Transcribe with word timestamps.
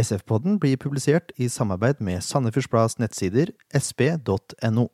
SF-podden 0.00 0.58
blir 0.60 0.76
publisert 0.76 1.32
i 1.36 1.48
samarbeid 1.48 2.00
med 2.00 2.20
Sandefjords 2.20 2.68
Blads 2.68 2.98
nettsider 2.98 3.52
sp.no. 3.76 4.88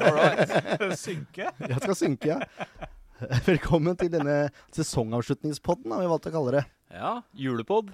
All 0.00 0.14
lag. 0.14 0.96
Synke? 0.96 1.46
Jeg 1.68 1.76
skal 1.82 1.94
synke, 1.96 2.28
ja. 2.28 2.38
Velkommen 3.46 3.96
til 4.00 4.10
denne 4.12 4.50
sesongavslutningspodden, 4.74 5.92
har 5.92 6.02
vi 6.04 6.10
valgt 6.10 6.28
å 6.30 6.32
kalle 6.34 6.52
det. 6.56 6.62
Ja, 6.90 7.10
julepod. 7.36 7.90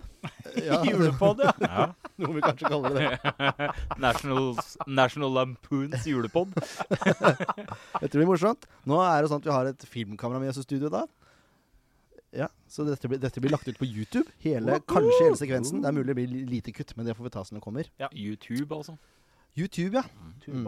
Ja, 0.57 0.79
Julepod, 0.89 1.43
ja. 1.45 1.53
Ja. 1.61 1.87
Noe 2.23 2.37
vi 2.37 2.45
kanskje 2.45 2.71
kaller 2.71 2.95
det. 2.97 3.70
National, 4.01 4.55
National 4.89 5.34
Lampoons 5.37 6.07
julepod. 6.09 6.55
Dette 6.57 8.15
blir 8.15 8.29
morsomt. 8.29 8.65
Nå 8.89 9.03
er 9.05 9.20
det 9.27 9.33
sånn 9.33 9.43
at 9.43 9.48
vi 9.51 9.53
har 9.57 9.70
et 9.73 9.84
filmkamera 9.91 10.41
med 10.41 10.55
oss 10.55 10.62
i 10.62 10.65
studio 10.65 10.93
da. 10.93 11.05
Ja, 12.37 12.48
Så 12.69 12.84
dette 12.89 13.09
blir, 13.09 13.20
dette 13.20 13.41
blir 13.43 13.53
lagt 13.53 13.69
ut 13.69 13.79
på 13.81 13.89
YouTube. 13.89 14.31
Hele, 14.45 14.79
kanskje 14.89 15.27
hele 15.27 15.41
sekvensen. 15.41 15.83
Det 15.84 15.91
er 15.91 15.97
mulig 15.97 16.11
det 16.12 16.19
blir 16.23 16.48
lite 16.55 16.73
kutt, 16.77 16.97
men 16.97 17.09
det 17.09 17.17
får 17.19 17.29
vi 17.29 17.34
ta 17.37 17.45
som 17.48 17.59
det 17.59 17.65
kommer. 17.65 17.91
YouTube, 18.12 18.70
altså. 18.77 18.97
YouTube, 19.56 20.01
ja. 20.01 20.09
Mm. 20.48 20.67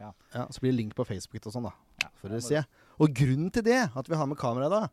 Ja, 0.00 0.12
Så 0.52 0.60
blir 0.60 0.72
det 0.72 0.80
link 0.80 0.96
på 0.96 1.04
Facebook 1.08 1.44
og 1.48 1.54
sånn, 1.54 1.68
da. 1.68 1.76
Ja, 2.04 2.10
For 2.20 2.32
å 2.36 2.40
se. 2.44 2.64
Og 3.02 3.12
grunnen 3.12 3.50
til 3.52 3.66
det, 3.66 3.82
at 3.92 4.08
vi 4.08 4.16
har 4.16 4.28
med 4.30 4.38
kamera 4.40 4.70
da, 4.72 4.86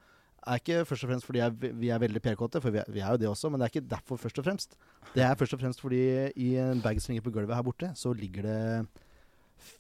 er 0.44 0.60
ikke 0.60 0.82
først 0.88 1.06
og 1.06 1.12
fremst 1.14 1.28
fordi 1.28 1.40
jeg, 1.40 1.74
vi 1.80 1.90
er 1.94 2.02
veldig 2.04 2.22
PR-kåte, 2.24 2.60
for 2.64 2.74
vi 2.76 2.82
er, 2.82 2.90
vi 2.92 3.00
er 3.00 3.16
jo 3.16 3.22
det 3.22 3.30
også, 3.30 3.52
men 3.52 3.62
det 3.62 3.68
er 3.68 3.74
ikke 3.74 3.90
derfor 3.96 4.20
først 4.20 4.42
og 4.42 4.48
fremst. 4.48 4.78
Det 5.16 5.24
er 5.24 5.38
først 5.40 5.56
og 5.56 5.62
fremst 5.64 5.84
fordi 5.84 6.04
i 6.36 6.54
en 6.60 6.84
bag 6.84 7.00
som 7.02 7.14
ligger 7.14 7.30
på 7.30 7.36
gulvet 7.38 7.56
her 7.56 7.66
borte, 7.66 7.92
så 7.96 8.12
ligger 8.18 8.48
det 8.50 8.60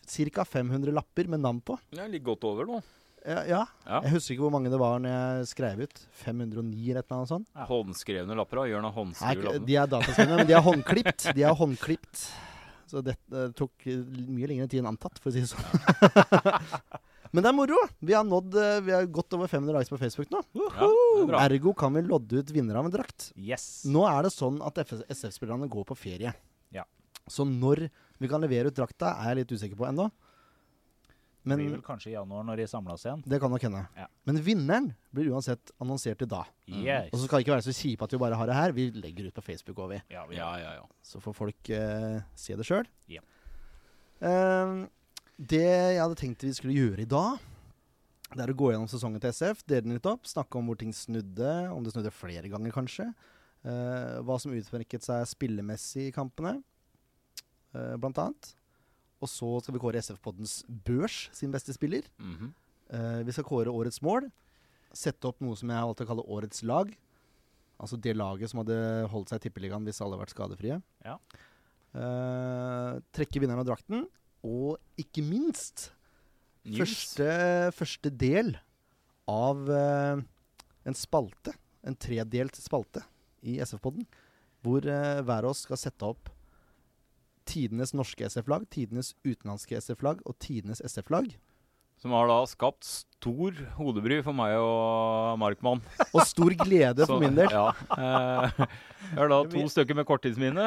ca. 0.08 0.46
500 0.48 0.94
lapper 0.96 1.28
med 1.28 1.44
navn 1.44 1.60
på. 1.62 1.78
Det 1.92 2.10
ligger 2.12 2.32
godt 2.34 2.48
over 2.48 2.70
nå. 2.70 2.82
Ja, 3.24 3.44
ja. 3.48 3.60
Ja. 3.88 4.00
Jeg 4.04 4.18
husker 4.18 4.36
ikke 4.36 4.44
hvor 4.44 4.52
mange 4.52 4.72
det 4.72 4.80
var 4.80 4.98
når 5.00 5.14
jeg 5.14 5.52
skrev 5.54 5.84
ut. 5.86 6.02
509 6.26 6.90
eller 6.92 7.00
et 7.00 7.06
eller 7.08 7.20
annet 7.20 7.32
sånt. 7.32 7.52
Ja. 7.56 7.68
Håndskrevne 7.70 8.36
lapper. 8.40 8.60
da. 8.60 8.66
Gjør 8.72 8.84
noe 8.84 8.96
håndskrevne 8.98 9.36
håndskrevet 9.36 9.62
Nei, 9.64 9.70
de 9.70 9.78
er 9.80 9.94
dataskrevne, 9.94 10.40
men 10.42 10.50
de 10.50 10.58
er 10.58 10.66
håndklipt. 10.66 11.28
De 11.38 11.46
er 11.48 11.56
håndklipt. 11.60 12.26
Så 12.92 13.04
det 13.04 13.16
eh, 13.32 13.48
tok 13.56 13.88
mye 13.88 14.52
lengre 14.52 14.68
tid 14.68 14.84
enn 14.84 14.92
antatt, 14.92 15.24
for 15.24 15.32
å 15.32 15.36
si 15.36 15.44
det 15.44 15.52
sånn. 15.54 15.64
men 17.34 17.42
det 17.42 17.50
er 17.50 17.56
moro. 17.58 17.80
Vi 18.06 18.14
har 18.14 18.26
nådd 18.28 18.56
eh, 18.62 18.80
Vi 18.86 18.94
har 18.94 19.08
gått 19.10 19.34
over 19.34 19.50
500 19.50 19.74
likes 19.80 19.90
på 19.90 19.98
Facebook 19.98 20.30
nå. 20.30 20.44
Ja, 20.54 20.90
er. 21.26 21.38
Ergo 21.48 21.74
kan 21.78 21.96
vi 21.98 22.04
lodde 22.06 22.44
ut 22.44 22.52
vinner 22.54 22.78
av 22.78 22.86
en 22.86 22.94
drakt. 22.94 23.32
Yes. 23.34 23.84
Nå 23.90 24.04
er 24.06 24.28
det 24.28 24.34
sånn 24.36 24.60
at 24.62 24.78
SF-spillerne 24.86 25.70
går 25.72 25.88
på 25.90 25.98
ferie. 25.98 26.36
Ja. 26.76 26.86
Så 27.26 27.48
når 27.50 27.88
vi 28.22 28.30
kan 28.30 28.44
levere 28.44 28.70
ut 28.70 28.78
drakta, 28.78 29.16
er 29.18 29.34
jeg 29.34 29.42
litt 29.42 29.56
usikker 29.58 29.80
på 29.80 29.90
ennå. 29.90 30.12
det 31.44 31.58
blir 31.58 31.74
vel 31.74 31.84
kanskje 31.84 32.12
i 32.12 32.14
januar 32.14 32.46
når 32.48 32.62
de 32.62 32.70
samles 32.70 33.02
igjen. 33.04 33.24
det 33.26 33.42
kan 33.42 33.52
nok 33.52 33.66
hende. 33.66 33.82
Ja. 33.98 34.08
Men 34.30 34.42
vinneren 34.46 34.94
blir 35.12 35.34
uansett 35.34 35.74
annonsert 35.82 36.22
i 36.22 36.30
dag. 36.30 36.54
Yes. 36.70 37.10
Og 37.10 37.18
så 37.18 37.26
skal 37.26 37.40
det 37.40 37.48
ikke 37.48 37.58
være 37.58 37.66
så 37.66 37.80
kjipe 37.82 38.06
at 38.06 38.14
vi 38.14 38.22
bare 38.22 38.38
har 38.38 38.48
det 38.48 38.62
her. 38.62 38.78
Vi 38.78 38.92
legger 38.94 39.32
ut 39.32 39.36
på 39.42 39.50
Facebook 39.50 39.82
òg, 39.82 39.96
vi. 39.98 40.04
Ja, 40.14 40.28
vi 40.30 40.38
Ja, 40.38 40.54
ja, 40.62 40.76
ja. 40.84 40.90
Så 41.02 41.18
får 41.24 41.34
folk 41.42 41.74
uh, 41.74 42.22
se 42.38 42.62
det 42.62 42.70
sjøl. 42.70 42.86
Ja. 43.10 43.26
Det 45.50 45.66
jeg 45.66 46.00
hadde 46.00 46.20
tenkt 46.20 46.46
vi 46.46 46.54
skulle 46.56 46.76
gjøre 46.78 47.04
i 47.04 47.10
dag, 47.10 47.42
det 48.34 48.42
er 48.42 48.52
å 48.54 48.58
gå 48.58 48.72
gjennom 48.72 48.90
sesongen 48.90 49.22
til 49.22 49.34
SF, 49.34 49.62
dele 49.70 49.86
den 49.86 49.98
litt 49.98 50.10
opp, 50.10 50.26
snakke 50.30 50.58
om 50.58 50.70
hvor 50.70 50.78
ting 50.80 50.94
snudde, 50.96 51.52
om 51.74 51.84
det 51.86 51.94
snudde 51.94 52.14
flere 52.14 52.50
ganger 52.50 52.74
kanskje. 52.74 53.08
Uh, 53.64 54.20
hva 54.26 54.40
som 54.42 54.54
utmerket 54.56 55.06
seg 55.06 55.24
spillemessig 55.30 56.10
i 56.10 56.16
kampene, 56.16 56.58
uh, 57.76 57.94
blant 58.02 58.20
annet. 58.24 58.50
Og 59.24 59.30
så 59.32 59.52
skal 59.64 59.78
vi 59.78 59.84
kåre 59.84 60.02
SF-poddens 60.02 60.64
Børs 60.68 61.28
sin 61.36 61.54
beste 61.54 61.76
spiller. 61.76 62.10
Mm 62.18 62.36
-hmm. 62.36 62.52
uh, 62.96 63.22
vi 63.24 63.32
skal 63.32 63.48
kåre 63.48 63.70
årets 63.70 64.02
mål. 64.02 64.32
Sette 64.94 65.28
opp 65.28 65.40
noe 65.42 65.56
som 65.56 65.70
jeg 65.70 65.78
har 65.78 65.86
valgt 65.86 66.02
å 66.02 66.10
kalle 66.10 66.28
årets 66.28 66.64
lag. 66.64 66.92
Altså 67.80 67.98
det 67.98 68.18
laget 68.18 68.50
som 68.50 68.60
hadde 68.60 69.08
holdt 69.08 69.30
seg 69.30 69.38
i 69.38 69.44
tippeligaen 69.50 69.84
hvis 69.84 70.02
alle 70.02 70.16
hadde 70.16 70.26
vært 70.26 70.36
skadefrie. 70.36 70.82
Ja. 71.04 71.18
Trekke 73.14 73.40
vinneren 73.40 73.60
av 73.60 73.66
drakten. 73.66 74.08
Og 74.44 74.78
ikke 75.00 75.24
minst 75.26 75.90
første, 76.78 77.28
første 77.76 78.12
del 78.12 78.54
av 79.30 79.70
eh, 79.72 80.24
en 80.88 80.98
spalte. 80.98 81.56
En 81.84 81.96
tredelt 82.00 82.60
spalte 82.60 83.04
i 83.44 83.58
SF-podden. 83.64 84.06
Hvor 84.64 84.86
eh, 84.88 85.24
hver 85.24 85.48
av 85.48 85.52
oss 85.52 85.66
skal 85.68 85.80
sette 85.80 86.08
opp 86.08 86.32
tidenes 87.48 87.92
norske 87.96 88.28
SF-lag, 88.30 88.64
tidenes 88.72 89.14
utenlandske 89.26 89.80
SF-lag 89.80 90.22
og 90.24 90.38
tidenes 90.44 90.84
SF-lag. 90.86 91.28
Som 92.04 92.12
har 92.12 92.28
da 92.28 92.42
skapt 92.52 92.84
stor 92.84 93.56
hodebry 93.78 94.18
for 94.26 94.36
meg 94.36 94.58
og 94.60 95.38
Markmann. 95.40 95.80
Og 96.12 96.26
stor 96.28 96.52
glede 96.60 97.06
for 97.08 97.24
min 97.24 97.38
del. 97.38 97.48
Ja. 97.48 97.70
Eh, 97.96 98.66
jeg 99.14 99.20
har 99.22 99.32
da 99.32 99.38
to 99.54 99.64
stykker 99.72 99.96
med 99.96 100.08
korttidsminne 100.10 100.66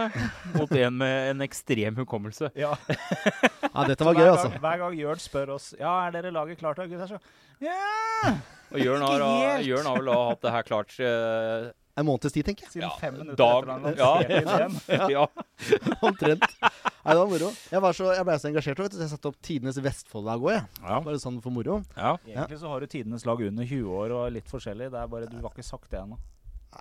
mot 0.55 0.73
en 0.73 0.97
med 1.03 1.35
en 1.35 1.45
ekstrem 1.45 1.99
hukommelse. 2.01 2.49
Ja. 2.57 2.73
Ja, 2.89 3.85
dette 3.85 4.07
var 4.09 4.17
gøy, 4.17 4.31
altså. 4.31 4.49
Hver 4.65 4.81
gang 4.81 4.97
Jørn 4.97 5.21
spør 5.21 5.53
oss 5.59 5.75
Ja, 5.77 5.93
er 6.07 6.15
dere 6.17 6.33
laget 6.33 6.63
klart, 6.63 6.81
da, 6.81 6.89
gutter? 6.89 7.19
Så 7.19 7.21
Ja! 7.61 8.33
Og 8.73 8.81
Jørn 8.81 9.05
har. 9.05 9.61
Jørn 9.61 9.87
har 9.91 10.01
vel 10.01 10.09
da 10.09 10.17
hatt 10.31 10.41
det 10.49 10.55
her 10.57 10.67
klart 10.73 10.97
eh, 11.05 11.69
En 11.97 12.05
måneds 12.05 12.33
tid, 12.35 12.45
tenker 12.45 12.67
jeg. 12.67 12.73
Siden 12.75 12.85
Ja, 12.89 12.97
fem 13.01 13.15
minutter 13.17 13.39
dag- 13.41 13.63
etter 13.63 13.73
han 13.73 13.97
ja. 13.97 14.11
lanserte 14.21 14.43
ideen. 14.43 15.11
Ja. 15.17 15.27
Omtrent. 16.09 16.45
Nei, 16.61 17.15
det 17.15 17.19
var 17.23 17.31
moro. 17.31 17.49
Jeg, 17.73 17.81
var 17.87 17.97
så, 17.97 18.11
jeg 18.13 18.27
ble 18.29 18.37
så 18.43 18.49
engasjert, 18.51 18.81
vet 18.85 18.93
du, 18.93 18.99
jeg 19.01 19.13
satte 19.15 19.31
opp 19.31 19.39
tidenes 19.47 19.79
Vestfold-lag 19.81 20.43
òg, 20.45 20.51
jeg. 20.59 20.65
Ja. 20.83 20.99
Bare 21.07 21.21
sånn 21.23 21.39
for 21.41 21.55
moro. 21.55 21.79
ja. 21.97 22.17
Egentlig 22.27 22.59
så 22.61 22.69
har 22.73 22.85
du 22.85 22.87
tidenes 22.93 23.25
lag 23.25 23.41
under 23.49 23.65
20 23.65 23.89
år 24.03 24.13
og 24.19 24.33
litt 24.37 24.51
forskjellig. 24.53 24.91
Det 24.93 25.01
er 25.01 25.13
bare 25.17 25.31
Du 25.31 25.39
har 25.41 25.49
ikke 25.55 25.65
sagt 25.65 25.89
det 25.95 26.03
ennå. 26.03 26.19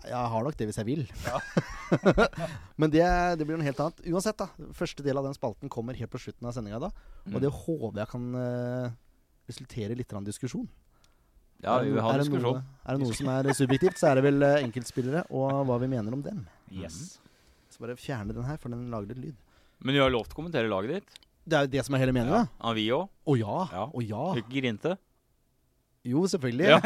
Jeg 0.04 0.28
har 0.34 0.44
nok 0.44 0.58
det 0.59 0.66
hvis 0.68 0.78
jeg 0.81 0.88
vil. 0.90 1.04
Ja. 1.24 1.40
Men 2.81 2.92
det, 2.92 3.06
det 3.40 3.46
blir 3.48 3.56
noe 3.56 3.64
helt 3.70 3.80
annet. 3.80 4.02
Uansett, 4.12 4.36
da. 4.42 4.50
Første 4.75 5.06
del 5.06 5.16
av 5.22 5.24
den 5.30 5.38
spalten 5.38 5.72
kommer 5.72 5.96
helt 5.96 6.12
på 6.12 6.20
slutten 6.20 6.50
av 6.50 6.56
sendinga 6.58 6.81
da. 6.84 6.92
Og 7.30 7.38
Mm. 7.38 7.42
det 7.46 7.50
håper 7.56 8.02
jeg 8.04 8.09
kan 8.12 8.25
uh, 8.36 8.90
resultere 9.48 9.96
i 9.96 9.98
litt 10.02 10.09
grann 10.12 10.28
diskusjon. 10.28 10.68
Ja, 11.64 11.78
vi 11.82 11.94
vil 11.94 12.02
ha 12.04 12.12
er, 12.12 12.20
det 12.20 12.28
diskusjon. 12.28 12.60
er 12.62 12.98
det 12.98 13.02
noe 13.06 13.18
som 13.18 13.30
er 13.34 13.50
subjektivt, 13.58 14.00
så 14.00 14.10
er 14.12 14.20
det 14.20 14.26
vel 14.28 14.46
eh, 14.46 14.58
enkeltspillere 14.66 15.26
og 15.32 15.64
hva 15.70 15.80
vi 15.82 15.90
mener 15.92 16.18
om 16.18 16.24
dem. 16.26 16.44
Yes. 16.74 17.18
Så 17.72 17.84
bare 17.84 17.98
fjerne 18.00 18.36
den 18.36 18.46
her, 18.48 18.60
for 18.62 18.74
den 18.74 18.90
lager 18.94 19.14
litt 19.14 19.24
lyd. 19.30 19.40
Men 19.86 19.98
du 19.98 20.02
har 20.04 20.14
lov 20.14 20.28
til 20.28 20.38
å 20.38 20.42
kommentere 20.42 20.72
laget 20.72 21.00
ditt. 21.00 21.18
Det 21.46 21.58
er 21.58 21.68
jo 21.68 21.74
det 21.76 21.84
som 21.86 21.96
er 21.96 22.02
hele 22.02 22.14
meninga. 22.16 22.46
Ja, 22.50 22.72
vi 22.78 22.86
òg. 22.96 23.10
Å 23.30 23.36
ja. 23.38 23.58
Ja. 23.74 23.84
Å 23.90 24.04
ja. 24.06 24.24
Ikke 24.42 24.56
grinte. 24.56 24.96
Jo, 26.06 26.24
selvfølgelig. 26.30 26.68
Ja. 26.70 26.80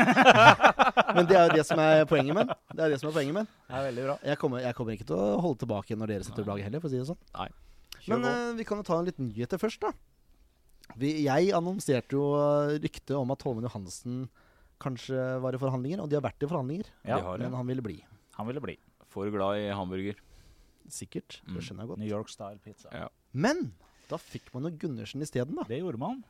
Men 1.16 1.28
det 1.28 1.36
er 1.36 1.50
jo 1.50 1.56
det 1.59 1.66
som 1.68 1.80
er 1.84 2.06
poenget 2.07 2.38
med. 2.38 2.51
Det 2.72 2.84
er 2.86 2.94
det 2.94 3.00
som 3.01 3.09
er 3.09 3.16
poenget 3.16 3.36
med. 3.36 3.50
Det 3.68 3.80
er 3.80 3.88
veldig 3.90 4.06
bra. 4.06 4.16
Jeg 4.31 4.40
kommer, 4.40 4.62
jeg 4.63 4.78
kommer 4.78 4.96
ikke 4.96 5.07
til 5.09 5.19
å 5.19 5.40
holde 5.44 5.62
tilbake 5.63 5.97
når 6.00 6.13
dere 6.13 6.28
setter 6.28 6.46
opp 6.46 6.51
laget 6.53 6.69
heller, 6.69 6.84
for 6.84 6.88
å 6.88 6.94
si 6.94 7.01
det 7.01 7.07
sånn. 7.09 7.19
Kjør 8.00 8.13
Men 8.13 8.28
eh, 8.30 8.51
vi 8.59 8.68
kan 8.68 8.80
jo 8.80 8.88
ta 8.88 9.00
en 9.00 9.09
liten 9.09 9.28
nyhet 9.28 9.56
først, 9.59 9.84
da. 9.84 9.91
Vi, 11.00 11.12
jeg 11.25 11.51
annonserte 11.56 12.16
jo 12.16 12.30
eh, 12.40 12.78
ryktet 12.80 13.16
om 13.18 13.36
at 13.36 13.44
Holmen 13.46 13.68
Johansen 13.68 14.24
kanskje 14.81 15.25
var 15.44 15.56
i 15.56 15.62
forhandlinger, 15.62 16.01
og 16.03 16.09
de 16.12 16.17
har 16.19 16.25
vært 16.25 16.45
i 16.45 16.50
forhandlinger. 16.50 16.90
Ja, 17.03 17.19
De 17.19 17.28
har. 17.28 17.44
Men 17.44 17.57
han 17.57 17.67
ville 17.69 17.84
bli. 17.85 18.00
han 18.38 18.47
ville 18.47 18.63
bli. 18.63 18.78
For 19.09 19.29
glad 19.34 19.59
i 19.59 19.69
hamburger. 19.73 20.19
Sikkert. 20.90 21.41
Mm. 21.45 21.56
Det 21.56 21.63
skjønner 21.66 21.84
jeg 21.84 21.91
godt. 21.91 22.01
New 22.01 22.12
York 22.12 22.29
style 22.31 22.59
pizza. 22.63 22.89
Ja. 22.94 23.07
Men 23.34 23.72
da 24.09 24.18
fikk 24.22 24.51
man 24.56 24.66
jo 24.66 24.73
Gundersen 24.81 25.22
isteden, 25.22 25.57
da. 25.59 25.66
Det 25.69 25.81
gjorde 25.81 26.01
man. 26.01 26.22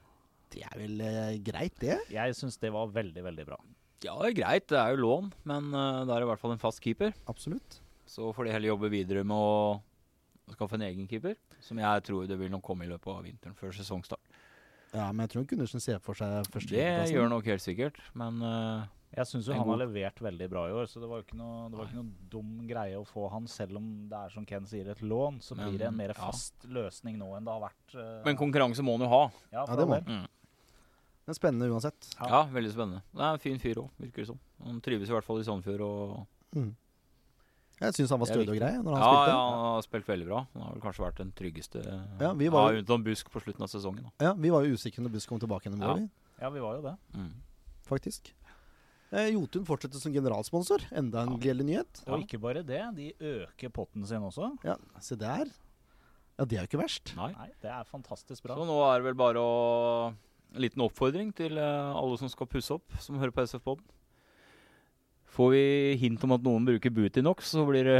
Det 0.49 0.63
er 0.65 0.79
vel 0.79 1.03
eh, 1.05 1.35
greit, 1.45 1.75
det? 1.83 1.99
Jeg 2.11 2.35
syns 2.35 2.57
det 2.59 2.71
var 2.73 2.89
veldig, 2.91 3.21
veldig 3.23 3.45
bra. 3.47 3.59
Ja, 4.03 4.15
det 4.21 4.31
er 4.31 4.37
greit. 4.39 4.65
Det 4.71 4.79
er 4.79 4.95
jo 4.95 5.03
lån, 5.03 5.29
men 5.51 5.69
uh, 5.75 6.05
det 6.07 6.15
er 6.15 6.23
i 6.23 6.29
hvert 6.29 6.41
fall 6.41 6.55
en 6.55 6.61
fast 6.61 6.81
keeper. 6.83 7.13
Absolutt. 7.31 7.81
Så 8.09 8.31
får 8.33 8.47
de 8.47 8.53
heller 8.55 8.71
jobbe 8.71 8.89
videre 8.91 9.25
med 9.27 9.35
å 9.37 10.53
skaffe 10.55 10.79
en 10.79 10.85
egen 10.87 11.07
keeper. 11.09 11.35
Som 11.61 11.81
jeg 11.83 12.05
tror 12.07 12.25
det 12.29 12.39
vil 12.39 12.51
nok 12.51 12.63
komme 12.65 12.87
i 12.87 12.89
løpet 12.89 13.11
av 13.11 13.25
vinteren 13.27 13.57
før 13.59 13.75
sesongstart. 13.75 14.28
Ja, 14.93 15.11
men 15.11 15.25
jeg 15.27 15.29
tror 15.35 15.43
Gundersen 15.51 15.81
ser 15.83 15.99
for 16.01 16.17
seg 16.17 16.31
Det 16.43 16.49
plassen. 16.51 17.11
gjør 17.13 17.29
nok 17.29 17.45
helt 17.45 17.61
sikkert, 17.61 17.99
men 18.17 18.39
uh, 18.41 18.87
Jeg 19.15 19.25
syns 19.29 19.45
jo 19.47 19.53
han 19.53 19.61
han 19.61 19.69
har 19.75 19.81
levert 19.87 20.19
veldig 20.21 20.47
bra 20.49 20.63
i 20.69 20.73
år, 20.73 20.87
så 20.89 20.99
det 21.01 21.09
var 21.09 21.21
jo 21.21 21.25
ikke 21.27 21.37
noe, 21.37 21.69
det 21.69 21.77
var 21.77 21.85
ikke 21.89 21.99
noe 21.99 22.29
dum 22.29 22.51
greie 22.69 22.97
å 22.97 23.05
få 23.05 23.27
han. 23.33 23.47
Selv 23.49 23.77
om 23.77 23.87
det 24.09 24.17
er 24.17 24.29
som 24.33 24.45
Ken 24.49 24.65
sier, 24.69 24.89
et 24.89 25.01
lån, 25.01 25.39
så 25.45 25.55
Men, 25.57 25.69
blir 25.69 25.79
det 25.83 25.87
en 25.91 25.97
mer 25.97 26.13
ja. 26.13 26.17
fast 26.17 26.65
løsning 26.65 27.17
nå 27.21 27.31
enn 27.37 27.45
det 27.45 27.53
har 27.53 27.63
vært. 27.67 27.95
Uh, 27.95 28.21
Men 28.25 28.37
konkurranse 28.37 28.81
må 28.85 28.97
han 28.97 29.05
jo 29.07 29.11
ha. 29.13 29.23
ja, 29.53 29.65
Ja, 29.67 29.75
det 29.75 29.87
må 29.89 29.97
han. 29.99 30.05
Mm. 30.09 30.27
Men 31.29 31.35
spennende 31.37 31.69
uansett. 31.69 32.09
Ja. 32.19 32.27
Ja, 32.33 32.41
veldig 32.49 32.71
spennende. 32.73 33.01
Det 33.13 33.21
er 33.21 33.33
en 33.37 33.41
fin 33.45 33.59
fyr 33.61 33.83
òg, 33.83 33.89
virker 34.01 34.23
det 34.23 34.27
som. 34.31 34.39
Han 34.65 34.79
trives 34.81 35.09
i 35.09 35.13
hvert 35.13 35.25
fall 35.27 35.39
i 35.41 35.43
Sandefjord. 35.45 35.81
Og 35.85 36.27
Mm. 36.57 36.71
Jeg 37.79 37.93
syns 37.95 38.09
han 38.11 38.19
var 38.19 38.27
stødig 38.27 38.49
og 38.51 38.57
grei 38.59 38.71
når 38.83 38.91
han 38.95 39.01
ja, 39.01 39.09
spilte. 39.09 39.31
ja, 39.31 39.43
han 39.49 39.65
har 39.73 39.83
spilt 39.85 40.07
veldig 40.09 40.25
bra. 40.27 40.39
Han 40.53 40.63
har 40.65 40.73
vel 40.73 40.81
kanskje 40.83 41.03
vært 41.05 41.19
den 41.21 41.31
tryggeste 41.31 41.83
Ja, 42.19 42.33
vi 42.33 42.49
var 42.51 42.71
jo- 42.73 42.75
ja, 42.75 42.83
utenom 42.83 43.03
Busk 43.05 43.29
på 43.31 43.39
slutten 43.43 43.61
av 43.63 43.69
sesongen. 43.71 44.03
Da. 44.03 44.25
Ja, 44.25 44.33
Vi 44.33 44.49
var 44.49 44.65
jo 44.65 44.73
usikre 44.75 44.99
når 45.05 45.11
Busk 45.13 45.29
kom 45.29 45.39
tilbake 45.39 45.63
gjennom 45.69 45.81
Ja. 45.81 45.93
året, 45.93 46.09
Ja, 46.41 46.49
vi 46.49 46.59
var 46.59 46.75
jo 46.75 46.81
det. 46.81 46.97
Mm. 47.15 47.31
faktisk. 47.87 48.33
Eh, 49.11 49.29
Jotun 49.33 49.65
fortsetter 49.65 49.97
som 49.99 50.13
generalsponsor. 50.13 50.83
Enda 50.91 51.23
en 51.23 51.39
gledelig 51.39 51.65
nyhet. 51.65 52.03
Og 52.07 52.21
ikke 52.27 52.39
bare 52.39 52.61
det, 52.63 52.83
de 52.95 53.13
øker 53.19 53.69
potten 53.73 54.05
sin 54.05 54.21
også. 54.21 54.51
Ja, 54.63 54.75
Se 54.99 55.15
der. 55.15 55.45
Ja, 56.37 56.45
det 56.45 56.57
er 56.57 56.61
jo 56.67 56.67
ikke 56.77 56.83
verst. 56.83 57.15
Nei. 57.17 57.31
Nei, 57.33 57.47
det 57.61 57.71
er 57.71 57.83
fantastisk 57.85 58.43
bra. 58.43 58.55
Så 58.55 58.65
nå 58.67 58.77
er 58.95 58.99
det 58.99 59.05
vel 59.05 59.15
bare 59.15 59.35
å 59.41 60.13
En 60.55 60.61
liten 60.61 60.81
oppfordring 60.81 61.33
til 61.35 61.57
eh, 61.59 61.93
alle 61.93 62.17
som 62.17 62.27
skal 62.27 62.47
pusse 62.47 62.71
opp, 62.71 62.83
som 62.99 63.15
hører 63.19 63.29
på 63.31 63.43
SF-poden. 63.45 63.83
Får 65.29 65.51
vi 65.53 65.61
hint 66.01 66.23
om 66.25 66.33
at 66.35 66.41
noen 66.43 66.65
bruker 66.67 66.91
Butinox, 66.91 67.51
så 67.53 67.61
blir 67.67 67.85
det 67.87 67.99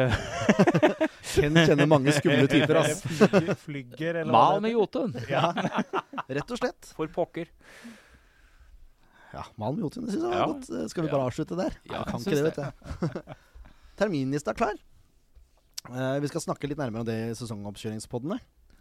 Ken 1.29 1.55
kjenner 1.55 1.87
mange 1.87 2.11
skumle 2.17 2.47
typer, 2.49 2.79
ass. 2.81 3.03
Flygger, 3.05 3.55
flygger 3.61 4.21
eller 4.23 4.33
mal 4.33 4.59
med 4.65 4.73
Jotun. 4.73 5.13
Ja, 5.29 5.51
rett 6.27 6.51
og 6.51 6.59
slett. 6.59 6.89
For 6.97 7.07
pokker. 7.13 7.51
Ja, 9.29 9.43
Mal 9.61 9.75
med 9.77 9.83
Jotun, 9.85 10.07
det 10.07 10.15
syns 10.15 10.23
jeg 10.25 10.31
var 10.33 10.39
Ja. 10.41 10.47
godt. 10.49 10.69
Eh, 10.73 10.87
Skal 10.89 11.03
vi 11.05 11.09
Ja. 11.09 11.13
bare 11.13 11.27
avslutte 11.29 11.55
der? 11.59 11.75
Ja, 11.85 11.99
jeg 12.01 12.05
kan 12.09 12.19
jeg 12.19 12.33
ikke 12.33 12.39
det, 12.41 12.45
vet 12.49 13.25
du. 13.27 13.33
Terminlista 13.99 14.51
er 14.55 14.57
klar. 14.57 14.77
Uh, 15.89 16.19
vi 16.19 16.27
skal 16.27 16.41
snakke 16.43 16.67
litt 16.67 16.77
nærmere 16.81 17.01
om 17.05 17.07
det 17.07 17.17
i 17.29 17.35
sesongoppkjøringspoddene. 17.37 18.39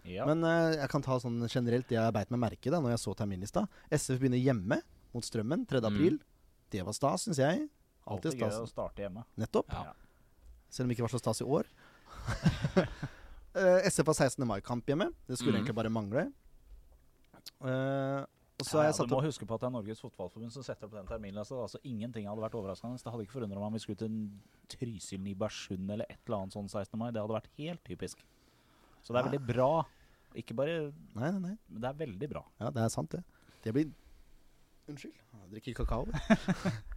Ja. 0.08 0.24
Men 0.26 0.40
uh, 0.42 0.72
jeg 0.74 0.88
kan 0.90 1.04
ta 1.04 1.18
sånn 1.20 1.36
generelt 1.52 1.86
det 1.90 1.98
jeg 1.98 2.14
beit 2.16 2.30
meg 2.32 2.40
merke 2.48 2.72
da 2.72 2.80
når 2.80 2.96
jeg 2.96 3.02
så 3.04 3.14
terminlista. 3.18 3.66
SF 3.92 4.18
begynner 4.22 4.40
hjemme 4.40 4.80
mot 5.14 5.24
Strømmen 5.26 5.66
3. 5.68 5.82
april. 5.84 6.16
Det 6.72 6.80
var 6.84 6.96
stas, 6.96 7.28
syns 7.28 7.38
jeg. 7.44 7.68
Alltid 8.08 8.40
gøy 8.40 8.56
å 8.62 8.66
starte 8.70 9.05
hjemme. 9.05 9.25
Nettopp. 9.40 9.72
Ja. 9.75 9.93
Selv 10.69 10.87
om 10.87 10.90
det 10.90 10.99
ikke 10.99 11.06
var 11.06 11.14
så 11.14 11.20
stas 11.22 11.43
i 11.44 11.46
år. 11.49 11.69
uh, 12.78 13.78
SF 13.88 14.10
har 14.12 14.19
16. 14.28 14.49
mai-kamp 14.49 14.90
hjemme. 14.90 15.10
Det 15.28 15.38
skulle 15.40 15.56
mm. 15.56 15.62
egentlig 15.62 15.78
bare 15.78 15.93
mangle. 15.93 16.28
Uh, 17.62 18.25
Ja, 18.58 18.81
har 18.81 18.88
ja, 18.88 19.05
du 19.06 19.12
må 19.14 19.20
huske 19.22 19.46
på 19.46 19.55
at 19.55 19.62
det 19.62 19.69
er 19.69 19.70
Norges 19.70 20.00
Fotballforbund 20.02 20.50
som 20.50 20.64
setter 20.66 20.88
opp 20.88 20.94
den 20.96 21.06
terminlista. 21.06 21.55
Altså, 21.62 21.78
ingenting 21.87 22.25
hadde 22.26 22.43
vært 22.43 22.56
overraskende. 22.58 22.99
Det 22.99 23.12
hadde 23.14 23.26
ikke 23.28 23.37
forundra 23.37 23.60
meg 23.60 23.69
om 23.69 23.76
vi 23.76 23.82
skulle 23.84 24.00
til 24.00 24.16
Trysil, 24.72 25.20
Nybergsund 25.22 25.93
eller 25.94 26.11
et 26.11 26.19
eller 26.26 26.40
annet 26.40 26.56
sånn 26.56 26.66
16. 26.66 26.99
mai. 26.99 27.12
Det 27.14 27.22
hadde 27.22 27.37
vært 27.37 27.52
helt 27.61 27.84
typisk. 27.87 28.25
Så 29.06 29.14
det 29.14 29.20
er 29.20 29.28
veldig 29.28 29.43
bra. 29.46 29.70
Ikke 30.43 30.56
bare 30.58 30.75
Nei, 31.14 31.31
nei, 31.31 31.38
nei. 31.44 31.54
Men 31.69 31.84
det 31.84 31.90
er 31.93 32.00
veldig 32.02 32.31
bra. 32.34 32.43
Ja, 32.58 32.72
det 32.75 32.82
er 32.82 32.90
sant, 32.93 33.14
det. 33.14 33.22
Det 33.62 33.76
blir 33.76 33.93
Unnskyld. 34.88 35.17
Jeg 35.49 35.50
drikker 35.52 35.79
kakao. 35.79 36.05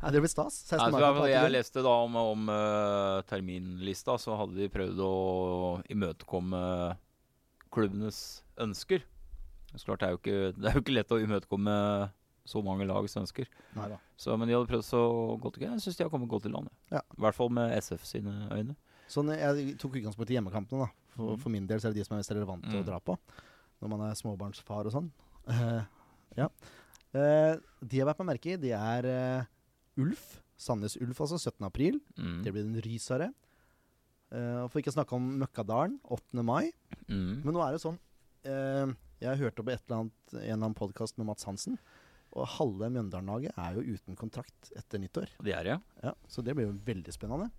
ja, 0.01 0.11
det 0.11 0.19
blir 0.19 0.31
stas. 0.31 0.57
16. 0.67 0.91
Mai-kamp 0.91 1.21
er 1.23 1.29
jeg 1.31 1.51
leste 1.53 1.83
da 1.85 1.93
om, 2.03 2.17
om 2.19 2.49
uh, 2.51 3.21
terminlista, 3.29 4.17
så 4.19 4.35
hadde 4.39 4.57
de 4.59 4.67
prøvd 4.71 4.99
å 5.05 5.11
imøtekomme 5.93 6.59
klubbenes 7.71 8.41
ønsker. 8.59 9.05
Så 9.71 9.87
klart, 9.87 10.01
det 10.01 10.09
er, 10.09 10.15
jo 10.17 10.19
ikke, 10.19 10.39
det 10.57 10.67
er 10.67 10.75
jo 10.75 10.83
ikke 10.83 10.97
lett 10.97 11.15
å 11.15 11.21
imøtekomme 11.23 11.75
så 12.51 12.63
mange 12.65 12.87
lags 12.89 13.15
ønsker. 13.21 13.47
Så, 14.19 14.35
men 14.35 14.49
de 14.49 14.57
hadde 14.57 14.67
prøvd 14.67 14.83
så 14.83 15.03
godt 15.39 15.55
de 15.55 15.63
kunne. 15.63 15.77
Jeg 15.77 15.85
syns 15.85 16.01
de 16.01 16.05
har 16.07 16.11
kommet 16.11 16.31
godt 16.31 16.49
i 16.49 16.51
land. 16.51 16.67
ja. 16.91 16.99
I 17.15 17.23
hvert 17.23 17.37
fall 17.37 17.53
med 17.55 17.71
SF 17.77 18.03
sine 18.09 18.35
øyne. 18.51 18.75
Sånn, 19.11 19.31
jeg 19.35 19.77
tok 19.79 19.95
utgangspunkt 19.99 20.31
i 20.31 20.37
hjemmekampene. 20.39 20.87
da 20.87 21.15
for, 21.15 21.33
mm. 21.33 21.39
for 21.43 21.53
min 21.53 21.67
del 21.67 21.81
så 21.81 21.89
er 21.89 21.95
det 21.95 22.01
de 22.01 22.07
som 22.07 22.15
er 22.15 22.21
mest 22.23 22.31
relevante 22.33 22.71
å 22.71 22.81
Mm. 22.81 22.85
dra 22.87 22.99
på. 22.99 23.17
Når 23.81 23.89
man 23.89 24.01
er 24.07 24.15
småbarnsfar 24.15 24.87
og 24.87 24.93
sånn. 24.93 25.11
Uh, 25.47 25.83
ja. 26.41 26.47
Eh, 27.11 27.53
de 27.81 27.97
jeg 27.97 28.05
har 28.05 28.11
vært 28.11 28.21
meg 28.23 28.33
merke 28.35 28.53
i, 28.53 28.59
det 28.61 28.73
er 28.77 29.07
uh, 29.09 30.01
Ulf. 30.01 30.41
Sandnes 30.61 30.97
Ulf, 31.01 31.17
altså. 31.23 31.39
17. 31.39 31.65
april. 31.67 31.97
Mm. 32.17 32.41
Det 32.45 32.53
blir 32.53 32.67
en 32.67 32.83
rysere. 32.85 33.31
Uh, 34.31 34.67
for 34.71 34.79
ikke 34.79 34.93
å 34.93 34.97
snakke 34.99 35.17
om 35.17 35.25
Møkkadalen 35.41 35.97
8. 36.07 36.45
mai. 36.47 36.71
Mm. 37.07 37.41
Men 37.43 37.51
nå 37.55 37.63
er 37.65 37.75
det 37.75 37.81
sånn 37.83 37.97
eh, 38.47 38.93
Jeg 39.19 39.41
hørte 39.41 39.65
på 39.65 39.73
et 39.73 39.81
eller 39.83 40.05
annet, 40.05 40.19
en 40.31 40.39
eller 40.39 40.55
annen 40.61 40.77
podkast 40.77 41.17
med 41.19 41.27
Mats 41.27 41.47
Hansen. 41.49 41.79
Og 42.31 42.47
halve 42.47 42.87
Mjøndalen-laget 42.93 43.57
er 43.59 43.75
jo 43.75 43.97
uten 43.97 44.15
kontrakt 44.15 44.71
etter 44.79 45.01
nyttår. 45.03 45.33
De 45.43 45.51
er 45.51 45.73
ja. 45.73 45.81
Ja, 45.99 46.13
så 46.31 46.43
det 46.45 46.55
blir 46.55 46.69
jo 46.69 46.77
veldig 46.87 47.11
spennende. 47.11 47.49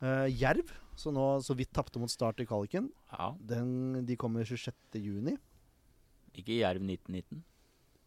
Eh, 0.00 0.28
Jerv, 0.40 0.72
som 0.96 1.16
nå 1.18 1.26
så 1.44 1.56
vidt 1.58 1.74
tapte 1.76 2.00
mot 2.00 2.10
Start 2.10 2.40
i 2.40 2.46
kvaliken, 2.48 2.88
ja. 3.12 3.28
den, 3.50 4.06
de 4.08 4.16
kommer 4.16 4.46
26.6. 4.48 5.36
Ikke 6.38 6.60
Jerv 6.62 6.80
1919. 6.80 7.42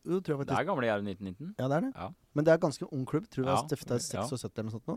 Jo, 0.06 0.20
tror 0.20 0.40
jeg 0.42 0.48
Det 0.50 0.58
er 0.58 0.66
gamle 0.66 0.88
Jerv 0.88 1.04
1919. 1.06 1.56
Ja, 1.60 1.68
det 1.68 1.76
er 1.78 1.82
det. 1.86 1.92
Ja. 1.96 2.08
Men 2.34 2.46
det 2.48 2.54
er 2.54 2.58
ganske 2.64 2.88
ung 2.92 3.06
klubb. 3.06 3.28
Tror 3.30 3.46
jeg 3.46 3.54
Ja, 3.54 3.62
stifta 3.68 3.96
i 3.96 4.02
ja. 4.02 4.24
76 4.26 4.52
eller 4.58 4.64
noe 4.70 4.72
sånt 4.78 4.88
nå. 4.88 4.96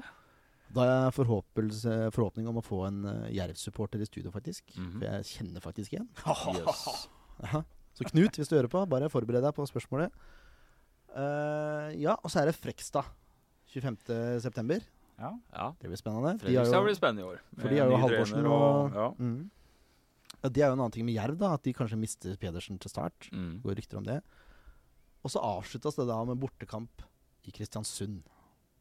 Da 0.74 0.80
har 0.80 0.92
jeg 1.04 1.14
forhåpelse- 1.18 2.10
forhåpning 2.16 2.48
om 2.48 2.56
å 2.58 2.64
få 2.64 2.86
en 2.88 3.04
uh, 3.04 3.28
Jerv-supporter 3.30 4.00
i 4.00 4.06
studio, 4.08 4.30
faktisk. 4.34 4.64
Mhm. 4.76 4.98
For 4.98 5.04
jeg 5.06 5.28
kjenner 5.28 5.60
faktisk 5.62 5.92
en. 6.00 6.08
yes. 6.56 7.08
Ja. 7.44 7.62
Så 7.94 8.08
Knut, 8.08 8.34
hvis 8.40 8.48
du 8.50 8.56
hører 8.56 8.68
på, 8.72 8.80
bare 8.90 9.08
forbered 9.12 9.44
deg 9.44 9.54
på 9.54 9.66
spørsmålet. 9.70 10.10
Uh, 11.14 11.92
ja, 11.94 12.16
og 12.24 12.30
så 12.32 12.40
er 12.42 12.50
det 12.50 12.56
Frekstad. 12.58 13.06
25.9. 13.74 14.80
Ja. 15.18 15.30
Ja. 15.54 15.68
Det 15.78 15.90
blir 15.90 15.98
spennende. 16.00 16.38
Fredrikstad 16.42 16.74
jo- 16.80 16.86
blir 16.88 16.96
spennende 16.98 17.22
i 17.22 17.28
år. 17.28 17.38
For 17.60 17.68
de 17.70 17.78
har 17.78 17.90
jo 17.90 17.96
Halvorsen 18.02 18.46
og, 18.46 18.62
og 18.64 18.94
ja. 18.98 19.08
mm. 19.18 19.50
ja, 20.42 20.48
Det 20.48 20.62
er 20.62 20.66
jo 20.68 20.72
en 20.74 20.80
annen 20.80 20.92
ting 20.96 21.06
med 21.06 21.14
Jerv, 21.14 21.38
da. 21.38 21.52
At 21.54 21.62
de 21.62 21.72
kanskje 21.72 21.98
mister 21.98 22.36
Pedersen 22.36 22.78
til 22.82 22.90
start. 22.90 23.28
Mm. 23.32 23.60
Går 23.62 23.78
rykter 23.78 23.98
om 23.98 24.04
det. 24.08 24.20
Og 25.24 25.32
så 25.32 25.40
avsluttes 25.40 25.96
det 25.96 26.06
da 26.10 26.18
med 26.28 26.40
bortekamp 26.40 27.04
i 27.48 27.52
Kristiansund. 27.54 28.22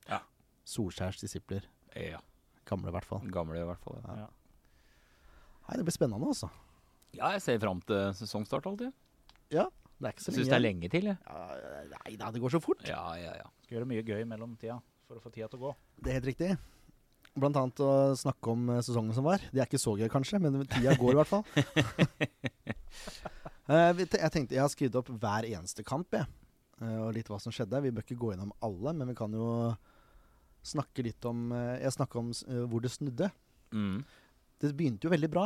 Ja. 0.10 0.22
Solskjærs 0.68 1.22
disipler. 1.24 1.66
ja. 1.96 2.20
Gamle, 2.64 2.88
i 2.88 2.96
hvert 2.96 3.08
fall. 3.08 3.26
Gamle, 3.28 3.60
i 3.60 3.66
hvert 3.68 3.82
fall. 3.84 3.98
Ja. 4.08 4.14
Ja. 4.24 4.28
Nei, 5.68 5.78
det 5.80 5.84
blir 5.84 5.96
spennende, 5.96 6.30
altså. 6.32 6.48
ja, 7.12 7.34
jeg 7.36 7.42
ser 7.44 7.60
fram 7.60 7.82
til 7.88 8.14
sesongstart 8.16 8.70
alltid. 8.72 8.94
Det 9.52 9.60
er 9.60 10.16
ikke 10.16 10.24
så 10.24 10.32
lenge. 10.32 10.38
syns 10.40 10.50
det 10.50 10.56
er 10.56 10.64
lenge 10.64 10.90
til, 10.92 11.10
jeg. 11.12 11.18
Ja, 11.28 11.90
nei 11.94 12.16
da, 12.20 12.30
det 12.36 12.42
går 12.44 12.54
så 12.56 12.62
fort. 12.64 12.82
Ja, 12.88 13.04
ja, 13.20 13.36
ja. 13.40 13.50
Skal 13.64 13.78
gjøre 13.78 13.90
mye 13.92 14.04
gøy 14.08 14.24
i 14.24 14.28
mellomtida 14.28 14.80
for 15.08 15.20
å 15.20 15.24
få 15.24 15.32
tida 15.36 15.48
til 15.52 15.60
å 15.60 15.66
gå. 15.68 15.74
Det 16.00 16.12
er 16.12 16.18
helt 16.22 16.30
riktig. 16.32 16.50
Blant 17.36 17.60
annet 17.60 17.84
å 17.84 17.92
snakke 18.20 18.52
om 18.56 18.68
eh, 18.74 18.82
sesongen 18.86 19.16
som 19.16 19.28
var. 19.28 19.44
Det 19.52 19.60
er 19.60 19.68
ikke 19.68 19.82
så 19.82 19.96
gøy, 20.00 20.08
kanskje, 20.12 20.40
men 20.44 20.64
tida 20.72 20.96
går 21.00 21.16
i 21.16 21.20
hvert 21.22 21.32
fall. 21.32 21.44
Eh, 23.72 24.02
jeg 24.04 24.32
tenkte, 24.34 24.58
jeg 24.58 24.64
har 24.64 24.72
skrevet 24.72 24.98
opp 25.00 25.12
hver 25.22 25.48
eneste 25.48 25.86
kamp, 25.88 26.12
jeg. 26.12 26.28
Eh, 26.82 26.98
og 27.00 27.14
litt 27.16 27.30
hva 27.32 27.40
som 27.40 27.54
skjedde. 27.54 27.80
Vi 27.86 27.94
bør 27.96 28.06
ikke 28.06 28.20
gå 28.20 28.34
gjennom 28.34 28.52
alle, 28.66 28.94
men 28.98 29.12
vi 29.14 29.16
kan 29.18 29.36
jo 29.36 29.48
snakke 30.64 31.04
litt 31.04 31.26
om 31.28 31.50
eh, 31.52 31.84
Jeg 31.84 31.96
snakka 31.98 32.20
om 32.20 32.32
hvor 32.72 32.84
det 32.84 32.92
snudde. 32.92 33.30
Mm. 33.72 34.02
Det 34.60 34.74
begynte 34.78 35.08
jo 35.08 35.14
veldig 35.14 35.32
bra. 35.32 35.46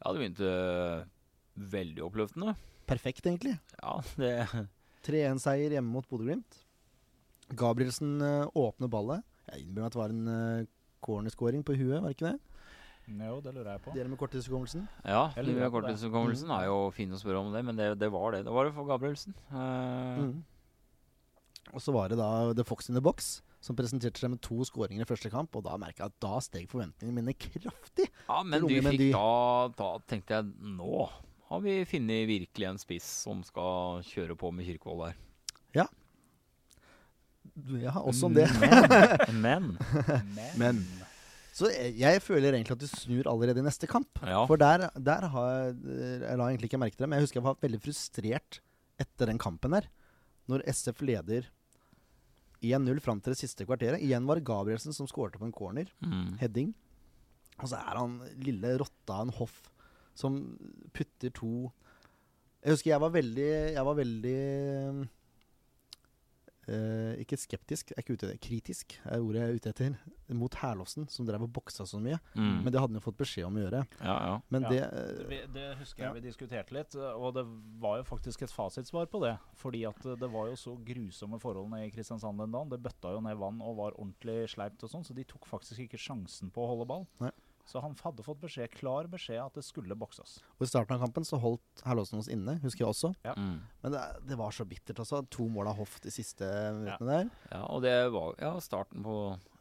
Ja, 0.00 0.12
det 0.12 0.20
begynte 0.20 0.50
veldig 1.70 2.04
oppløftende. 2.06 2.54
Perfekt, 2.88 3.24
egentlig. 3.24 3.56
Ja, 3.80 3.96
det 4.20 4.34
3-1-seier 5.06 5.72
hjemme 5.76 5.94
mot 5.96 6.08
Bodø-Glimt. 6.08 6.60
Gabrielsen 7.56 8.20
åpner 8.54 8.90
ballet. 8.92 9.24
Jeg 9.48 9.64
innbiller 9.64 9.86
meg 9.86 9.88
at 9.88 9.96
det 9.96 10.00
var 10.00 10.12
en 10.14 10.68
cornerscoring 11.02 11.64
på 11.66 11.74
huet, 11.74 11.96
var 11.96 12.12
det 12.12 12.18
ikke 12.18 12.30
det? 12.34 12.49
Jo, 13.10 13.40
det 13.42 13.52
lurer 13.56 13.72
jeg 13.74 13.82
på. 13.84 13.92
Dere 13.96 14.10
med 14.12 14.20
korttidshukommelsen. 14.20 14.86
Ja, 15.04 15.26
lurer 15.36 15.64
med 15.64 15.74
korttidshukommelsen 15.74 16.52
er 16.54 16.68
jo 16.68 16.78
fin 16.94 17.12
å 17.12 17.18
spørre 17.20 17.42
om 17.42 17.52
det, 17.54 17.62
men 17.66 17.78
det, 17.78 17.92
det 18.00 18.10
var 18.12 18.36
det. 18.36 18.44
Det 18.46 18.54
var 18.54 18.68
det 18.68 18.74
for 18.76 18.88
Gabrielsen. 18.90 19.36
Uh, 19.52 20.20
Mm. 20.20 20.40
Og 21.70 21.78
så 21.84 21.92
var 21.94 22.08
det 22.10 22.16
da 22.18 22.50
The 22.56 22.64
Fox 22.66 22.88
in 22.90 22.96
the 22.96 23.02
Box 23.04 23.42
som 23.62 23.76
presenterte 23.78 24.18
seg 24.18 24.32
med 24.32 24.40
to 24.42 24.56
skåringer 24.66 25.04
i 25.04 25.06
første 25.06 25.30
kamp. 25.30 25.54
Og 25.54 25.62
da 25.62 25.76
merka 25.78 26.02
jeg 26.02 26.10
at 26.10 26.16
da 26.24 26.40
steg 26.42 26.66
forventningene 26.70 27.14
mine 27.20 27.34
kraftig. 27.38 28.08
Ja, 28.26 28.40
men 28.42 28.64
du 28.64 28.72
fikk 28.74 29.04
da 29.14 29.68
Da 29.78 29.90
tenkte 30.10 30.40
jeg 30.40 30.74
nå 30.80 31.04
har 31.50 31.62
vi 31.64 31.80
funnet 31.86 32.28
virkelig 32.30 32.66
en 32.68 32.78
spiss 32.78 33.06
som 33.24 33.40
skal 33.42 34.04
kjøre 34.06 34.36
på 34.38 34.52
med 34.54 34.68
Kirkevold 34.68 35.08
her. 35.08 35.16
Ja, 37.82 37.90
også 37.98 38.26
om 38.26 38.34
det. 38.34 38.46
Men, 38.60 39.40
men 39.42 39.64
Men, 40.36 40.52
Men. 40.58 40.84
Så 41.60 41.68
jeg, 41.68 42.22
føler 42.24 42.54
egentlig 42.54 42.76
at 42.78 42.82
de 42.82 42.88
snur 42.88 43.28
allerede 43.28 43.60
i 43.60 43.66
neste 43.66 43.88
kamp. 43.90 44.20
Ja. 44.24 44.42
For 44.48 44.60
der, 44.60 44.86
der 44.96 45.26
har 45.34 45.48
jeg 45.52 45.74
Jeg 46.24 46.38
la 46.40 46.48
egentlig 46.48 46.70
ikke 46.70 46.80
merke 46.80 46.96
til 46.96 47.04
det, 47.04 47.10
men 47.10 47.18
jeg 47.18 47.28
husker 47.28 47.40
jeg 47.40 47.48
var 47.48 47.58
veldig 47.60 47.80
frustrert 47.84 48.60
etter 49.00 49.28
den 49.28 49.40
kampen 49.40 49.76
der. 49.76 49.88
Når 50.48 50.64
SF 50.72 51.02
leder 51.04 51.50
1-0 52.60 53.00
fram 53.00 53.20
til 53.20 53.32
det 53.32 53.40
siste 53.40 53.64
kvarteret. 53.68 54.02
Igjen 54.04 54.26
var 54.28 54.36
det 54.40 54.46
Gabrielsen 54.48 54.96
som 54.96 55.08
skårte 55.08 55.40
på 55.40 55.48
en 55.48 55.56
corner. 55.56 55.88
mm. 56.04 56.38
Heading. 56.40 56.74
Og 57.60 57.68
så 57.68 57.76
er 57.76 57.96
han 58.00 58.18
lille 58.40 58.76
rotta 58.80 59.20
en 59.24 59.32
hoff 59.36 59.68
som 60.16 60.40
putter 60.96 61.32
to 61.36 61.70
Jeg 62.60 62.74
husker 62.74 62.90
jeg 62.90 63.00
var 63.00 63.12
veldig 63.14 63.48
Jeg 63.76 63.84
var 63.86 63.96
veldig 63.96 64.40
eh, 66.70 67.20
Ikke 67.22 67.36
skeptisk, 67.40 67.90
jeg 67.90 67.98
er 67.98 68.04
ikke 68.04 68.14
ute 68.16 68.28
etter. 68.30 68.38
Kritisk 68.46 68.94
er 69.04 69.18
ordet 69.20 69.40
jeg 69.42 69.48
er 69.50 69.58
ute 69.60 69.72
etter. 69.74 69.96
Mot 70.30 70.54
Herlovsen, 70.60 71.08
som 71.10 71.26
drev 71.26 71.42
og 71.42 71.50
boksa 71.52 71.82
så 71.90 71.98
mye. 71.98 72.20
Mm. 72.38 72.62
Men 72.62 72.70
det 72.70 72.78
hadde 72.78 72.92
han 72.94 73.00
jo 73.00 73.04
fått 73.08 73.18
beskjed 73.18 73.48
om 73.48 73.58
å 73.58 73.64
gjøre. 73.64 73.80
Ja, 74.00 74.16
ja. 74.28 74.34
Men 74.54 74.62
Ja. 74.62 74.68
det 74.70 75.28
vi, 75.28 75.40
det 75.52 75.66
husker 75.80 76.04
Ja. 76.04 76.12
jeg 76.12 76.22
vi 76.22 76.28
diskuterte 76.28 76.72
litt, 76.72 76.94
og 76.94 77.34
det 77.34 77.44
var 77.82 77.98
jo 77.98 78.04
faktisk 78.04 78.42
et 78.46 78.54
fasitsvar 78.54 79.06
på 79.10 79.20
det. 79.26 79.36
Fordi 79.58 79.84
at 79.88 80.00
det 80.02 80.30
var 80.30 80.46
jo 80.48 80.54
så 80.56 80.76
grusomme 80.86 81.40
forholdene 81.42 81.84
i 81.86 81.90
Kristiansand 81.90 82.38
den 82.38 82.52
dagen. 82.52 82.70
Det 82.70 82.80
bøtta 82.82 83.12
jo 83.16 83.20
ned 83.20 83.36
vann 83.36 83.60
og 83.60 83.76
var 83.76 83.92
ordentlig 83.98 84.48
sleipt 84.54 84.82
og 84.84 84.90
sånn, 84.90 85.04
så 85.04 85.14
de 85.14 85.24
tok 85.24 85.46
faktisk 85.50 85.80
ikke 85.88 85.98
sjansen 85.98 86.50
på 86.54 86.62
å 86.62 86.68
holde 86.76 86.86
ball. 86.86 87.06
Nei. 87.20 87.32
Så 87.70 87.78
han 87.84 87.94
hadde 88.02 88.24
fått 88.26 88.40
beskjed, 88.42 88.72
klar 88.74 89.06
beskjed 89.10 89.38
at 89.44 89.54
det 89.54 89.62
skulle 89.62 89.94
bokses. 89.98 90.40
Og 90.58 90.66
I 90.66 90.70
starten 90.72 90.96
av 90.96 91.04
kampen 91.04 91.26
så 91.26 91.38
holdt 91.38 91.84
Herlåsen 91.86 92.18
oss 92.18 92.30
inne, 92.32 92.56
husker 92.64 92.82
jeg 92.82 92.90
også. 92.90 93.12
Ja. 93.26 93.36
Mm. 93.38 93.60
Men 93.84 93.94
det, 93.94 94.02
det 94.26 94.38
var 94.40 94.50
så 94.56 94.66
bittert, 94.66 94.98
altså. 95.04 95.22
To 95.30 95.46
mål 95.52 95.70
av 95.70 95.78
Hoff 95.78 96.00
de 96.02 96.10
siste 96.14 96.48
minuttene 96.80 97.20
der. 97.20 97.30
Ja, 97.52 97.62
og 97.70 97.84
det 97.86 97.94
var 98.10 98.34
ja, 98.42 98.52
starten 98.64 99.06
på 99.06 99.16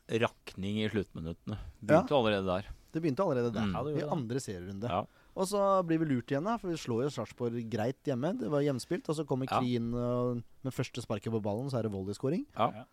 rakning 0.09 0.81
i 0.81 0.89
sluttminuttene. 0.89 1.59
Begynte 1.85 2.17
allerede 2.17 2.49
der. 2.49 2.73
Det 2.89 3.01
begynte 3.03 3.21
allerede 3.21 3.53
der, 3.53 3.67
Mm. 3.69 3.75
Ja, 3.77 3.83
det 3.85 4.01
i 4.01 4.09
andre 4.09 4.41
serierunde. 4.41 4.89
Ja. 4.89 5.03
Og 5.37 5.45
så 5.47 5.59
blir 5.85 6.01
vi 6.01 6.09
lurt 6.09 6.31
igjen, 6.33 6.43
da, 6.49 6.57
for 6.57 6.73
vi 6.73 6.79
slår 6.81 7.05
jo 7.05 7.11
Sarpsborg 7.13 7.61
greit 7.69 8.01
hjemme. 8.09 8.33
Det 8.39 8.49
var 8.49 8.65
hjemspilt. 8.65 9.07
Og 9.07 9.15
så 9.15 9.25
kommer 9.29 9.45
Ja. 9.45 9.59
Kri 9.61 9.75
inn 9.77 9.93
og 9.93 10.41
med 10.65 10.73
første 10.73 11.03
sparket 11.05 11.31
på 11.31 11.41
ballen, 11.45 11.69
så 11.69 11.77
er 11.79 11.83
det 11.85 11.93
volleyskåring. 11.93 12.47
Ja. 12.57 12.71
Ja. 12.81 12.85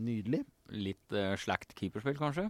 Nydelig. 0.00 0.46
Litt 0.72 1.12
uh, 1.12 1.36
slakt 1.36 1.76
keeperspill, 1.76 2.16
kanskje. 2.16 2.48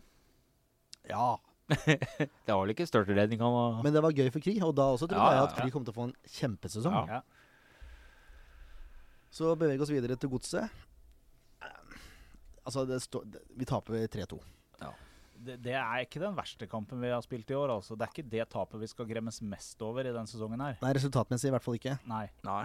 Ja, 1.10 1.36
Det 2.46 2.52
var 2.52 2.60
vel 2.62 2.72
ikke 2.74 2.86
størteredning 2.88 3.40
han 3.42 3.52
var 3.56 3.82
men 3.82 3.92
det 3.94 4.02
var 4.04 4.12
gøy 4.16 4.30
for 4.34 4.40
Kri. 4.44 4.56
Og 4.62 4.74
da 4.78 4.88
også 4.94 5.08
trodde 5.08 5.20
Ja, 5.20 5.32
ja, 5.32 5.42
jeg 5.42 5.50
at. 5.50 5.58
Kri 5.60 5.70
kom 5.74 5.84
til 5.86 5.94
å 5.94 5.98
få 5.98 6.08
en 6.10 6.16
kjempesesong. 6.38 6.96
Ja. 7.08 7.20
Ja. 7.20 7.22
Så 9.32 9.54
beveger 9.56 9.78
vi 9.80 9.86
oss 9.86 9.92
videre 9.94 10.16
til 10.20 10.28
godset. 10.32 10.68
Altså, 12.62 12.84
det 12.86 13.00
står 13.02 13.24
det, 13.32 13.40
Vi 13.58 13.66
taper 13.66 14.04
3-2. 14.12 14.40
Det, 15.42 15.56
det 15.58 15.72
er 15.74 16.04
ikke 16.04 16.20
den 16.22 16.36
verste 16.38 16.68
kampen 16.70 17.00
vi 17.02 17.08
har 17.10 17.22
spilt 17.24 17.48
i 17.50 17.54
år. 17.58 17.72
altså. 17.74 17.96
Det 17.98 18.04
er 18.06 18.12
ikke 18.12 18.30
det 18.30 18.44
tapet 18.52 18.78
vi 18.78 18.86
skal 18.86 19.08
gremmes 19.08 19.40
mest 19.42 19.80
over 19.82 20.06
i 20.06 20.12
den 20.14 20.28
sesongen 20.30 20.60
her. 20.62 20.76
Nei, 20.84 20.92
resultatmessig 20.94 21.48
i 21.50 21.54
hvert 21.56 21.64
fall 21.64 21.74
ikke. 21.80 21.96
Nei. 22.06 22.28
Nei, 22.46 22.60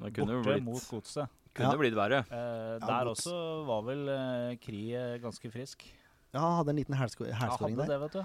det 0.00 0.12
kunne 0.16 0.38
Borte 0.38 0.46
blitt, 0.54 0.64
mot 0.64 0.86
godset. 0.94 1.28
kunne 1.52 1.74
Ja. 1.74 1.80
blitt 1.82 1.98
verre. 1.98 2.22
Eh, 2.30 2.78
Ja, 2.80 2.86
der 2.86 3.04
gods. 3.10 3.26
også 3.26 3.66
var 3.68 3.82
vel 3.84 4.08
eh, 4.08 4.56
Kri 4.64 4.80
eh, 4.96 5.18
ganske 5.20 5.50
frisk. 5.52 5.84
Ja, 6.32 6.40
han 6.40 6.56
hadde 6.62 6.70
en 6.72 6.80
liten 6.80 6.94
Ja, 6.96 7.02
hælskåring 7.04 7.36
hadde 7.36 7.76
der. 7.76 7.92
det, 7.92 8.00
vet 8.00 8.12
du. 8.16 8.24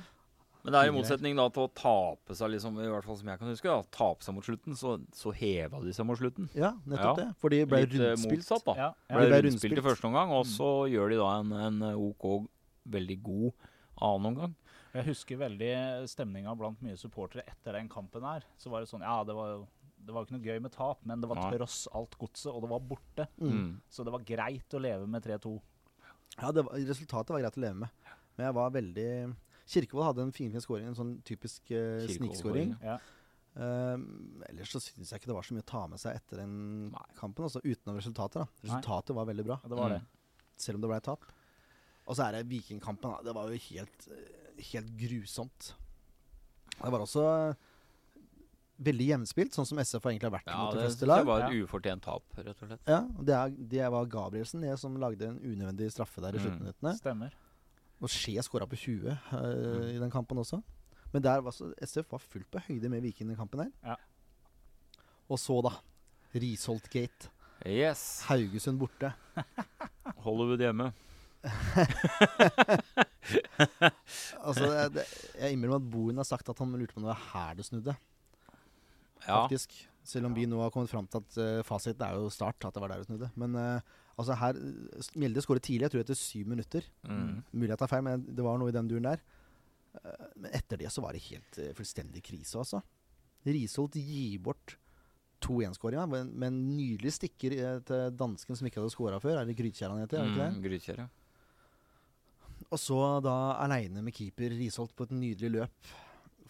Men 0.68 0.76
det 0.76 0.80
er 0.84 0.90
i 0.92 0.96
motsetning 0.98 1.38
da 1.40 1.46
til 1.56 1.64
å 1.64 1.70
tape 1.80 2.36
seg, 2.36 2.50
liksom, 2.52 2.76
i 2.84 2.90
hvert 2.92 3.06
fall 3.08 3.16
som 3.22 3.30
jeg 3.32 3.40
kan 3.40 3.48
huske, 3.54 3.72
da, 3.72 3.86
tape 3.96 4.26
seg 4.26 4.36
mot 4.36 4.44
slutten, 4.44 4.76
så, 4.76 4.98
så 5.16 5.32
heva 5.38 5.80
de 5.80 5.94
seg 5.96 6.08
mot 6.10 6.20
slutten. 6.20 6.50
Ja, 6.60 6.74
nettopp 6.84 7.08
Ja. 7.08 7.14
det. 7.22 7.28
For 7.40 7.54
de 7.56 7.62
ble 7.72 7.80
Litt 7.86 7.96
eh, 7.96 8.04
rundspilt. 8.12 8.44
motsatt, 8.44 8.66
da. 8.68 8.76
Ja, 8.76 8.90
Ja, 9.08 9.16
Ble 9.16 9.24
de 9.24 9.32
ble 9.32 9.40
rundspilt 9.48 9.80
i 9.80 9.86
første 9.86 10.10
omgang, 10.12 10.34
og 10.36 10.44
så 10.52 10.70
gjør 10.92 11.14
de 11.16 11.22
da 11.24 11.30
en, 11.40 11.56
en 11.70 11.80
OK, 11.96 12.28
veldig 12.98 13.18
god 13.24 13.70
annen 14.04 14.30
omgang. 14.34 14.58
Jeg 14.98 15.08
husker 15.08 15.40
veldig 15.40 15.72
stemninga 16.12 16.54
blant 16.60 16.84
mye 16.84 17.00
supportere 17.00 17.48
etter 17.48 17.80
den 17.80 17.88
kampen 17.88 18.28
her. 18.28 18.44
Så 18.60 18.70
var 18.74 18.84
det 18.84 18.92
sånn 18.92 19.08
Ja, 19.08 19.22
det 19.24 19.36
var 19.38 19.56
jo 19.56 19.66
det 20.08 20.14
var 20.16 20.24
ikke 20.24 20.38
noe 20.38 20.46
gøy 20.46 20.60
med 20.64 20.72
tap, 20.72 21.00
men 21.10 21.20
det 21.24 21.28
var 21.28 21.40
tross 21.52 21.88
alt 21.98 22.14
godset, 22.20 22.52
og 22.54 22.62
det 22.64 22.70
var 22.72 22.84
borte. 22.92 23.26
Mm. 23.42 23.50
Mm. 23.56 23.72
Så 23.92 24.06
det 24.08 24.14
var 24.14 24.24
greit 24.24 24.76
å 24.78 24.80
leve 24.80 25.08
med 25.10 25.24
3-2. 25.26 25.56
Ja, 26.38 26.52
det 26.56 26.64
var, 26.68 26.78
resultatet 26.80 27.34
var 27.34 27.42
greit 27.44 27.58
å 27.58 27.64
leve 27.66 27.80
med. 27.82 27.90
Men 28.38 28.46
jeg 28.48 28.56
var 28.56 28.72
veldig 28.76 29.08
Kirkevold 29.68 30.06
hadde 30.12 30.22
en 30.28 30.32
finfin 30.36 30.62
scoring, 30.64 30.88
en 30.88 30.96
sånn 30.96 31.14
typisk 31.28 31.72
uh, 31.72 32.06
snikskåring. 32.08 32.74
Kirkevold-skåring. 32.76 32.76
Ja. 32.84 32.98
Um, 33.58 34.44
ellers 34.48 34.70
så 34.72 34.80
syns 34.80 35.10
jeg 35.10 35.20
ikke 35.20 35.32
det 35.32 35.36
var 35.36 35.46
så 35.48 35.56
mye 35.58 35.64
å 35.66 35.70
ta 35.72 35.80
med 35.90 36.00
seg 36.00 36.16
etter 36.20 36.38
den 36.44 36.92
Nei. 36.94 37.06
kampen, 37.18 37.44
altså 37.48 37.60
utenom 37.66 37.98
resultatet. 37.98 38.44
da 38.46 38.68
Resultatet 38.68 39.16
var 39.18 39.26
veldig 39.32 39.46
bra, 39.48 39.58
Ja, 39.64 39.70
det 39.74 39.80
var 39.80 39.90
det. 39.96 40.02
selv 40.62 40.78
om 40.78 40.82
det 40.86 40.92
ble 40.94 41.00
tap. 41.02 41.26
Og 42.08 42.16
så 42.16 42.28
er 42.28 42.38
det 42.38 42.48
Vikingkampen. 42.52 43.18
Det 43.26 43.34
var 43.36 43.50
jo 43.52 43.58
helt, 43.58 44.08
eh, 44.14 44.62
helt 44.72 44.92
grusomt. 45.02 45.74
Det 46.78 46.92
var 46.94 47.02
også 47.04 47.56
veldig 48.78 49.08
jevnspilt, 49.10 49.56
sånn 49.58 49.66
som 49.66 49.80
SF 49.82 50.06
egentlig 50.06 50.28
har 50.30 50.36
vært 50.38 50.52
Ja, 50.52 50.58
mot 50.62 50.76
de 50.76 50.78
det 50.78 50.86
fleste 50.92 51.08
lag. 51.10 51.24
Det 51.24 51.30
var 51.32 51.46
et 51.48 51.58
ufortjent 51.66 52.04
tap, 52.06 52.24
rett 52.38 52.62
og 52.62 52.70
slett. 52.70 52.82
Ja, 52.86 53.00
det, 53.26 53.34
er, 53.34 53.50
det 53.74 53.88
var 53.92 54.06
Gabrielsen 54.06 54.62
det 54.62 54.76
som 54.80 54.96
lagde 55.02 55.26
en 55.32 55.40
unødvendig 55.42 55.90
straffe 55.92 56.22
der 56.22 56.38
i 56.38 56.38
Mm. 56.38 56.46
sluttminuttene. 56.46 56.94
Stemmer. 57.00 57.34
Og 58.02 58.10
Skje 58.14 58.44
skåra 58.46 58.68
på 58.70 58.76
20 58.78 59.10
uh, 59.10 59.18
Mm. 59.34 59.88
i 59.96 60.00
den 60.00 60.12
kampen 60.14 60.38
også. 60.38 60.62
Men 61.14 61.24
der 61.24 61.40
var 61.42 61.52
så, 61.56 61.72
SF 61.82 62.12
var 62.12 62.20
fullt 62.22 62.50
på 62.52 62.60
høyde 62.68 62.90
med 62.90 63.02
Viking 63.02 63.30
i 63.30 63.34
den 63.34 63.40
kampen 63.40 63.60
her. 63.64 63.72
Ja. 63.84 63.96
Og 65.30 65.40
så, 65.40 65.62
da. 65.66 65.72
Risholt 66.36 66.90
Gate. 66.94 67.30
Yes. 67.66 68.22
Haugesund 68.28 68.80
borte. 68.80 69.14
Hollywood 70.26 70.60
hjemme. 70.62 70.92
Altså, 74.40 74.64
det, 74.72 74.94
det, 74.96 75.04
jeg 75.36 75.52
innrømmer 75.56 75.80
at 75.82 75.90
Bohin 75.92 76.20
har 76.22 76.28
sagt 76.28 76.50
at 76.50 76.60
han 76.62 76.72
lurte 76.80 76.94
på 76.96 77.02
om 77.02 77.08
det 77.08 77.12
var 77.12 77.24
her 77.34 77.58
det 77.58 77.66
snudde. 77.68 77.96
Ja. 79.28 79.42
faktisk. 79.44 79.74
Selv 80.08 80.30
om 80.30 80.36
vi 80.38 80.46
nå 80.48 80.62
har 80.62 80.72
kommet 80.72 80.90
fram 80.92 81.08
til 81.12 81.20
at 81.20 81.38
uh, 81.42 81.64
fasiten 81.68 82.06
er 82.06 82.16
jo 82.16 82.30
start, 82.32 82.64
at 82.64 82.74
det 82.76 82.82
var 82.84 82.94
der 82.94 83.02
det 83.02 83.10
snudde. 83.10 83.28
Men 83.36 83.56
eh, 83.60 83.82
altså 84.18 84.38
her 84.38 84.58
Mjelde 85.18 85.44
skåret 85.46 85.66
tidlig, 85.66 85.86
jeg 85.86 85.94
tror 85.94 86.04
etter 86.04 86.18
syv 86.18 86.50
minutter. 86.50 86.88
Mm. 87.06 87.44
Mulig 87.54 87.74
jeg 87.74 87.82
tar 87.84 87.92
feil, 87.92 88.06
men 88.06 88.26
det 88.26 88.46
var 88.46 88.58
noe 88.60 88.72
i 88.72 88.76
den 88.76 88.90
duren 88.90 89.10
der. 89.12 89.22
Eh, 90.04 90.26
men 90.36 90.52
etter 90.58 90.82
det 90.82 90.92
så 90.94 91.04
var 91.06 91.16
det 91.16 91.26
helt 91.30 91.62
eh, 91.62 91.74
fullstendig 91.78 92.24
krise, 92.26 92.58
altså. 92.60 92.82
Risholt 93.48 93.96
gir 94.02 94.42
bort 94.44 94.76
2-1-skåringa 95.46 96.08
med, 96.10 96.34
med 96.34 96.50
en 96.50 96.60
nydelig 96.74 97.14
stikker 97.20 97.56
eh, 97.56 97.78
til 97.88 98.18
dansken 98.18 98.58
som 98.58 98.68
ikke 98.68 98.82
hadde 98.82 98.96
skåra 98.96 99.22
før. 99.24 99.40
Er 99.40 99.48
det 99.48 99.58
Grytkjær 99.60 99.94
han 99.94 100.04
heter? 100.04 100.26
er? 100.26 100.52
Mm, 100.58 100.60
Grytkjær, 100.66 101.06
ja. 101.06 101.08
Og 102.68 102.82
så 102.82 103.00
da 103.24 103.38
aleine 103.64 104.02
med 104.04 104.16
keeper 104.18 104.52
Risholt 104.58 104.96
på 104.98 105.08
et 105.08 105.16
nydelig 105.16 105.54
løp. 105.54 105.96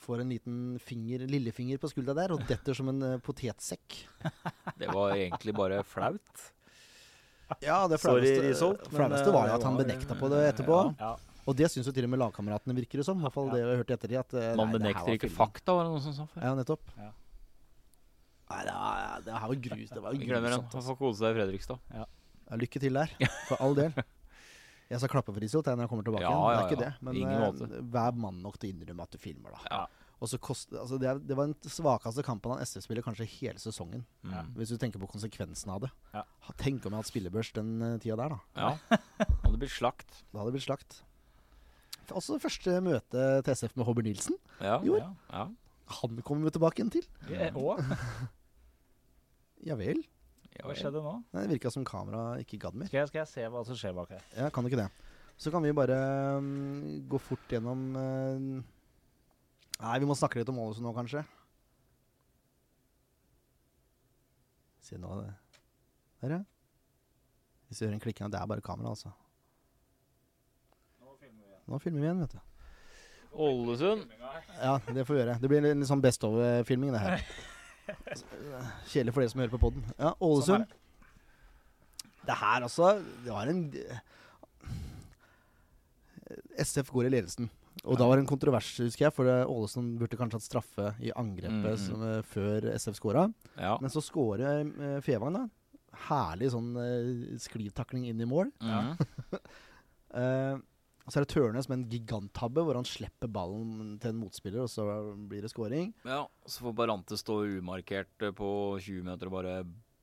Får 0.02 0.22
en 0.24 0.32
liten 0.32 0.60
finger, 0.82 1.26
lillefinger 1.30 1.82
på 1.82 1.90
skuldra 1.92 2.16
der 2.18 2.32
og 2.34 2.46
detter 2.50 2.78
som 2.78 2.90
en 2.94 3.20
potetsekk. 3.22 4.00
Det 4.80 4.88
var 4.94 5.18
egentlig 5.18 5.54
bare 5.58 5.84
flaut. 5.86 6.48
Ja, 7.64 7.88
det 7.88 8.00
flaueste, 8.02 8.42
var 9.32 9.48
jo 9.48 9.54
eh, 9.54 9.56
at 9.56 9.64
han 9.64 9.78
benekta 9.80 10.18
på 10.20 10.30
det 10.34 10.42
etterpå. 10.54 10.80
Ja. 11.00 11.14
Og 11.48 11.56
det 11.56 11.70
syns 11.72 11.88
jo 11.88 11.94
til 11.96 12.04
og 12.04 12.12
med 12.12 12.20
lagkameratene 12.20 12.76
virker 12.76 13.00
det 13.00 13.06
som. 13.08 13.22
I 13.22 13.24
hvert 13.28 13.36
fall 13.38 13.48
Ja. 13.48 13.54
det 13.56 13.62
har 13.64 13.80
hørt 13.80 13.94
etter 13.96 14.12
ettertid. 14.12 14.20
At, 14.20 14.34
eh, 14.36 14.56
Man 14.60 14.68
nei, 14.72 14.80
benekter 14.80 15.14
ikke 15.16 15.30
filmen. 15.30 15.38
fakta, 15.40 15.76
var 15.78 15.84
det 15.88 15.92
noen 15.94 16.04
som 16.04 16.14
sa 16.18 16.26
før. 16.34 16.44
Ja, 16.44 16.52
nettopp. 16.60 16.92
Ja. 16.98 17.12
Nei, 18.48 18.60
det, 18.64 18.74
var, 18.76 19.22
det 19.26 19.34
her 19.40 19.48
var 19.48 19.56
grus. 19.68 19.90
Det 19.92 20.02
var 20.04 20.14
grusomt. 20.14 20.44
Han 20.44 20.54
Altså. 20.68 20.84
får 20.92 20.98
kose 21.00 21.20
seg 21.20 21.32
i 21.36 21.40
Fredrikstad. 21.40 21.80
Ja, 21.94 22.06
lykke 22.64 22.80
til 22.80 22.94
der, 23.00 23.16
for 23.48 23.64
all 23.64 23.76
del. 23.76 23.94
Jeg 24.88 25.00
skal 25.04 25.10
klappe 25.12 25.34
for 25.36 25.44
jeg, 25.68 25.76
når 25.76 25.84
jeg 25.84 25.90
kommer 25.92 26.04
tilbake 26.08 26.24
Ja, 26.24 26.32
igjen. 26.32 26.48
Det 26.48 26.56
ja, 26.56 26.60
er 26.60 26.68
ikke 26.68 26.80
ja. 26.80 26.90
det. 26.90 27.04
Men 27.04 27.16
Ingen 27.20 27.42
eh, 27.76 27.82
vær 27.92 28.14
mann 28.16 28.38
nok 28.44 28.56
til 28.60 28.70
å 28.70 28.74
innrømme 28.76 29.04
at 29.04 29.12
du 29.12 29.18
filmer, 29.20 29.52
da. 29.52 29.60
Ja. 29.72 29.82
Og 30.18 30.30
så 30.32 30.40
kost, 30.42 30.72
altså 30.74 30.98
det, 30.98 31.12
det 31.30 31.36
var 31.38 31.50
den 31.50 31.70
svakeste 31.70 32.24
kampen 32.26 32.56
han 32.56 32.64
SF 32.66 32.88
spiller 32.88 33.06
kanskje 33.06 33.28
hele 33.36 33.62
sesongen. 33.62 34.02
Mm. 34.26 34.54
Hvis 34.58 34.72
du 34.74 34.80
tenker 34.82 35.02
på 35.02 35.10
konsekvensen 35.12 35.70
av 35.70 35.84
det. 35.86 35.92
Ja. 36.16 36.24
Tenk 36.58 36.88
om 36.88 36.96
jeg 36.96 37.04
hadde 37.04 37.12
spillebørs 37.12 37.52
den 37.54 37.76
eh, 37.86 38.00
tida 38.02 38.18
der, 38.24 38.34
da. 38.34 38.40
ja. 38.58 38.98
Hadde 39.44 39.62
blitt 39.62 39.76
slakt. 39.76 40.24
Da 40.32 40.42
hadde 40.42 40.50
det 40.50 40.58
blitt 40.58 40.66
slakt. 40.66 40.98
Også 42.08 42.38
det 42.38 42.44
første 42.44 42.80
møte 42.84 43.24
til 43.46 43.54
SF 43.60 43.78
med 43.78 43.86
Hobber 43.88 44.06
Nilsen. 44.08 44.38
Ja. 44.64 44.80
Jo. 44.86 44.98
Ja. 45.00 45.12
ja. 45.32 45.46
Han 46.02 46.22
kommer 46.26 46.50
vi 46.50 46.56
tilbake 46.58 46.82
igjen 46.82 46.94
til. 46.98 47.06
Ja, 47.32 47.52
og 47.56 47.80
Ja 49.68 49.78
vel. 49.80 50.02
Hva 50.58 50.74
skjedde 50.78 51.02
nå? 51.04 51.14
Nei, 51.36 51.44
Det 51.46 51.58
virka 51.58 51.72
som 51.74 51.86
kamera 51.86 52.40
ikke 52.42 52.60
gadd 52.62 52.78
mer. 52.78 52.90
Skal 52.90 53.04
jeg, 53.04 53.12
skal 53.12 53.22
jeg 53.22 53.30
se 53.30 53.46
hva 53.54 53.62
som 53.68 53.78
skjer 53.78 53.94
bak 53.98 54.16
her? 54.16 54.24
Ja, 54.34 54.50
kan 54.54 54.66
du 54.66 54.72
ikke 54.72 54.82
det? 54.82 54.90
Så 55.38 55.54
kan 55.54 55.62
vi 55.62 55.74
bare 55.78 55.98
um, 56.42 57.06
gå 57.10 57.20
fort 57.22 57.54
gjennom 57.54 57.84
eh, 58.02 58.48
Nei, 59.78 60.00
vi 60.02 60.08
må 60.10 60.16
snakke 60.18 60.40
litt 60.40 60.50
om 60.50 60.58
Ålesund 60.64 60.88
nå, 60.88 60.94
kanskje. 60.96 61.22
Se 64.88 64.98
nå 64.98 65.20
det. 65.22 65.30
Der, 66.24 66.34
ja. 66.38 66.42
Hvis 67.68 67.82
du 67.82 67.86
hører 67.86 67.98
en 67.98 68.04
klikking, 68.04 68.32
det 68.34 68.40
er 68.40 68.50
bare 68.50 68.64
kamera, 68.66 68.94
altså. 68.96 69.12
Nå 71.68 71.82
filmer 71.84 72.00
vi 72.00 72.08
igjen, 72.08 72.22
vet 72.24 72.34
du. 72.38 72.40
Ålesund. 73.44 74.08
Ja, 74.62 74.78
det 74.88 75.04
får 75.06 75.14
vi 75.14 75.20
gjøre. 75.22 75.38
Det 75.44 75.50
blir 75.52 75.60
en 75.62 75.82
litt 75.84 75.90
sånn 75.90 76.02
Best 76.02 76.24
of-filming, 76.26 76.96
det 76.96 77.04
her. 77.04 77.26
Kjedelig 78.88 79.14
for 79.14 79.22
dere 79.22 79.32
som 79.34 79.42
hører 79.44 79.54
på 79.54 79.60
poden. 79.62 79.84
Ja, 80.00 80.14
Sånn 80.16 80.30
Ålesund. 80.30 80.78
Det 82.28 82.36
her, 82.36 82.64
altså 82.66 82.90
Det 83.24 83.32
var 83.32 83.48
en 83.48 83.62
SF 86.60 86.90
går 86.92 87.08
i 87.08 87.14
ledelsen. 87.14 87.52
Og 87.86 87.98
da 88.00 88.08
var 88.08 88.16
det 88.18 88.24
en 88.26 88.30
kontrovers, 88.32 88.70
husker 88.82 89.06
jeg, 89.08 89.14
for 89.14 89.26
det- 89.26 89.46
Ålesund 89.48 89.98
burde 90.00 90.18
kanskje 90.18 90.40
hatt 90.40 90.48
straffe 90.48 90.96
i 91.04 91.12
angrepet 91.12 91.52
Mm, 91.52 91.76
mm. 91.76 91.78
som, 91.78 92.02
uh, 92.02 92.22
før 92.22 92.72
SF 92.74 92.96
skåra. 93.00 93.34
Ja. 93.58 93.78
Men 93.82 93.90
så 93.90 94.02
skårer 94.02 94.66
uh, 94.66 95.02
Fevang, 95.02 95.34
da. 95.34 95.48
Herlig 96.08 96.52
sånn 96.54 96.74
uh, 96.76 97.38
sklivtakling 97.38 98.06
inn 98.10 98.22
i 98.22 98.26
mål. 98.26 98.52
Ja. 98.62 98.96
Eh, 100.18 100.56
og 101.08 101.12
så 101.12 101.20
er 101.20 101.26
det 101.26 101.34
Tørnes 101.34 101.68
med 101.70 101.78
en 101.82 101.90
giganttabbe 101.92 102.64
hvor 102.64 102.78
han 102.80 102.88
slipper 102.88 103.28
ballen 103.32 103.98
til 104.02 104.14
en 104.14 104.20
motspiller, 104.22 104.64
og 104.64 104.70
så 104.72 104.86
blir 105.30 105.44
det 105.44 105.52
scoring. 105.52 105.94
ja. 106.08 106.22
Så 106.48 106.64
får 106.64 106.74
Barante 106.80 107.18
stå 107.20 107.42
umarkert 107.60 108.24
eh, 108.24 108.32
på 108.32 108.48
20 108.80 109.04
meter 109.04 109.28
og 109.28 109.36
bare 109.36 109.54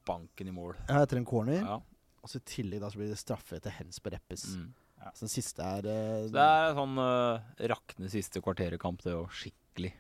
banken 0.07 0.49
i 0.49 0.53
mål. 0.55 0.77
Ja, 0.89 1.01
etter 1.03 1.17
en 1.17 1.25
corner. 1.29 1.61
Ja. 1.65 1.79
Og 2.23 2.29
så 2.31 2.37
i 2.37 2.45
tillegg 2.49 2.81
da 2.85 2.91
så 2.93 3.01
blir 3.01 3.09
det 3.13 3.19
straffe 3.21 3.57
etter 3.57 3.73
hens 3.79 3.99
på 4.01 4.13
Reppes. 4.13 4.45
Mm. 4.57 4.69
Så 5.13 5.27
den 5.27 5.33
siste 5.35 5.61
er 5.67 5.85
uh, 5.91 6.31
det 6.33 6.41
er 6.47 6.73
sånn 6.79 6.97
uh, 6.97 7.43
rakne 7.75 8.09
siste 8.13 8.41
kvarterkamp, 8.45 9.03
det 9.05 9.13
òg. 9.19 9.29
Skikkelig. 9.35 9.93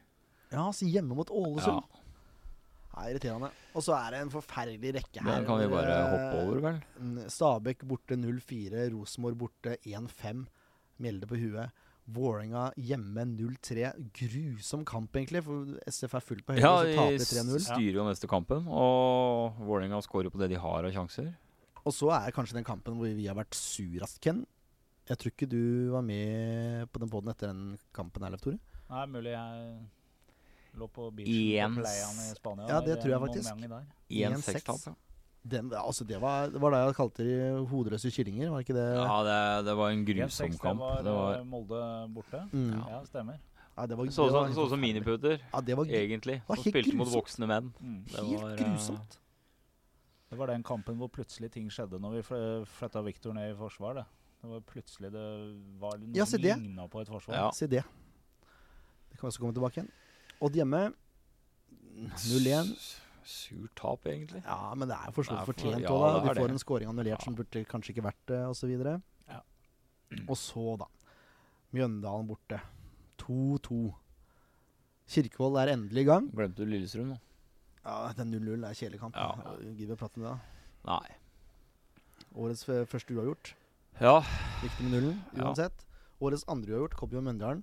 Ja, 0.55 0.69
så 0.73 0.87
hjemme 0.89 1.17
mot 1.19 1.29
Ålesund. 1.35 1.83
Ja. 1.83 2.01
Ja, 2.95 3.09
irriterende. 3.11 3.49
Og 3.75 3.83
så 3.83 3.91
er 3.99 4.15
det 4.15 4.19
en 4.23 4.31
forferdelig 4.31 4.93
rekke 4.95 5.23
her. 5.25 5.41
Den 5.41 5.47
kan 5.49 5.59
vi 5.59 5.67
bare 5.73 5.95
Eh, 5.99 6.13
hoppe 6.13 6.43
over, 6.47 6.61
vel? 6.63 6.77
Stabæk 7.33 7.83
borte 7.91 8.15
0-4, 8.15 8.85
Rosenborg 8.95 9.37
borte 9.41 9.73
1-5. 9.83 10.45
Mjelde 11.03 11.27
på 11.27 11.41
huet. 11.41 11.73
Vålerenga 12.15 12.69
hjemme 12.79 13.25
0-3. 13.35 13.89
Grusom 14.15 14.85
kamp, 14.87 15.11
egentlig, 15.19 15.43
for 15.43 15.75
SF 15.91 16.15
er 16.21 16.23
fullt 16.23 16.47
på 16.47 16.55
høyde, 16.55 16.63
Ja, 16.63 16.77
så 16.85 16.95
taper 16.95 17.19
de 17.19 17.27
3-0. 17.33 17.65
styrer 17.67 17.99
jo 17.99 18.07
neste 18.07 18.31
kampen, 18.31 18.69
og 18.71 19.59
Vålerenga 19.59 19.99
scorer 20.07 20.31
på 20.31 20.39
det 20.39 20.53
de 20.55 20.61
har 20.63 20.87
av 20.87 20.95
sjanser. 20.95 21.33
Og 21.85 21.93
så 21.93 22.13
er 22.15 22.31
kanskje 22.37 22.55
den 22.61 22.65
kampen 22.69 22.95
hvor 23.01 23.11
vi 23.11 23.27
har 23.27 23.35
vært 23.35 23.59
surast, 23.59 24.21
Ken. 24.23 24.45
Jeg 25.09 25.19
tror 25.21 25.33
ikke 25.35 25.49
du 25.51 25.91
var 25.93 26.03
med 26.03 26.87
på 26.93 27.01
den 27.03 27.11
poden 27.13 27.29
etter 27.35 27.51
den 27.53 27.79
kampen, 27.93 28.25
Erlef 28.25 28.41
Tore. 28.41 28.59
Nei, 28.89 29.05
mulig 29.13 29.33
jeg 29.35 29.81
lå 30.81 30.89
på 30.91 31.11
beachen 31.15 31.77
på 31.77 31.85
i 31.85 32.35
Spania. 32.39 32.69
Ja, 32.71 32.79
det 32.81 32.97
tror 33.03 33.13
jeg 33.13 33.21
faktisk. 33.21 33.51
1-6. 33.53 34.39
1-6-tap. 34.41 34.87
Ja, 34.87 34.95
Den, 35.45 35.69
altså 35.77 36.07
det, 36.09 36.17
var, 36.23 36.49
det 36.49 36.61
var 36.63 36.73
da 36.73 36.79
jeg 36.87 36.95
kalte 36.97 37.25
de 37.27 37.35
hodeløse 37.69 38.09
kyllinger, 38.11 38.49
var 38.49 38.63
ikke 38.65 38.73
det? 38.79 38.87
ja 38.97 39.17
det, 39.27 39.67
det 39.67 39.75
var 39.77 39.91
en 39.93 40.07
1-6, 40.07 40.15
grusom 40.17 40.55
det 40.55 40.61
kamp. 40.63 40.81
var, 40.81 41.03
Det 41.05 41.13
var, 41.13 41.35
eh, 41.37 41.45
Molde 41.45 41.81
borte. 42.15 42.41
Mm. 42.53 42.71
Ja, 42.89 43.03
stemmer. 43.05 43.43
Ja, 43.77 43.85
det 43.91 43.99
var, 43.99 44.07
så 44.07 44.25
ut 44.25 44.33
som- 44.33 44.55
så 44.55 44.65
ut 44.65 44.71
som 44.71 44.81
miniputer, 44.81 45.39
Ja, 45.53 45.61
det 45.61 45.77
var 45.77 45.85
egentlig. 45.85 46.41
Som 46.47 46.57
helt 46.57 46.67
spilte 46.73 46.97
mot 46.97 47.09
voksne 47.13 47.47
menn. 47.47 47.73
Mm. 47.83 48.05
Det 48.09 48.25
helt 48.25 48.41
var, 48.41 48.51
eh, 48.51 48.57
grusomt. 48.65 49.19
Det 50.31 50.39
var 50.39 50.47
den 50.47 50.63
kampen 50.63 50.97
hvor 50.97 51.09
plutselig 51.13 51.51
ting 51.53 51.69
skjedde 51.69 52.01
når 52.01 52.11
vi 52.17 52.23
fl- 52.23 52.65
flytta 52.65 53.03
Victor 53.05 53.33
ned 53.35 53.53
i 53.53 53.55
forsvar. 53.59 53.95
Det. 54.01 54.05
Det 54.45 54.51
var 54.53 54.65
plutselig 54.69 55.11
det 55.15 55.25
var 55.81 55.97
noe 56.01 56.15
Ja, 56.19 56.25
ligna 56.37 56.85
på 56.93 57.01
et 57.03 57.09
forsvar. 57.11 57.35
Ja. 57.39 57.51
Se 57.57 57.67
det. 57.71 57.83
Det 59.11 59.19
kan 59.19 59.25
vi 59.27 59.31
også 59.33 59.41
komme 59.43 59.55
tilbake 59.57 59.81
igjen. 59.81 59.91
Odd 60.45 60.59
hjemme 60.59 60.83
0-1. 61.95 62.75
Surt 63.25 63.73
tap, 63.79 64.05
egentlig. 64.11 64.43
Ja, 64.45 64.75
men 64.77 64.91
det 64.91 64.97
er 64.99 65.09
jo 65.09 65.15
for 65.17 65.25
så 65.25 65.37
vidt 65.39 65.49
fortjent 65.49 65.87
òg, 65.89 66.05
ja, 66.05 66.21
De 66.21 66.35
får 66.35 66.43
det. 66.43 66.51
en 66.53 66.59
scoring 66.61 66.89
annullert 66.91 67.19
Ja. 67.21 67.25
som 67.25 67.35
burde 67.39 67.63
kanskje 67.65 67.95
ikke 67.95 68.05
vært 68.05 68.27
det, 68.29 68.41
osv. 68.51 69.01
Ja. 69.31 69.41
Og 70.29 70.37
så, 70.37 70.77
da. 70.79 70.87
Mjøndalen 71.73 72.29
borte. 72.29 72.61
2-2. 73.19 73.95
Kirkevold 75.09 75.57
er 75.63 75.73
endelig 75.73 76.03
i 76.05 76.05
gang. 76.05 76.29
Glemte 76.35 76.57
du 76.57 76.67
Lillestrøm 76.67 77.09
nå? 77.15 77.19
Ja, 77.85 78.13
den 78.17 78.31
0-0 78.33 78.65
er 78.69 78.75
kjedelig 78.77 79.01
kamp. 79.01 79.17
Ja. 79.17 79.57
Gidder 79.61 79.95
vi 79.95 79.97
å 79.97 80.01
prate 80.01 80.17
om 80.21 80.25
det? 80.25 80.31
da? 80.85 80.93
Nei. 80.93 81.17
Årets 82.35 82.65
første 82.91 83.15
uavgjort. 83.17 83.55
Ja. 84.01 84.21
Viktig 84.63 84.85
med 84.89 84.93
nullen, 84.97 85.19
Ja. 85.37 85.45
uansett. 85.49 85.85
Årets 86.21 86.45
andre 86.49 86.73
uavgjort 86.73 86.97
kom 86.97 87.11
jo 87.13 87.21
Mjøndalen. 87.21 87.63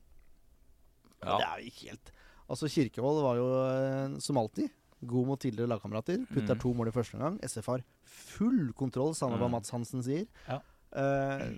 ja. 1.23 1.37
Det 1.37 1.45
er 1.47 1.57
jo 1.59 1.65
ikke 1.71 1.89
helt 1.89 2.11
Altså, 2.51 2.67
Kirkevold 2.67 3.21
var 3.23 3.35
jo 3.35 3.45
eh, 3.63 4.19
som 4.19 4.35
alltid 4.37 4.69
god 5.07 5.25
mot 5.27 5.39
tidligere 5.39 5.69
lagkamerater. 5.69 6.25
Putter 6.27 6.53
Mm. 6.55 6.59
to 6.59 6.73
mål 6.73 6.87
i 6.89 6.91
første 6.91 7.15
omgang. 7.15 7.39
SF 7.43 7.65
har 7.65 7.83
full 8.03 8.73
kontroll, 8.73 9.13
samme 9.15 9.37
hva 9.39 9.47
Mm. 9.47 9.51
Mats 9.51 9.69
Hansen 9.71 10.03
sier. 10.03 10.27
Ja. 10.49 10.59
Eh, 10.93 11.53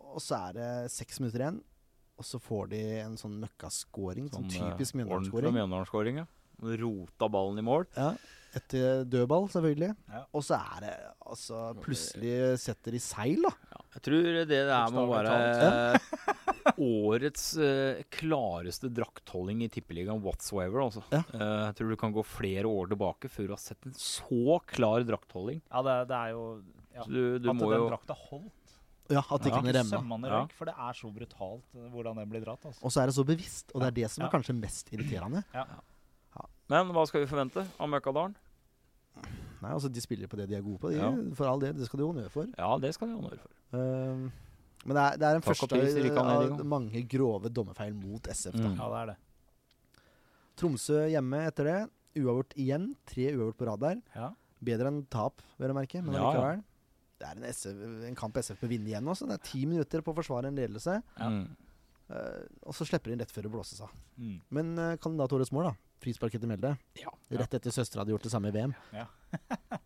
og 0.00 0.20
så 0.20 0.36
er 0.48 0.52
det 0.52 0.90
seks 0.92 1.18
minutter 1.18 1.40
igjen, 1.40 1.60
og 2.16 2.24
så 2.24 2.38
får 2.40 2.68
de 2.70 3.00
en 3.00 3.16
sånn 3.16 3.40
møkkascoring. 3.40 4.30
Sånn, 4.30 4.48
Sånn, 4.48 4.70
eh, 4.70 4.76
typisk. 4.76 4.94
Mjøndalen-scoring, 4.94 6.16
ja. 6.16 6.26
Rota 6.62 7.28
ballen 7.28 7.58
i 7.58 7.62
mål. 7.62 7.86
Ja, 7.96 8.14
etter 8.54 9.04
dødball, 9.04 9.48
selvfølgelig. 9.50 9.96
Ja. 10.08 10.24
Og 10.32 10.42
så 10.42 10.54
er 10.54 10.80
det 10.80 11.00
altså 11.26 11.74
Plutselig 11.82 12.56
setter 12.60 12.92
de 12.92 12.98
seil, 13.00 13.42
da. 13.42 13.50
Jeg 13.94 14.02
tror 14.08 14.26
det 14.50 14.60
der 14.68 14.90
må 14.94 15.04
å 15.04 15.10
være 15.12 16.00
årets 16.82 17.44
uh, 17.60 18.00
klareste 18.14 18.90
draktholding 18.90 19.62
i 19.66 19.68
Tippeligaen 19.70 20.22
whatsoever. 20.24 20.82
Altså. 20.86 21.04
Ja. 21.14 21.22
Uh, 21.30 21.68
jeg 21.68 21.76
tror 21.78 21.92
du 21.94 21.96
kan 22.00 22.14
gå 22.16 22.24
flere 22.26 22.70
år 22.70 22.90
tilbake 22.90 23.30
før 23.30 23.50
du 23.50 23.54
har 23.54 23.62
sett 23.62 23.86
en 23.86 23.94
så 23.98 24.58
klar 24.70 25.06
draktholding. 25.06 25.62
Ja, 25.70 25.84
det, 25.86 25.96
det 26.10 26.18
er 26.20 26.34
jo 26.34 26.44
ja. 26.94 27.06
Du, 27.06 27.38
du 27.42 27.48
At 27.50 27.58
må 27.58 27.70
den 27.70 27.80
jo 27.84 27.88
drakta 27.92 28.16
holdt. 28.28 28.52
Ja, 29.12 29.20
At 29.20 29.42
de 29.44 29.50
Ja. 29.50 29.56
kunne 29.60 29.72
remme. 29.76 29.90
Sømmene 29.92 30.28
Ja. 30.30 30.38
røyk, 30.42 30.52
for 30.56 30.64
det 30.70 30.74
er 30.80 30.94
så 30.96 31.10
brutalt 31.12 31.74
eh, 31.76 31.88
hvordan 31.92 32.16
den 32.22 32.30
blir 32.30 32.40
dratt. 32.46 32.62
Altså. 32.64 32.80
Og 32.80 32.92
så 32.94 33.02
er 33.02 33.10
det 33.10 33.14
så 33.18 33.24
bevisst, 33.28 33.74
og 33.74 33.82
det 33.82 33.88
er 33.90 33.96
det 33.98 34.10
som 34.14 34.24
er 34.24 34.30
kanskje 34.32 34.54
mest 34.56 34.88
irriterende. 34.94 35.42
Men 36.72 36.88
hva 36.96 37.02
skal 37.06 37.20
vi 37.20 37.28
forvente 37.28 37.66
av 37.76 37.90
Møkkadalen? 37.92 38.32
Nei, 39.64 39.72
altså 39.72 39.88
De 39.92 40.02
spiller 40.04 40.28
på 40.28 40.36
det 40.36 40.48
de 40.50 40.58
er 40.58 40.64
gode 40.64 40.78
på. 40.82 40.90
De, 40.92 40.98
Ja. 41.00 41.10
For 41.38 41.48
all 41.48 41.62
del, 41.62 41.72
det 41.78 41.86
skal 41.88 42.00
de 42.02 42.04
ha 42.06 42.12
honnør 42.12 42.30
for. 42.34 42.48
Ja, 42.58 42.70
det 42.82 42.90
skal 42.96 43.08
de 43.08 43.14
ha 43.16 43.20
honnør 43.22 43.40
for. 43.40 43.52
Um, 43.74 44.24
men 44.84 44.96
det 44.98 45.02
er, 45.02 45.16
det 45.16 45.26
er 45.30 45.38
en 45.38 45.44
Takk 45.44 45.56
første 45.56 46.18
av 46.20 46.64
mange 46.68 47.00
grove 47.08 47.48
dommerfeil 47.48 47.94
mot 47.96 48.28
SF. 48.28 48.52
da. 48.58 48.68
Mm. 48.68 48.76
Ja, 48.76 48.88
det 48.92 48.98
er 49.00 49.12
det. 49.14 49.16
Tromsø 50.60 51.00
hjemme 51.10 51.40
etter 51.48 51.68
det. 51.70 51.78
Uavgjort 52.20 52.52
igjen. 52.60 52.90
Tre 53.08 53.30
uavgjort 53.32 53.58
på 53.58 53.66
rad 53.70 53.80
der. 53.82 54.02
Ja. 54.14 54.28
Bedre 54.64 54.92
enn 54.92 55.00
tap, 55.10 55.40
vil 55.58 55.72
jeg 55.72 55.78
merke. 55.80 56.02
Men 56.04 56.14
Ja, 56.14 56.20
ja. 56.20 56.28
allikevel. 56.28 56.62
Det 57.18 57.28
er 57.30 57.38
en, 57.40 57.48
SF, 57.54 57.82
en 58.10 58.14
kamp 58.18 58.36
SF 58.42 58.60
bør 58.60 58.68
vinne 58.74 58.90
igjen 58.92 59.08
også. 59.08 59.26
Det 59.30 59.38
er 59.38 59.44
ti 59.48 59.64
minutter 59.70 60.02
på 60.04 60.12
å 60.12 60.18
forsvare 60.20 60.50
en 60.50 60.58
ledelse. 60.58 61.00
Ja. 61.18 61.28
Mm. 61.30 61.46
Eh, 62.12 62.44
og 62.68 62.76
så 62.76 62.84
slipper 62.88 63.10
de 63.10 63.16
inn 63.16 63.22
rett 63.24 63.32
før 63.32 63.46
det 63.46 63.52
blåses 63.54 63.80
av. 63.84 63.92
Mm. 64.20 64.36
Men 64.52 64.72
uh, 64.78 64.96
kandidat 65.00 65.32
årets 65.36 65.52
mål, 65.54 65.70
da. 65.70 65.74
Frispark 66.04 66.36
etter 66.36 66.50
Melde. 66.50 66.74
Ja. 67.00 67.12
Rett 67.32 67.56
etter 67.56 67.72
søstera 67.72 68.02
hadde 68.02 68.12
gjort 68.12 68.26
det 68.26 68.32
samme 68.34 68.50
i 68.50 68.54
VM. 68.54 68.74
Ja. 68.92 69.06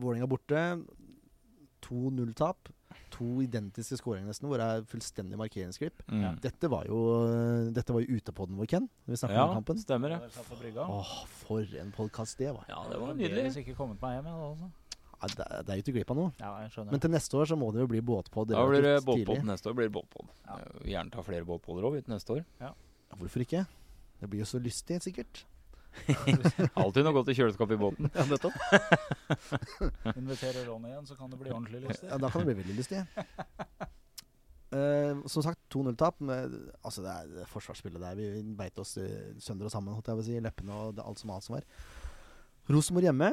Vålerenga 0.00 0.28
borte. 0.30 0.60
2-0-tap. 1.90 2.70
To 3.14 3.40
identiske 3.42 3.98
skåringer 3.98 4.30
nesten, 4.30 4.46
hvor 4.50 4.60
det 4.60 4.66
er 4.66 4.84
fullstendig 4.88 5.38
markeringsklipp. 5.40 6.04
Mm. 6.10 6.38
Dette 6.42 6.70
var 6.70 6.86
jo 6.86 7.00
Dette 7.74 7.94
var 7.94 8.04
jo 8.04 8.18
utepodden 8.20 8.58
vår, 8.58 8.68
Ken. 8.70 8.86
Når 9.06 9.16
vi 9.16 9.34
Ja, 9.34 9.46
om 9.48 9.56
kampen. 9.58 9.78
stemmer 9.78 10.14
det. 10.14 10.20
På. 10.76 10.86
Åh, 11.00 11.14
for 11.42 11.66
en 11.82 11.90
podkast 11.96 12.38
det 12.38 12.52
var. 12.54 12.64
Ja, 12.68 12.84
det 12.86 12.98
var 13.00 13.08
var 13.08 13.14
fremdeles 13.14 13.56
nydelig. 13.56 13.66
ikke 13.66 13.76
kommet 13.76 14.00
meg 14.02 14.18
hjem 14.18 14.30
igjen. 14.30 14.46
Altså. 14.50 14.70
Ja, 15.20 15.28
det, 15.28 15.44
er- 15.44 15.62
det 15.66 15.72
er 15.74 15.76
jo 15.80 15.82
ikke 15.84 15.92
glipp 15.98 16.10
av 16.14 16.16
noe. 16.16 16.30
Ja, 16.40 16.50
jeg 16.64 16.70
skjønner. 16.72 16.94
Men 16.96 17.00
til 17.04 17.10
neste 17.12 17.36
år 17.36 17.48
så 17.50 17.56
må 17.60 17.68
det 17.74 17.82
jo 17.82 17.88
bli 17.90 18.00
båtpod 18.00 18.48
Da 18.54 18.62
blir 18.66 18.82
det 18.86 18.94
båtpod 19.04 19.44
neste 19.44 19.68
år. 19.68 19.74
blir 19.76 19.90
det 19.90 19.94
båtpod. 19.98 20.30
Ja. 20.46 20.56
Gjerne 20.94 21.12
ta 21.12 21.22
flere 21.26 21.44
båtpodder 21.48 21.84
òg 21.90 21.98
neste 22.08 22.38
år. 22.38 22.44
Hvorfor 23.20 23.44
ikke? 23.44 23.66
Det 24.20 24.28
blir 24.30 24.40
jo 24.44 24.48
så 24.48 24.60
lystig, 24.62 25.00
sikkert. 25.04 25.44
Alltid 26.78 27.02
noe 27.04 27.12
godt 27.16 27.28
i 27.32 27.34
kjøleskapet 27.34 27.74
i 27.74 27.80
båten. 27.80 28.10
Ja, 28.16 28.24
nettopp. 28.30 28.54
Inviterer 30.20 30.64
Ronny 30.68 30.92
igjen, 30.92 31.06
så 31.08 31.16
kan 31.18 31.30
det 31.32 31.40
bli 31.40 31.50
ordentlig 31.52 31.80
lystig. 31.88 32.08
Ja, 32.08 32.18
da 32.22 32.30
kan 32.30 32.44
det 32.44 32.52
bli 32.54 32.60
veldig 32.62 32.76
lystig. 32.78 33.00
Uh, 34.70 35.18
som 35.26 35.42
sagt, 35.42 35.58
2-0-tap. 35.74 36.20
Altså, 36.86 37.02
det 37.02 37.10
er 37.42 37.48
forsvarsspillet 37.50 38.00
der. 38.04 38.14
Vi 38.20 38.42
beit 38.56 38.78
oss 38.78 38.94
sønder 39.42 39.66
og 39.66 39.72
sammen, 39.74 39.96
holdt 39.96 40.12
jeg 40.12 40.20
på 40.20 40.24
å 40.24 40.28
si. 40.28 40.36
Leppene 40.44 40.76
og 40.84 40.94
det, 40.96 41.02
alt 41.04 41.18
som 41.22 41.32
alt 41.34 41.46
som 41.48 41.56
var. 41.58 41.66
Rosenborg 42.70 43.08
hjemme. 43.08 43.32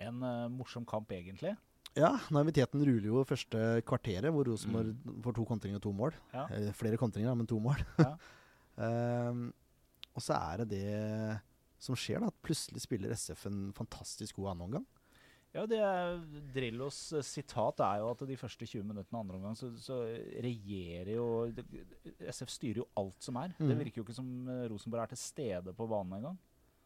En 0.00 0.22
eh, 0.24 0.46
morsom 0.52 0.86
kamp, 0.88 1.10
egentlig. 1.12 1.56
Ja, 1.98 2.12
naiviteten 2.30 2.84
ruler 2.86 3.08
jo 3.10 3.24
første 3.26 3.58
kvarteret, 3.88 4.30
hvor 4.30 4.46
Rosenborg 4.46 4.92
får 5.24 5.34
to 5.40 5.44
kontringer 5.48 5.80
og 5.80 5.82
to 5.88 5.92
mål. 5.92 6.14
Ja. 6.32 6.44
Eh, 6.54 6.70
flere 6.78 6.96
kontringer, 7.00 7.34
men 7.36 7.48
to 7.50 7.58
mål. 7.60 7.82
Ja. 7.98 8.12
um, 9.30 9.48
og 10.16 10.22
så 10.22 10.36
er 10.38 10.62
det 10.62 10.68
det 10.70 11.40
som 11.82 11.96
skjer, 11.98 12.20
da. 12.22 12.30
At 12.30 12.38
plutselig 12.46 12.82
spiller 12.84 13.12
SF 13.16 13.46
en 13.50 13.60
fantastisk 13.76 14.36
god 14.38 14.52
annen 14.52 14.68
omgang. 14.68 14.86
Ja, 15.50 15.64
det 15.66 15.80
er, 15.82 16.20
Drillos 16.54 16.98
eh, 17.18 17.24
sitat 17.26 17.80
er 17.82 17.98
jo 18.04 18.12
at 18.12 18.20
de 18.28 18.36
første 18.38 18.68
20 18.70 18.84
minuttene 18.86 19.18
andre 19.24 19.34
omgang 19.40 19.56
så, 19.58 19.72
så 19.82 19.96
regjerer 20.44 21.16
jo 21.16 21.24
det- 21.50 21.66
SF 22.30 22.52
styrer 22.54 22.84
jo 22.84 22.88
alt 23.02 23.18
som 23.26 23.34
er. 23.42 23.48
Det 23.58 23.66
Mhm. 23.66 23.78
virker 23.82 23.98
jo 23.98 24.04
ikke 24.06 24.14
som 24.14 24.30
Rosenborg 24.70 25.02
er 25.02 25.06
til 25.16 25.18
stede 25.18 25.74
på 25.74 25.88
banen 25.90 26.20
engang. 26.20 26.38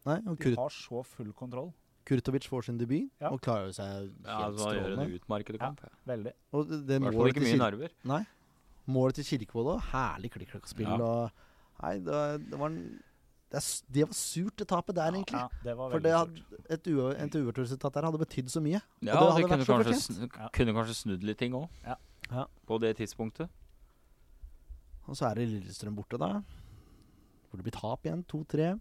Nei, 0.06 0.16
og 0.24 0.38
De 0.38 0.42
Kurt, 0.46 0.56
har 0.62 0.72
så 0.72 1.02
full 1.04 1.32
kontroll. 1.36 1.74
Kurtovic 2.04 2.46
får 2.50 2.66
sin 2.68 2.78
debut 2.78 3.10
Ja. 3.20 3.30
og 3.30 3.40
klarer 3.40 3.72
seg 3.72 3.86
helt 3.88 4.26
Ja, 4.26 4.50
så 4.50 4.72
gjør 4.74 4.82
strålende. 4.82 5.04
en 5.06 5.18
utmerket 5.18 5.58
kamp. 5.58 5.80
Ja. 5.80 5.88
Veldig. 6.12 6.32
Og 6.52 6.68
det, 6.68 6.96
I 6.96 6.98
hvert 7.04 7.14
fall 7.14 7.32
ikke 7.32 7.44
mye 7.46 7.62
nerver. 7.62 7.94
Nei. 8.04 8.22
Målet 8.86 9.14
til 9.14 9.24
Kirkevold 9.24 9.70
òg. 9.76 9.80
Herlig 9.92 10.30
klikk-klakk-spill. 10.34 10.90
Ja. 10.92 11.28
Nei, 11.82 11.94
det, 12.04 12.50
det 12.50 12.58
var 12.60 12.66
en 12.68 13.02
det, 13.54 13.60
er, 13.60 13.92
det 13.94 14.02
var 14.08 14.14
surt, 14.18 14.56
det 14.58 14.66
tapet 14.68 14.96
der, 14.96 15.12
egentlig. 15.14 15.38
Ja, 15.38 15.48
det 15.62 15.76
var 15.78 15.90
For 15.92 16.02
det 16.02 16.12
hadde, 16.12 16.42
et 16.74 16.86
uavgjort 16.90 17.94
der 17.94 18.06
hadde 18.08 18.18
betydd 18.18 18.50
så 18.50 18.60
mye. 18.60 18.80
Ja, 19.00 19.20
Og 19.20 19.36
det 19.36 19.44
det, 19.44 19.50
kunne, 19.50 19.64
kanskje, 19.68 19.94
snu, 20.00 20.28
kunne 20.28 20.74
kanskje 20.74 20.94
snudd 20.98 21.22
litt 21.22 21.38
ting 21.38 21.54
òg. 21.54 21.68
Ja. 21.84 21.94
Ja. 22.32 22.46
På 22.66 22.80
det 22.80 22.96
tidspunktet. 22.98 23.48
Og 25.06 25.16
så 25.16 25.28
er 25.30 25.34
det 25.38 25.48
Lillestrøm 25.52 25.94
borte, 25.94 26.18
da. 26.18 26.40
Hvor 27.48 27.60
det 27.60 27.66
blir 27.68 27.76
tap 27.76 28.04
igjen. 28.08 28.24
2-3. 28.26 28.80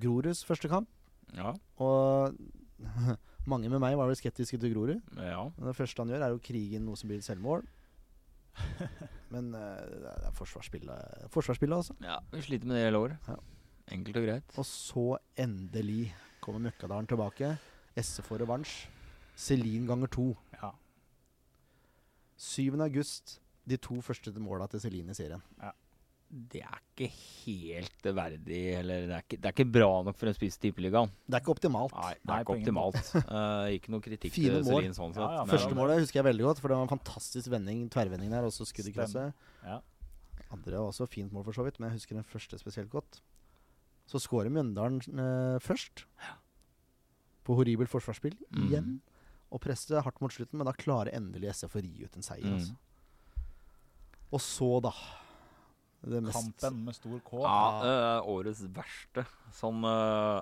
Groruds 0.00 0.44
første 0.46 0.70
kamp. 0.70 0.88
Ja. 1.36 1.52
Og 1.82 2.36
mange 3.52 3.70
med 3.72 3.82
meg 3.82 3.96
var 3.98 4.08
vel 4.10 4.18
skeptiske 4.18 4.58
til 4.60 4.74
Grorud. 4.74 4.98
ja. 5.16 5.44
Men 5.56 5.70
det 5.70 5.76
første 5.78 6.02
han 6.02 6.12
gjør, 6.12 6.24
er 6.26 6.34
jo 6.34 6.42
krigen 6.44 6.86
noe 6.88 6.98
som 6.98 7.10
blir 7.10 7.20
et 7.22 7.26
selvmål. 7.28 7.66
Men 9.34 9.52
eh, 9.54 9.82
det 10.02 10.12
er 10.26 10.36
forsvarsspillet, 10.36 11.26
forsvarsspillet 11.32 11.76
altså. 11.76 11.96
ja. 12.04 12.18
Vi 12.34 12.42
sliter 12.42 12.66
med 12.66 12.80
det 12.80 12.86
hele 12.88 13.02
året. 13.06 13.28
Ja. 13.30 13.38
Enkelt 13.94 14.20
og 14.20 14.26
greit. 14.26 14.56
Og 14.58 14.66
så 14.66 15.04
endelig 15.40 16.12
kommer 16.42 16.62
Møkkadalen 16.68 17.08
tilbake. 17.10 17.54
SF 17.98 18.30
får 18.30 18.44
revansj. 18.44 18.74
Celine 19.40 19.86
ganger 19.88 20.10
to. 20.12 20.26
Ja. 20.60 20.70
7. 22.36 22.74
august. 22.80 23.38
De 23.68 23.76
to 23.76 24.00
første 24.02 24.32
måla 24.40 24.66
til 24.70 24.80
Celine 24.82 25.12
i 25.12 25.18
serien. 25.18 25.42
Ja. 25.60 25.70
Det 26.30 26.60
er 26.62 26.76
ikke 26.94 27.08
helt 27.10 28.04
verdig 28.14 28.58
Eller 28.78 29.06
det 29.08 29.14
er 29.16 29.22
ikke, 29.24 29.36
det 29.42 29.48
er 29.48 29.54
ikke 29.56 29.72
bra 29.74 29.88
nok 30.06 30.14
for 30.20 30.30
en 30.30 30.36
spiss 30.36 30.58
i 30.60 30.62
Tippeligaen. 30.68 31.10
Det 31.26 31.34
er 31.34 31.42
ikke 31.42 31.54
optimalt. 31.56 31.94
Nei, 31.96 32.12
det 32.14 32.20
er 32.22 32.30
Nei, 32.30 32.40
ikke 32.44 32.54
optimalt. 32.54 33.00
uh, 33.18 33.66
ikke 33.76 33.90
noe 33.90 34.04
kritikk 34.04 34.34
Fine 34.36 34.60
til 34.60 34.68
mål. 34.68 34.76
Selin 34.78 34.94
sånn 34.94 35.14
sett. 35.16 35.24
Ja, 35.24 35.40
ja, 35.40 35.46
Første 35.50 35.74
målet 35.74 35.98
husker 36.04 36.20
jeg 36.20 36.26
veldig 36.28 36.44
godt, 36.46 36.60
for 36.62 36.70
det 36.70 36.76
var 36.78 36.86
en 36.86 36.92
fantastisk 36.92 37.50
vending, 37.50 37.80
tverrvending 37.90 38.30
der, 38.30 38.46
og 38.46 38.54
så 38.54 38.66
skudd 38.68 38.86
i 38.92 38.94
krysset. 38.94 39.34
Ja. 39.66 39.80
Andre 40.54 40.76
var 40.78 40.92
også 40.92 41.08
fint 41.10 41.32
mål, 41.34 41.44
for 41.48 41.58
så 41.58 41.64
vidt, 41.66 41.80
men 41.82 41.88
jeg 41.90 41.98
husker 41.98 42.18
den 42.20 42.26
første 42.30 42.58
spesielt 42.62 42.90
godt. 42.94 43.18
Så 44.10 44.18
skårer 44.22 44.50
Mjøndalen 44.54 45.02
eh, 45.22 45.58
først. 45.62 46.04
På 47.46 47.54
horribelt 47.58 47.90
forsvarsspill 47.90 48.36
Mm. 48.50 48.62
igjen. 48.68 48.92
Og 49.50 49.60
presset 49.62 49.98
hardt 50.02 50.20
mot 50.22 50.30
slutten, 50.30 50.58
men 50.58 50.66
da 50.66 50.72
klarer 50.78 51.10
endelig 51.14 51.50
SF 51.56 51.74
å 51.78 51.82
ri 51.82 52.04
ut 52.06 52.14
en 52.18 52.22
seier. 52.26 52.46
Mm. 52.46 52.54
Altså. 52.58 52.74
Og 54.30 54.40
så, 54.42 54.70
da 54.86 54.92
Kampen 56.00 56.84
med 56.86 56.96
stor 56.96 57.18
K. 57.24 57.42
Ja, 57.44 57.58
eh, 57.84 58.28
årets 58.32 58.62
verste. 58.72 59.26
Sånn 59.52 59.84
eh, 59.84 60.40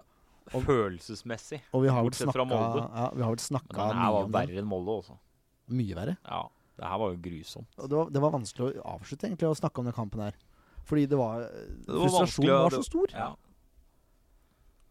følelsesmessig. 0.55 1.61
Og 1.75 1.83
vi 1.83 1.91
har 1.93 2.05
vel 2.07 2.15
snakka, 2.15 2.47
ja, 2.47 3.09
vi 3.17 3.25
har 3.27 3.35
vel 3.35 3.43
Men 3.51 3.65
den 3.73 3.81
her 3.83 3.97
mye 3.99 4.13
var 4.15 4.31
verre 4.39 4.63
enn 4.63 4.71
Molde 4.71 4.95
også. 5.03 5.19
Mye 5.75 5.99
verre. 5.99 6.15
Ja, 6.25 6.45
det 6.79 6.87
her 6.93 7.03
var 7.03 7.13
jo 7.13 7.21
grusomt. 7.27 7.75
Og 7.77 7.91
det 7.91 7.99
var, 7.99 8.15
det 8.15 8.23
var 8.23 8.37
vanskelig 8.39 8.71
å 8.71 8.87
avslutte 8.95 9.29
egentlig 9.29 9.51
å 9.51 9.59
snakke 9.59 9.83
om 9.83 9.91
den 9.91 9.97
kampen 9.97 10.25
her. 10.29 10.39
Fordi 10.89 11.05
det 11.11 11.19
var 11.21 11.43
var 11.43 12.05
Frustrasjonen 12.07 12.55
var 12.55 12.79
så 12.79 12.87
stor. 12.87 13.13
Ja. 13.13 13.33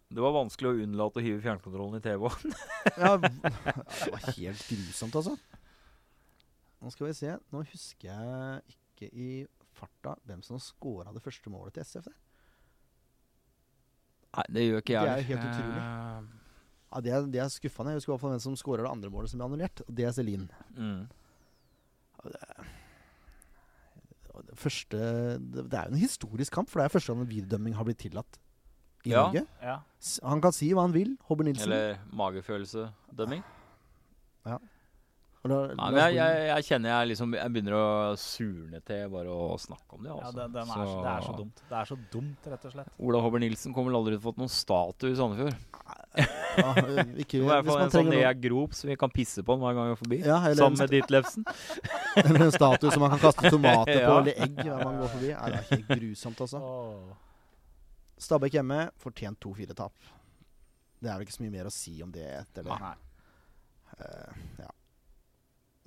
Det 0.08 0.24
var 0.24 0.36
vanskelig 0.36 0.70
å 0.70 0.84
unnlate 0.86 1.20
å 1.20 1.24
hive 1.24 1.42
fjernkontrollen 1.44 2.00
i 2.00 2.04
TV-en. 2.04 2.58
Ja, 3.02 3.16
det 3.20 4.12
var 4.14 4.28
helt 4.38 4.68
grusomt, 4.70 5.18
altså. 5.20 5.34
Nå 6.78 6.92
skal 6.94 7.10
vi 7.10 7.16
se. 7.18 7.34
Nå 7.52 7.64
husker 7.72 8.12
jeg 8.14 8.78
ikke 8.78 9.10
i 9.12 9.32
farta 9.78 10.16
hvem 10.28 10.42
som 10.46 10.60
scora 10.62 11.14
det 11.16 11.22
første 11.26 11.52
målet 11.54 11.78
til 11.78 11.86
SF 11.88 12.10
der. 12.10 12.18
Nei, 14.38 14.46
det 14.54 14.66
gjør 14.68 14.84
ikke 14.84 14.94
jeg. 14.98 15.06
Det 15.08 15.14
er 15.14 15.22
jo 15.24 15.30
helt 15.32 15.48
utrolig. 15.52 15.86
Eh, 15.86 16.34
Ja, 16.88 17.02
det, 17.04 17.12
er, 17.12 17.26
det 17.28 17.40
er 17.44 17.50
skuffende. 17.52 17.92
Jeg 17.92 18.00
husker 18.00 18.12
i 18.12 18.14
hvert 18.14 18.22
fall 18.22 18.32
hvem 18.32 18.40
som 18.46 18.54
scora 18.56 18.86
det 18.86 18.90
andre 18.94 19.10
målet 19.12 19.30
som 19.32 19.42
ble 19.42 19.48
annullert. 19.50 19.82
Og 19.84 19.96
det 19.98 20.06
er 20.08 20.14
Celine. 20.16 20.48
Mm. 20.78 21.02
Det 24.48 24.56
Første, 24.58 24.98
det, 25.42 25.74
er 25.74 25.88
jo 25.90 25.96
en 25.96 26.00
historisk 26.00 26.54
kamp, 26.54 26.70
for 26.70 26.80
det 26.80 26.86
er 26.88 26.94
første 26.94 27.12
gang 27.14 27.24
en 27.26 27.30
videodømming 27.32 27.76
har 27.76 27.84
blitt 27.88 28.00
tillatt 28.06 28.38
i 29.04 29.10
Ja. 29.12 29.26
Norge. 29.26 29.44
Ja. 29.62 29.78
Han 30.30 30.42
kan 30.42 30.54
si 30.54 30.70
hva 30.74 30.86
han 30.86 30.94
vil, 30.94 31.18
Hobber 31.28 31.44
Nilsen. 31.48 31.72
Eller 31.72 31.98
magefølelsedømming. 32.14 33.44
Og 34.46 34.62
da- 35.44 35.76
Nei, 35.78 35.90
men 35.94 36.00
jeg, 36.02 36.16
jeg, 36.18 36.48
jeg 36.50 36.64
kjenner 36.68 36.90
jeg 36.92 37.08
liksom 37.12 37.34
Jeg 37.38 37.52
begynner 37.54 37.76
å 37.78 37.84
surne 38.20 38.80
til 38.84 39.04
bare 39.14 39.30
å 39.32 39.58
snakke 39.62 39.96
om 39.96 40.02
det. 40.04 40.10
ja 40.10 40.16
Altså. 40.18 40.34
den, 40.40 40.52
den 40.58 40.64
er, 40.64 40.74
så, 40.74 40.96
det 41.06 41.12
er 41.14 41.22
så 41.28 41.36
dumt. 41.38 41.62
Det 41.70 41.78
er 41.78 41.86
så 41.92 41.98
dumt, 42.12 42.50
rett 42.52 42.66
og 42.68 42.74
slett. 42.74 42.90
Ola 43.00 43.22
Håber 43.24 43.40
Nilsen 43.46 43.74
kommer 43.76 43.94
vel 43.94 44.00
aldri 44.02 44.16
til 44.18 44.22
å 44.24 44.26
fått 44.26 44.42
noen 44.42 44.52
statue 44.52 45.12
i 45.14 45.16
Sandefjord. 45.16 45.56
ja, 46.18 46.74
ikke, 47.22 47.38
Det 47.38 47.38
i 47.38 47.46
hvert 47.46 47.64
hvis 47.64 47.70
fall 47.70 47.78
man 47.78 47.86
en 47.86 47.94
sånn 47.96 48.12
e-grop 48.18 48.74
som 48.74 48.90
vi 48.92 48.98
kan 49.00 49.14
pisse 49.14 49.44
på 49.46 49.58
hver 49.62 49.78
gang 49.78 49.88
vi 49.92 49.94
er 49.96 50.02
forbi. 50.02 50.20
ja, 50.26 50.40
eller, 50.42 50.60
Sammen 50.64 50.82
med 50.82 50.90
Ditlevsen. 50.98 51.46
eller 52.24 52.46
en 52.48 52.52
statue 52.58 52.92
som 52.92 53.06
man 53.06 53.14
kan 53.16 53.24
kaste 53.28 53.54
tomater 53.54 53.94
på, 54.02 54.02
Ja. 54.02 54.18
eller 54.20 54.44
egg 54.48 54.58
hver 54.64 54.84
man 54.84 55.00
går 55.04 55.14
forbi. 55.14 55.32
Nei, 55.38 55.52
det 55.54 55.62
er 55.62 55.70
helt 55.76 55.92
grusomt, 55.94 56.42
altså. 56.48 56.64
Stabæk 58.28 58.58
hjemme, 58.58 58.80
fortjent 58.98 59.38
2-4-tap. 59.46 59.94
Det 60.98 61.12
er 61.12 61.20
vel 61.20 61.28
ikke 61.28 61.36
så 61.38 61.44
mye 61.46 61.54
mer 61.54 61.70
å 61.70 61.74
si 61.74 61.94
om 62.02 62.10
det 62.12 62.26
etter 62.40 62.66
det. 62.66 62.78
Nei. 62.82 62.96
Uh, 64.02 64.42
ja. 64.66 64.72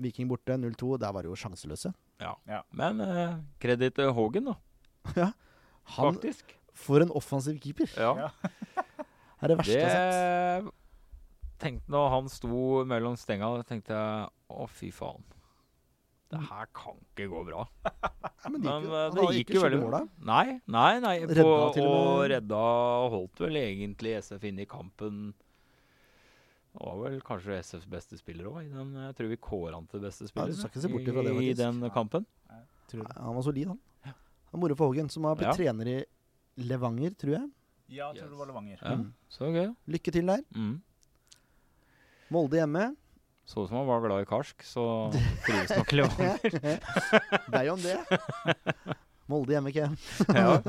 Viking 0.00 0.28
borte, 0.30 0.56
0-2. 0.58 0.94
Der 1.02 1.12
var 1.12 1.22
det 1.26 1.30
jo 1.32 1.36
sjanseløse. 1.38 1.92
Ja. 2.20 2.34
Ja. 2.48 2.62
Men 2.76 3.00
uh, 3.00 3.38
kreditt 3.62 3.94
til 3.98 4.12
Hågen, 4.16 4.50
da. 4.52 4.56
Han, 5.96 6.14
Faktisk. 6.14 6.54
for 6.76 7.02
en 7.02 7.10
offensiv 7.16 7.56
keeper. 7.62 7.90
Ja. 7.96 8.30
det 8.44 9.42
er 9.42 9.52
det 9.54 9.58
verste 9.58 9.74
Det 9.74 9.80
jeg 9.80 9.90
har 9.90 10.62
sett. 10.62 10.70
tenkte 11.60 11.92
Når 11.92 12.08
han 12.14 12.28
sto 12.32 12.84
mellom 12.88 13.16
stenga, 13.20 13.48
tenkte 13.68 13.96
jeg 13.96 14.28
å, 14.54 14.66
fy 14.70 14.90
faen. 14.94 15.24
Det 16.30 16.38
her 16.46 16.68
kan 16.76 16.94
ikke 17.10 17.26
gå 17.32 17.40
bra. 17.48 17.64
Men 18.52 18.62
det 18.62 18.70
gikk, 18.70 18.84
jo- 18.86 18.94
eh, 18.94 19.00
han 19.02 19.16
det 19.18 19.38
gikk 19.40 19.50
jo 19.56 19.62
veldig 19.64 19.80
bra. 19.82 20.00
Nei, 20.30 20.44
nei, 20.70 20.92
nei. 21.02 21.16
Redda 21.26 21.42
på, 21.48 21.56
til 21.74 21.88
og 21.88 21.96
og 21.98 22.20
redda 22.30 22.60
holdt 23.16 23.42
vel 23.42 23.58
egentlig 23.64 24.14
SF 24.22 24.46
inn 24.52 24.60
i 24.62 24.68
kampen. 24.70 25.18
Det 26.70 26.86
var 26.86 26.98
vel 27.02 27.20
kanskje 27.26 27.56
SFs 27.64 27.86
beste 27.90 28.16
spiller 28.20 28.46
òg. 28.46 28.60
Jeg 28.70 29.14
tror 29.18 29.28
vi 29.32 29.36
kårer 29.42 29.74
han 29.74 29.86
til 29.90 30.00
beste 30.04 30.28
spiller 30.30 30.52
ja, 30.54 31.22
det, 31.26 31.32
i, 31.42 31.48
i 31.50 31.54
den 31.58 31.80
kampen. 31.90 32.26
Ja. 32.48 32.60
Nei, 32.94 33.06
Han 33.16 33.34
var 33.36 33.42
solid, 33.46 33.66
han. 33.72 33.80
Ja. 34.06 34.12
er 34.54 34.58
moro 34.62 34.76
for 34.78 34.90
Hågen, 34.92 35.08
som 35.10 35.24
har 35.26 35.34
blitt 35.38 35.50
Ja. 35.50 35.56
trener 35.58 35.90
i 35.90 36.04
Levanger, 36.62 37.14
tror 37.18 37.34
jeg. 37.36 37.50
Ja, 37.90 38.12
jeg 38.14 38.22
tror 38.22 38.30
det 38.30 38.38
var 38.38 38.46
Levanger. 38.52 38.78
Ja, 38.82 38.94
Mm. 38.96 39.12
Så 39.28 39.50
gøy. 39.50 39.74
Lykke 39.86 40.12
til 40.14 40.26
der. 40.26 40.42
Mm. 40.54 40.80
Molde 42.30 42.56
hjemme. 42.60 42.96
Så 43.46 43.64
ut 43.64 43.68
som 43.68 43.78
han 43.80 43.86
var 43.88 44.00
glad 44.04 44.22
i 44.22 44.28
karsk, 44.30 44.62
så 44.62 44.84
trives 45.46 45.72
nok 45.74 45.92
Levanger. 45.92 46.38
Deg 47.56 47.70
om 47.72 47.82
det. 47.82 47.98
Molde 49.30 49.56
hjemme, 49.56 49.72
Ken. 49.74 49.98
ja. 50.30 50.60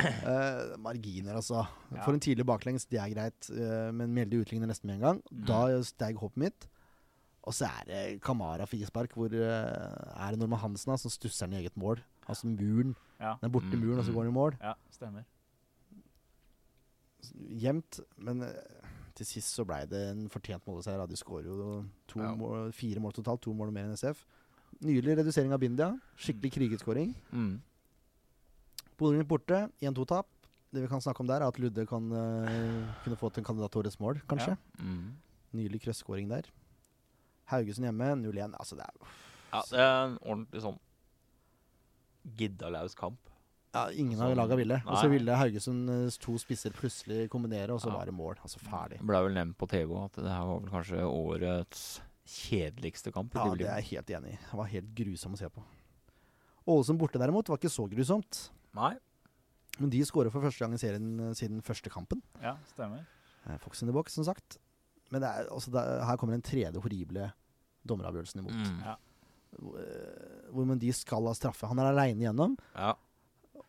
Eh, 0.00 0.76
marginer, 0.78 1.34
altså. 1.38 1.64
Ja. 1.92 2.02
For 2.04 2.12
en 2.16 2.20
tidlig 2.22 2.46
baklengs, 2.46 2.86
det 2.90 3.00
er 3.00 3.12
greit. 3.14 3.48
Uh, 3.50 3.90
men 3.94 4.12
Mjelde 4.14 4.40
utligner 4.42 4.70
nesten 4.70 4.86
med 4.90 4.98
en 4.98 5.04
gang. 5.06 5.22
Mm. 5.30 5.44
Da 5.48 5.60
steg 5.86 6.20
håpet 6.20 6.36
mitt. 6.44 6.68
Og 7.48 7.54
så 7.56 7.66
er 7.70 7.86
det 7.88 8.20
Kamara 8.22 8.66
frispark, 8.68 9.14
hvor 9.16 9.32
uh, 9.32 9.40
er 9.40 10.30
det 10.34 10.38
Norman 10.40 10.60
Hansen 10.60 10.92
da, 10.92 10.98
som 11.00 11.10
stusser 11.12 11.46
den 11.48 11.56
i 11.58 11.62
eget 11.64 11.76
mål. 11.80 12.02
Altså 12.28 12.46
muren. 12.50 12.94
Ja. 13.20 13.34
Den 13.40 13.48
er 13.50 13.54
borte 13.54 13.72
Mm, 13.74 13.80
muren, 13.84 13.98
og 13.98 14.04
så 14.04 14.12
mm. 14.12 14.16
går 14.16 14.24
den 14.28 14.32
i 14.32 14.38
mål. 14.38 14.56
ja, 14.62 14.74
stemmer. 14.94 15.24
Jevnt, 17.60 18.00
men 18.16 18.44
til 19.18 19.26
sist 19.28 19.52
så 19.56 19.64
blei 19.68 19.82
det 19.88 20.00
en 20.14 20.28
fortjent 20.32 20.64
måleseier. 20.68 21.02
De 21.10 21.18
skårer 21.18 21.48
jo 21.50 21.84
to 22.08 22.20
Ja. 22.22 22.34
mål, 22.34 22.72
fire 22.72 23.00
mål 23.00 23.12
totalt, 23.12 23.42
to 23.42 23.52
mål 23.52 23.72
mer 23.72 23.84
enn 23.84 23.96
SF. 23.96 24.24
Nylig 24.80 25.18
redusering 25.18 25.52
av 25.52 25.60
Bindia. 25.60 25.90
Skikkelig 26.16 26.52
krigerskåring. 26.54 27.14
Mm. 27.32 27.60
Bodø-Glimt 29.00 29.28
borte, 29.30 29.62
1-2-tap. 29.80 30.28
Det 30.70 30.84
vi 30.84 30.90
kan 30.90 31.00
snakke 31.02 31.24
om 31.24 31.26
der, 31.30 31.42
er 31.42 31.50
at 31.50 31.58
Ludde 31.58 31.82
kan 31.88 32.04
uh, 32.14 32.92
kunne 33.02 33.16
fått 33.18 33.40
en 33.40 33.46
kandidat 33.48 33.74
årets 33.80 33.98
mål, 33.98 34.20
kanskje. 34.30 34.54
Mm. 34.78 35.16
Nylig 35.58 35.80
krøsskåring 35.82 36.28
der. 36.30 36.46
Haugesund 37.50 37.88
hjemme, 37.88 38.12
0-1. 38.20 38.54
Altså, 38.60 38.76
det 38.78 38.86
er 38.86 39.16
Ja, 39.50 39.62
det 39.72 39.80
er 39.82 40.04
en 40.04 40.18
ordentlig 40.22 40.62
sånn 40.62 40.78
giddalaus 42.38 42.94
kamp. 42.94 43.18
ja, 43.74 43.88
Ingen 43.90 44.20
av 44.20 44.30
Sånn, 44.30 44.36
laga 44.38 44.56
ville. 44.58 44.78
Og 44.86 44.98
så 45.00 45.08
ville 45.10 45.34
Haugesunds 45.40 46.18
to 46.22 46.36
spisser 46.38 46.70
plutselig 46.76 47.28
kombinere, 47.32 47.70
og 47.74 47.80
så 47.80 47.88
Ja. 47.90 47.96
var 47.96 48.06
det 48.06 48.14
mål. 48.14 48.36
Altså 48.44 48.58
ferdig. 48.62 48.98
Det 48.98 49.06
ble 49.06 49.22
vel 49.26 49.34
nevnt 49.34 49.56
på 49.56 49.66
TV 49.68 49.90
at 50.04 50.12
det 50.12 50.30
her 50.30 50.44
var 50.44 50.60
vel 50.60 50.70
kanskje 50.70 51.02
årets 51.02 52.00
kjedeligste 52.26 53.12
kamp. 53.12 53.34
Ja, 53.34 53.54
det 53.54 53.66
er 53.66 53.80
jeg 53.80 53.98
helt 53.98 54.10
enig 54.10 54.32
i. 54.34 54.38
Det 54.50 54.54
var 54.54 54.66
helt 54.66 54.94
grusom 54.94 55.32
å 55.34 55.38
se 55.38 55.48
på. 55.48 55.62
Ålesund 56.68 56.98
borte 56.98 57.18
derimot 57.18 57.48
var 57.48 57.56
ikke 57.58 57.70
så 57.72 57.88
grusomt. 57.90 58.50
Nei. 58.76 58.94
Men 59.80 59.92
de 59.92 60.00
skårer 60.04 60.32
for 60.32 60.44
første 60.44 60.62
gang 60.64 60.74
i 60.76 60.80
serien 60.80 61.12
eh, 61.20 61.34
siden 61.38 61.62
første 61.64 61.90
kampen. 61.92 62.22
Ja, 62.42 62.56
stemmer. 62.72 63.04
Eh, 63.46 63.58
Fox 63.62 63.82
in 63.82 63.88
the 63.88 63.94
box, 63.96 64.16
som 64.18 64.26
sagt. 64.28 64.58
Men 65.10 65.22
det 65.24 65.28
er, 65.30 65.48
altså, 65.50 65.72
det 65.74 65.80
er, 65.80 66.04
her 66.06 66.18
kommer 66.20 66.36
den 66.36 66.44
tredje 66.46 66.82
horrible 66.82 67.30
dommeravgjørelsen 67.88 68.42
imot. 68.42 68.58
Mm. 68.58 68.82
Ja. 68.84 68.96
Hvor, 69.58 69.78
eh, 69.82 70.50
Hvor 70.54 70.68
men 70.68 70.82
de 70.82 70.92
skal 70.94 71.26
ha 71.26 71.34
straffe. 71.34 71.66
Han 71.70 71.80
er 71.80 71.90
aleine 71.90 72.26
igjennom. 72.26 72.58
Ja. 72.74 72.92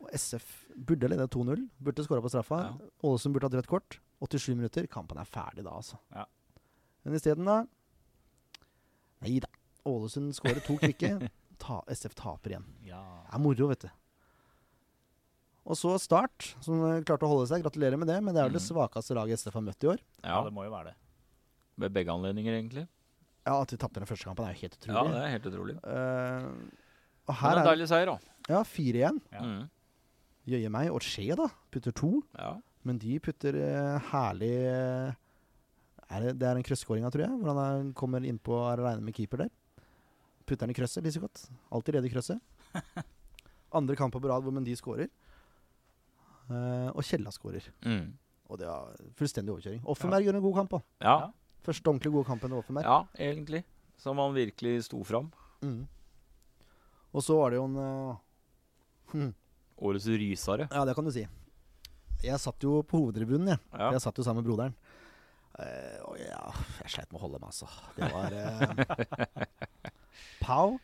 og 0.02 0.10
SF 0.18 0.68
burde 0.88 1.08
lede 1.08 1.28
2-0. 1.30 1.68
Burde 1.84 2.04
skåra 2.06 2.22
på 2.22 2.30
straffa. 2.34 2.62
Ja. 2.66 2.90
Ålesund 3.06 3.34
burde 3.36 3.50
hatt 3.50 3.58
rødt 3.60 3.70
kort. 3.72 4.00
87 4.22 4.56
minutter. 4.56 4.88
Kampen 4.88 5.18
er 5.18 5.26
ferdig 5.30 5.64
da, 5.66 5.74
altså. 5.78 5.98
Ja. 6.14 6.26
Men 7.04 7.18
isteden, 7.18 7.46
da 7.46 7.64
Nei 9.22 9.40
da. 9.40 9.50
Ålesund 9.86 10.34
skårer 10.34 10.62
to 10.66 10.78
kvikke. 10.82 11.30
Ta, 11.62 11.84
SF 11.94 12.16
taper 12.18 12.56
igjen. 12.56 12.66
Ja. 12.88 13.02
Det 13.28 13.36
er 13.38 13.42
moro, 13.42 13.68
vet 13.70 13.84
du. 13.86 13.90
Og 15.66 15.78
så 15.78 15.94
Start, 16.02 16.56
som 16.66 16.80
klarte 17.06 17.28
å 17.28 17.30
holde 17.30 17.48
seg. 17.52 17.62
Gratulerer 17.64 18.00
med 18.02 18.10
det. 18.10 18.18
Men 18.24 18.34
det 18.34 18.42
er 18.42 18.50
vel 18.50 18.58
det 18.58 18.62
Mhm. 18.64 18.72
svakeste 18.72 19.14
laget 19.16 19.38
SF 19.40 19.54
har 19.54 19.62
møtt 19.62 19.84
i 19.84 19.88
år. 19.94 20.00
ja, 20.24 20.44
det 20.44 20.54
må 20.54 20.64
jo 20.66 20.72
være 20.72 20.86
det. 20.92 20.96
Ved 21.78 21.94
begge 21.94 22.10
anledninger, 22.10 22.54
egentlig. 22.58 22.88
Ja, 23.46 23.62
At 23.62 23.72
vi 23.72 23.78
tapte 23.78 24.00
den 24.02 24.06
første 24.06 24.26
kampen, 24.26 24.46
er 24.46 24.54
jo 24.54 24.62
helt 24.62 24.78
utrolig. 24.78 24.96
Ja, 24.96 25.04
det 25.12 25.22
er 25.22 25.40
helt 25.40 25.46
utrolig. 25.50 25.76
Uh, 25.84 26.52
og 27.28 27.36
Men 27.42 27.52
en 27.52 27.58
er 27.66 27.76
deilig 27.76 27.88
seier, 27.90 28.06
da. 28.06 28.20
ja, 28.50 28.64
4-1. 28.64 29.22
Ja. 29.32 29.42
Mm. 29.42 29.70
Jøye 30.48 30.70
meg. 30.70 30.92
Og 30.92 31.02
Skje, 31.02 31.36
da. 31.36 31.48
Putter 31.72 31.92
to. 31.92 32.24
Ja. 32.38 32.58
Men 32.84 32.98
de 32.98 33.20
putter 33.20 33.54
uh, 33.56 34.00
herlig 34.12 34.54
uh, 34.68 35.14
er 36.12 36.20
det, 36.22 36.40
det 36.40 36.48
er 36.48 36.56
en 36.58 36.64
krøsskåringa, 36.64 37.10
tror 37.14 37.24
jeg. 37.26 37.40
Hvor 37.40 37.54
han 37.56 37.62
er, 37.90 37.94
kommer 37.94 38.20
innpå 38.22 38.52
og 38.54 38.74
er 38.74 38.82
aleine 38.84 39.02
med 39.06 39.14
keeper 39.16 39.38
der. 39.46 39.50
Putter 40.46 40.66
han 40.68 40.74
i 40.74 40.74
krøsset, 40.74 41.06
godt. 41.22 41.50
Alltid 41.72 41.96
rede 41.96 42.10
i 42.10 42.14
krøsset. 42.14 42.42
Andre 43.74 43.96
kamp 43.96 44.14
på 44.14 44.22
rad 44.28 44.44
hvor 44.44 44.52
Mendy 44.52 44.76
skårer. 44.76 45.08
Eh, 46.52 46.90
og 46.92 47.06
Kjella 47.08 47.32
skårer. 47.34 47.68
Mm. 47.86 48.12
Og 48.52 48.60
det 48.60 48.68
var 48.68 48.96
fullstendig 49.16 49.54
overkjøring. 49.54 49.84
Offenberg 49.90 50.28
gjør 50.28 50.40
en 50.40 50.46
god 50.46 50.58
kamp. 50.60 50.78
òg. 50.78 50.86
Ja. 51.00 51.16
Ja. 51.26 51.30
Første 51.66 51.92
ordentlig 51.92 52.12
gode 52.12 52.28
kampen 52.28 52.52
til 52.52 52.58
Offenberg. 52.58 52.86
ja, 52.90 53.28
egentlig. 53.30 53.64
Som 54.02 54.18
han 54.18 54.34
virkelig 54.34 54.88
sto 54.90 55.04
fram. 55.06 55.30
Mm. 55.62 55.86
Og 57.14 57.24
så 57.24 57.38
var 57.38 57.52
det 57.52 57.60
jo 57.60 57.68
en 57.68 57.78
uh, 57.78 58.18
hm, 59.14 59.30
Årets 59.78 60.08
rysare. 60.08 60.68
Ja, 60.72 60.86
det 60.86 60.96
kan 60.98 61.06
du 61.06 61.12
si. 61.14 61.28
Jeg 62.22 62.40
satt 62.42 62.64
jo 62.64 62.82
på 62.86 63.00
hovedtribunen, 63.02 63.54
jeg. 63.54 63.62
Ja. 63.74 63.92
Jeg 63.96 64.04
satt 64.04 64.18
jo 64.18 64.26
sammen 64.26 64.44
med 64.44 64.50
broderen. 64.50 64.76
Uh, 65.52 65.98
og 66.10 66.20
ja, 66.22 66.42
jeg 66.82 66.94
sleit 66.96 67.12
med 67.12 67.20
å 67.20 67.24
holde 67.26 67.42
meg, 67.42 67.52
altså. 67.52 67.68
Det 67.98 68.10
var 68.14 68.36
uh, 68.36 69.46
Pau. 70.44 70.80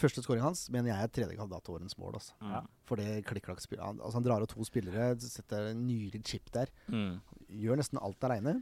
Første 0.00 0.22
scoring 0.24 0.42
hans 0.44 0.64
mener 0.72 0.90
jeg 0.94 1.04
er 1.04 1.12
tredje 1.12 1.36
kandidat 1.38 1.64
til 1.66 1.76
årets 1.76 1.96
mål. 2.00 2.16
Altså. 2.16 2.32
Ja. 2.40 2.62
For 2.88 2.96
det 3.00 3.20
klikk-klakk-spillet 3.28 3.84
han, 3.84 4.00
altså, 4.00 4.16
han 4.18 4.26
drar 4.26 4.44
av 4.44 4.48
to 4.50 4.64
spillere, 4.64 5.12
setter 5.20 5.70
en 5.74 5.82
nylig 5.86 6.22
chip 6.26 6.48
der. 6.56 6.72
Mm. 6.88 7.18
Gjør 7.60 7.80
nesten 7.82 8.00
alt 8.00 8.24
aleine. 8.28 8.58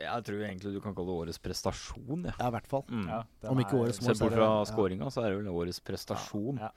Jeg 0.00 0.24
tror 0.24 0.40
egentlig 0.46 0.70
du 0.72 0.80
kan 0.80 0.94
kalle 0.96 1.10
det 1.12 1.16
årets 1.26 1.42
prestasjon. 1.42 2.22
Ja. 2.30 2.32
Ja, 2.38 2.48
i 2.48 2.54
hvert 2.54 2.68
fall. 2.70 2.84
Mm. 2.88 3.06
Ja, 3.10 3.18
Om 3.50 3.60
ikke 3.60 3.76
årets 3.82 4.00
mål, 4.00 4.08
så 4.08 4.14
er 4.14 4.22
bort 4.24 4.32
det- 4.32 4.38
fra 4.40 5.00
ja. 5.04 5.10
så 5.10 5.22
er 5.24 5.28
det 5.34 5.38
vel 5.42 5.50
årets 5.52 5.80
prestasjon. 5.84 6.62
Ja. 6.62 6.70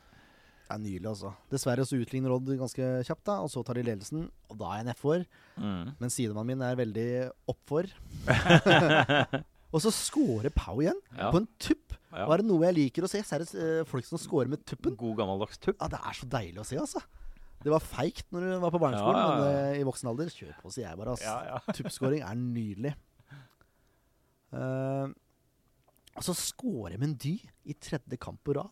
Det 0.69 0.75
er 0.75 0.81
nydelig, 0.83 1.07
altså. 1.09 1.31
Dessverre 1.49 1.85
så 1.87 1.97
utligner 1.97 2.29
Odd 2.35 2.49
ganske 2.59 2.89
kjapt, 3.07 3.23
da, 3.25 3.39
og 3.41 3.49
så 3.49 3.63
tar 3.65 3.73
de 3.79 3.83
ledelsen. 3.87 4.27
Og 4.51 4.57
da 4.59 4.65
er 4.73 4.83
jeg 4.83 4.89
nedfor. 4.91 5.23
Mm. 5.57 5.95
Men 5.97 6.09
sidemannen 6.13 6.51
min 6.51 6.61
er 6.61 6.75
veldig 6.77 7.07
oppfor. 7.49 7.89
og 9.73 9.81
så 9.81 9.91
scorer 9.93 10.51
Pau 10.53 10.77
igjen, 10.83 10.99
Ja. 11.17 11.31
på 11.31 11.41
en 11.41 11.47
tupp. 11.57 11.95
Ja. 12.11 12.25
Og 12.25 12.33
er 12.33 12.41
det 12.41 12.45
noe 12.49 12.65
jeg 12.65 12.75
liker 12.75 13.05
å 13.05 13.09
se, 13.11 13.21
så 13.21 13.35
er 13.37 13.43
det 13.45 13.49
eh, 13.53 13.83
folk 13.85 14.05
som 14.07 14.17
scorer 14.17 14.49
med 14.49 14.63
tuppen. 14.65 14.95
God 14.97 15.17
gammeldags 15.19 15.57
tupp. 15.61 15.77
Ja, 15.79 15.87
Det 15.93 15.99
er 16.01 16.13
så 16.17 16.25
deilig 16.29 16.59
å 16.59 16.65
se, 16.65 16.77
altså. 16.81 17.01
Det 17.61 17.69
var 17.73 17.83
feigt 17.83 18.25
når 18.31 18.41
du 18.47 18.59
var 18.63 18.71
på 18.71 18.79
barneskolen, 18.79 19.19
Ja, 19.19 19.29
ja, 19.29 19.39
men 19.43 19.73
uh, 19.75 19.79
i 19.81 19.83
voksen 19.83 20.07
alder 20.09 20.29
kjør 20.31 20.53
på, 20.61 20.71
sier 20.71 20.87
jeg 20.87 20.97
bare. 20.97 21.15
Altså. 21.17 21.73
Tuppskåring 21.77 22.21
er 22.23 22.37
nydelig. 22.39 22.93
Uh, 24.53 25.09
og 26.17 26.25
så 26.25 26.33
scorer 26.35 26.97
Mendy 26.99 27.35
i 27.69 27.75
tredje 27.79 28.17
kamp 28.19 28.41
på 28.43 28.55
rad. 28.57 28.71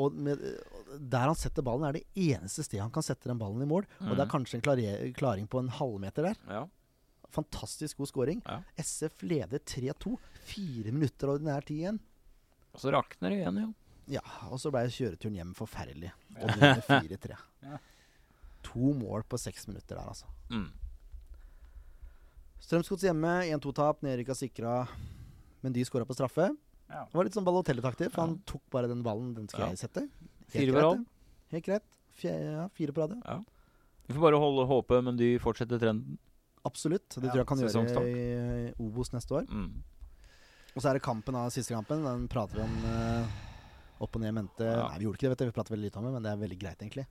Og 0.00 0.14
med, 0.16 0.40
eh, 0.40 0.96
der 0.98 1.28
han 1.28 1.36
setter 1.38 1.62
ballen, 1.62 1.84
er 1.86 1.98
det 1.98 2.06
eneste 2.16 2.64
stedet 2.64 2.80
han 2.82 2.90
kan 2.94 3.04
sette 3.06 3.28
den 3.28 3.38
ballen 3.38 3.62
i 3.62 3.68
mål. 3.68 3.84
Og 4.00 4.16
det 4.16 4.24
er 4.24 4.26
Mhm. 4.26 4.32
kanskje 4.32 4.54
en 4.58 5.12
klaring 5.14 5.46
på 5.46 5.60
en 5.60 5.68
halvmeter 5.68 6.22
der. 6.30 6.36
Ja. 6.48 6.64
Fantastisk 7.30 7.98
god 7.98 8.08
scoring. 8.08 8.42
Ja. 8.46 8.62
SF 8.78 9.22
leder 9.22 9.58
3-2. 9.60 10.16
Fire 10.42 10.90
minutter 10.90 11.28
ordinær 11.28 11.60
tid 11.64 11.76
igjen. 11.84 12.00
Og 12.74 12.80
så 12.82 12.92
rakner 12.94 13.30
det 13.32 13.38
igjen, 13.42 13.60
jo. 13.64 13.68
Ja, 14.08 14.22
og 14.48 14.60
så 14.62 14.70
ble 14.72 14.86
kjøreturen 14.88 15.34
hjem 15.36 15.54
forferdelig. 15.58 16.10
Og 16.40 16.48
det 16.48 16.58
ble 16.58 17.00
4-3. 17.18 17.36
Ja. 17.66 17.78
To 18.68 18.92
mål 18.96 19.24
på 19.28 19.38
seks 19.40 19.66
minutter 19.68 19.96
der, 19.98 20.08
altså. 20.08 20.26
Mm. 20.52 20.70
Strømsgods 22.64 23.04
hjemme, 23.06 23.32
1-2-tap. 23.54 24.02
Nedrykka 24.04 24.34
sikra. 24.36 24.78
Men 25.62 25.74
de 25.74 25.84
skåra 25.86 26.06
på 26.08 26.16
straffe. 26.16 26.48
Ja. 26.88 27.04
Det 27.04 27.18
var 27.18 27.26
litt 27.28 27.36
sånn 27.36 27.44
Balotelli-taktig, 27.46 28.10
for 28.12 28.22
Ja. 28.22 28.26
han 28.26 28.38
tok 28.48 28.62
bare 28.72 28.88
den 28.88 29.02
ballen. 29.04 29.34
Den 29.34 29.48
skal 29.48 29.68
jeg 29.70 29.78
sette. 29.78 30.08
Helt 30.54 30.72
greit, 30.72 31.06
Helt 31.52 31.64
greit. 31.64 31.84
Fje- 32.18 32.32
ja, 32.52 32.68
fire 32.68 32.92
på 32.92 33.00
rad, 33.04 33.20
ja. 33.24 33.38
Vi 34.08 34.14
får 34.14 34.20
bare 34.20 34.40
holde 34.40 34.66
håpet, 34.66 35.04
men 35.04 35.16
de 35.16 35.38
fortsetter 35.38 35.78
trenden. 35.78 36.18
Absolutt. 36.64 37.08
Det 37.08 37.30
tror 37.30 37.36
jeg 37.36 37.46
kan 37.46 37.58
gjøre 37.58 38.04
i 38.08 38.72
Obos 38.80 39.12
neste 39.12 39.30
år. 39.36 39.46
Mm. 39.48 39.82
Og 40.74 40.82
så 40.82 40.90
er 40.90 40.98
det 40.98 41.02
kampen 41.04 41.34
av 41.38 41.50
siste 41.54 41.74
kampen. 41.74 42.04
Den 42.04 42.26
prater 42.30 42.60
vi 42.60 42.64
om 42.66 42.76
eh, 42.90 43.38
opp 44.04 44.14
og 44.18 44.22
ned 44.22 44.34
mente. 44.36 44.66
Ja. 44.68 44.84
Nei, 44.88 44.98
vi 45.00 45.08
gjorde 45.08 45.18
ikke 45.18 45.26
det, 45.28 45.32
vet 45.34 45.40
du. 45.42 45.48
Vi 45.50 45.56
prater 45.56 45.74
veldig 45.74 45.88
lite 45.88 45.98
om 46.02 46.06
det, 46.08 46.12
men 46.18 46.26
det 46.26 46.34
er 46.34 46.42
veldig 46.44 46.58
greit, 46.60 46.84
egentlig. 46.84 47.06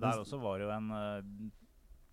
Der 0.00 0.22
også 0.22 0.38
var 0.40 0.58
det 0.62 0.68
jo 0.68 0.72
en 0.72 0.86
eh, 0.96 1.50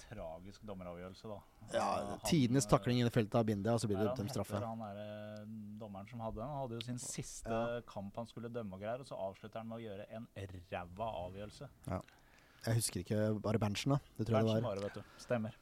tragisk 0.04 0.66
dommeravgjørelse, 0.68 1.30
da. 1.30 1.38
Ja, 1.76 1.86
Han, 2.10 2.20
Tidenes 2.28 2.66
eh, 2.66 2.72
takling 2.74 3.00
i 3.00 3.06
det 3.08 3.14
feltet 3.16 3.38
av 3.40 3.46
Bindia, 3.48 3.76
og 3.78 3.84
så 3.84 3.88
blir 3.92 4.02
det 4.02 4.10
dømt 4.18 4.34
straffe. 4.34 4.60
Han 4.66 4.82
der, 4.84 5.00
eh, 5.06 5.46
dommeren 5.80 6.10
som 6.10 6.20
hadde 6.26 6.42
den, 6.42 6.50
han 6.50 6.64
hadde 6.66 6.80
jo 6.82 6.86
sin 6.90 7.00
siste 7.00 7.48
Ja. 7.54 7.80
kamp 7.88 8.16
han 8.20 8.28
skulle 8.28 8.52
dømme 8.52 8.74
og 8.76 8.82
greier, 8.84 9.00
og 9.00 9.08
så 9.08 9.16
avslutter 9.16 9.62
han 9.62 9.70
med 9.70 9.80
å 9.80 9.84
gjøre 9.86 10.10
en 10.18 10.28
ræva 10.36 11.10
avgjørelse. 11.24 11.70
Jeg 12.66 12.76
husker 12.76 13.06
ikke 13.06 13.40
bare 13.40 13.60
Berntsen, 13.62 13.94
da. 13.96 14.00
Det 14.18 14.28
tror 14.28 14.36
jeg 14.42 14.46
Berntsen 14.50 14.56
det 14.60 14.64
var. 14.64 14.76
bare, 14.76 14.84
vet 14.90 14.94
du. 15.00 15.04
Stemmer. 15.24 15.56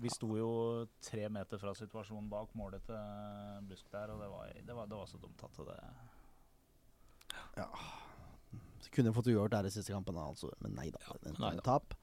Vi 0.00 0.08
sto 0.12 0.28
jo 0.38 0.50
tre 1.04 1.28
meter 1.32 1.60
fra 1.60 1.74
situasjonen 1.76 2.28
bak 2.32 2.54
målet 2.58 2.82
til 2.86 2.96
eh, 2.96 3.58
Busk 3.68 3.90
der, 3.92 4.12
og 4.14 4.22
det 4.22 4.28
var, 4.32 4.52
det 4.66 4.76
var, 4.76 4.86
det 4.88 4.96
var 5.00 5.08
så 5.10 5.20
dumt 5.20 5.42
at 5.44 5.60
det 7.56 7.66
Så 8.80 8.90
kunne 8.94 9.12
fått 9.14 9.28
uavgjort 9.28 9.52
der 9.52 9.68
i 9.68 9.72
siste 9.74 9.92
kampen, 9.92 10.16
altså. 10.16 10.50
Men 10.64 10.74
nei 10.78 10.88
da. 10.94 11.02
det 11.22 11.34
nei 11.38 11.52
er 11.52 11.60
da. 11.60 11.66
Tap. 11.66 11.94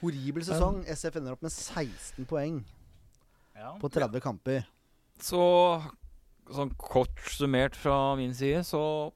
Horribel 0.00 0.44
sesong. 0.46 0.82
SF 0.90 1.16
ender 1.20 1.36
opp 1.36 1.42
med 1.46 1.52
16 1.54 2.26
poeng 2.30 2.60
Ja. 3.56 3.74
på 3.80 3.88
30 3.92 4.20
kamper. 4.24 4.66
Så 5.20 5.40
sånn 6.50 6.74
kort 6.80 7.18
summert 7.30 7.76
fra 7.78 8.16
min 8.18 8.34
side, 8.34 8.64
så 8.66 9.12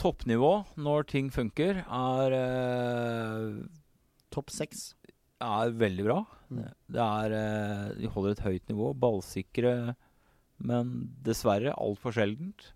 Toppnivå 0.00 0.64
når 0.76 1.06
ting 1.06 1.30
funker, 1.30 1.84
er, 1.86 2.32
eh, 2.34 3.64
Topp 4.34 4.50
seks. 4.50 4.94
Er 5.42 5.72
veldig 5.80 6.04
bra. 6.06 6.18
Mm. 6.54 6.62
Det 6.94 7.00
er 7.04 7.34
eh, 7.38 7.88
De 7.98 8.10
holder 8.14 8.34
et 8.36 8.44
høyt 8.44 8.68
nivå, 8.70 8.92
ballsikre, 9.02 9.94
men 10.64 10.92
dessverre 11.26 11.72
altfor 11.74 12.14
sjeldent. 12.14 12.70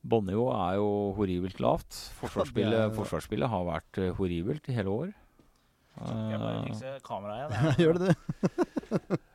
Båndnivå 0.00 0.46
er 0.56 0.76
jo 0.80 0.90
horribelt 1.18 1.58
lavt. 1.60 1.92
Forsvarsspillet, 2.20 2.78
er- 2.86 2.94
forsvarsspillet 2.96 3.50
har 3.52 3.66
vært 3.68 4.00
eh, 4.00 4.12
horribelt 4.16 4.68
i 4.72 4.76
hele 4.76 4.94
år. 5.06 5.10
Jeg 6.00 6.38
bare 6.40 6.54
Eh, 6.60 6.64
fikser 6.70 7.00
kameraet 7.04 7.50
igjen. 7.50 7.74
Gjør 7.82 7.98
det 7.98 8.12
det? 8.12 9.18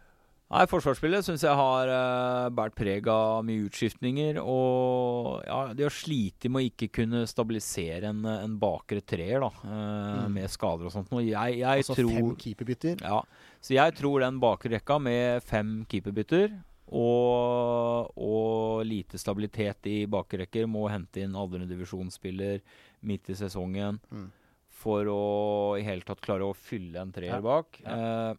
Nei, 0.56 0.64
Forsvarsspillet 0.72 1.26
syns 1.28 1.42
jeg 1.44 1.52
har 1.60 1.90
uh, 1.92 2.50
båret 2.56 2.76
preg 2.78 3.08
av 3.12 3.42
mye 3.44 3.66
utskiftninger. 3.68 4.38
Og 4.40 5.42
ja, 5.44 5.58
de 5.76 5.84
har 5.84 5.92
slitt 5.92 6.48
med 6.48 6.62
å 6.62 6.68
ikke 6.70 6.88
kunne 7.02 7.26
stabilisere 7.28 8.08
en, 8.14 8.22
en 8.24 8.54
bakre 8.62 9.02
treer 9.04 9.44
da, 9.44 9.50
Uh, 9.66 10.22
Mm. 10.26 10.32
med 10.38 10.48
skader 10.54 10.88
og 10.88 10.94
sånt. 10.94 11.12
Og 11.12 11.26
jeg, 11.28 11.58
jeg 11.60 11.84
Altså 11.84 11.96
tror 11.98 12.14
fem 12.16 12.30
keeperbytter. 12.40 13.02
Ja, 13.04 13.20
så 13.62 13.76
jeg 13.76 13.96
tror 13.98 14.24
den 14.24 14.40
bakre 14.40 14.72
rekka 14.78 14.96
med 15.02 15.44
fem 15.44 15.82
keeperbytter 15.92 16.54
og, 16.96 18.14
og 18.16 18.86
lite 18.88 19.20
stabilitet 19.20 19.90
i 19.92 19.98
bakre 20.08 20.44
rekker 20.46 20.68
må 20.72 20.86
hente 20.92 21.24
inn 21.26 21.36
andredivisjonsspiller 21.36 22.62
midt 23.06 23.30
i 23.34 23.38
sesongen 23.38 24.00
Mm. 24.14 24.30
for 24.76 25.06
å 25.12 25.22
i 25.80 25.84
hele 25.88 26.06
tatt 26.06 26.22
klare 26.24 26.46
å 26.48 26.56
fylle 26.56 27.02
en 27.02 27.12
treer 27.12 27.36
Ja. 27.36 27.42
bak. 27.42 27.80
Eh, 27.86 28.34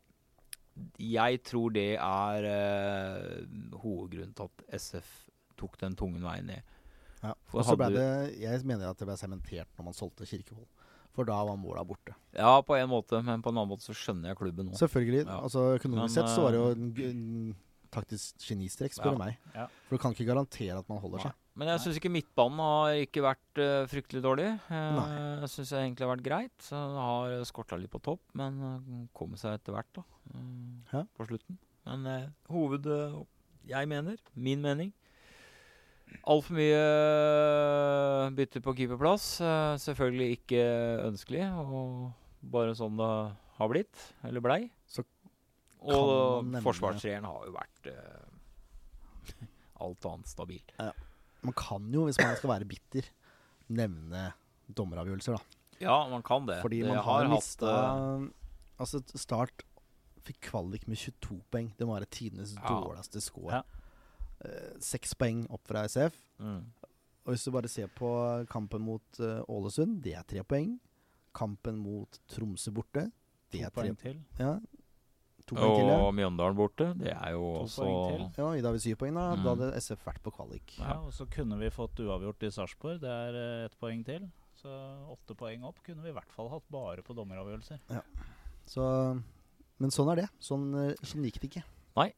jeg 1.00 1.42
tror 1.42 1.70
det 1.72 1.88
er 1.96 2.46
uh, 2.50 3.78
hovedgrunnen 3.82 4.34
til 4.36 4.48
at 4.48 4.80
SF 4.80 5.12
tok 5.56 5.78
den 5.80 5.96
tunge 5.96 6.20
veien 6.20 6.46
ned. 6.50 6.62
Ja. 7.22 7.32
For 7.48 7.58
Og 7.62 7.64
så 7.64 7.76
ble 7.80 7.86
hadde- 7.88 8.02
det 8.30 8.40
Jeg 8.42 8.64
mener 8.68 8.90
at 8.90 8.98
det 9.00 9.06
ble 9.08 9.16
sementert 9.16 9.68
når 9.78 9.84
man 9.88 9.94
solgte 9.96 10.26
Kirkevold. 10.28 10.66
For 11.16 11.24
da 11.24 11.38
var 11.48 11.56
måla 11.56 11.80
borte. 11.88 12.12
Ja, 12.36 12.60
på 12.60 12.76
en 12.76 12.90
måte, 12.90 13.22
men 13.24 13.40
på 13.40 13.48
en 13.48 13.56
annen 13.56 13.70
måte 13.72 13.86
så 13.88 13.94
skjønner 13.96 14.28
jeg 14.34 14.36
klubben 14.36 14.66
nå. 14.68 14.76
Selvfølgelig. 14.76 15.24
Ja. 15.24 15.38
altså 15.46 15.62
Økonomisk 15.78 16.02
Men, 16.02 16.08
sett 16.26 16.28
så 16.34 16.42
var 16.44 16.52
det 16.52 16.58
jo 16.60 16.66
eh, 16.68 16.76
en, 16.76 16.90
en 17.08 17.56
taktisk 17.90 18.36
genistrek, 18.50 18.92
spør 18.92 19.14
du 19.16 19.16
Ja. 19.16 19.24
meg. 19.24 19.38
Ja. 19.54 19.66
For 19.88 19.96
du 19.96 20.02
kan 20.02 20.12
ikke 20.12 20.26
garantere 20.28 20.76
at 20.78 20.88
man 20.92 20.98
holder 21.00 21.18
seg. 21.24 21.32
Men 21.56 21.70
jeg 21.72 21.80
syns 21.86 21.96
ikke 21.98 22.10
midtbanen 22.12 22.58
har 22.60 22.98
ikke 23.00 23.22
vært 23.24 23.60
uh, 23.62 23.86
fryktelig 23.88 24.20
dårlig. 24.24 24.48
Uh, 24.68 24.98
jeg 25.40 25.48
syns 25.54 25.70
det 25.72 25.78
egentlig 25.80 26.04
har 26.04 26.10
vært 26.12 26.26
greit. 26.26 26.56
Så 26.60 26.76
har 26.76 27.36
skorta 27.48 27.78
litt 27.80 27.92
på 27.94 28.02
topp, 28.04 28.20
men 28.36 28.58
uh, 28.60 29.06
kommer 29.16 29.40
seg 29.40 29.56
etter 29.56 29.72
hvert, 29.76 29.88
da. 29.96 30.04
Uh, 30.34 30.92
Ja. 30.92 31.02
På 31.16 31.24
slutten. 31.28 31.56
Men 31.88 32.04
uh, 32.06 32.28
hoved... 32.52 32.86
eh, 32.92 33.16
jeg 33.66 33.88
mener, 33.90 34.20
min 34.38 34.60
mening 34.62 34.92
Altfor 36.30 36.54
mye 36.54 36.76
eh, 36.78 38.28
bytter 38.36 38.62
på 38.62 38.74
keeperplass. 38.78 39.24
eh, 39.42 39.72
selvfølgelig 39.82 40.36
ikke 40.36 40.60
ønskelig, 41.08 41.42
og 41.64 42.12
bare 42.52 42.76
sånn 42.78 42.94
det 43.00 43.08
har 43.58 43.72
blitt, 43.72 44.04
eller 44.28 44.44
blei. 44.44 44.60
Så 44.86 45.02
og 45.82 46.46
forsvarstreeren 46.62 47.26
har 47.26 47.48
jo 47.48 47.56
vært 47.56 47.90
eh, 47.90 49.42
alt 49.86 50.06
annet 50.12 50.30
stabil. 50.30 50.62
Man 51.42 51.52
kan 51.56 51.90
jo, 51.92 52.04
hvis 52.08 52.18
man 52.18 52.36
skal 52.36 52.50
være 52.50 52.64
bitter, 52.68 53.08
nevne 53.68 54.32
dommeravgjørelser, 54.76 55.36
da. 55.36 55.60
Ja, 55.80 55.96
man 56.08 56.22
kan 56.24 56.46
det. 56.48 56.60
Fordi 56.62 56.80
det 56.82 56.88
man 56.88 57.02
har, 57.04 57.26
hatt, 57.26 57.34
mista 57.34 57.72
eh, 57.76 58.28
Altså, 58.80 59.00
Start 59.16 59.62
fikk 60.26 60.40
kvalik 60.50 60.86
med 60.88 60.96
22 60.98 61.36
poeng. 61.52 61.68
Det 61.78 61.86
må 61.86 61.94
være 61.98 62.08
tidenes 62.10 62.54
Ja. 62.56 62.80
dårligste 62.80 63.20
score. 63.20 63.60
Ja. 63.60 63.62
Eh, 64.44 64.72
Seks 64.80 65.14
poeng 65.14 65.44
opp 65.50 65.66
fra 65.68 65.84
SF. 65.88 66.16
mm. 66.38 66.64
Og 67.26 67.32
hvis 67.34 67.42
du 67.44 67.50
bare 67.50 67.66
ser 67.68 67.88
på 67.90 68.08
kampen 68.46 68.82
mot 68.86 69.18
uh, 69.18 69.40
Ålesund, 69.50 69.96
det 70.04 70.12
er 70.14 70.22
tre 70.22 70.44
poeng. 70.46 70.76
Kampen 71.34 71.74
mot 71.82 72.20
Tromsø 72.30 72.70
borte, 72.70 73.10
det 73.50 73.58
To 73.60 73.66
er 73.66 73.70
tre 73.70 73.82
poeng 73.82 73.96
til. 73.98 74.20
Ja, 74.38 74.52
to 75.46 75.56
poeng 75.56 75.76
til, 75.76 75.90
ja. 75.90 75.98
Og 76.02 76.10
Mjøndalen 76.16 76.58
borte. 76.58 76.88
Det 76.98 77.12
er 77.12 77.34
jo 77.36 77.44
To 77.62 77.66
også. 77.66 77.86
Ja, 78.38 78.48
I 78.50 78.62
dag 78.64 78.70
har 78.70 78.74
vi 78.76 78.82
syv 78.82 78.98
poeng, 79.00 79.14
da. 79.14 79.26
Mm. 79.36 79.44
Da 79.44 79.54
hadde 79.54 79.68
SF 79.78 80.02
vært 80.08 80.20
på 80.24 80.32
kvalik. 80.34 80.74
Ja, 80.80 80.96
og 81.06 81.14
så 81.14 81.28
kunne 81.30 81.58
vi 81.60 81.70
fått 81.74 82.02
uavgjort 82.02 82.42
i 82.48 82.50
Sarpsborg. 82.56 82.98
Det 83.04 83.12
er 83.12 83.38
eh, 83.42 83.64
ett 83.68 83.78
poeng 83.78 84.02
til. 84.06 84.26
Så 84.58 84.72
åtte 85.12 85.36
poeng 85.38 85.66
opp 85.68 85.78
kunne 85.86 86.02
vi 86.02 86.10
i 86.10 86.16
hvert 86.16 86.32
fall 86.34 86.50
hatt 86.50 86.66
bare 86.72 87.04
på 87.06 87.14
dommeravgjørelser. 87.14 87.82
Ja. 87.92 88.02
Så, 88.66 88.84
men 89.78 89.94
sånn 89.94 90.10
er 90.14 90.24
det. 90.24 90.28
Sånn, 90.42 90.68
eh, 90.82 91.06
sånn 91.06 91.26
gikk 91.28 91.38
det 91.42 91.52
ikke. 91.52 91.64
Nei. 92.00 92.10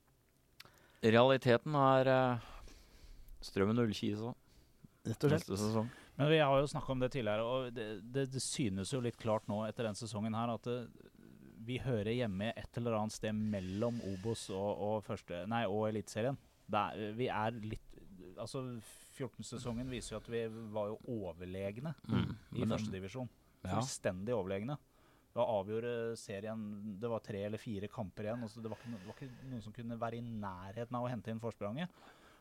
Realiteten 1.04 1.76
er 1.78 2.08
uh, 2.10 2.46
Strømmen 3.44 3.78
Ullkisa 3.84 4.32
Rett 5.06 5.22
og 5.22 5.30
slett. 5.30 5.36
neste 5.36 5.58
sesong. 5.60 5.90
Men 6.18 6.32
vi 6.32 6.40
har 6.42 6.58
jo 6.58 6.66
snakka 6.66 6.90
om 6.90 7.02
det 7.04 7.12
tidligere, 7.14 7.44
og 7.46 7.68
det, 7.76 7.86
det, 8.02 8.24
det 8.32 8.42
synes 8.42 8.90
jo 8.90 8.98
litt 9.04 9.18
klart 9.20 9.46
nå 9.46 9.60
etter 9.68 9.86
den 9.86 9.98
sesongen 9.98 10.34
her 10.34 10.50
at 10.56 10.66
det, 10.66 10.80
vi 11.68 11.76
hører 11.84 12.14
hjemme 12.16 12.48
et 12.56 12.78
eller 12.80 12.96
annet 12.98 13.12
sted 13.14 13.36
mellom 13.36 14.00
Obos 14.14 14.46
og, 14.50 14.70
og, 14.88 15.02
første, 15.06 15.42
nei, 15.50 15.64
og 15.68 15.86
Eliteserien. 15.90 16.38
Er- 16.72 17.12
Vi 17.16 17.28
er 17.28 17.50
litt 17.64 17.84
Altså, 18.38 18.60
14-sesongen 19.18 19.88
viser 19.90 20.14
jo 20.14 20.18
at 20.20 20.28
vi 20.30 20.40
var 20.74 20.90
jo 20.92 20.98
overlegne 21.10 21.94
Mm. 22.06 22.36
i 22.54 22.66
førstedivisjon. 22.70 23.28
Ja. 23.64 23.72
Fullstendig 23.80 24.34
overlegne. 24.34 24.76
Da 25.34 25.42
avgjorde 25.44 26.16
serien 26.16 26.98
Det 27.00 27.08
var 27.10 27.20
tre 27.20 27.42
eller 27.44 27.58
fire 27.58 27.88
kamper 27.88 28.24
igjen. 28.28 28.42
Altså 28.42 28.62
det, 28.62 28.70
var 28.70 28.78
no- 28.86 28.98
det 28.98 29.06
var 29.06 29.14
ikke 29.18 29.50
noen 29.50 29.62
som 29.62 29.72
kunne 29.72 29.98
være 29.98 30.18
i 30.18 30.20
nærheten 30.22 30.94
av 30.94 31.04
å 31.04 31.10
hente 31.10 31.30
inn 31.30 31.40
forspranget. 31.40 31.88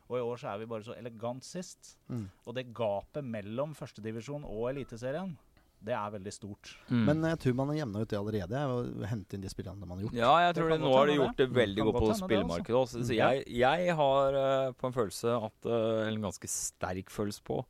Og 0.08 0.16
i 0.18 0.22
år 0.22 0.36
så 0.40 0.54
er 0.54 0.58
vi 0.62 0.66
bare 0.70 0.82
så 0.86 0.94
elegant 0.96 1.44
sist. 1.44 1.96
Mm. 2.08 2.28
Og 2.46 2.54
det 2.54 2.72
gapet 2.72 3.24
mellom 3.24 3.74
førstedivisjon 3.74 4.44
og 4.44 4.70
Eliteserien, 4.70 5.36
det 5.84 5.94
er 5.94 6.14
veldig 6.14 6.32
stort. 6.34 6.70
Mm. 6.88 7.02
Men 7.06 7.26
jeg 7.30 7.38
tror 7.44 7.58
man 7.60 7.70
har 7.70 7.78
jevna 7.80 8.02
ut 8.02 8.10
det 8.10 8.18
allerede. 8.18 8.62
Og 8.72 9.02
å 9.04 9.10
hente 9.10 9.36
inn 9.36 9.44
de 9.44 9.50
spillerne 9.52 9.86
man 9.86 9.98
har 9.98 10.06
gjort. 10.06 10.16
Ja, 10.18 10.32
jeg 10.46 10.56
tror 10.58 10.72
det, 10.72 10.78
nå 10.82 10.94
har 10.94 11.10
de 11.10 11.18
gjort 11.18 11.38
det 11.38 11.48
veldig 11.54 11.84
godt 11.86 11.98
på 11.98 12.00
spillmarkedet 12.00 12.38
spillemarkedet 12.38 12.80
også. 12.80 13.04
Så 13.08 13.18
jeg, 13.18 13.44
jeg 13.60 13.98
har 14.00 14.40
eh, 14.40 14.72
på 14.78 14.88
en 14.88 14.96
følelse 14.96 15.36
at 15.36 15.68
eh, 15.68 16.00
Eller 16.06 16.16
en 16.16 16.26
ganske 16.28 16.50
sterk 16.50 17.14
følelse 17.14 17.44
på 17.46 17.60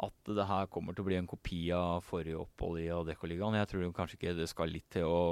at 0.00 0.32
det 0.32 0.46
her 0.48 0.68
kommer 0.72 0.96
til 0.96 1.04
å 1.04 1.08
bli 1.10 1.18
en 1.20 1.28
kopi 1.28 1.60
av 1.76 2.00
forrige 2.06 2.40
opphold 2.40 2.80
i 2.80 2.88
Adeccoligaen. 2.94 3.58
Jeg 3.60 3.68
tror 3.74 3.90
kanskje 3.96 4.16
ikke 4.16 4.36
det 4.38 4.48
skal 4.48 4.72
litt 4.72 4.88
til 4.94 5.04
å 5.04 5.22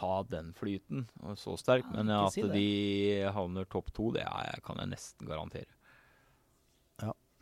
ha 0.00 0.16
den 0.28 0.50
flyten 0.56 1.06
og 1.22 1.38
så 1.40 1.54
sterk, 1.56 1.86
men 1.94 2.10
at 2.12 2.34
si 2.34 2.42
de 2.42 3.30
havner 3.32 3.68
topp 3.70 3.94
to, 3.96 4.10
det 4.16 4.26
er, 4.26 4.60
kan 4.66 4.82
jeg 4.82 4.90
nesten 4.92 5.30
garantere. 5.30 5.70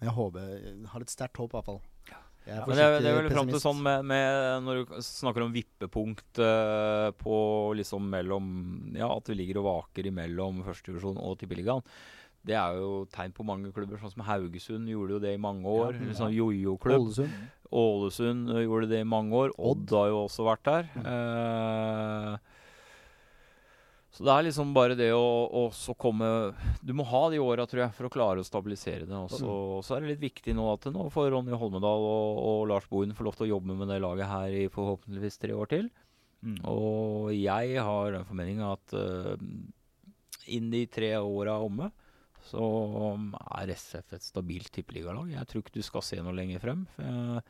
Jeg 0.03 0.13
håper 0.13 0.47
jeg 0.53 0.89
har 0.93 1.05
et 1.05 1.13
sterkt 1.13 1.41
håp, 1.41 1.53
i 1.53 1.57
hvert 1.57 1.69
fall. 1.71 1.83
Men 2.47 2.77
det, 2.77 2.83
er- 2.85 2.99
det 3.01 3.09
er 3.09 3.17
vel 3.23 3.31
fram 3.33 3.49
til 3.49 3.61
sånn 3.63 3.79
med, 3.81 4.03
med 4.05 4.65
Når 4.67 4.83
du 4.83 4.97
snakker 5.01 5.47
om 5.47 5.53
vippepunkt 5.55 6.41
eh, 6.45 7.07
på 7.17 7.39
liksom 7.79 8.05
mellom 8.13 8.51
Ja, 8.99 9.09
at 9.17 9.31
vi 9.33 9.39
ligger 9.39 9.63
og 9.63 9.69
vaker 9.71 10.11
imellom 10.11 10.61
førstedivisjon 10.67 11.17
og 11.25 11.39
tippeligaen. 11.41 11.81
Det 12.45 12.53
er 12.61 12.77
jo 12.77 13.07
tegn 13.09 13.33
på 13.33 13.47
mange 13.49 13.71
klubber, 13.73 13.97
sånn 14.03 14.13
som 14.13 14.27
Haugesund 14.29 14.91
gjorde 14.93 15.15
jo 15.17 15.21
det 15.25 15.31
i 15.33 15.41
mange 15.41 15.65
år. 15.65 15.97
Ja, 15.97 16.11
ja. 16.11 16.17
sånn 16.19 16.35
jojo-klubb. 16.37 17.07
Ålesund. 17.07 17.39
Ålesund 17.73 18.51
eh, 18.53 18.67
gjorde 18.67 18.91
det 18.93 19.01
i 19.01 19.09
mange 19.09 19.33
år. 19.47 19.55
Odd 19.57 19.89
har 19.97 20.11
jo 20.13 20.19
også 20.27 20.45
vært 20.45 20.69
der. 20.69 20.91
Eh, 21.01 22.37
så 24.15 24.23
det 24.23 24.31
er 24.31 24.45
liksom 24.47 24.71
bare 24.77 24.95
det 24.95 25.09
å, 25.11 25.23
å 25.51 25.63
så 25.75 25.91
komme 25.99 26.27
Du 26.87 26.93
må 26.95 27.03
ha 27.11 27.25
de 27.33 27.41
åra, 27.43 27.65
tror 27.67 27.83
jeg, 27.83 27.95
for 27.97 28.07
å 28.07 28.13
klare 28.15 28.43
å 28.45 28.47
stabilisere 28.47 29.09
det. 29.09 29.17
Og 29.19 29.83
så, 29.83 29.97
er 29.97 30.05
det 30.05 30.13
litt 30.13 30.23
viktig 30.23 30.55
nå 30.55 30.69
at 30.71 30.87
nå 30.95 31.09
får 31.11 31.33
Ronny 31.35 31.57
Holmedal 31.59 32.07
og, 32.07 32.39
og 32.47 32.61
Lars 32.71 32.87
Bohin 32.91 33.15
få 33.19 33.27
lov 33.27 33.35
til 33.39 33.49
å 33.49 33.53
jobbe 33.57 33.75
med 33.81 33.91
det 33.91 33.99
laget 34.05 34.31
her 34.31 34.55
i 34.55 34.69
forhåpentligvis 34.71 35.41
tre 35.43 35.57
år 35.59 35.73
til. 35.75 35.91
Mm. 36.47 36.61
Og 36.71 37.33
jeg 37.35 37.79
har 37.83 38.15
den 38.15 38.27
formeninga 38.29 38.71
at 38.77 38.95
uh, 38.95 39.35
innen 40.47 40.71
de 40.77 40.87
tre 40.93 41.15
åra 41.19 41.59
omme, 41.65 41.91
så 42.45 42.65
er 43.59 43.71
SF 43.73 44.15
et 44.19 44.25
stabilt 44.27 44.69
tippeligalag. 44.77 45.31
Jeg 45.33 45.49
tror 45.49 45.63
ikke 45.65 45.79
du 45.79 45.87
skal 45.87 46.05
se 46.05 46.19
noe 46.23 46.37
lenger 46.37 46.61
frem. 46.63 46.83
For 46.95 47.07
jeg 47.09 47.45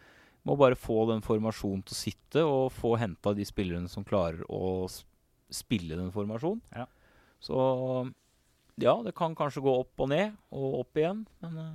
må 0.47 0.55
bare 0.61 0.79
få 0.79 1.03
den 1.11 1.25
formasjonen 1.25 1.83
til 1.89 1.97
å 1.97 1.99
sitte, 1.99 2.45
og 2.47 2.71
få 2.77 2.95
henta 3.01 3.33
de 3.35 3.45
spillerne 3.49 3.91
som 3.91 4.07
klarer 4.07 4.45
å 4.49 4.87
s- 4.87 5.03
spille 5.53 5.97
den 5.99 6.13
formasjonen. 6.15 6.63
Ja. 6.75 6.87
Så 7.45 7.59
ja, 8.81 8.95
det 9.05 9.13
kan 9.15 9.35
kanskje 9.39 9.63
gå 9.63 9.75
opp 9.85 10.01
og 10.03 10.09
ned, 10.11 10.33
og 10.55 10.81
opp 10.81 10.97
igjen, 10.99 11.27
men 11.45 11.59
uh, 11.61 11.75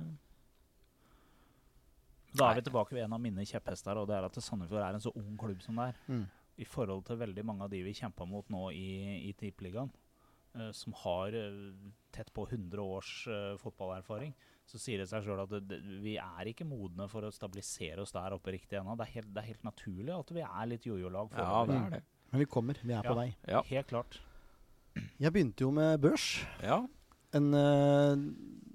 Da 2.30 2.44
Nei. 2.44 2.50
er 2.52 2.60
vi 2.60 2.66
tilbake 2.68 2.94
ved 2.94 3.02
en 3.06 3.14
av 3.16 3.22
mine 3.22 3.42
kjepphester, 3.48 3.98
og 3.98 4.06
det 4.10 4.14
er 4.18 4.26
at 4.28 4.36
Sandefjord 4.38 4.84
er 4.86 4.94
en 4.98 5.02
så 5.02 5.10
ung 5.18 5.32
klubb 5.40 5.62
som 5.64 5.80
det 5.80 5.88
er. 5.90 5.96
Mm. 6.06 6.26
I 6.60 6.66
forhold 6.68 7.02
til 7.08 7.18
veldig 7.18 7.44
mange 7.48 7.64
av 7.66 7.72
de 7.72 7.80
vi 7.82 7.94
kjempa 7.96 8.26
mot 8.28 8.46
nå 8.52 8.68
i, 8.76 8.90
i 9.30 9.32
Tippeligaen, 9.38 9.90
uh, 10.58 10.68
som 10.76 10.94
har 11.02 11.34
uh, 11.34 11.72
tett 12.14 12.30
på 12.36 12.44
100 12.46 12.84
års 12.84 13.12
fotballerfaring, 13.62 14.34
så 14.70 14.78
sier 14.78 15.00
det 15.02 15.08
seg 15.10 15.24
sjøl 15.26 15.40
at 15.42 15.50
det, 15.50 15.64
det, 15.72 15.80
vi 16.04 16.12
er 16.22 16.46
ikke 16.52 16.66
modne 16.68 17.08
for 17.10 17.26
å 17.26 17.32
stabilisere 17.34 18.04
oss 18.04 18.12
der 18.14 18.36
oppe 18.36 18.52
riktig 18.54 18.78
ennå. 18.78 18.94
Det, 18.98 19.08
er 19.08 19.16
helt- 19.18 19.32
det 19.34 19.42
er 19.42 19.48
helt 19.50 19.66
naturlig 19.66 20.14
at 20.14 20.30
vi 20.36 20.44
er 20.46 20.68
litt 20.70 20.86
jojo-lag. 20.86 21.32
ja, 21.34 21.64
det 21.66 21.78
er 21.80 21.94
det. 21.96 22.02
Men 22.30 22.40
vi 22.40 22.46
kommer. 22.46 22.78
Vi 22.82 22.92
er 22.94 23.02
på 23.02 23.14
vei. 23.18 23.28
Ja. 23.48 23.62
Helt 23.70 23.88
klart. 23.90 24.20
Jeg 25.20 25.32
begynte 25.32 25.64
jo 25.64 25.70
med 25.74 26.00
børs. 26.02 26.44
ja. 26.62 26.86
En, 27.32 27.52
uh, 27.54 28.16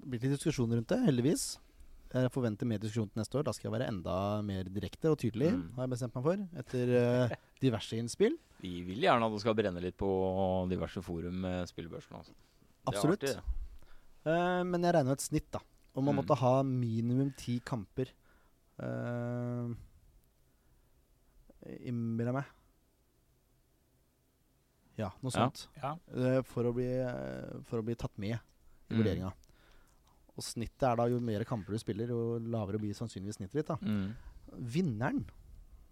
det 0.00 0.08
blir 0.08 0.20
litt 0.22 0.38
diskusjon 0.38 0.70
rundt 0.72 0.88
det, 0.88 0.96
heldigvis. 1.04 1.58
Jeg 2.14 2.30
forventer 2.32 2.64
mer 2.64 2.78
diskusjon 2.80 3.10
til 3.12 3.20
neste 3.20 3.36
år. 3.36 3.44
Da 3.44 3.52
skal 3.52 3.68
jeg 3.68 3.74
være 3.80 3.88
enda 3.92 4.14
mer 4.42 4.64
direkte 4.64 5.10
og 5.12 5.18
tydelig, 5.20 5.50
Mm. 5.52 5.74
har 5.76 5.84
jeg 5.84 5.90
bestemt 5.92 6.14
meg 6.16 6.24
for. 6.24 6.44
Etter 6.62 6.92
uh, 7.28 7.34
diverse 7.60 7.92
innspill. 8.00 8.38
Vi 8.64 8.80
vil 8.86 9.02
gjerne 9.04 9.26
at 9.28 9.32
det 9.34 9.40
skal 9.42 9.54
brenne 9.58 9.82
litt 9.84 9.96
på 10.00 10.08
diverse 10.70 11.02
forum 11.04 11.36
med 11.44 11.68
spillebørsen. 11.68 12.16
Altså. 12.16 12.32
Absolutt. 12.88 13.24
Eh, 13.28 14.62
men 14.64 14.80
jeg 14.82 14.94
regner 14.94 15.10
med 15.12 15.18
et 15.18 15.26
snitt, 15.26 15.50
da. 15.52 15.60
Og 15.94 16.02
man 16.04 16.14
Mm. 16.14 16.22
måtte 16.24 16.36
ha 16.40 16.62
minimum 16.62 17.34
ti 17.36 17.58
kamper. 17.60 18.08
Uh, 18.80 19.74
Innbiller 21.84 22.30
jeg 22.32 22.36
meg. 22.40 22.50
Ja, 24.98 25.10
noe 25.22 25.30
sånt. 25.34 25.66
Ja. 25.82 25.94
Eh, 26.14 26.42
for, 26.42 26.64
å 26.64 26.72
bli, 26.74 26.86
eh, 26.88 27.60
for 27.68 27.80
å 27.82 27.84
bli 27.84 27.94
tatt 27.94 28.16
med 28.18 28.36
i 28.36 28.38
Mm. 28.88 28.98
vurderinga. 29.02 29.32
Og 30.36 30.44
snittet 30.44 30.82
er 30.86 30.96
da 30.96 31.04
jo 31.08 31.18
mer 31.20 31.42
kamper 31.44 31.72
du 31.74 31.78
spiller, 31.78 32.06
jo 32.08 32.38
lavere 32.38 32.78
blir 32.78 32.94
sannsynligvis 32.94 33.36
snittet 33.40 33.52
ditt. 33.52 33.66
da. 33.66 33.76
Mm. 33.82 34.14
Vinneren, 34.62 35.24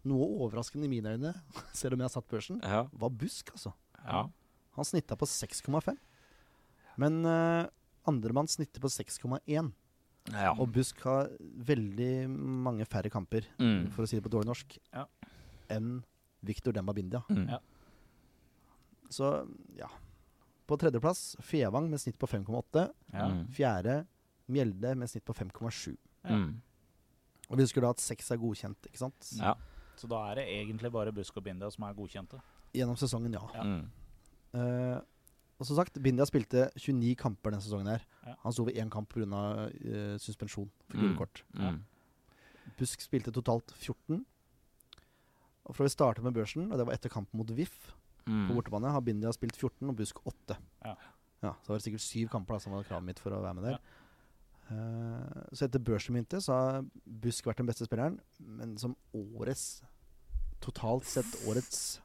noe 0.04 0.28
overraskende 0.46 0.84
i 0.84 0.88
mine 0.88 1.16
øyne, 1.16 1.34
selv 1.74 1.94
om 1.94 1.98
jeg 2.00 2.04
har 2.10 2.14
satt 2.14 2.28
børsen, 2.28 2.60
Ja. 2.62 2.84
var 2.92 3.10
Busk, 3.10 3.50
altså. 3.52 3.72
ja. 4.04 4.28
Han 4.76 4.84
snitta 4.84 5.16
på 5.16 5.26
6,5. 5.26 5.96
Men 6.96 7.24
uh, 7.26 7.66
andremann 8.06 8.46
snitter 8.48 8.80
på 8.80 8.88
6,1. 8.88 9.72
ja. 10.30 10.52
Og 10.58 10.70
Busk 10.72 11.00
har 11.02 11.28
veldig 11.58 12.28
mange 12.30 12.86
færre 12.86 13.10
kamper, 13.10 13.44
Mm. 13.58 13.90
for 13.90 14.04
å 14.04 14.08
si 14.08 14.16
det 14.20 14.24
på 14.24 14.30
dårlig 14.30 14.46
norsk, 14.46 14.78
Ja. 14.92 15.06
enn 15.68 16.04
Victor 16.42 16.72
Demba 16.72 16.92
Bindia. 16.92 17.22
Mm. 17.28 17.48
Ja. 17.48 17.58
Så 19.14 19.30
ja. 19.78 19.88
På 20.66 20.78
tredjeplass 20.80 21.36
Fevang 21.44 21.90
med 21.92 22.00
snitt 22.02 22.16
på 22.18 22.26
5,8. 22.30 22.86
Ja. 23.12 23.28
Mm. 23.30 23.42
Fjerde 23.54 23.98
Mjelde 24.52 24.94
med 25.00 25.08
snitt 25.08 25.24
på 25.24 25.34
5,7. 25.36 25.94
Ja. 26.24 26.34
Mm. 26.36 26.60
Og 27.50 27.56
vi 27.58 27.64
husker 27.66 27.84
da 27.84 27.90
at 27.94 28.00
seks 28.02 28.30
er 28.32 28.40
godkjent, 28.40 28.88
ikke 28.90 29.00
sant? 29.00 29.30
Ja. 29.38 29.54
Så 30.00 30.08
da 30.10 30.18
er 30.30 30.40
det 30.40 30.44
egentlig 30.52 30.90
bare 30.92 31.12
Busk 31.14 31.36
og 31.38 31.44
Bindia 31.46 31.68
som 31.72 31.84
er 31.86 31.96
godkjente. 31.96 32.40
Gjennom 32.74 32.96
sesongen, 32.98 33.36
ja. 33.36 33.42
Ja. 33.54 33.64
Mm. 33.64 33.84
Uh, 34.54 34.98
og 35.60 35.68
som 35.68 35.76
sagt, 35.78 35.96
Bindia 36.02 36.26
spilte 36.26 36.66
29 36.76 37.14
kamper 37.20 37.52
denne 37.54 37.62
sesongen. 37.64 37.86
her 37.92 38.02
Ja. 38.26 38.34
Han 38.42 38.52
sto 38.52 38.64
ved 38.66 38.76
én 38.80 38.90
kamp 38.90 39.08
pga. 39.12 39.24
Uh, 39.84 40.16
suspensjon 40.18 40.70
for 40.88 40.96
Mm. 40.96 41.02
gule 41.02 41.16
kort. 41.16 41.42
Mm. 41.54 41.84
Busk 42.78 43.00
spilte 43.04 43.32
totalt 43.32 43.70
14. 43.76 44.24
Og 45.64 45.74
For 45.76 45.84
å 45.86 45.92
starte 45.92 46.22
med 46.22 46.34
børsen, 46.34 46.70
og 46.72 46.78
det 46.78 46.86
var 46.86 46.94
etter 46.94 47.08
kampen 47.12 47.38
mot 47.38 47.48
VIF 47.48 47.94
Mm. 48.26 48.46
på 48.48 48.56
bortebane, 48.56 48.92
har 48.94 49.02
Bindia 49.04 49.32
spilt 49.36 49.56
14 49.58 49.90
og 49.90 49.96
Busk 49.98 50.20
8. 50.24 50.56
Ja. 50.84 50.94
Ja, 51.44 51.52
så 51.60 51.72
var 51.72 51.78
det 51.78 51.84
sikkert 51.84 52.04
syv 52.06 52.30
kamper 52.32 52.56
da, 52.56 52.62
som 52.64 52.72
var 52.72 52.86
kravet 52.88 53.04
mitt 53.04 53.20
for 53.20 53.34
å 53.36 53.42
være 53.44 53.58
med 53.58 53.66
der. 53.68 53.78
Eh, 54.72 55.40
så 55.52 55.66
etter 55.66 55.82
børsmyntet 55.84 56.40
så 56.44 56.56
har 56.56 56.86
Busk 57.04 57.44
vært 57.44 57.60
den 57.60 57.68
beste 57.68 57.84
spilleren, 57.88 58.16
men 58.40 58.78
som 58.80 58.96
årets 59.12 59.82
Totalt 60.64 61.04
sett 61.04 61.28
årets 61.44 61.98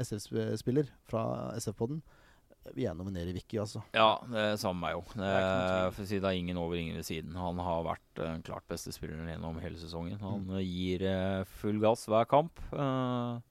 SF-spiller 0.00 0.88
fra 1.04 1.52
SF-podden 1.58 1.98
vil 2.74 2.86
jeg 2.86 2.98
nominere 2.98 3.34
Vicky, 3.36 3.58
altså. 3.62 3.82
Ja, 3.94 4.16
det 4.30 4.40
er 4.42 4.56
samme 4.60 4.80
meg 4.82 4.96
jo. 4.96 5.02
Det, 5.12 5.26
er 5.26 5.44
tvil. 5.44 5.92
for 5.94 6.04
å 6.04 6.08
si 6.10 6.20
det 6.22 6.30
er 6.30 6.38
ingen 6.40 6.60
over, 6.60 6.78
ingen 6.80 6.98
ved 6.98 7.06
siden. 7.06 7.36
Han 7.38 7.60
har 7.62 7.84
vært 7.86 8.06
den 8.18 8.42
klart 8.46 8.66
beste 8.70 8.94
spilleren 8.94 9.28
gjennom 9.30 9.60
hele 9.62 9.78
sesongen. 9.80 10.18
Han 10.22 10.48
eh, 10.56 10.64
gir 10.66 11.04
eh, 11.06 11.44
full 11.60 11.78
gass 11.82 12.06
hver 12.10 12.26
kamp. 12.30 12.62
eh, 12.72 13.45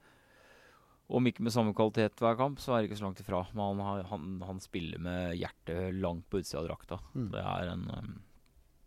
om 1.07 1.27
ikke 1.29 1.43
med 1.45 1.53
samme 1.53 1.73
kvalitet 1.77 2.21
hver 2.21 2.37
kamp, 2.39 2.61
så 2.61 2.73
er 2.73 2.81
det 2.81 2.89
ikke 2.89 2.99
så 2.99 3.05
langt 3.05 3.21
ifra. 3.21 3.43
Men 3.53 3.81
han, 3.85 4.05
han, 4.09 4.29
han 4.47 4.61
spiller 4.63 5.01
med 5.01 5.35
hjertet 5.37 5.97
langt 6.01 6.25
på 6.29 6.41
utsida 6.41 6.63
av 6.63 6.69
drakta. 6.69 6.99
Mm. 7.13 7.27
Det 7.33 7.43
er 7.43 7.73
en 7.73 7.83
um, 7.91 8.13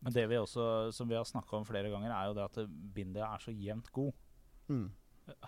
Men 0.07 0.15
det 0.17 0.25
vi 0.31 0.41
også, 0.41 0.65
som 0.95 1.11
vi 1.11 1.19
har 1.19 1.29
snakka 1.29 1.61
om 1.61 1.67
flere 1.69 1.93
ganger, 1.93 2.15
er 2.15 2.31
jo 2.31 2.39
det 2.39 2.49
at 2.49 2.73
Bindia 2.95 3.29
er 3.31 3.45
så 3.45 3.55
jevnt 3.55 3.93
god. 3.95 4.11
Mm. 4.69 4.89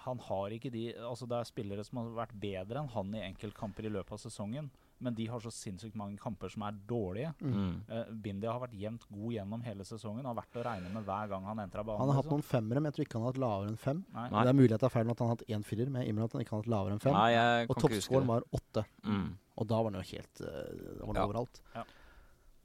Han 0.05 0.21
har 0.21 0.53
ikke 0.53 0.71
de 0.73 0.83
Altså 0.93 1.25
Det 1.29 1.37
er 1.39 1.49
spillere 1.49 1.85
som 1.85 2.03
har 2.03 2.09
vært 2.18 2.35
bedre 2.41 2.83
enn 2.83 2.91
han 2.93 3.14
i 3.16 3.23
enkeltkamper 3.25 3.89
i 3.89 3.93
løpet 3.93 4.12
av 4.16 4.23
sesongen, 4.23 4.71
men 5.01 5.14
de 5.16 5.26
har 5.32 5.40
så 5.40 5.51
sinnssykt 5.53 5.96
mange 5.96 6.18
kamper 6.20 6.48
som 6.53 6.62
er 6.68 6.72
dårlige. 6.88 7.32
mm. 7.40 7.70
Uh, 7.90 8.11
Bindia 8.24 8.53
har 8.53 8.61
vært 8.61 8.74
jevnt 8.76 9.07
god 9.11 9.32
gjennom 9.32 9.62
hele 9.64 9.84
sesongen 9.88 10.24
har 10.28 10.34
vært 10.36 10.59
å 10.61 10.64
regne 10.66 10.90
med 10.92 11.05
hver 11.09 11.28
gang 11.32 11.44
han 11.48 11.59
entrer 11.64 11.84
banen. 11.84 12.01
Han 12.03 12.09
har 12.12 12.18
hatt 12.20 12.28
liksom. 12.28 12.38
noen 12.40 12.48
femmere, 12.51 12.80
men 12.84 12.90
jeg 12.92 12.98
tror 12.98 13.07
ikke 13.09 13.18
han 13.18 13.24
har 13.26 13.32
hatt 13.32 13.40
lavere 13.44 13.68
enn 13.72 13.78
fem. 13.80 14.05
Nei. 14.14 14.26
Nei. 14.30 14.42
Det 14.44 14.53
er 14.55 14.59
mulig 14.61 14.72
at 14.76 14.80
det 14.84 14.90
er 14.90 14.96
feil 14.98 15.11
at 15.14 15.18
han 15.24 15.30
har 15.30 15.36
hatt 15.38 15.46
én 15.57 15.64
firer, 15.64 15.88
men 15.90 16.03
jeg 16.05 16.12
innrømmer 16.12 16.28
at 16.30 16.36
han 16.38 16.44
ikke 16.44 16.55
har 16.57 16.62
hatt 16.64 16.74
lavere 16.76 16.92
enn 16.98 17.05
fem. 17.07 17.16
Nei, 17.16 17.64
og 17.70 17.80
toppscoren 17.80 18.28
var 18.30 18.44
åtte. 18.53 18.84
Mm. 19.09 19.26
Og 19.61 19.66
da 19.72 19.80
var 19.82 19.90
han 19.90 19.98
jo 20.03 20.07
helt 20.12 20.44
uh, 20.44 21.07
var 21.09 21.16
Ja. 21.20 21.24
overalt. 21.26 21.62
Nei, 21.74 21.84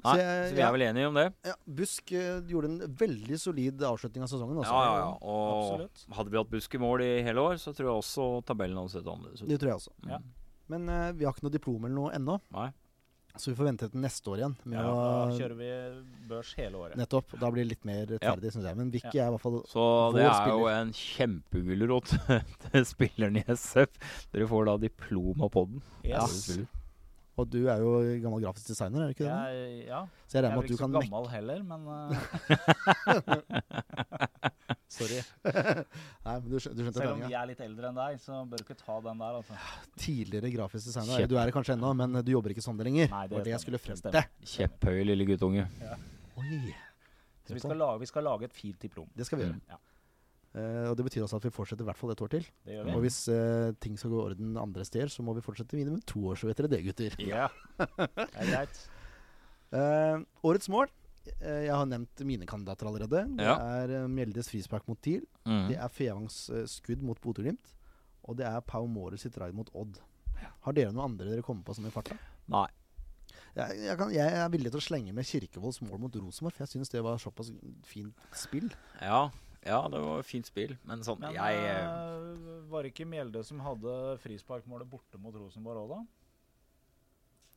Så 0.06 0.12
så, 0.12 0.20
jeg- 0.22 0.54
vi 0.54 0.60
ja. 0.62 0.68
er 0.68 0.74
vel 0.76 0.84
enige 0.86 1.08
om 1.10 1.16
det. 1.18 1.24
Ja, 1.48 1.54
Busk 1.66 2.12
uh, 2.14 2.42
gjorde 2.46 2.68
en 2.70 2.94
veldig 3.00 3.40
solid 3.42 3.82
avslutning 3.82 4.22
av 4.22 4.30
sesongen. 4.30 4.60
Altså. 4.62 4.76
Ja, 4.76 4.84
ja, 4.86 4.98
ja. 5.00 5.12
Og 5.24 5.54
Absolutt. 5.74 6.04
hadde 6.20 6.30
vi 6.30 6.38
hatt 6.38 6.52
Busk 6.52 6.76
i 6.76 6.78
mål 6.84 7.02
i 7.02 7.12
hele 7.26 7.42
år, 7.42 7.56
så 7.58 7.74
tror 7.74 7.90
jeg 7.90 8.04
også 8.04 8.28
tabellen 8.46 8.78
hadde 8.78 8.92
sett 8.94 9.08
annerledes 9.10 9.42
ut. 9.42 9.50
Det 9.50 9.58
tror 9.64 9.72
jeg 9.72 9.80
også. 9.80 9.96
Ja. 10.12 10.20
Mm. 10.22 10.35
Men 10.72 10.90
uh, 10.90 11.12
vi 11.14 11.26
har 11.28 11.36
ikke 11.36 11.46
noe 11.48 11.54
diplom 11.54 11.86
eller 11.86 11.96
noe 11.96 12.14
ennå, 12.18 12.40
Nei. 12.56 12.70
så 13.36 13.52
vi 13.52 13.56
får 13.60 13.68
vente 13.70 13.90
til 13.92 14.02
neste 14.02 14.32
år 14.32 14.40
igjen. 14.42 14.56
Med 14.66 14.80
Ja, 14.80 14.94
da 14.96 15.36
kjører 15.38 15.58
vi 15.60 15.70
børs 16.30 16.54
hele 16.58 16.80
året. 16.80 16.96
nettopp. 16.98 17.36
Da 17.42 17.52
blir 17.52 17.66
det 17.66 17.74
litt 17.76 17.86
mer 17.86 18.06
rettferdig, 18.16 18.54
synes 18.56 18.66
jeg. 18.70 18.80
Men 18.80 18.94
Vicky 18.94 19.20
er 19.20 19.28
i 19.28 19.36
hvert 19.36 19.44
fall 19.44 19.60
Så 19.70 19.86
det 20.16 20.24
er 20.26 20.32
er 20.32 20.54
jo 20.54 20.70
en 20.72 20.94
kjempegulrot 20.96 22.16
til 22.70 22.86
spilleren 22.88 23.38
i 23.38 23.46
SF. 23.52 23.94
Dere 24.34 24.48
får 24.50 24.66
da 24.72 24.78
diplom 24.88 25.46
av 25.46 25.54
podden. 25.54 25.84
Yes. 26.04 26.58
Og 27.36 27.50
du 27.52 27.66
er 27.68 27.78
jo 27.84 27.90
gammel 28.24 28.42
grafisk 28.46 28.68
designer, 28.72 29.02
er 29.04 29.08
du 29.12 29.14
ikke 29.16 29.26
det? 29.28 29.34
Jeg, 29.36 29.88
ja, 29.90 30.02
Så 30.28 30.38
jeg 30.38 30.44
jeg 30.44 30.46
regner 30.46 30.52
er 30.52 30.56
med 30.56 30.62
vel 30.62 30.64
at 30.64 30.70
du 30.70 30.74
ikke 30.76 30.86
så 30.86 30.92
gammel 30.96 31.26
heller, 31.34 31.60
men 31.68 31.82
uh... 31.92 31.96
Sorry. 34.96 35.20
Nei, 36.26 36.36
men 36.40 36.46
du, 36.48 36.56
skjø- 36.62 36.72
du 36.76 36.82
skjønte 36.86 37.02
Selv 37.02 37.16
om 37.16 37.24
vi 37.26 37.36
er 37.36 37.48
litt 37.50 37.62
eldre 37.66 37.90
enn 37.90 37.98
deg, 38.00 38.20
så 38.24 38.38
bør 38.48 38.62
du 38.62 38.66
ikke 38.68 38.78
ta 38.80 38.96
den 39.04 39.24
der, 39.24 39.40
altså. 39.42 39.58
Tidligere 40.00 40.52
grafisk 40.54 40.88
designer. 40.92 41.18
Kjepp. 41.20 41.32
Du 41.34 41.36
er 41.42 41.50
det 41.50 41.56
kanskje 41.58 41.76
ennå, 41.76 41.92
men 42.00 42.20
du 42.22 42.32
jobber 42.32 42.54
ikke 42.56 42.64
sånn 42.64 42.80
det 42.80 42.88
lenger. 42.88 43.10
Nei, 43.12 43.24
det 43.32 43.36
var 43.40 43.48
det 43.50 43.54
jeg 43.56 43.64
skulle 43.66 43.82
frem 43.82 44.00
Det 44.00 44.14
til. 44.16 44.48
Kjepphøy 44.54 45.02
lille 45.10 45.28
guttunge. 45.28 45.68
Oi. 46.40 46.62
Så 47.46 47.54
vi 47.58 47.62
skal, 47.62 47.78
lage, 47.78 48.00
vi 48.02 48.10
skal 48.10 48.26
lage 48.26 48.48
et 48.48 48.56
fint 48.56 48.80
diplom. 48.82 49.10
Det 49.18 49.28
skal 49.28 49.42
vi 49.42 49.46
gjøre. 49.50 49.60
Mm. 49.60 49.76
Ja. 49.76 49.82
Eh, 50.56 50.86
og 50.88 50.96
det 50.96 51.04
betyr 51.10 51.26
også 51.26 51.36
at 51.42 51.46
vi 51.48 51.52
fortsetter 51.52 51.84
i 51.84 51.88
hvert 51.90 52.00
fall 52.00 52.14
et 52.14 52.22
år 52.24 52.30
til. 52.32 52.46
Og 52.88 53.02
hvis 53.04 53.18
uh, 53.28 53.74
ting 53.84 53.98
skal 54.00 54.14
gå 54.14 54.20
i 54.22 54.26
orden 54.32 54.54
andre 54.62 54.86
steder, 54.88 55.10
så 55.12 55.24
må 55.26 55.34
vi 55.36 55.44
fortsette 55.44 55.76
minimum 55.76 56.00
to 56.08 56.22
år, 56.32 56.38
så 56.40 56.48
vet 56.48 56.62
dere 56.62 56.72
det, 56.72 56.80
gutter. 56.86 57.18
Ja. 57.28 57.50
Det 57.76 58.30
er 58.32 58.52
greit. 58.54 58.80
uh, 59.76 60.22
årets 60.48 60.70
mål. 60.72 60.88
eh, 61.42 61.66
jeg 61.66 61.74
har 61.76 61.86
nevnt 61.90 62.24
mine 62.24 62.48
kandidater 62.48 62.88
allerede. 62.88 63.26
Det 63.36 63.44
Ja. 63.50 63.58
er 63.84 64.08
Mjeldes 64.08 64.48
frispark 64.54 64.88
mot 64.88 65.02
TIL. 65.04 65.26
Mm. 65.44 65.68
Det 65.74 65.78
er 65.82 65.90
Fevangs 65.92 66.40
skudd 66.72 67.02
mot 67.04 67.20
Bodø-Glimt. 67.20 67.74
Og 68.26 68.38
det 68.40 68.46
er 68.48 68.62
Pau 68.66 68.88
Mårer 68.88 69.20
sitt 69.22 69.36
raid 69.38 69.54
mot 69.54 69.70
Odd. 69.76 70.00
Har 70.66 70.74
dere 70.74 70.92
noe 70.96 71.04
andre 71.06 71.28
dere 71.30 71.44
kommer 71.46 71.64
på 71.68 71.76
som 71.78 71.86
i 71.86 71.92
farta? 71.94 72.16
Nei. 72.50 72.68
Jeg, 73.56 73.78
jeg, 73.86 73.98
kan, 74.00 74.10
jeg 74.14 74.32
er 74.40 74.50
villig 74.52 74.72
til 74.74 74.80
å 74.82 74.84
slenge 74.84 75.14
med 75.16 75.26
Kirkevolds 75.28 75.82
mål 75.86 76.00
mot 76.06 76.16
Rosenborg, 76.20 76.54
for 76.56 76.64
jeg 76.66 76.74
syns 76.74 76.92
det 76.92 77.02
var 77.06 77.20
såpass 77.22 77.52
fint 77.88 78.16
spill. 78.36 78.68
Ja, 79.02 79.30
ja, 79.66 79.80
det 79.90 80.00
var 80.04 80.22
et 80.22 80.30
fint 80.30 80.46
spill, 80.46 80.76
men 80.86 81.02
sånn 81.06 81.24
Men 81.24 81.34
jeg 81.34 81.62
eh, 81.64 81.80
eh, 81.82 82.62
var 82.70 82.86
det 82.86 82.94
ikke 82.94 83.08
Mjelde 83.10 83.42
som 83.48 83.64
hadde 83.66 83.96
frisparkmålet 84.22 84.90
borte 84.90 85.20
mot 85.22 85.34
Rosenborg 85.34 85.82
òg, 85.86 85.94
da? 85.96 86.02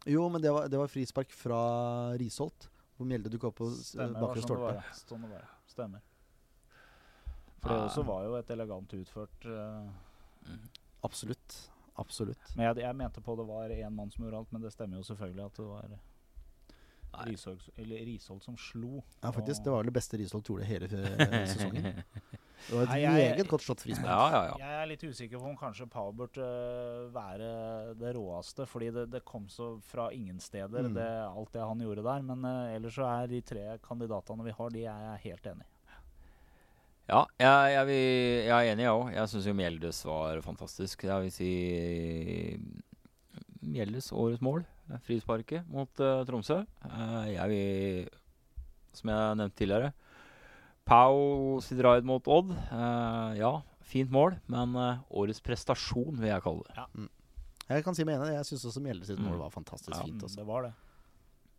Jo, 0.09 0.25
men 0.33 0.41
det 0.41 0.53
var, 0.55 0.69
det 0.73 0.81
var 0.81 0.89
frispark 0.89 1.33
fra 1.37 1.61
Risholt, 2.21 2.69
hvor 2.97 3.09
Mjelde 3.11 3.33
dukka 3.35 3.51
opp 3.51 3.59
på 3.61 3.69
bakre 3.69 3.85
Stemmer. 3.91 4.21
bakre 4.23 4.41
sånn 4.41 4.41
det 4.41 4.47
stolpe. 4.47 4.65
var, 4.65 4.79
ja. 4.79 5.01
Sånn 5.03 5.27
det 5.27 5.33
var. 5.35 5.49
Stemmer. 5.69 6.07
For 7.59 7.75
det 7.75 7.81
også 7.89 8.05
var 8.07 8.23
jo 8.25 8.37
et 8.39 8.53
elegant 8.55 8.95
utført 8.95 9.49
uh, 9.51 9.89
mm. 10.47 10.69
Absolutt. 11.09 11.57
Absolutt. 11.99 12.53
Men 12.55 12.69
jeg, 12.69 12.85
jeg 12.85 12.97
mente 12.97 13.23
på 13.27 13.35
det 13.37 13.47
var 13.49 13.75
én 13.75 13.95
mann 13.95 14.13
som 14.15 14.25
gjorde 14.25 14.41
alt, 14.45 14.53
men 14.55 14.63
det 14.63 14.71
stemmer 14.73 15.01
jo 15.01 15.09
selvfølgelig 15.11 15.45
at 15.45 15.59
det 15.59 15.67
var 15.67 15.97
Eller 17.79 18.05
Risholt 18.07 18.45
som 18.45 18.57
slo. 18.57 19.03
Ja, 19.23 19.31
faktisk. 19.33 19.65
Det 19.65 19.71
var 19.75 19.83
det 19.89 19.93
beste 19.97 20.19
Risholt 20.21 20.47
gjorde 20.51 20.65
hele 20.69 20.89
eh, 20.91 21.47
sesongen. 21.53 21.83
Det 22.69 22.75
var 22.75 22.83
et 22.83 22.89
Nei, 22.91 22.99
jeg- 23.05 23.15
meget 23.39 23.49
godt 23.49 23.63
slått 23.63 23.81
frispark. 23.85 24.11
Ja, 24.11 24.25
ja, 24.35 24.41
ja. 24.51 24.57
Jeg 24.59 24.83
er 24.83 24.87
litt 24.91 25.05
usikker 25.07 25.39
på 25.39 25.47
om 25.53 25.57
kanskje 25.57 25.87
Power 25.89 26.13
burde 26.13 26.43
øh, 26.43 27.09
være 27.15 27.51
det 28.01 28.13
råeste, 28.17 28.67
fordi 28.67 28.91
det, 28.97 29.07
det 29.13 29.25
kom 29.25 29.47
så 29.49 29.77
fra 29.81 30.09
ingen 30.13 30.41
steder, 30.43 30.89
Mm. 30.89 30.95
det, 30.99 31.09
alt 31.29 31.53
det 31.55 31.63
han 31.63 31.79
gjorde 31.87 32.03
der. 32.05 32.23
Men 32.23 32.45
uh, 32.45 32.75
ellers 32.75 32.95
så 32.99 33.07
er 33.09 33.27
de 33.31 33.41
tre 33.41 33.79
kandidatene 33.87 34.45
vi 34.45 34.51
har, 34.59 34.71
de 34.75 34.85
er 34.85 35.05
jeg 35.13 35.25
helt 35.31 35.47
enig 35.55 35.65
i. 35.67 35.75
Ja, 37.09 37.23
jeg, 37.41 37.73
jeg, 37.73 37.87
vil, 37.89 38.05
jeg 38.45 38.53
er 38.53 38.73
enig, 38.75 38.83
jeg 38.85 38.93
òg. 38.93 39.07
Jeg 39.17 39.29
syns 39.33 39.47
jo 39.49 39.55
Mjeldes 39.57 40.03
var 40.05 40.43
fantastisk. 40.45 41.05
Jeg 41.09 41.23
vil 41.25 41.33
si 41.33 41.53
Mjeldes 43.65 44.11
årets 44.13 44.43
mål, 44.45 44.61
eh, 44.63 44.78
frisparket 45.07 45.67
mot 45.69 46.01
uh, 46.01 46.23
Tromsø. 46.29 46.63
Uh, 46.85 47.27
jeg 47.31 47.49
vil, 47.53 48.09
som 48.97 49.11
jeg 49.13 49.39
nevnte 49.43 49.59
tidligere, 49.61 49.93
Pau 50.89 51.59
sitt 51.61 51.81
raid 51.85 52.07
mot 52.09 52.25
Odd. 52.33 52.55
Uh, 52.73 53.35
ja, 53.37 53.53
fint 53.85 54.11
mål, 54.13 54.39
men 54.49 54.73
årets 55.13 55.43
prestasjon 55.45 56.17
vil 56.17 56.31
jeg 56.33 56.45
kalle 56.47 56.65
det. 56.71 57.09
Jeg 57.69 57.85
kan 57.85 57.97
si 57.97 58.05
meg 58.09 58.17
enig. 58.17 58.33
Jeg 58.39 58.47
syns 58.49 58.65
også 58.71 58.81
Mjelde 58.81 59.05
sitt 59.05 59.19
mål 59.21 59.35
Mm. 59.37 59.41
var 59.45 59.51
fantastisk 59.53 59.93
Ja, 59.93 60.05
fint. 60.07 60.17
Mm, 60.17 60.23
Altså. 60.25 60.37
Det 60.41 60.47
var 60.49 60.63
det. 60.65 60.73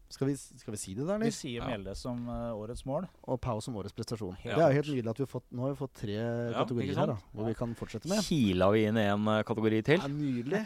Skal, 0.09 0.25
vi, 0.25 0.33
skal 0.35 0.71
vi 0.73 0.77
si 0.81 0.93
det, 0.97 1.05
der, 1.05 1.19
Nils? 1.21 1.37
Vi 1.37 1.49
sier 1.49 1.61
Ja. 1.61 1.67
Mjelde 1.69 1.93
som 1.95 2.23
uh, 2.27 2.57
årets 2.57 2.81
mål. 2.89 3.05
Og 3.29 3.37
Pau 3.39 3.59
som 3.61 3.75
årets 3.77 3.93
prestasjon. 3.93 4.33
Helt 4.41 4.55
det 4.57 4.63
er 4.65 4.71
jo 4.73 4.79
helt 4.81 4.89
nydelig 4.89 5.09
at 5.11 5.19
vi 5.19 5.25
har 5.27 5.29
fått 5.29 5.45
Nå 5.53 5.61
har 5.67 5.69
vi 5.75 5.77
fått 5.83 5.93
tre 6.01 6.15
Ja, 6.17 6.63
kategorier 6.63 6.97
her, 6.97 7.05
da, 7.13 7.17
hvor 7.29 7.43
hvor 7.43 7.45
vi 7.51 7.53
kan 7.59 7.75
fortsette 7.77 8.09
med. 8.09 8.23
Kila 8.25 8.71
vi 8.73 8.85
inn 8.89 8.97
i 8.97 9.05
en 9.05 9.29
kategori 9.45 9.83
til. 9.85 10.01
Det 10.01 10.09
er 10.09 10.15
nydelig. 10.17 10.63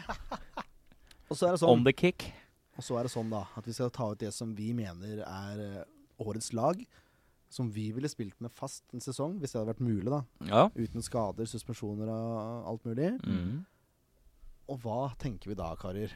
Og 1.28 1.36
så 1.36 1.48
er 1.48 1.52
det 1.52 1.60
sånn 1.60 1.74
On 1.76 1.84
the 1.84 1.92
kick. 1.92 2.32
Og 2.74 2.82
så 2.82 2.98
er 2.98 3.06
det 3.06 3.12
sånn 3.14 3.30
da 3.30 3.44
at 3.58 3.66
vi 3.68 3.74
skal 3.76 3.92
ta 3.94 4.10
ut 4.10 4.20
det 4.20 4.32
som 4.34 4.54
vi 4.56 4.72
mener 4.74 5.22
er 5.22 5.62
eh, 5.62 5.82
årets 6.24 6.52
lag. 6.56 6.80
Som 7.54 7.68
vi 7.70 7.90
ville 7.94 8.08
spilt 8.10 8.34
med 8.42 8.50
fast 8.50 8.82
en 8.96 9.02
sesong, 9.04 9.36
hvis 9.38 9.52
det 9.52 9.60
hadde 9.60 9.70
vært 9.74 9.84
mulig. 9.84 10.10
da 10.10 10.22
Ja. 10.48 10.64
Uten 10.74 11.04
skader, 11.06 11.46
suspensjoner 11.46 12.10
og 12.10 12.70
alt 12.72 12.88
mulig. 12.88 13.12
Mm. 13.22 13.60
Og 14.72 14.80
hva 14.82 15.12
tenker 15.20 15.52
vi 15.52 15.58
da, 15.60 15.68
karer? 15.78 16.10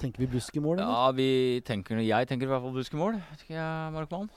Tenker 0.00 0.22
vi 0.22 0.30
buskemål, 0.32 0.78
eller? 0.78 0.88
Ja, 0.96 1.10
vi 1.12 1.60
tenker, 1.66 1.98
jeg 2.00 2.28
tenker 2.30 2.48
i 2.48 2.52
hvert 2.54 2.62
fall 2.64 2.72
buskemål. 2.78 3.18
Ikke 3.36 3.52
jeg, 3.52 3.92
Markmann? 3.92 4.30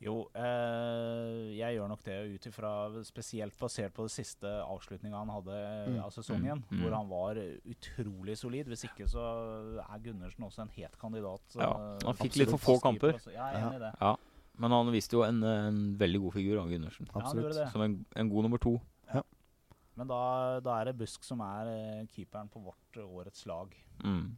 Jo, 0.00 0.14
eh, 0.32 1.50
jeg 1.58 1.76
gjør 1.76 1.88
nok 1.92 2.02
det 2.06 2.14
ut 2.34 2.46
ifra 2.48 2.70
Spesielt 3.04 3.56
basert 3.60 3.92
på 3.92 4.06
det 4.06 4.14
siste 4.14 4.48
avslutninga 4.64 5.18
han 5.20 5.28
hadde 5.34 5.56
eh, 5.58 5.88
Mm. 5.90 5.98
av 6.04 6.10
sesongen, 6.14 6.62
Mm. 6.62 6.70
Mm. 6.70 6.80
hvor 6.80 6.96
han 6.96 7.08
var 7.10 7.34
utrolig 7.68 8.36
solid. 8.38 8.66
Hvis 8.66 8.84
ikke 8.88 9.06
så 9.08 9.20
er 9.84 9.98
Gundersen 10.00 10.44
også 10.46 10.62
en 10.62 10.68
het 10.72 10.96
kandidat. 10.98 11.42
Ja, 11.54 11.98
han 12.04 12.16
fikk 12.16 12.36
litt 12.40 12.48
for 12.50 12.58
få 12.58 12.78
kamper. 12.80 13.12
Ja, 13.28 13.50
Jeg 13.52 13.60
er 13.60 13.66
enig 13.66 13.76
i 13.76 13.84
det. 13.84 13.92
Ja. 14.00 14.16
Men 14.60 14.70
han 14.72 14.90
viste 14.92 15.12
jo 15.16 15.22
en, 15.24 15.42
en 15.44 15.96
veldig 15.98 16.20
god 16.20 16.32
figur 16.32 16.58
av 16.60 16.68
Gundersen. 16.68 17.08
Absolutt. 17.14 17.60
Som 17.72 17.82
en, 17.82 18.06
en 18.16 18.28
god 18.30 18.42
nummer 18.48 18.58
to. 18.58 18.80
Men 19.96 20.06
da, 20.08 20.60
da 20.64 20.80
er 20.80 20.84
det 20.86 20.96
Busk 20.96 21.24
som 21.26 21.40
er 21.44 21.66
eh, 21.68 22.06
keeperen 22.14 22.48
på 22.48 22.62
vårt 22.64 22.96
årets 23.04 23.44
lag. 23.44 23.74
Mm. 24.02 24.30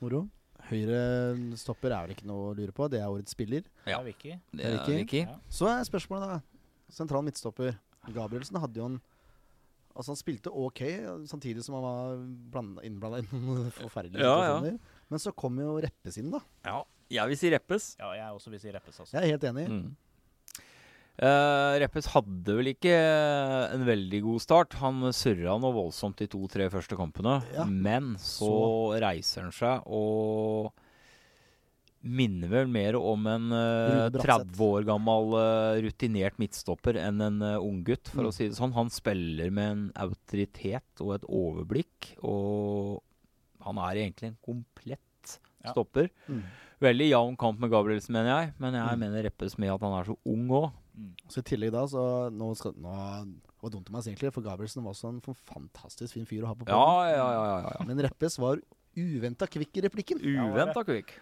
Moro. 0.00 0.30
Høyre 0.68 1.56
stopper 1.58 1.92
er 1.94 2.04
vel 2.06 2.14
ikke 2.16 2.26
noe 2.28 2.50
å 2.50 2.56
lure 2.58 2.72
på. 2.76 2.88
Det 2.92 3.00
er 3.00 3.08
årets 3.10 3.32
spiller. 3.34 3.62
Ja. 3.86 3.98
Det 3.98 4.00
er 4.00 4.04
Vicky. 4.10 4.34
Det 4.52 4.64
Er 4.66 4.76
ikke? 4.78 4.96
Vicky. 5.00 5.22
Ja. 5.24 5.38
Så 5.48 5.68
er 5.70 5.84
spørsmålet, 5.88 6.28
da. 6.36 6.66
Sentral 6.92 7.24
midtstopper. 7.26 7.76
Gabrielsen 8.14 8.60
hadde 8.60 8.80
jo 8.80 8.90
en 8.90 9.00
Altså 9.90 10.12
Han 10.14 10.18
spilte 10.20 10.50
ok, 10.54 10.80
samtidig 11.26 11.64
som 11.66 11.74
han 11.74 11.82
var 11.82 12.20
blanda- 12.54 12.82
innblanda 12.86 13.18
i 13.18 13.24
noen 13.26 13.72
forferdelige 13.80 14.22
Ja, 14.22 14.36
ja. 14.62 14.76
Men 15.10 15.18
så 15.18 15.32
kom 15.34 15.58
jo 15.58 15.72
Reppes 15.82 16.16
inn, 16.22 16.30
da. 16.30 16.38
Ja. 16.64 16.84
Jeg 17.10 17.26
vil 17.32 17.36
si 17.40 17.50
Reppes. 17.50 17.88
Ja, 17.98 18.12
jeg 18.14 18.36
også 18.36 18.52
vil 18.54 18.60
si 18.62 18.70
Reppes. 18.70 19.00
Altså. 19.02 19.16
Jeg 19.18 19.26
er 19.26 19.32
helt 19.34 19.46
enig. 19.50 19.66
Mm. 19.68 19.96
Eh, 21.20 21.72
Reppes 21.82 22.06
hadde 22.14 22.54
vel 22.56 22.70
ikke 22.72 22.94
en 23.74 23.82
veldig 23.84 24.22
god 24.24 24.40
start. 24.40 24.76
Han 24.80 25.02
surra 25.12 25.58
noe 25.60 25.74
voldsomt 25.76 26.16
de 26.16 26.26
to-tre 26.32 26.70
første 26.72 26.96
kampene. 26.96 27.42
Ja. 27.52 27.66
Men 27.68 28.14
så, 28.16 28.48
Så- 28.48 29.00
reiser 29.04 29.42
han 29.44 29.52
seg 29.52 29.82
og 29.86 30.72
minner 32.02 32.48
vel 32.48 32.70
mer 32.72 32.96
om 32.96 33.26
en 33.28 33.50
uh, 33.52 34.08
30 34.14 34.56
år 34.64 34.86
gammel 34.88 35.34
uh, 35.36 35.76
rutinert 35.84 36.38
midtstopper 36.40 36.96
enn 36.96 37.20
en 37.20 37.42
uh, 37.44 37.58
unggutt, 37.60 38.08
for 38.08 38.22
Mm. 38.24 38.28
å 38.30 38.32
si 38.32 38.48
det 38.48 38.56
sånn. 38.56 38.72
Han 38.72 38.88
spiller 38.88 39.50
med 39.52 39.70
en 39.74 39.82
autoritet 40.00 41.02
og 41.04 41.12
et 41.18 41.28
overblikk, 41.28 42.14
og 42.24 43.02
han 43.66 43.76
er 43.76 44.00
egentlig 44.06 44.30
en 44.32 44.38
komplett 44.40 45.36
Ja. 45.62 45.74
stopper. 45.74 46.08
Mm. 46.26 46.42
Veldig 46.80 47.10
jevn 47.10 47.36
kamp 47.36 47.60
med 47.60 47.68
Gabrielsen, 47.70 48.12
mener 48.16 48.30
jeg. 48.46 48.54
Men 48.58 48.72
jeg 48.72 48.96
Mm. 48.96 48.98
mener 48.98 49.22
Reppes 49.28 49.58
med 49.58 49.68
at 49.68 49.80
han 49.82 49.92
er 50.00 50.04
så 50.08 50.16
ung 50.24 50.48
òg. 50.48 50.72
Mm. 51.00 51.12
Så 51.32 51.40
i 51.40 51.46
tillegg 51.48 51.72
da, 51.72 51.86
så 51.88 52.02
nå 52.34 52.50
skal 52.58 52.74
nå, 52.76 52.92
Det 53.48 53.64
var 53.64 53.72
dumt 53.72 53.88
om 53.88 53.96
meg 53.96 54.04
egentlig, 54.10 54.30
for 54.34 54.44
Gabrielsen 54.44 54.84
var 54.84 54.92
også 54.92 55.08
en 55.14 55.22
fantastisk 55.48 56.12
fin 56.18 56.26
fyr 56.28 56.44
å 56.44 56.50
ha 56.50 56.54
på 56.58 56.66
Ja, 56.68 56.76
planen. 56.76 57.14
ja, 57.16 57.26
ja. 57.32 57.42
ja, 57.64 57.72
ja. 57.78 57.86
Men 57.88 58.02
Reppes 58.04 58.36
var 58.40 58.60
uventa 59.00 59.46
kvikk 59.48 59.80
i 59.80 59.84
replikken. 59.86 60.20
Uventa 60.20 60.82
kvikk. 60.84 61.14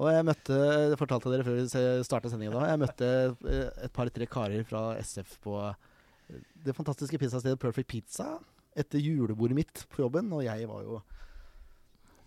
Og 0.00 0.08
jeg 0.14 0.24
møtte 0.24 0.56
Det 0.92 0.96
fortalte 1.00 1.28
jeg 1.28 1.34
dere 1.36 1.44
før 1.48 1.56
vi 1.58 2.04
starta 2.06 2.30
sendinga 2.32 2.54
da. 2.56 2.68
Jeg 2.70 2.80
møtte 2.80 3.08
eh, 3.50 3.84
et 3.84 3.92
par-tre 3.92 4.28
karer 4.30 4.64
fra 4.64 4.82
SF 5.02 5.34
på 5.44 5.56
eh, 5.60 6.40
det 6.64 6.76
fantastiske 6.76 7.18
pizzastedet 7.20 7.60
Perfect 7.60 7.90
Pizza 7.90 8.38
etter 8.78 9.02
julebordet 9.02 9.56
mitt 9.58 9.82
på 9.90 10.04
jobben, 10.04 10.28
og 10.32 10.44
jeg 10.46 10.68
var 10.70 10.84
jo 10.86 11.00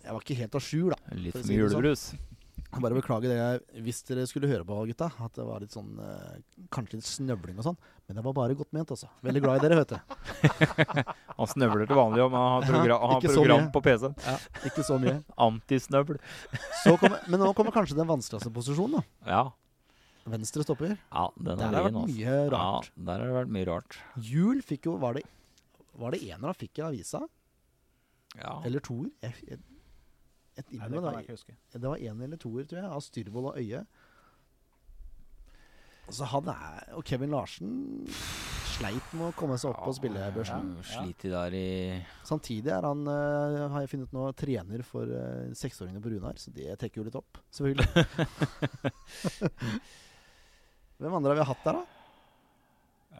Jeg 0.03 0.11
var 0.11 0.19
ikke 0.25 0.35
helt 0.41 0.55
à 0.59 0.59
jour, 0.59 0.91
da. 0.91 1.15
Litt 1.15 1.31
For 1.37 1.39
å 1.39 1.47
si 1.47 1.55
mye 1.55 1.63
det 1.63 1.95
sånn. 1.95 2.19
Bare 2.81 2.95
beklager 2.97 3.29
det 3.29 3.81
hvis 3.85 3.99
dere 4.07 4.23
skulle 4.29 4.49
høre 4.49 4.65
på, 4.65 4.77
gutta. 4.89 5.09
At 5.21 5.35
det 5.37 5.45
var 5.45 5.61
litt 5.61 5.75
sånn 5.75 5.91
eh, 6.01 6.37
Kanskje 6.73 6.97
litt 6.97 7.07
snøvling 7.09 7.59
og 7.61 7.67
sånn. 7.67 7.77
Men 8.07 8.17
det 8.17 8.23
var 8.25 8.35
bare 8.37 8.57
godt 8.57 8.71
ment, 8.75 8.93
altså. 8.95 9.09
Veldig 9.25 9.43
glad 9.43 9.59
i 9.59 9.63
dere, 9.67 9.81
vet 9.83 9.93
du. 9.93 9.97
Han 11.37 11.49
snøvler 11.49 11.89
til 11.89 11.97
vanlig, 11.97 12.23
men 12.29 12.37
han 12.37 12.51
har, 12.53 12.65
progra 12.69 12.97
har 13.01 13.21
program 13.25 13.67
på 13.73 13.81
PC-en. 13.85 14.15
Ja, 14.21 14.35
ikke 14.69 14.85
så 14.85 14.99
mye. 15.01 15.15
Antisnøvl. 15.47 16.19
Så 16.83 16.93
men 17.01 17.41
nå 17.41 17.49
kommer 17.57 17.73
kanskje 17.75 17.97
den 17.97 18.09
vanskeligste 18.09 18.51
posisjonen, 18.53 19.01
da. 19.01 19.31
Ja. 19.31 19.43
Venstre 20.29 20.63
stopper. 20.63 20.93
ja, 20.95 21.23
den 21.35 21.57
Der 21.57 21.65
er 21.65 21.65
har 21.65 21.73
det 21.73 21.83
vært 21.87 21.97
altså. 21.99 22.15
mye 22.15 22.35
rart. 22.53 22.91
Ja, 22.93 23.05
der 23.09 23.17
har 23.19 23.31
det 23.31 23.37
vært 23.39 23.53
mye 23.57 23.67
rart. 23.67 23.97
Jul 24.29 24.61
fikk 24.63 24.87
jo 24.87 24.95
Var 25.01 25.17
det, 25.17 25.23
var 25.99 26.15
det 26.15 26.21
ener 26.29 26.51
han 26.51 26.59
fikk 26.59 26.79
i 26.79 26.85
avisa? 26.85 27.25
Ja. 28.37 28.59
Eller 28.65 28.83
toer? 28.83 29.09
Jeg, 29.25 29.35
jeg, 29.49 29.59
jeg, 30.53 30.63
Nei, 30.77 30.87
det 30.87 30.89
kan 30.89 30.91
det, 31.05 31.11
jeg 31.13 31.23
ikke 31.25 31.35
huske. 31.37 31.53
var, 31.55 31.59
det 31.81 31.89
var 31.91 31.97
en 32.09 32.17
eller 32.27 32.39
toer, 32.41 32.63
tror 32.69 32.79
jeg, 32.81 32.89
av 32.97 33.01
Styrvold 33.05 33.47
og 33.51 33.55
Øye. 33.61 33.81
Så 36.11 36.23
han 36.27 36.49
er 36.51 36.89
Og 36.97 37.03
Kevin 37.07 37.31
Larsen 37.31 37.69
sleit 38.73 39.13
med 39.15 39.27
å 39.29 39.35
komme 39.37 39.55
seg 39.61 39.69
opp 39.71 39.83
på 39.85 39.93
spillebørsen. 39.95 40.63
Ja, 40.89 41.03
ja. 41.05 41.29
der 41.35 41.51
i 41.55 41.67
Samtidig 42.25 42.71
er 42.73 42.83
han, 42.87 43.01
uh, 43.07 43.69
har 43.71 43.79
jeg 43.85 43.91
funnet 43.93 44.11
nå, 44.15 44.21
trener 44.37 44.81
for 44.87 45.05
uh, 45.07 45.53
seksåringene 45.57 46.01
på 46.03 46.09
Runar, 46.15 46.35
så 46.41 46.47
det 46.55 46.67
trekker 46.81 46.97
jo 47.01 47.05
litt 47.07 47.19
opp, 47.19 47.33
selvfølgelig. 47.53 47.89
Hvem 51.03 51.13
andre 51.19 51.29
har 51.33 51.39
vi 51.39 51.49
hatt 51.51 51.63
der, 51.67 51.75
da? 51.79 51.83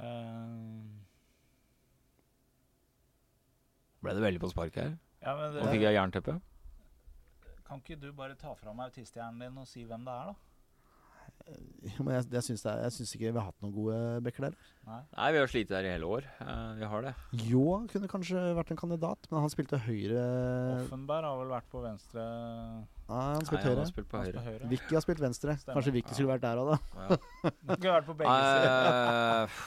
Eh, 0.04 0.82
Ble 4.04 4.12
det 4.18 4.24
veldig 4.26 4.42
på 4.42 4.50
spark 4.52 4.74
her? 4.80 4.92
ja, 5.24 5.32
men 5.38 5.46
Nå 5.54 5.58
det, 5.62 5.70
fikk 5.76 5.86
jeg 5.86 5.96
jernteppe. 5.96 6.34
Kan 7.74 7.82
ikke 7.84 8.00
du 8.02 8.10
bare 8.16 8.38
ta 8.40 8.54
fram 8.58 8.82
autisthjernen 8.86 9.42
din 9.48 9.62
og 9.64 9.70
si 9.70 9.84
hvem 9.90 10.04
det 10.06 10.14
er, 10.14 10.34
da? 10.34 10.40
Men 12.00 12.14
jeg, 12.14 12.28
jeg, 12.32 12.44
syns 12.46 12.62
er, 12.70 12.78
jeg 12.86 12.94
syns 12.96 13.12
ikke 13.18 13.32
vi 13.34 13.40
har 13.40 13.48
hatt 13.50 13.64
noen 13.64 13.74
gode 13.76 13.96
backer 14.24 14.46
der. 14.46 14.54
Nei. 14.88 15.00
Nei, 15.18 15.26
vi 15.34 15.40
har 15.42 15.50
slitt 15.52 15.72
der 15.72 15.88
i 15.88 15.92
hele 15.92 16.08
år. 16.08 16.28
Uh, 16.40 16.72
vi 16.78 16.88
har 16.92 17.04
det. 17.08 17.14
Jo, 17.50 17.64
kunne 17.92 18.10
kanskje 18.12 18.44
vært 18.56 18.72
en 18.72 18.80
kandidat, 18.80 19.28
men 19.32 19.44
han 19.44 19.52
spilte 19.52 19.80
høyre 19.88 20.24
Offenberg 20.78 21.28
har 21.28 21.42
vel 21.42 21.52
vært 21.52 21.68
på 21.74 21.82
venstre 21.84 22.24
Nei, 22.24 23.26
han 23.34 23.44
spilte 23.50 23.64
han 23.66 23.74
høyre. 23.74 23.82
har 23.82 23.92
spilt 23.92 24.10
på 24.14 24.24
høyre. 24.24 24.46
høyre. 24.46 24.72
Vicky 24.72 24.96
har 24.96 25.04
spilt 25.04 25.24
venstre. 25.26 25.58
Stemmer. 25.60 25.80
Kanskje 25.80 25.96
Vicky 25.98 26.16
skulle 26.16 26.32
vært 26.36 26.46
der 26.46 26.62
òg, 26.64 26.72
da. 26.72 26.80
Ja. 27.02 27.20
Skulle 27.74 27.96
vært 27.98 28.12
på 28.12 28.18
begge 28.22 28.40
sider. 28.40 28.70
Eh, 28.70 29.62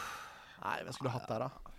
Nei, 0.64 0.76
hvem 0.86 0.96
skulle 0.96 1.16
hatt 1.18 1.28
der, 1.34 1.48
da? 1.48 1.75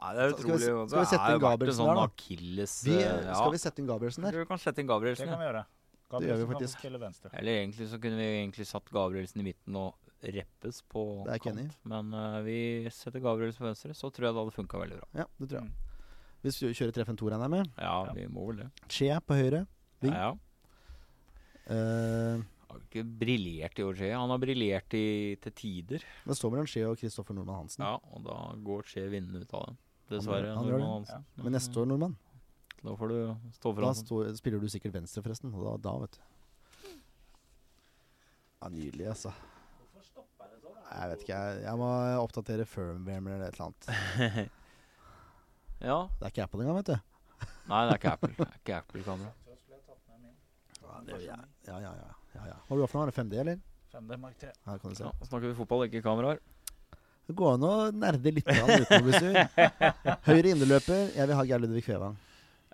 Nei, 0.00 0.14
det 0.16 0.22
er 0.24 0.30
Skal 0.36 0.50
vi- 0.50 0.58
skal 0.88 0.98
vi 0.98 1.06
sette 1.06 1.28
inn 1.28 1.34
en 1.34 1.40
Gabrielsen 1.40 1.78
sånn 1.78 1.90
der, 1.92 1.94
da? 1.94 2.06
akilles 2.08 2.84
Vi, 2.84 2.96
ja. 3.00 3.34
skal 3.34 3.52
vi 3.52 3.58
sette 3.58 3.78
inn 3.78 3.86
Gabrielsen 3.86 4.22
der? 4.24 4.32
Du 4.32 4.44
kan 4.46 4.58
sette 4.58 4.78
inn 4.80 4.86
Det 4.88 5.16
kan 5.28 5.38
vi 5.38 5.44
gjøre. 5.46 5.64
Det 6.12 6.28
gjør 6.28 6.36
vi 6.36 6.44
Gabrielsen 6.44 6.48
kan 6.48 6.52
faktisk. 6.52 6.80
venstre. 7.00 7.30
Eller 7.38 7.52
egentlig 7.62 7.88
så 7.88 8.00
kunne 8.02 8.16
vi 8.16 8.26
egentlig 8.42 8.66
satt 8.66 8.84
Gabrielsen 8.90 9.40
i 9.40 9.44
midten 9.52 9.76
og 9.76 9.94
reppes 10.22 10.82
på 10.92 11.26
er 11.28 11.38
kant. 11.38 11.76
Men 11.84 12.12
uh, 12.14 12.42
vi 12.42 12.88
setter 12.90 13.20
Gabrielsen 13.20 13.58
på 13.62 13.68
venstre, 13.70 13.90
så 13.94 14.10
tror 14.12 14.26
jeg 14.26 14.34
det 14.34 14.42
hadde 14.42 14.56
funka 14.58 14.78
veldig 14.82 14.98
bra. 15.00 15.08
Ja, 15.14 15.24
det 15.38 15.48
tror 15.48 15.60
jeg. 15.62 15.70
Mm. 15.70 15.74
Hvis 16.42 16.58
vi 16.60 16.72
kjører 16.74 16.92
3-5-2, 16.92 17.30
regner 17.30 17.46
jeg 17.46 17.50
med. 17.50 17.72
Ja, 17.78 18.04
Ja. 18.04 18.12
vi 18.12 18.26
må 18.26 18.46
vel 18.48 18.56
det. 18.56 18.70
Che 18.88 19.08
på 19.20 19.34
høyre. 19.38 19.66
Ving. 20.02 20.12
Ja, 20.12 20.34
ja. 20.34 20.34
Han 21.70 22.44
har 22.72 22.82
ikke 22.88 23.04
briljert 23.22 23.78
i 23.78 23.84
år, 23.86 23.94
Skje. 23.98 24.10
Han 24.16 24.30
har 24.34 24.38
briljert 24.42 24.94
i- 24.98 25.36
til 25.40 25.52
tider. 25.52 26.02
det 26.26 26.36
står 26.36 26.50
mellom 26.54 26.66
Skje 26.68 26.84
og 26.90 26.98
Kristoffer 26.98 27.34
Nordmann 27.36 27.62
Hansen. 27.62 27.84
Ja, 27.84 27.94
og 28.12 28.24
da 28.24 28.36
går 28.64 28.82
Skje 28.88 29.06
vinnende 29.12 29.42
ut 29.44 29.54
av 29.54 29.66
det. 29.70 29.76
Dessverre. 30.12 30.54
Han 30.56 30.64
han 30.66 30.80
det. 30.80 30.82
Hansen. 30.88 31.24
Men 31.36 31.52
neste 31.52 31.76
år, 31.80 31.86
Nordmann, 31.92 32.16
Da 32.82 32.96
får 32.98 33.08
du 33.08 33.36
stå 33.54 33.70
for 33.74 33.80
da 33.80 33.92
stå, 33.94 34.16
spiller 34.36 34.58
du 34.60 34.66
sikkert 34.66 34.92
venstre, 34.92 35.22
forresten. 35.22 35.52
Da, 35.54 35.76
da 35.78 35.98
vet 36.02 36.16
du. 36.18 36.18
Ja, 38.62 38.68
Nydelig, 38.68 39.06
altså. 39.08 39.32
Jeg 40.92 41.08
vet 41.10 41.22
ikke, 41.24 41.36
jeg, 41.38 41.62
jeg 41.64 41.78
må 41.80 41.86
oppdatere 42.20 42.66
firmware 42.68 43.16
eller 43.16 43.46
et 43.48 43.54
eller 43.54 43.70
annet. 43.70 44.50
Ja. 45.82 45.96
Det 46.18 46.22
er 46.22 46.30
ikke 46.30 46.42
Apple 46.44 46.60
engang, 46.62 46.76
vet 46.78 46.90
du. 46.92 46.98
Nei, 47.66 47.78
det 47.86 47.92
er 47.94 47.98
ikke 47.98 48.12
Apple. 48.12 48.34
Det 48.36 48.44
er 48.46 48.58
ikke 48.60 48.76
Apple-kamera. 48.76 49.32
Ja, 50.82 51.00
det, 51.06 51.16
ja, 51.24 51.36
ja, 51.66 51.78
ja, 51.96 52.12
ja, 52.42 52.48
ja, 52.48 52.54
ja. 52.54 52.58
Har 52.68 52.78
du 52.78 52.86
for 52.90 53.00
noe? 53.02 53.12
Er 53.12 53.16
5D, 53.16 53.38
eller? 53.42 53.60
5D 53.92 54.18
Mark 54.20 54.38
3. 54.40 54.50
Her 54.66 54.78
kan 54.82 54.90
du 54.92 54.98
se. 54.98 55.04
Ja, 55.04 55.28
snakker 55.28 55.48
vi 55.50 55.56
fotball, 55.58 55.84
ikke 55.88 56.02
kameraer. 56.04 56.40
Det 57.28 57.36
går 57.38 57.54
an 57.54 57.64
å 57.68 57.74
nerde 57.94 58.32
litt 58.34 58.48
grann 58.48 58.82
uten 58.82 58.98
å 58.98 59.04
bli 59.06 59.18
sur. 59.20 59.36
Høyre 60.28 60.54
inneløper. 60.56 61.04
Jeg 61.14 61.28
vil 61.30 61.38
ha 61.38 61.44
Geir 61.46 61.62
Ludvig 61.62 61.84
Fevang. 61.86 62.16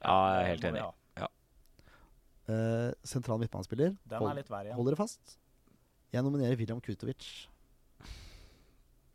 Ja, 0.00 0.14
jeg 0.32 0.38
er 0.40 0.50
helt 0.54 0.70
enig. 0.72 0.84
Ja, 0.86 0.94
Uh, 2.48 2.94
sentral 3.04 3.36
midtbanespiller. 3.42 3.90
den 4.08 4.22
Hold, 4.22 4.38
er 4.38 4.62
igjen. 4.64 4.72
hold 4.78 4.86
dere 4.88 4.96
fast. 4.96 5.34
Jeg 6.14 6.24
nominerer 6.24 6.56
William 6.56 6.78
Kutovic. 6.80 7.26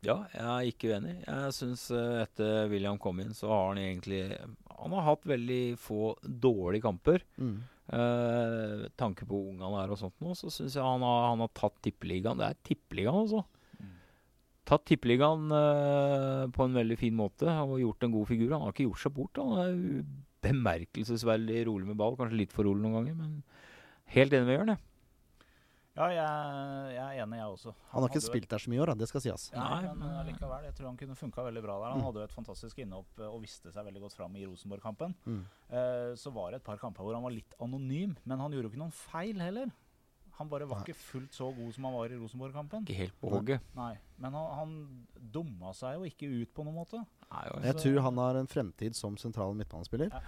Ja, 0.06 0.20
jeg 0.30 0.44
er 0.44 0.68
ikke 0.68 0.92
uenig. 0.92 1.16
Jeg 1.24 1.54
syns 1.56 1.88
etter 1.90 2.68
William 2.70 2.94
kom 3.02 3.18
inn, 3.24 3.32
så 3.34 3.48
har 3.50 3.72
han 3.72 3.80
egentlig 3.82 4.20
Han 4.78 4.94
har 4.94 5.02
hatt 5.08 5.26
veldig 5.26 5.76
få 5.82 6.12
dårlige 6.22 6.84
kamper. 6.86 7.24
Mm. 7.34 7.56
Eh, 7.92 8.86
tanke 8.96 9.26
på 9.28 9.36
hvor 9.36 9.50
ung 9.50 9.58
han 9.60 9.74
er 9.82 9.90
og 9.92 9.98
sånt 10.00 10.16
nå, 10.24 10.32
så 10.38 10.48
syns 10.48 10.78
jeg 10.78 10.84
han 10.84 11.04
har, 11.04 11.26
han 11.28 11.42
har 11.44 11.50
tatt 11.56 11.76
tippeligaen. 11.84 12.40
Det 12.40 12.46
er 12.46 12.62
tippeligaen, 12.64 13.26
altså. 13.26 13.42
Mm. 13.76 13.90
Tatt 14.70 14.86
tippeligaen 14.88 15.52
uh, 15.52 16.46
på 16.54 16.64
en 16.64 16.78
veldig 16.78 16.96
fin 17.00 17.16
måte 17.18 17.52
og 17.66 17.76
gjort 17.82 18.06
en 18.06 18.16
god 18.16 18.30
figur. 18.30 18.54
Han 18.54 18.64
har 18.64 18.72
ikke 18.72 18.88
gjort 18.88 19.04
seg 19.04 19.16
bort. 19.18 19.42
Han 19.42 19.60
er 19.60 19.76
bemerkelsesverdig 20.44 21.66
rolig 21.68 21.90
med 21.90 22.00
ball. 22.00 22.16
Kanskje 22.20 22.40
litt 22.40 22.56
for 22.56 22.68
rolig 22.68 22.84
noen 22.84 22.98
ganger, 23.02 23.20
men 23.20 23.38
helt 24.16 24.32
enig 24.36 24.48
med 24.48 24.58
Jørn, 24.58 24.74
jeg. 24.76 24.84
Ja, 25.94 26.08
jeg, 26.10 26.94
jeg 26.96 27.02
er 27.04 27.22
enig, 27.22 27.36
jeg 27.38 27.46
også. 27.54 27.72
Han 27.92 28.02
har 28.02 28.08
ikke 28.10 28.22
spilt 28.24 28.48
der 28.50 28.58
så 28.58 28.70
mye 28.72 28.80
i 28.80 28.82
år. 28.82 28.90
Det 28.98 29.06
skal 29.08 29.20
sies. 29.22 29.44
et- 29.52 29.58
Nei, 29.60 29.94
men 29.94 30.16
allikevel. 30.24 30.64
Jeg 30.66 30.74
tror 30.74 30.86
han 30.90 30.96
kunne 30.98 31.14
funka 31.14 31.44
veldig 31.46 31.62
bra 31.62 31.76
der. 31.84 31.90
Han 31.92 32.00
Mm. 32.00 32.04
hadde 32.08 32.18
jo 32.18 32.24
et 32.24 32.32
fantastisk 32.34 32.78
innhopp 32.82 33.20
eh, 33.20 33.28
og 33.30 33.40
viste 33.42 33.70
seg 33.72 33.84
veldig 33.86 34.00
godt 34.02 34.12
fram 34.18 34.34
i 34.36 34.44
Rosenborg-kampen. 34.44 35.14
Mm. 35.24 35.44
Eh, 35.70 36.14
så 36.18 36.32
var 36.34 36.50
det 36.50 36.56
et 36.56 36.64
par 36.64 36.76
kamper 36.78 37.04
hvor 37.04 37.14
han 37.14 37.22
var 37.22 37.30
litt 37.30 37.54
anonym, 37.60 38.16
men 38.26 38.38
han 38.40 38.50
gjorde 38.50 38.64
jo 38.66 38.70
ikke 38.74 38.82
noen 38.82 38.92
feil 38.92 39.38
heller. 39.38 39.70
Han 40.40 40.48
bare 40.48 40.66
var 40.66 40.78
Nei. 40.80 40.84
ikke 40.88 40.96
fullt 40.98 41.30
så 41.30 41.54
god 41.54 41.72
som 41.74 41.84
han 41.84 41.92
var 41.94 42.06
i 42.10 42.18
Rosenborg-kampen. 42.18 42.82
Ikke 42.88 42.96
helt 43.06 43.20
på 43.20 43.30
hugget. 43.30 43.60
Nei, 43.76 43.96
men 44.18 44.32
han, 44.32 44.54
han 44.56 45.06
dumma 45.30 45.70
seg 45.72 45.94
jo 45.94 46.02
ikke 46.10 46.42
ut 46.42 46.52
på 46.52 46.64
noen 46.64 46.74
måte. 46.74 47.06
Nei. 47.30 47.44
Jeg 47.70 47.76
tror 47.76 48.00
han 48.02 48.16
har 48.18 48.34
en 48.40 48.48
fremtid 48.48 48.96
som 48.96 49.14
sentral 49.16 49.54
midtbanespiller. 49.54 50.10
Ja. 50.10 50.20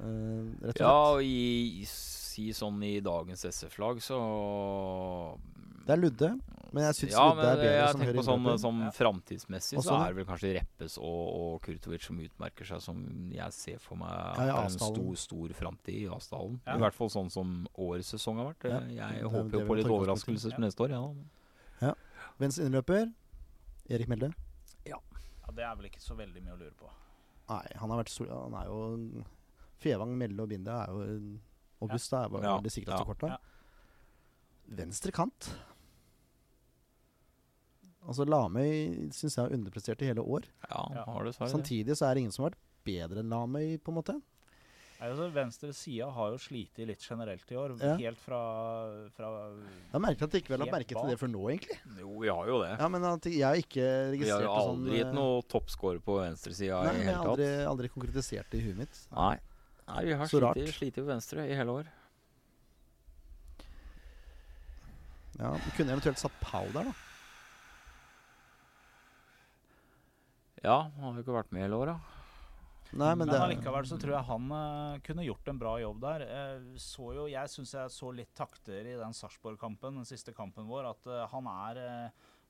Eh, 0.00 0.66
rett 0.66 0.80
og 0.80 0.80
Ja, 0.80 0.94
og 1.14 1.22
i, 1.22 1.84
si 1.88 2.50
sånn 2.56 2.80
i 2.86 3.00
dagens 3.04 3.44
SF-lag, 3.44 3.98
så 4.00 4.18
Det 5.84 5.92
er 5.96 6.00
Ludde, 6.00 6.28
men 6.72 6.84
jeg 6.86 6.94
syns 7.00 7.12
Ja, 7.16 7.24
Ludde 7.34 7.40
er 7.50 7.56
bedre 7.56 7.70
jeg 7.74 7.90
som 7.92 8.00
høyre 8.04 8.14
på 8.14 8.24
sånn, 8.24 8.46
sånn 8.62 8.80
Ja. 8.84 8.90
framtidsmessig 8.96 9.82
så 9.82 9.96
er 9.98 10.12
det 10.14 10.16
vel 10.20 10.28
kanskje 10.28 10.52
Reppes 10.56 10.96
og, 10.98 11.04
og 11.40 11.62
Kurtovic 11.66 12.02
som 12.06 12.20
utmerker 12.22 12.64
seg, 12.68 12.80
som 12.84 13.00
jeg 13.34 13.52
ser 13.56 13.78
for 13.82 13.96
meg 14.00 14.08
Ja, 14.38 14.60
er 14.60 14.68
en 14.68 14.70
stor, 14.78 15.14
stor 15.16 15.48
framtid 15.58 15.94
i 16.04 16.06
Asdalen. 16.14 16.60
Ja. 16.66 16.76
I 16.76 16.84
hvert 16.84 16.94
fall 16.94 17.10
sånn 17.10 17.30
som 17.30 17.66
årets 17.76 18.12
sesong 18.14 18.36
har 18.40 18.52
vært. 18.54 18.68
Ja, 18.70 18.80
Jeg 19.10 19.20
det 19.20 19.24
er 19.26 19.34
håper 19.34 19.58
jo 19.58 19.66
på 19.66 19.76
litt 19.80 19.86
overraskelser 19.90 20.52
Ja. 20.52 20.58
neste 20.62 20.86
år, 20.86 20.90
ja. 21.80 21.94
Venstre 22.38 22.64
innløper 22.70 23.12
Erik 23.90 24.08
Melde. 24.08 24.32
Ja, 24.86 24.96
Det 25.52 25.64
er 25.66 25.74
vel 25.76 25.86
ikke 25.90 26.00
så 26.00 26.14
veldig 26.16 26.40
mye 26.44 26.54
å 26.54 26.58
lure 26.60 26.72
på. 26.78 26.88
Nei, 27.50 27.66
han 27.74 27.90
har 27.90 27.98
vært 28.04 28.08
stor 28.14 28.28
Han 28.30 28.54
er 28.54 28.66
jo 28.66 29.24
Fevang, 29.80 30.12
Melle 30.20 30.44
og 30.44 30.50
Binde 30.52 30.76
er 30.76 30.92
jo 30.94 31.06
Og 31.80 31.88
Ja. 31.88 31.94
Busta 31.94 32.24
er 32.24 32.32
bare 32.34 32.44
Ja, 32.44 32.56
de 32.60 32.70
sikreste 32.72 33.28
ja. 33.30 33.36
Venstre 34.80 35.10
kant. 35.16 35.48
Altså 38.06 38.24
Lamøy 38.28 39.10
syns 39.12 39.36
jeg 39.36 39.44
har 39.44 39.52
underprestert 39.54 40.02
i 40.04 40.08
hele 40.10 40.22
år. 40.24 40.46
Ja, 40.70 41.04
har 41.04 41.24
det, 41.24 41.34
det. 41.36 41.48
Samtidig 41.52 41.96
så 41.98 42.06
er 42.08 42.14
det 42.14 42.24
ingen 42.24 42.32
som 42.34 42.46
har 42.46 42.52
vært 42.52 42.66
bedre 42.86 43.24
enn 43.24 43.32
Lamøy, 43.32 43.78
på 43.82 43.92
en 43.92 43.98
måte. 43.98 44.14
Nei, 45.00 45.08
Altså, 45.08 45.30
venstre 45.32 45.70
sida 45.72 46.10
har 46.12 46.32
jo 46.34 46.38
slitt 46.40 46.76
litt 46.84 47.00
generelt 47.00 47.52
i 47.52 47.56
år. 47.56 47.72
Ja. 47.80 47.94
Helt 47.96 48.20
fra, 48.20 48.40
fra 49.16 49.30
Jeg 49.94 50.00
merker 50.04 50.26
at 50.28 50.34
jeg 50.36 50.44
ikke 50.44 50.52
vel 50.52 50.64
har 50.66 50.72
merket 50.74 50.96
til 50.98 51.08
det 51.12 51.18
før 51.20 51.30
nå, 51.32 51.44
egentlig. 51.54 51.78
Jo, 52.02 52.10
vi 52.20 52.28
har 52.28 52.50
jo 52.52 52.58
det. 52.60 52.72
Ja, 52.76 52.88
men 52.92 53.06
at 53.08 53.28
jeg 53.30 53.44
har 53.46 53.60
ikke 53.60 53.80
Vi 53.80 53.86
har 53.88 54.12
registrert 54.12 54.44
jo 54.44 54.50
det 54.50 54.64
sånn 54.66 54.74
aldri 54.74 54.98
gitt 54.98 55.06
eh, 55.08 55.14
noe 55.16 55.46
toppscore 55.54 56.02
på 56.04 56.18
venstresida 56.20 56.82
Nei, 56.84 56.90
i 56.92 56.98
men 56.98 57.00
jeg 57.00 57.08
hele 57.08 57.16
har 57.16 57.24
tatt. 57.24 57.32
aldri, 57.32 57.48
aldri 57.72 57.92
konkretisert 57.96 58.52
det 58.52 58.60
i 58.60 58.66
huet 58.68 58.80
mitt. 58.82 59.00
Nei. 59.16 59.36
Nei, 59.90 60.04
vi 60.06 60.14
har 60.18 60.26
Så 60.30 60.40
rart. 60.42 60.58
slitt 60.58 60.74
slitt 60.76 60.98
på 61.00 61.06
venstre 61.08 61.46
i 61.50 61.56
hele 61.58 61.74
år. 61.80 61.90
Ja, 65.40 65.54
vi 65.56 65.70
Kunne 65.76 65.94
eventuelt 65.96 66.20
satt 66.20 66.36
Pau 66.42 66.66
der, 66.74 66.90
da. 66.90 66.94
Ja, 70.60 70.90
han 70.92 71.04
har 71.06 71.14
jo 71.16 71.24
ikke 71.24 71.38
vært 71.38 71.52
med 71.54 71.64
hele 71.64 71.78
året. 71.80 72.16
Nei, 72.90 73.14
men 73.14 73.28
Men 73.30 73.36
allikevel 73.38 73.86
så 73.86 73.96
tror 74.02 74.16
jeg 74.16 74.26
han 74.26 74.50
uh, 74.50 74.98
kunne 75.06 75.24
gjort 75.24 75.48
en 75.48 75.60
bra 75.60 75.76
jobb 75.80 76.00
der. 76.02 76.24
Uh, 76.26 76.74
så 76.76 77.12
jo, 77.14 77.28
jeg 77.30 77.52
syns 77.52 77.72
jeg 77.76 77.94
så 77.94 78.10
litt 78.12 78.32
takter 78.36 78.88
i 78.90 78.96
den 78.98 79.14
Sarpsborg-kampen, 79.16 80.00
den 80.02 80.08
siste 80.08 80.34
kampen 80.36 80.66
vår, 80.68 80.90
at 80.90 81.06
uh, 81.06 81.22
han 81.30 81.46
er 81.52 81.80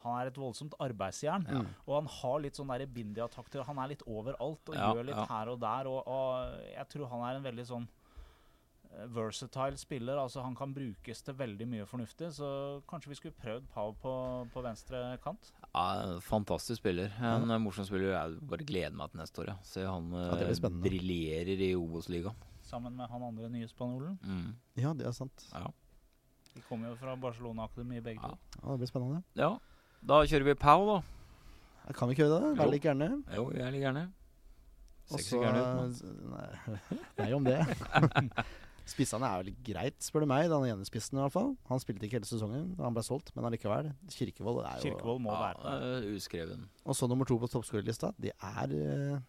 han 0.02 0.16
er 0.16 0.30
et 0.30 0.38
voldsomt 0.40 0.74
arbeidsjern. 0.80 1.44
Ja. 1.50 1.62
Og 1.84 1.96
han 1.98 2.06
har 2.08 2.38
litt 2.40 2.56
sånn 2.56 2.70
der 2.72 2.86
Bindia-takter. 2.88 3.66
Han 3.68 3.80
er 3.82 3.90
litt 3.92 4.04
overalt 4.08 4.70
og 4.72 4.76
Ja, 4.78 4.92
gjør 4.94 5.10
litt 5.10 5.18
ja. 5.18 5.26
her 5.28 5.50
og 5.52 5.58
der. 5.60 5.90
Og, 5.90 6.06
og 6.08 6.62
jeg 6.70 6.86
tror 6.94 7.10
han 7.12 7.24
er 7.28 7.36
en 7.36 7.44
veldig 7.44 7.66
sånn 7.68 7.84
eh, 7.84 9.04
versatile 9.12 9.76
spiller. 9.80 10.16
Altså 10.22 10.40
Han 10.46 10.56
kan 10.56 10.72
brukes 10.72 11.20
til 11.26 11.36
veldig 11.36 11.68
mye 11.68 11.88
fornuftig. 11.90 12.30
Så 12.38 12.48
kanskje 12.88 13.12
vi 13.12 13.18
skulle 13.20 13.36
prøvd 13.42 13.68
Pau 13.74 13.92
på, 14.00 14.14
på 14.54 14.64
venstre 14.64 15.02
kant? 15.24 15.52
Ja, 15.68 16.16
fantastisk 16.24 16.80
spiller. 16.80 17.12
En 17.20 17.44
mm. 17.50 17.58
morsom 17.66 17.84
spiller. 17.84 18.14
Jeg 18.16 18.40
bare 18.54 18.64
gleder 18.72 18.96
meg 18.96 19.12
til 19.12 19.20
neste 19.20 19.44
år. 19.44 19.52
Ja. 19.52 19.58
Se 19.68 19.84
han 19.84 20.08
Ja, 20.16 20.32
eh, 20.48 20.80
briljerer 20.80 21.60
i 21.68 21.74
Obos-ligaen. 21.76 22.48
Sammen 22.70 22.96
med 22.96 23.10
han 23.10 23.22
andre 23.26 23.52
nye 23.52 23.68
spanjolen. 23.68 24.16
Mm. 24.24 24.54
Ja, 24.80 24.94
det 24.96 25.10
er 25.10 25.12
sant. 25.12 25.44
Ja. 25.52 25.68
De 26.54 26.62
kommer 26.66 26.88
jo 26.90 26.96
fra 26.98 27.12
Barcelona-akademiet 27.20 28.02
begge 28.04 28.22
Ja. 28.24 28.32
to. 28.32 28.62
Ja, 28.62 28.70
det 28.72 28.78
blir 28.80 28.88
spennende. 28.88 29.22
ja. 29.36 29.58
Da 30.06 30.22
kjører 30.24 30.46
vi 30.48 30.54
Pau, 30.60 30.86
da. 30.88 30.98
Ja, 31.86 31.92
Kan 31.96 32.08
vi 32.08 32.14
ikke 32.16 32.24
gjøre 32.26 32.40
det? 32.40 32.54
Vær 32.60 32.70
litt 32.72 32.84
gjerne. 32.86 33.08
Jo, 33.36 33.50
jeg 33.52 33.66
er 33.66 33.74
litt 33.74 33.82
gjerne. 33.84 34.06
Og 35.10 35.18
Ser 35.18 35.22
ikke 35.22 35.28
så 35.28 35.36
så 35.36 35.42
gæren 35.42 35.60
ut, 35.60 36.02
nå. 36.06 36.34
Nei, 36.34 36.98
nei 37.20 37.30
om 37.36 37.44
det. 37.44 37.58
Spissene 38.90 39.26
er 39.28 39.42
vel 39.44 39.50
greit, 39.66 39.98
spør 40.02 40.24
du 40.24 40.28
meg. 40.30 40.46
Den 40.50 40.64
ene 40.70 40.86
spissen 40.88 41.18
i 41.18 41.22
hvert 41.22 41.34
fall. 41.34 41.50
Han 41.68 41.82
spilte 41.82 42.06
ikke 42.08 42.16
hele 42.18 42.26
sesongen 42.30 42.70
da 42.78 42.86
han 42.88 42.94
ble 42.96 43.04
solgt, 43.06 43.28
men 43.36 43.46
allikevel. 43.46 43.90
Kirkevold 44.14 44.62
er 44.66 44.80
jo 44.80 44.88
Kirkevold 44.88 45.20
må 45.26 45.34
være 45.34 45.60
Ja, 45.62 45.74
med. 45.76 46.08
eh, 46.08 46.16
uskreven. 46.16 46.64
Og 46.86 46.96
så 46.98 47.06
nummer 47.10 47.28
to 47.28 47.36
på 47.38 47.50
toppskårerlista, 47.52 48.10
det 48.18 48.32
er 48.34 48.74
uh, 48.74 49.20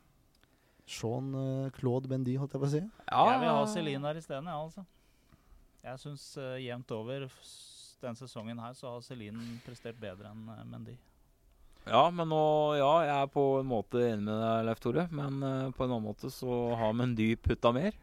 Sean 0.90 1.30
eh, 1.38 1.68
Claude 1.78 2.10
Bendy, 2.10 2.38
holdt 2.42 2.56
jeg 2.58 2.64
på 2.64 2.70
å 2.70 2.74
si. 2.74 2.82
Jeg 2.82 3.42
vil 3.44 3.54
ha 3.54 3.68
Celine 3.70 4.08
der 4.08 4.22
isteden, 4.24 4.50
jeg, 4.50 4.66
altså. 4.66 4.86
Jeg 5.86 6.02
syns 6.08 6.26
jevnt 6.62 6.92
over 6.98 7.28
s- 7.42 7.71
den 8.04 8.18
sesongen 8.20 8.60
her 8.62 8.76
så 8.78 8.96
har 8.96 9.02
Celine 9.06 9.60
prestert 9.66 10.00
bedre 10.02 10.32
enn 10.34 10.48
uh, 10.50 10.62
Mendy. 10.68 10.98
Ja, 11.88 12.04
men 12.14 12.30
nå, 12.30 12.42
ja, 12.78 12.92
jeg 13.08 13.16
er 13.24 13.30
på 13.34 13.44
en 13.58 13.70
måte 13.72 14.04
enig 14.06 14.28
med 14.28 14.38
deg, 14.38 14.66
Leif 14.68 14.82
Tore. 14.84 15.08
Men 15.10 15.40
uh, 15.42 15.72
på 15.74 15.86
en 15.86 15.96
annen 15.96 16.06
måte 16.12 16.30
så 16.34 16.60
har 16.78 16.94
Mendy 16.98 17.32
putta 17.42 17.72
mer. 17.74 17.96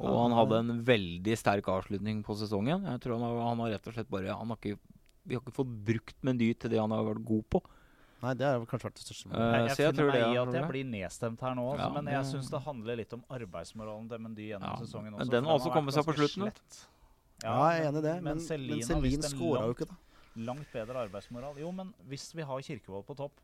Og 0.00 0.06
Ja, 0.08 0.20
han 0.22 0.36
hadde 0.38 0.60
en 0.62 0.78
veldig 0.86 1.34
sterk 1.36 1.66
avslutning 1.68 2.22
på 2.24 2.36
sesongen. 2.40 2.86
Jeg 2.88 3.02
tror 3.04 3.18
han 3.18 3.26
har, 3.26 3.42
han 3.50 3.60
har 3.66 3.74
rett 3.74 3.90
og 3.90 3.96
slett 3.98 4.08
bare 4.12 4.32
han 4.32 4.54
har 4.54 4.60
ikke, 4.62 4.78
Vi 5.28 5.36
har 5.36 5.42
ikke 5.44 5.58
fått 5.58 5.74
brukt 5.90 6.16
Mendy 6.24 6.54
til 6.56 6.72
det 6.72 6.80
han 6.80 6.94
har 6.94 7.04
vært 7.10 7.24
god 7.28 7.44
på. 7.52 7.60
Nei, 8.20 8.34
det 8.36 8.44
har 8.44 8.64
kanskje 8.68 8.88
vært 8.90 8.98
det 8.98 9.04
største 9.06 9.28
Eh, 9.28 9.32
målet. 9.32 9.52
Jeg, 9.56 9.68
jeg 9.68 9.94
finner 9.94 10.08
meg 10.10 10.20
i 10.20 10.38
at 10.40 10.56
jeg 10.56 10.68
blir 10.70 10.88
nedstemt 10.92 11.40
her 11.44 11.54
nå, 11.56 11.66
altså, 11.72 11.84
Ja, 11.86 11.90
men 11.96 12.10
jeg 12.12 12.26
syns 12.28 12.50
det 12.52 12.60
handler 12.66 12.98
litt 13.00 13.12
om 13.16 13.22
arbeidsmoralen 13.36 14.08
til 14.10 14.20
Mendy 14.24 14.48
gjennom 14.50 14.68
Ja, 14.68 14.80
sesongen 14.84 15.16
men 15.16 15.30
den 15.32 15.48
har 15.48 15.56
også 15.60 15.72
kommet 15.72 15.96
seg 15.96 16.04
på 16.08 16.16
slutten, 16.18 16.48
slett. 16.48 16.80
Ja, 17.44 17.58
jeg 17.72 17.84
er 17.84 17.88
enig 17.88 18.02
i 18.02 18.06
det, 18.06 18.16
men, 18.20 18.30
men 18.36 18.42
Celine 18.44 18.80
har 18.80 18.88
Celine 18.90 19.30
skåra 19.32 19.62
jo 19.68 19.76
ikke, 19.76 19.88
da. 19.90 19.96
langt 20.48 20.72
bedre 20.74 21.04
arbeidsmoral. 21.06 21.60
Jo, 21.62 21.70
men 21.74 21.94
hvis 22.10 22.30
vi 22.36 22.44
har 22.46 22.66
Kirkevold 22.66 23.06
på 23.08 23.16
topp, 23.18 23.40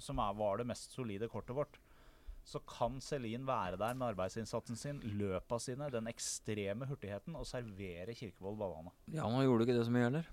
som 0.00 0.20
er, 0.22 0.34
var 0.36 0.60
det 0.60 0.68
mest 0.68 0.92
solide 0.96 1.28
kortet 1.28 1.56
vårt, 1.56 1.78
så 2.44 2.60
kan 2.64 2.98
Celine 3.04 3.46
være 3.46 3.78
der 3.80 3.94
med 3.94 4.12
arbeidsinnsatsen 4.14 4.76
sin, 4.76 5.00
løpa 5.20 5.58
sine, 5.60 5.90
den 5.92 6.08
ekstreme 6.10 6.88
hurtigheten, 6.88 7.36
og 7.36 7.48
servere 7.48 8.16
Kirkevold 8.16 8.58
ballene. 8.60 8.92
Ja, 9.12 9.26
han 9.28 9.44
gjorde 9.44 9.68
ikke 9.68 9.76
det 9.78 9.86
så 9.88 9.94
mye 9.94 10.08
heller. 10.08 10.30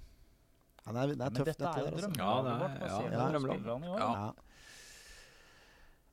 Ja, 0.88 0.94
det 0.94 1.02
er, 1.02 1.14
det 1.14 1.26
er 1.26 1.36
tøft, 1.36 1.50
dette 1.50 1.64
dette 1.64 1.72
er 1.72 1.80
jo. 1.80 1.88
Altså. 1.92 2.08
drømmelaget 2.08 2.48
Ja, 2.48 2.58
vårt. 2.64 2.78
Hva 2.78 2.88
ja, 2.88 2.98
det 2.98 3.18
er 3.20 3.32
drømmelaget. 3.36 3.62
spillerne 3.62 3.86
i 3.86 3.92
år? 3.92 4.00
Ja. 4.00 4.12
Ja. 4.18 4.32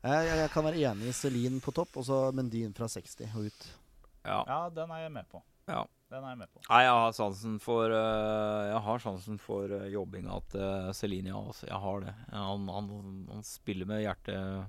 Jeg, 0.04 0.26
jeg, 0.36 0.50
kan 0.52 0.64
være 0.66 0.80
enig 0.90 1.08
i 1.08 1.12
Celine 1.16 1.60
på 1.64 1.72
topp, 1.72 1.94
og 1.96 2.04
så 2.04 2.18
Mendin 2.36 2.74
fra 2.76 2.88
60 2.92 3.22
og 3.30 3.46
ut. 3.46 3.66
Ja. 4.24 4.40
Ja, 4.50 4.58
den 4.74 4.90
er 4.92 5.06
jeg 5.06 5.12
med 5.14 5.30
på. 5.30 5.40
Ja. 5.70 5.84
Den 6.12 6.22
er 6.22 6.34
jeg 6.34 6.38
med 6.44 6.50
på. 6.52 6.60
Nei, 6.68 6.80
jeg 6.84 6.94
har 6.94 7.12
sansen 7.16 7.54
for 7.62 7.90
eh, 7.90 8.64
Jeg 8.68 8.80
har 8.86 8.98
sansen 9.02 9.38
for 9.42 9.72
uh, 9.72 9.86
jobbinga 9.90 10.36
til 10.52 10.90
Celine, 10.94 11.32
ja. 11.32 11.40
Altså, 11.40 11.66
jeg 11.66 11.80
har 11.86 12.04
det. 12.04 12.12
Han, 12.30 12.68
han, 12.70 12.90
han 13.32 13.42
spiller 13.46 13.88
med 13.90 14.04
hjertet 14.04 14.66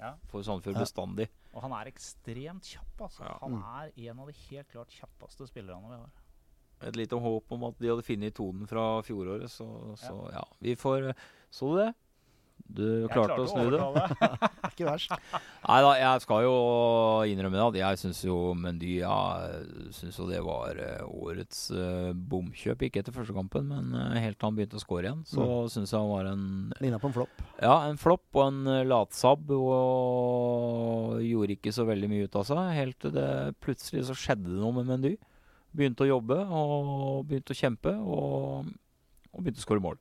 Ja. 0.00 0.14
for 0.30 0.42
Sandefjord 0.46 0.78
Ja. 0.78 0.82
bestandig. 0.86 1.28
Og 1.52 1.62
han 1.64 1.72
er 1.74 1.90
ekstremt 1.90 2.66
kjapp, 2.70 3.04
altså. 3.08 3.22
Ja. 3.26 3.36
Han 3.42 3.56
er 3.60 3.92
en 4.10 4.18
av 4.24 4.26
de 4.30 4.34
helt 4.48 4.68
klart 4.72 4.90
kjappeste 4.94 5.46
spillerne 5.50 5.92
vi 5.92 6.00
har. 6.00 6.10
Et 6.88 6.96
lite 6.96 7.18
håp 7.18 7.50
om 7.52 7.64
at 7.66 7.78
de 7.82 7.88
hadde 7.90 8.04
funnet 8.06 8.34
tonen 8.38 8.68
fra 8.70 9.00
fjoråret, 9.02 9.50
så, 9.50 9.66
så 9.98 10.14
ja. 10.32 10.44
Vi 10.62 10.76
får 10.78 11.08
eh, 11.10 11.24
Så 11.50 11.72
du 11.72 11.80
det? 11.80 11.92
Du 12.68 12.84
Jeg 12.84 13.10
klarte 13.10 13.38
å 13.42 13.46
snu 13.48 13.70
det? 13.72 13.80
Ikke 14.68 14.86
verst. 14.86 15.12
Nei 15.64 15.78
da, 15.82 15.92
jeg 15.98 16.22
skal 16.24 16.44
jo 16.44 16.56
innrømme 17.30 17.56
det 17.58 17.64
at 17.64 17.78
jeg 17.80 18.00
syns 18.02 18.20
jo 18.26 18.36
Mendy 18.58 18.98
ja, 19.00 19.14
synes 19.94 20.18
jo 20.20 20.26
det 20.28 20.40
var 20.44 20.78
eh, 20.82 21.02
årets 21.08 21.64
uh, 21.74 22.10
bomkjøp. 22.12 22.84
Ikke 22.86 23.02
etter 23.02 23.14
første 23.16 23.34
kampen, 23.36 23.70
men 23.72 23.94
uh, 23.96 24.14
helt 24.20 24.38
til 24.38 24.48
han 24.50 24.58
begynte 24.58 24.78
å 24.78 24.82
score 24.84 25.06
igjen, 25.08 25.24
så 25.26 25.46
Mm. 25.48 25.70
syns 25.72 25.92
jeg 25.94 25.98
han 26.00 26.10
var 26.12 26.28
en 26.30 26.44
Ligna 26.82 26.98
på 27.00 27.08
en 27.08 27.16
flopp. 27.16 27.42
Ja, 27.62 27.74
en 27.88 27.98
flopp 28.00 28.36
og 28.36 28.44
en 28.44 28.60
uh, 28.68 28.84
latsabb, 28.86 29.50
og 29.54 31.18
gjorde 31.24 31.56
ikke 31.56 31.72
så 31.74 31.86
veldig 31.88 32.10
mye 32.12 32.28
ut 32.28 32.36
av 32.38 32.46
seg. 32.48 32.60
Helt 32.76 32.98
til 33.02 33.14
det 33.16 33.30
plutselig 33.64 34.06
så 34.08 34.16
skjedde 34.18 34.50
det 34.50 34.60
noe 34.60 34.74
med 34.76 34.88
Mendy. 34.90 35.14
Begynte 35.76 36.06
å 36.06 36.10
jobbe 36.12 36.36
og 36.48 37.26
begynte 37.28 37.54
å 37.54 37.58
kjempe, 37.58 37.92
og, 38.00 38.70
og 39.32 39.42
begynte 39.42 39.60
å 39.60 39.66
skåre 39.66 39.84
mål. 39.84 39.98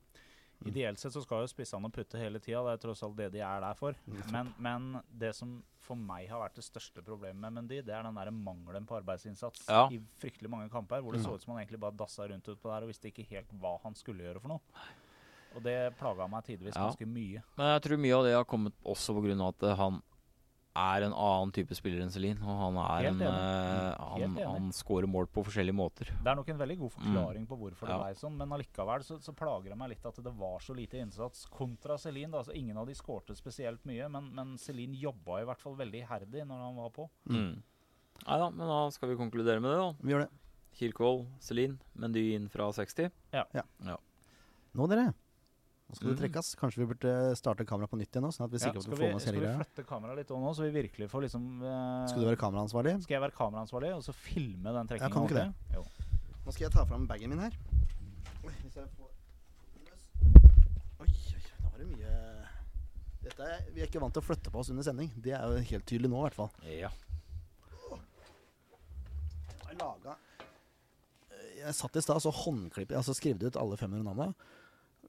Ideelt 0.67 0.99
sett 0.99 1.13
så 1.13 1.21
skal 1.23 1.43
jo 1.45 1.47
spissene 1.51 1.89
putte 1.91 2.19
hele 2.19 2.39
tida, 2.39 2.63
det 2.67 2.73
er 2.77 2.81
tross 2.87 3.03
alt 3.03 3.15
det 3.17 3.31
de 3.33 3.39
er 3.39 3.61
der 3.63 3.73
for. 3.79 3.95
Men, 4.31 4.53
men 4.59 5.01
det 5.11 5.33
som 5.35 5.63
for 5.87 5.95
meg 5.95 6.27
har 6.29 6.41
vært 6.43 6.55
det 6.59 6.65
største 6.67 7.01
problemet 7.05 7.39
med 7.39 7.53
Mendy, 7.53 7.81
det 7.81 7.93
er 7.95 8.03
den 8.03 8.15
der 8.19 8.31
mangelen 8.35 8.85
på 8.85 8.97
arbeidsinnsats 8.99 9.65
Ja. 9.69 9.87
i 9.89 10.01
fryktelig 10.19 10.49
mange 10.51 10.69
kamper, 10.69 10.99
hvor 11.01 11.13
det 11.13 11.21
Mm. 11.21 11.25
så 11.29 11.35
ut 11.35 11.41
som 11.41 11.53
han 11.55 11.63
egentlig 11.65 11.79
bare 11.79 11.95
dassa 11.95 12.27
rundt 12.27 12.43
utpå 12.47 12.63
der 12.69 12.83
og 12.83 12.89
visste 12.91 13.07
ikke 13.11 13.25
helt 13.29 13.47
hva 13.61 13.79
han 13.83 13.95
skulle 13.95 14.23
gjøre 14.23 14.41
for 14.41 14.49
noe. 14.49 14.59
Og 15.55 15.63
det 15.63 15.95
plaga 15.97 16.27
meg 16.29 16.43
tidvis 16.43 16.75
Ja. 16.75 16.89
ganske 16.89 17.05
mye. 17.07 17.41
Men 17.57 17.67
jeg 17.79 17.81
tror 17.83 17.97
mye 17.97 18.17
av 18.17 18.23
det 18.25 18.33
har 18.35 18.43
kommet 18.45 18.73
også 18.85 19.15
pga. 19.15 19.47
at 19.47 19.77
han 19.77 20.01
er 20.77 21.05
en 21.07 21.13
annen 21.13 21.51
type 21.55 21.75
spiller 21.77 22.03
enn 22.03 22.11
Celine. 22.13 22.37
Og 22.45 22.59
han 22.61 22.77
er 22.83 23.07
en 23.09 23.21
uh, 23.23 24.07
han, 24.13 24.37
han 24.39 24.67
scorer 24.75 25.09
mål 25.09 25.29
på 25.33 25.43
forskjellige 25.47 25.75
måter. 25.77 26.11
Det 26.13 26.31
er 26.31 26.37
nok 26.39 26.51
en 26.53 26.61
veldig 26.61 26.77
god 26.83 26.93
forklaring 26.97 27.47
på 27.49 27.57
hvorfor 27.61 27.89
Ja. 27.89 27.97
det 27.97 28.03
ble 28.05 28.21
sånn, 28.21 28.37
men 28.39 28.53
allikevel 28.57 29.05
så, 29.07 29.19
så 29.23 29.33
plager 29.37 29.73
det 29.73 29.79
meg 29.79 29.93
litt 29.95 30.05
at 30.09 30.21
det 30.23 30.33
var 30.37 30.59
så 30.63 30.75
lite 30.77 31.01
innsats 31.01 31.45
kontra 31.53 31.97
Celine. 32.01 32.31
Da. 32.35 32.43
Altså, 32.43 32.55
ingen 32.57 32.77
av 32.77 32.87
de 32.89 32.95
skårte 32.97 33.35
spesielt 33.37 33.83
mye, 33.89 34.09
men, 34.13 34.31
men 34.37 34.55
Celine 34.61 34.97
jobba 35.01 35.41
i 35.41 35.47
hvert 35.49 35.63
fall 35.63 35.77
veldig 35.79 36.03
iherdig 36.05 36.45
når 36.47 36.65
han 36.67 36.81
var 36.83 36.93
på. 36.95 37.09
Mm. 37.29 37.55
Nei 38.27 38.37
da, 38.41 38.49
men 38.49 38.65
da 38.69 38.81
skal 38.93 39.11
vi 39.11 39.19
konkludere 39.19 39.61
med 39.61 39.71
det, 39.73 39.79
da. 39.83 39.89
Vi 40.01 40.13
gjør 40.15 40.25
det. 40.25 40.31
Kirkvold, 40.77 41.23
Celine, 41.41 41.79
Mendy 41.97 42.27
inn 42.35 42.47
fra 42.53 42.67
60. 42.73 43.09
Nå, 44.77 44.85
dere. 44.91 45.07
Nå 45.87 45.95
skal 45.95 46.09
det 46.09 46.15
Mm. 46.17 46.21
trekkes. 46.21 46.47
Kanskje 46.59 46.77
vi 46.81 46.85
burde 46.89 47.11
starte 47.39 47.63
kameraet 47.65 47.89
på 47.89 47.97
nytt 47.97 48.11
igjen 48.11 48.23
nå, 48.27 48.31
sånn 48.35 48.43
at 48.45 48.51
vi 48.51 48.57
Ja, 48.59 48.71
på 48.73 48.79
at 48.79 48.85
vi 48.87 48.91
får 48.91 48.99
med 49.07 49.15
oss 49.15 49.23
skal 49.23 49.33
vi 49.39 49.39
flytte 49.55 49.83
kameraet 49.87 50.17
litt 50.17 50.29
nå, 50.35 50.51
så 50.55 50.61
vi 50.67 50.71
virkelig 50.83 51.07
får 51.09 51.21
liksom 51.23 51.45
uh, 51.63 52.07
Skal 52.11 52.19
du 52.19 52.25
være 52.27 52.39
kameraansvarlig? 52.41 52.93
Skal 53.03 53.15
jeg 53.15 53.21
være 53.23 53.35
kameraansvarlig 53.37 53.93
og 53.95 54.03
så 54.03 54.13
filme 54.13 54.63
den 54.67 54.75
Ja, 54.75 54.83
trekkingen? 54.83 55.13
kan 55.13 55.27
du 55.27 55.31
ikke 55.31 55.45
det? 55.45 55.53
Jo. 55.77 55.83
Nå 56.45 56.51
skal 56.53 56.63
jeg 56.67 56.71
ta 56.73 56.83
fram 56.85 57.07
bagen 57.07 57.29
min 57.29 57.39
her. 57.39 57.51
Oi, 58.43 58.51
hvis 58.63 58.75
jeg 58.75 58.87
får. 58.97 59.09
Oi, 60.99 61.07
oi, 61.07 61.41
nå 61.63 61.71
var 61.71 61.77
det 61.79 61.87
mye 61.87 62.13
Dette 63.23 63.43
er, 63.43 63.63
Vi 63.73 63.81
er 63.81 63.87
ikke 63.87 63.99
vant 64.03 64.13
til 64.13 64.21
å 64.21 64.25
flytte 64.27 64.51
på 64.51 64.59
oss 64.59 64.69
under 64.69 64.83
sending. 64.83 65.11
Det 65.19 65.33
er 65.35 65.43
jo 65.47 65.63
helt 65.71 65.85
tydelig 65.85 66.09
nå, 66.11 66.19
i 66.19 66.29
hvert 66.29 66.35
fall. 66.35 66.51
Ja. 66.67 66.89
Jeg 69.67 69.77
Eh, 71.31 71.65
Jeg 71.67 71.73
satt 71.75 71.95
i 71.95 72.01
stad 72.01 72.21
så 72.23 72.31
håndklippet 72.33 72.95
Altså 72.97 73.13
skrev 73.17 73.41
ut 73.43 73.55
alle 73.59 73.77
500 73.77 74.03
navnene. 74.03 74.33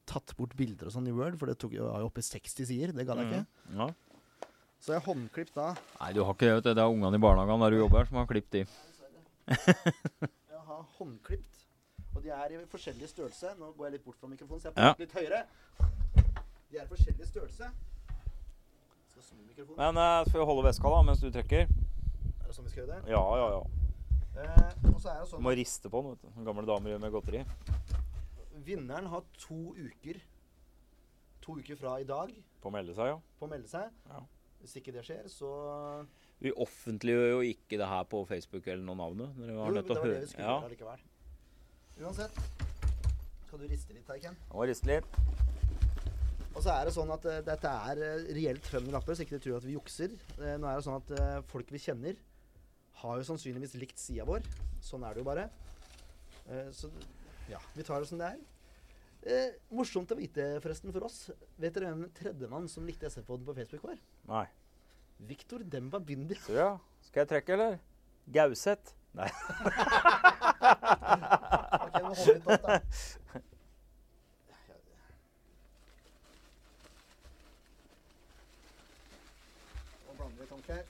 Tatt 0.09 0.32
bort 0.38 0.54
bilder 0.56 0.88
og 0.88 0.94
sånn 0.94 1.09
i 1.11 1.12
Word, 1.12 1.36
for 1.40 1.50
det 1.50 1.59
tok, 1.61 1.74
var 1.84 2.00
jo 2.00 2.09
oppe 2.09 2.22
i 2.22 2.26
60 2.26 2.64
sider. 2.70 2.92
Det 2.96 3.04
gadd 3.09 3.20
jeg 3.22 3.28
ikke. 3.32 3.46
ja. 3.76 3.88
Så 4.78 4.92
jeg 4.94 5.02
håndklippet 5.09 5.56
da 5.59 5.72
Nei, 5.98 6.12
du 6.14 6.20
har 6.22 6.36
ikke 6.36 6.52
det. 6.62 6.72
Det 6.78 6.78
er 6.78 6.86
ungene 6.92 7.18
i 7.18 7.22
barnehagen 7.22 7.64
der 7.64 7.74
du 7.74 7.80
jobber, 7.80 8.06
som 8.06 8.20
har 8.20 8.28
klippet 8.30 8.52
de. 8.52 8.61
Jeg 10.52 10.61
har 10.68 10.84
håndklipt. 11.00 11.64
Og 12.14 12.22
de 12.22 12.30
er 12.34 12.52
i 12.54 12.61
forskjellig 12.70 13.09
størrelse. 13.11 13.50
Nå 13.59 13.72
går 13.76 13.88
jeg 13.88 13.92
litt 13.96 14.04
bort 14.04 14.18
fra 14.20 14.28
mikrofonen, 14.30 14.61
så 14.62 14.68
jeg 14.68 14.74
Ja. 14.76 14.92
prater 14.92 15.04
litt 15.04 15.16
høyere. 15.18 15.40
De 16.70 16.78
er 16.78 16.84
i 16.84 16.88
forskjellig 16.92 17.26
størrelse. 17.26 17.68
Skal 19.11 19.22
snu 19.22 19.42
mikrofonen. 19.48 19.78
Men 19.82 19.98
uh, 19.98 20.22
skal 20.28 20.40
vi 20.40 20.46
holde 20.52 20.64
veska 20.68 20.94
da, 20.94 21.02
mens 21.11 21.20
du 21.22 21.28
trekker? 21.34 21.66
Er 21.66 22.46
det 22.46 22.54
sånn 22.56 22.66
vi 22.68 22.72
skal 22.74 22.84
gjøre 22.84 22.98
det? 23.00 23.12
Ja, 23.14 23.22
ja, 23.42 23.48
ja. 23.56 23.62
Eh, 24.38 24.92
og 24.94 25.00
så 25.02 25.11
er 25.11 25.20
det 25.24 25.28
sånn 25.32 25.42
må 25.42 25.54
riste 25.59 25.90
på 25.90 26.02
den, 26.04 26.14
vet 26.14 26.22
du. 26.22 26.44
Gamle 26.46 26.66
damer 26.70 26.94
gjør 26.94 27.02
med 27.02 27.14
godteri. 27.18 27.42
Vinneren 28.66 29.06
har 29.12 29.22
to 29.38 29.74
uker 29.76 30.18
To 31.44 31.54
uker 31.61 31.76
fra 31.80 31.94
i 32.02 32.04
dag 32.09 32.32
På 32.62 32.68
å 32.70 32.74
melde 32.74 32.94
seg, 32.96 33.12
ja. 33.12 33.18
på 33.38 33.46
å 33.46 33.50
melde 33.52 33.68
seg. 33.70 33.92
Ja. 34.11 34.22
Hvis 34.59 34.74
ikke 34.80 34.92
det 34.96 35.04
skjer, 35.06 35.28
så 35.30 35.48
Vi 36.42 36.50
offentliggjør 36.59 37.28
jo 37.36 37.40
ikke 37.46 37.78
det 37.78 37.86
her 37.88 38.04
på 38.11 38.24
Facebook 38.26 38.66
eller 38.66 38.82
noe 38.84 38.98
navnet. 38.98 39.36
Dere 39.38 39.54
Jo, 39.54 39.61
har 39.62 39.76
nødt 39.76 39.86
det 39.86 39.86
til 39.86 39.94
å 39.94 40.00
var 40.00 40.09
det 40.09 40.14
høre. 40.14 40.24
vi 40.24 40.32
skulle 40.32 40.48
Ja, 40.48 40.56
gjøre 40.59 40.72
likevel. 40.74 41.04
Uansett. 42.02 42.40
Skal 43.46 43.59
du 43.62 43.66
riste 43.70 43.94
litt 43.96 44.11
her, 44.12 44.18
Ken? 44.26 44.36
må 44.52 44.66
riste 44.68 44.90
litt. 44.90 45.06
Og 46.54 46.62
så 46.64 46.72
er 46.74 46.88
det 46.88 46.92
sånn 46.96 47.11
at 47.14 47.24
eh, 47.30 47.40
dette 47.46 47.70
er 47.70 48.00
eh, 48.02 48.26
reelt 48.34 48.66
500 48.66 48.92
lapper, 48.98 49.14
så 49.14 49.22
ikke 49.24 49.38
du 49.38 49.44
tror 49.46 49.56
at 49.61 49.66
vi 49.68 49.76
jukser. 49.76 50.14
Eh, 50.42 50.56
nå 50.59 50.66
er 50.66 50.80
det 50.80 50.84
sånn 50.88 50.98
at 50.98 51.12
eh, 51.14 51.38
folk 51.46 51.70
vi 51.70 51.78
kjenner, 51.78 52.18
har 52.98 53.20
jo 53.20 53.26
sannsynligvis 53.30 53.76
likt 53.78 53.98
sida 54.02 54.26
vår. 54.26 54.42
Sånn 54.82 55.06
er 55.06 55.14
det 55.14 55.22
jo 55.22 55.28
bare. 55.30 55.46
Eh, 56.50 56.70
så 56.74 56.90
ja, 57.49 57.61
vi 57.74 57.82
tar 57.86 58.01
det 58.01 58.09
som 58.11 58.20
det 58.20 58.28
er. 58.34 58.38
Eh, 59.28 59.51
morsomt 59.74 60.12
å 60.14 60.16
vite, 60.18 60.44
forresten, 60.62 60.92
for 60.94 61.09
oss. 61.09 61.30
Vet 61.59 61.74
dere 61.74 61.90
hvem 61.90 62.07
tredjemann 62.16 62.68
som 62.70 62.86
likte 62.86 63.09
SF-poden 63.11 63.46
på 63.49 63.57
Facebook 63.57 63.82
var? 63.88 63.99
Nei. 64.30 64.46
Victor 65.28 65.64
Demba 65.66 65.99
Bindi. 65.99 66.38
Så 66.44 66.55
ja. 66.55 66.70
Skal 67.03 67.24
jeg 67.24 67.32
trekke, 67.32 67.57
eller? 67.57 67.78
Gauseth. 68.32 68.94
Nei. 69.18 69.28
Ok, 71.78 71.94
nå 72.03 72.12
holder 72.12 72.38
vi 72.38 72.53
opp, 72.55 72.62
da. 72.62 72.80
Nå 80.07 80.16
blander 80.18 80.40
vi 80.40 80.49
tanker. 80.55 80.82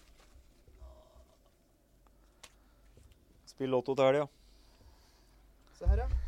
Spill 3.48 3.70
Lotto 3.72 3.96
til 3.96 4.10
helga. 4.10 4.26
Se 5.78 5.86
her, 5.88 6.04
ja. 6.04 6.27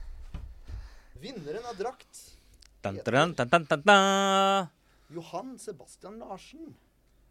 Vinneren 1.20 1.66
av 1.68 1.76
drakt. 1.76 2.20
Johan 5.10 5.58
Sebastian 5.58 6.18
Larsen. 6.18 6.74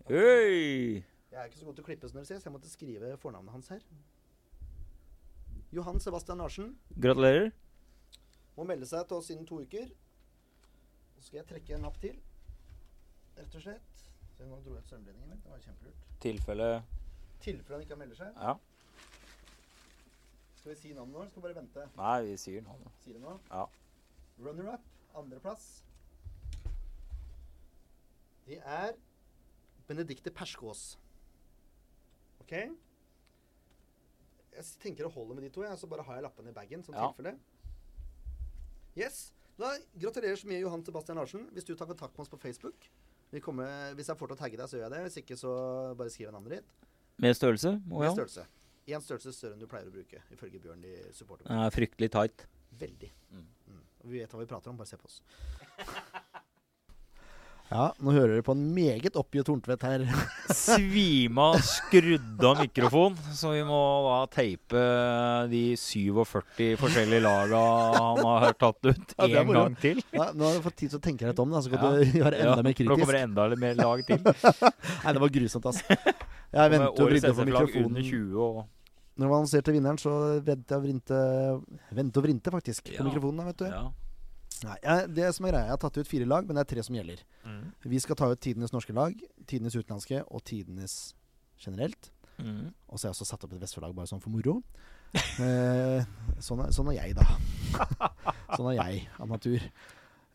Hey. 0.07 1.01
Jeg 1.29 1.37
er 1.39 1.47
ikke 1.49 1.57
så 1.57 1.65
god 1.65 1.79
til 1.79 1.85
å 1.85 1.87
klippe, 1.87 2.09
som 2.09 2.19
dere 2.19 2.29
ser, 2.29 2.41
så 2.41 2.49
jeg 2.49 2.53
måtte 2.53 2.69
skrive 2.69 3.15
fornavnet 3.21 3.55
hans 3.55 3.71
her. 3.73 3.81
Johan 5.73 6.01
Sebastian 6.01 6.41
Larsen 6.41 6.71
Gratulerer. 6.97 7.51
må 8.57 8.65
melde 8.69 8.85
seg 8.89 9.05
til 9.09 9.17
oss 9.17 9.29
innen 9.33 9.49
to 9.49 9.61
uker. 9.61 9.89
Så 11.15 11.27
skal 11.27 11.41
jeg 11.41 11.49
trekke 11.49 11.77
en 11.77 11.85
napp 11.87 11.97
til, 12.01 12.17
rett 13.37 13.57
og 13.57 13.65
slett. 13.65 14.07
Så 14.37 14.45
nå 14.45 14.61
dro 14.63 14.77
jeg 14.77 14.85
ut 14.85 14.89
strømledningen 14.93 15.33
min. 15.33 15.43
Det 15.43 15.53
var 15.53 15.65
kjempelurt. 15.65 16.07
Tilfelle 16.21 16.71
tilfelle 17.39 17.79
han 17.79 17.85
ikke 17.85 17.97
melder 17.99 18.19
seg. 18.19 18.35
Ja. 18.35 18.55
Skal 20.59 20.73
vi 20.73 20.77
si 20.81 20.89
navnet 20.91 21.13
nå, 21.15 21.21
eller 21.21 21.31
skal 21.31 21.41
vi 21.41 21.47
bare 21.47 21.59
vente? 21.61 21.85
Nei, 21.95 22.15
vi 22.27 22.33
sier 22.41 22.63
navnet. 22.65 22.95
Sier 23.03 23.15
det 23.15 23.23
nå? 23.23 23.37
Ja. 23.47 23.61
Runner-up, 24.43 24.83
andreplass. 25.15 25.67
Det 28.49 28.57
er 28.65 28.91
Benedicte 29.87 30.33
Perskås. 30.35 30.97
OK? 32.43 32.51
Jeg 34.57 34.65
tenker 34.83 35.05
det 35.07 35.13
holder 35.13 35.37
med 35.37 35.45
de 35.47 35.51
to, 35.55 35.63
jeg, 35.63 35.77
så 35.79 35.87
bare 35.87 36.03
har 36.03 36.19
jeg 36.19 36.25
lappene 36.27 36.51
i 36.51 36.57
bagen. 36.57 36.83
Sånn 36.83 36.95
Ja. 36.97 37.07
tilfelle. 37.13 37.37
Yes. 38.97 39.31
Da 39.59 39.71
Gratulerer 39.95 40.35
så 40.35 40.47
mye, 40.47 40.59
Johan 40.59 40.83
Sebastian 40.83 41.17
Larsen. 41.17 41.47
Hvis 41.53 41.63
du 41.67 41.75
tar 41.75 41.85
kontakt 41.87 42.17
med 42.17 42.25
oss 42.25 42.29
på 42.29 42.37
Facebook 42.39 42.89
vi 43.31 43.39
kommer, 43.39 43.93
Hvis 43.93 44.07
jeg 44.07 44.17
får 44.17 44.27
til 44.27 44.35
å 44.35 44.39
tagge 44.39 44.57
deg, 44.57 44.67
så 44.67 44.77
gjør 44.77 44.89
jeg 44.89 44.91
det. 44.91 45.01
Hvis 45.05 45.17
ikke, 45.23 45.37
så 45.37 45.95
bare 45.95 46.09
skriv 46.09 46.31
navnet 46.31 46.49
ditt. 46.49 46.65
Med 47.19 47.35
størrelse? 47.35 47.75
Å 47.77 47.99
Med 47.99 48.07
ja. 48.09 48.13
størrelse. 48.15 48.45
Én 48.89 49.03
størrelse 49.05 49.33
større 49.35 49.53
enn 49.57 49.61
du 49.61 49.67
pleier 49.69 49.89
å 49.89 49.93
bruke, 49.93 50.21
ifølge 50.33 50.61
Bjørn 50.63 50.85
supporter. 51.13 51.45
Det 51.49 51.59
er 51.67 51.75
fryktelig 51.75 52.11
tight. 52.15 52.45
Veldig. 52.79 53.11
Mm. 53.33 53.47
Mm. 53.69 53.83
Vi 54.09 54.21
vet 54.21 54.33
hva 54.33 54.41
vi 54.41 54.49
prater 54.49 54.71
om, 54.71 54.77
bare 54.79 54.89
se 54.89 54.97
på 54.97 55.09
oss. 55.09 55.21
Ja, 57.69 57.91
nå 58.01 58.09
hører 58.15 58.31
dere 58.33 58.41
på 58.45 58.55
en 58.55 58.61
meget 58.73 59.13
oppgitt 59.19 59.45
Horntvedt 59.51 59.83
her. 59.85 60.01
Svima 60.57 61.51
skrudd 61.61 62.41
av 62.49 62.63
mikrofon, 62.63 63.13
så 63.37 63.51
vi 63.53 63.59
må 63.67 63.77
da 64.07 64.15
teipe 64.33 64.81
de 65.51 65.61
47 65.77 66.79
forskjellige 66.81 67.21
laga 67.21 67.59
han 67.93 68.23
har 68.25 68.57
tatt 68.57 68.89
ut, 68.89 69.13
Ja, 69.19 69.27
er 69.27 69.37
en 69.43 69.53
gang 69.53 69.77
til. 69.83 70.01
Ja, 70.17 70.31
nå 70.33 70.49
har 70.49 70.57
du 70.57 70.65
fått 70.65 70.79
tid 70.81 70.95
til 70.95 70.97
å 70.97 71.03
tenke 71.11 71.27
deg 71.27 71.35
litt 71.35 71.43
om, 71.45 71.53
da, 71.53 71.61
så 71.61 71.69
kan 71.75 71.85
Ja. 71.85 71.91
du 72.01 72.17
gjøre 72.23 72.41
enda 72.41 72.57
Ja, 72.57 72.65
mer 72.65 72.83
Nå 72.89 72.97
kommer 73.03 73.19
det 73.19 73.23
enda 73.27 73.47
mer 73.67 73.77
lag 73.83 74.03
til. 74.09 74.25
Nei, 74.25 75.13
det 75.13 75.23
var 75.27 75.35
grusomt, 75.37 75.69
altså. 75.69 76.01
Jeg 76.49 76.73
venter 76.73 76.89
og 76.89 77.05
vridde 77.13 77.29
på 77.29 77.37
SF-lag 77.37 77.69
under 77.85 78.01
mikrofonen. 78.01 78.03
20 78.09 78.43
og 78.49 78.59
Når 79.19 79.27
man 79.27 79.41
annonserte 79.41 79.73
vinneren, 79.75 79.99
så 79.99 80.13
ventet 80.45 80.71
jeg 80.71 80.83
vrinte 80.85 81.17
Vente 81.95 82.21
og 82.21 82.23
vrinte, 82.23 82.53
faktisk, 82.53 82.93
på 82.95 83.07
mikrofonen. 83.07 83.49
vet 83.51 83.65
du. 83.65 83.67
ja. 83.67 83.87
Nei, 84.59 84.75
jeg, 84.83 85.09
det 85.15 85.27
som 85.35 85.45
er 85.47 85.53
greia, 85.53 85.67
jeg 85.69 85.71
har 85.71 85.79
tatt 85.79 85.97
ut 86.01 86.09
fire 86.09 86.25
lag, 86.27 86.47
men 86.47 86.57
det 86.57 86.65
er 86.65 86.69
tre 86.73 86.83
som 86.83 86.95
gjelder. 86.97 87.21
Mm. 87.47 87.61
Vi 87.93 87.99
skal 88.03 88.17
ta 88.19 88.27
ut 88.27 88.41
tidenes 88.43 88.73
norske 88.75 88.95
lag, 88.95 89.13
tidenes 89.47 89.77
utenlandske 89.77 90.19
og 90.27 90.43
tidenes 90.49 90.95
generelt. 91.63 92.09
Mm. 92.39 92.71
Og 92.87 92.99
så 92.99 93.07
har 93.07 93.13
jeg 93.13 93.17
også 93.17 93.27
satt 93.29 93.45
opp 93.47 93.55
et 93.55 93.63
Vestfold-lag 93.63 93.95
bare 93.95 94.11
sånn 94.11 94.23
for 94.23 94.33
moro. 94.35 94.59
Eh, 95.41 96.03
sånn, 96.43 96.59
er, 96.61 96.73
sånn 96.75 96.91
er 96.91 96.99
jeg, 96.99 97.15
da. 97.17 97.23
sånn 98.57 98.67
er 98.69 98.75
jeg 98.77 98.99
av 99.17 99.31
natur. 99.31 99.63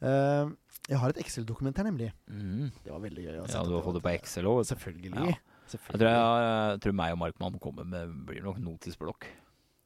Eh, 0.03 0.49
jeg 0.89 0.99
har 0.99 1.12
et 1.12 1.20
Excel-dokument 1.22 1.78
her, 1.78 1.87
nemlig. 1.87 2.09
Mm. 2.26 2.72
Det 2.82 2.91
var 2.91 3.05
veldig 3.05 3.26
gøy. 3.26 3.37
Ja, 3.39 3.62
du 3.68 3.76
har 3.76 3.85
fått 3.85 4.01
det 4.01 4.03
på 4.03 4.12
Excel 4.16 4.49
òg. 4.51 4.64
Selvfølgelig. 4.72 5.12
Ja. 5.14 5.54
Jeg 5.73 5.81
tror, 5.99 6.09
jeg, 6.09 6.49
jeg 6.75 6.81
tror 6.85 6.93
meg 7.01 7.15
og 7.15 7.19
Markmann 7.23 7.59
kommer 7.62 7.87
med 7.89 8.12
blir 8.29 8.43
nok 8.45 8.59
notisblokk. 8.62 9.27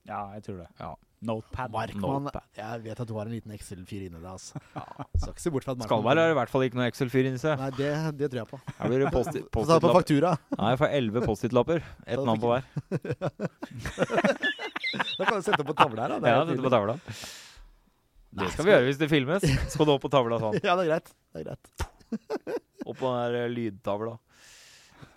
Ja, 0.09 0.25
jeg 0.35 0.43
tror 0.47 0.63
det. 0.65 0.67
Ja. 0.81 0.95
Notepad. 1.29 1.73
Markmann, 1.75 2.23
Notepad. 2.29 2.45
jeg 2.57 2.83
vet 2.85 3.01
at 3.03 3.09
du 3.11 3.15
har 3.19 3.27
en 3.27 3.33
liten 3.35 3.51
Excel-fyr 3.57 4.05
inni 4.07 4.21
deg. 4.23 4.29
Altså. 4.31 4.61
Skal 5.19 5.33
ikke 5.35 5.43
se 5.43 5.51
bort 5.51 5.67
fra 5.67 5.75
at 5.75 5.83
Skal 5.83 6.05
vel 6.07 6.21
i 6.23 6.37
hvert 6.39 6.53
fall 6.53 6.65
ikke 6.69 6.79
noe 6.79 6.87
Excel-fyr 6.93 7.27
inni 7.31 7.41
seg. 7.43 7.59
Nei, 7.59 7.71
det, 7.75 7.91
det 8.21 8.29
tror 8.31 8.41
jeg 8.45 8.51
på. 8.53 8.61
Her 8.79 8.93
blir 8.93 9.03
det 9.05 9.11
post- 9.15 9.41
Få 9.57 9.65
på 9.87 9.93
faktura. 9.97 10.35
Nei, 10.55 10.71
jeg 10.75 10.81
får 10.85 10.95
elleve 11.01 11.25
Post-It-lapper. 11.27 11.83
Ett 12.07 12.23
navn 12.23 12.43
på 12.45 12.53
hver. 12.55 12.69
Da 15.19 15.27
kan 15.27 15.37
du 15.37 15.43
sette 15.45 15.61
opp 15.61 15.69
på 15.73 15.75
tavla 15.77 16.05
her. 16.07 16.15
Da. 16.15 16.19
Det 16.23 16.31
er 16.31 16.37
Ja, 16.39 16.63
på 16.63 16.71
tavla. 16.73 16.95
Nei, 18.39 18.45
Det 18.45 18.53
skal 18.55 18.65
vi 18.69 18.71
gjøre 18.73 18.87
hvis 18.87 19.01
det 19.01 19.09
filmes. 19.11 19.45
Skal 19.75 19.89
du 19.89 19.93
opp 19.97 20.05
på 20.07 20.11
tavla 20.13 20.39
sånn. 20.41 20.57
Ja, 20.63 20.77
det 20.79 20.87
er 20.87 20.91
greit. 20.93 21.11
Det 21.35 21.43
er 21.43 21.49
greit. 21.51 21.65
Opp 22.87 22.97
på 23.03 23.11
den 23.11 23.19
der 23.19 23.37
eh, 23.43 23.51
lydtavla. 23.53 24.15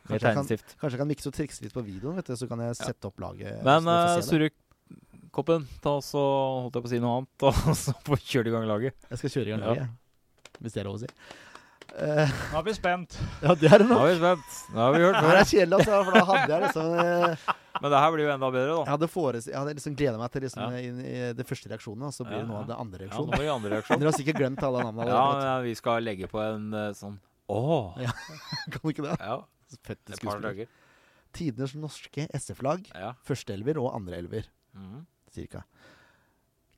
Kanskje 0.07 0.21
jeg 0.21 0.35
kan- 0.35 0.47
Kanskje 0.81 0.91
jeg 0.95 1.01
kan 1.03 1.07
mikse 1.11 1.27
og 1.29 1.33
trikse 1.37 1.61
litt 1.63 1.73
på 1.75 1.83
videoen, 1.85 2.15
vet 2.17 2.25
du, 2.31 2.35
så 2.35 2.47
kan 2.49 2.59
jeg 2.59 2.75
sette 2.79 3.05
opp 3.11 3.19
laget. 3.21 3.61
Men 3.63 3.85
uh, 3.87 4.15
det. 4.17 4.25
Surrekoppen, 4.27 5.67
ta 5.83 5.93
så 6.03 6.23
holdt 6.65 6.75
jeg 6.75 6.83
på 6.83 6.89
å 6.89 6.93
si 6.95 6.99
noe 7.03 7.21
annet, 7.21 7.45
og 7.47 7.75
så 7.85 7.93
får 8.07 8.25
kjøre 8.25 8.51
i 8.51 8.55
gang 8.57 8.67
laget. 8.67 8.97
Jeg 9.11 9.21
skal 9.21 9.29
kjøre 9.37 9.47
i 9.47 9.53
gang 9.55 9.61
Ja. 9.61 9.71
laget, 9.71 10.57
hvis 10.59 10.73
det 10.75 10.81
er 10.83 10.89
lov 10.89 10.99
å 10.99 11.03
si. 11.05 11.11
Uh, 11.91 12.23
Nå 12.53 12.59
er 12.61 12.63
vi 12.63 12.73
spent. 12.77 13.15
ja, 13.43 13.51
det 13.59 13.67
er 13.67 13.81
det 13.83 13.87
Nå 13.89 13.97
nå. 13.97 14.03
er 14.07 14.13
vi 14.13 14.19
spent. 14.21 14.59
Nå 14.71 14.79
har 14.79 14.93
vi 14.95 14.99
hørt 15.03 15.17
Det 15.19 15.31
er 15.35 15.47
kjedelig, 15.49 15.75
altså, 15.81 15.97
for 16.07 16.15
da 16.15 16.21
hadde 16.29 16.53
jeg 16.53 16.61
liksom 16.63 16.85
uh, 16.95 17.55
Men 17.81 17.91
det 17.91 17.99
her 17.99 18.13
blir 18.13 18.23
jo 18.23 18.31
enda 18.31 18.49
bedre, 18.55 18.75
Jeg 18.79 18.91
hadde, 18.93 19.09
fores 19.11 19.47
jeg 19.49 19.57
hadde 19.59 19.73
liksom 19.75 19.97
gleda 19.99 20.21
meg 20.21 20.31
til 20.31 20.45
liksom, 20.45 20.61
Ja. 20.71 20.79
inn 20.87 21.01
i 21.03 21.15
det 21.35 21.45
første 21.49 21.67
reaksjonen, 21.67 22.05
og 22.07 22.13
så 22.15 22.23
blir 22.23 22.37
Ja, 22.37 22.45
det 22.45 22.47
nå 22.47 22.61
ja. 22.61 22.63
det 22.69 22.77
andre 22.79 23.09
Ja, 23.09 23.17
nå 23.19 23.27
blir 23.35 23.43
det 23.43 23.51
andre 23.57 23.73
reaksjon. 23.75 23.99
Dere 23.99 24.07
har 24.13 24.15
sikkert 24.21 24.39
glemt 24.39 24.63
alle 24.63 24.85
navnene 24.87 25.09
Ja, 25.11 25.25
men 25.35 25.65
vi 25.67 25.73
skal 25.81 26.07
legge 26.07 26.31
på 26.31 26.39
en 26.45 26.69
uh, 26.71 26.85
sånn 26.95 27.19
Åh! 27.51 27.99
Ja. 28.07 28.15
Kan 28.71 28.79
du 28.85 28.89
ikke 28.93 29.03
det? 29.09 29.17
Ja, 29.19 29.41
Fette 29.85 30.17
skuespiller. 30.17 30.67
Tidenes 31.31 31.73
norske 31.79 32.27
SF-lag. 32.35 32.83
Ja. 32.91 33.13
Førsteelver 33.27 33.79
og 33.79 33.93
andreelver, 33.95 34.49
mm. 34.75 35.05
cirka. 35.31 35.63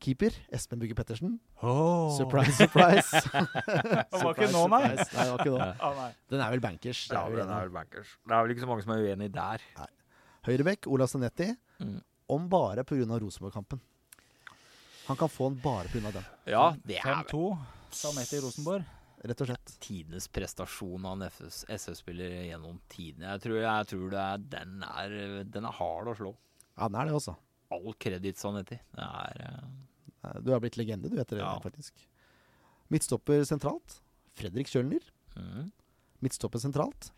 Keeper 0.03 0.35
Espen 0.51 0.81
Bugge 0.81 0.95
Pettersen. 0.97 1.37
Oh. 1.63 2.11
Surprise, 2.17 2.51
surprise. 2.59 3.21
Det 4.11 4.19
var 4.19 4.33
ikke 4.35 4.49
nå, 4.51 4.63
nei. 4.73 4.81
Nei, 4.89 4.97
det 4.99 5.27
var 5.31 5.39
ikke 5.39 5.53
nå. 5.53 5.59
Ja. 5.61 5.69
Ah, 5.79 5.93
nei. 6.01 6.09
Den 6.33 6.43
er 6.43 6.51
vel 6.51 6.63
bankers. 6.65 7.05
det 7.07 7.15
Ja, 7.15 7.21
er 7.23 7.39
den 7.39 7.53
er 7.55 7.61
vel 7.69 7.71
bankers. 7.77 8.17
Det 8.27 8.35
er 8.35 8.43
vel 8.43 8.53
ikke 8.55 8.65
så 8.65 8.69
mange 8.69 8.83
som 8.83 8.91
er 8.97 9.05
uenig 9.05 9.29
der. 9.33 9.63
Høyrebekk 10.43 10.89
Ola 10.91 11.07
Sanetti. 11.07 11.47
Mm. 11.79 12.01
Om 12.35 12.49
bare 12.51 12.83
pga. 12.87 13.07
Rosenborg-kampen. 13.23 13.79
Han 15.07 15.19
kan 15.19 15.31
få 15.31 15.49
den 15.53 15.61
bare 15.63 15.87
pga. 15.87 16.11
den, 16.11 16.27
Ja, 16.51 16.65
det 16.83 16.99
er 16.99 17.07
vel 17.23 17.31
5-2. 17.31 17.47
Sanetti 18.03 18.41
i 18.41 18.43
Rosenborg. 18.43 18.83
Rett 19.23 19.41
og 19.41 19.47
slett. 19.47 19.73
tidenes 19.79 20.27
prestasjon 20.27 21.05
av 21.05 21.15
en 21.21 21.27
FS 21.29 21.63
SF-spiller 21.71 22.35
gjennom 22.49 22.79
tidene. 22.91 23.31
Jeg 23.35 23.41
tror, 23.45 23.57
jeg 23.63 23.87
tror 23.93 24.13
er, 24.19 24.37
den, 24.37 24.83
er, 24.83 25.43
den 25.45 25.65
er 25.69 25.77
hard 25.79 26.11
å 26.11 26.15
slå. 26.19 26.33
Ja, 26.77 26.87
den 26.89 26.99
er 27.01 27.05
det 27.11 27.15
også. 27.17 27.35
All 27.73 27.93
kreditt 28.01 28.37
Sanetti. 28.41 28.79
Det 28.93 29.07
er 29.07 29.63
Eh, 30.23 30.37
Du 30.39 30.51
har 30.53 30.61
blitt 30.63 30.77
legende, 30.79 31.09
du, 31.11 31.17
etter 31.19 31.35
det, 31.35 31.43
Ja. 31.43 31.59
faktisk. 31.59 31.93
Midtstopper 32.89 33.43
sentralt. 33.43 33.97
Fredrik 34.39 34.67
Kjølner. 34.71 35.03
mm. 35.35 35.71
Midtstopper 36.23 36.59
sentralt. 36.63 37.11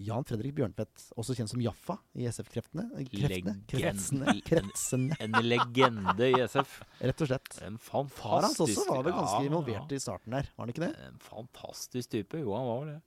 Jan 0.00 0.24
Fredrik 0.24 0.54
Bjørntvedt, 0.56 1.02
også 1.20 1.34
kjent 1.36 1.50
som 1.52 1.60
Jaffa 1.60 1.98
i 2.16 2.24
SF-kreftene. 2.30 2.86
Kreftene. 3.12 3.54
Kretsene. 3.68 4.34
Kretsene. 4.46 5.18
En 5.20 5.36
legende 5.44 6.30
i 6.30 6.38
SF. 6.46 6.78
Rett 7.04 7.20
og 7.26 7.28
slett. 7.30 7.58
En 7.66 7.76
Far 7.78 8.06
hans 8.06 8.16
fantastisk 8.16 8.80
også 8.80 8.94
var 8.96 9.04
vel 9.06 9.16
ganske 9.18 9.42
ja, 9.44 9.48
involvert 9.50 9.92
i 9.92 10.00
starten 10.00 10.36
der, 10.38 10.48
var 10.56 10.64
han 10.64 10.72
ikke 10.72 10.86
det? 10.86 10.92
En 11.10 11.18
fantastisk 11.24 12.10
type. 12.16 12.40
Jo, 12.40 12.54
han 12.56 12.68
var 12.70 12.80
vel 12.84 12.92
det. 12.94 13.00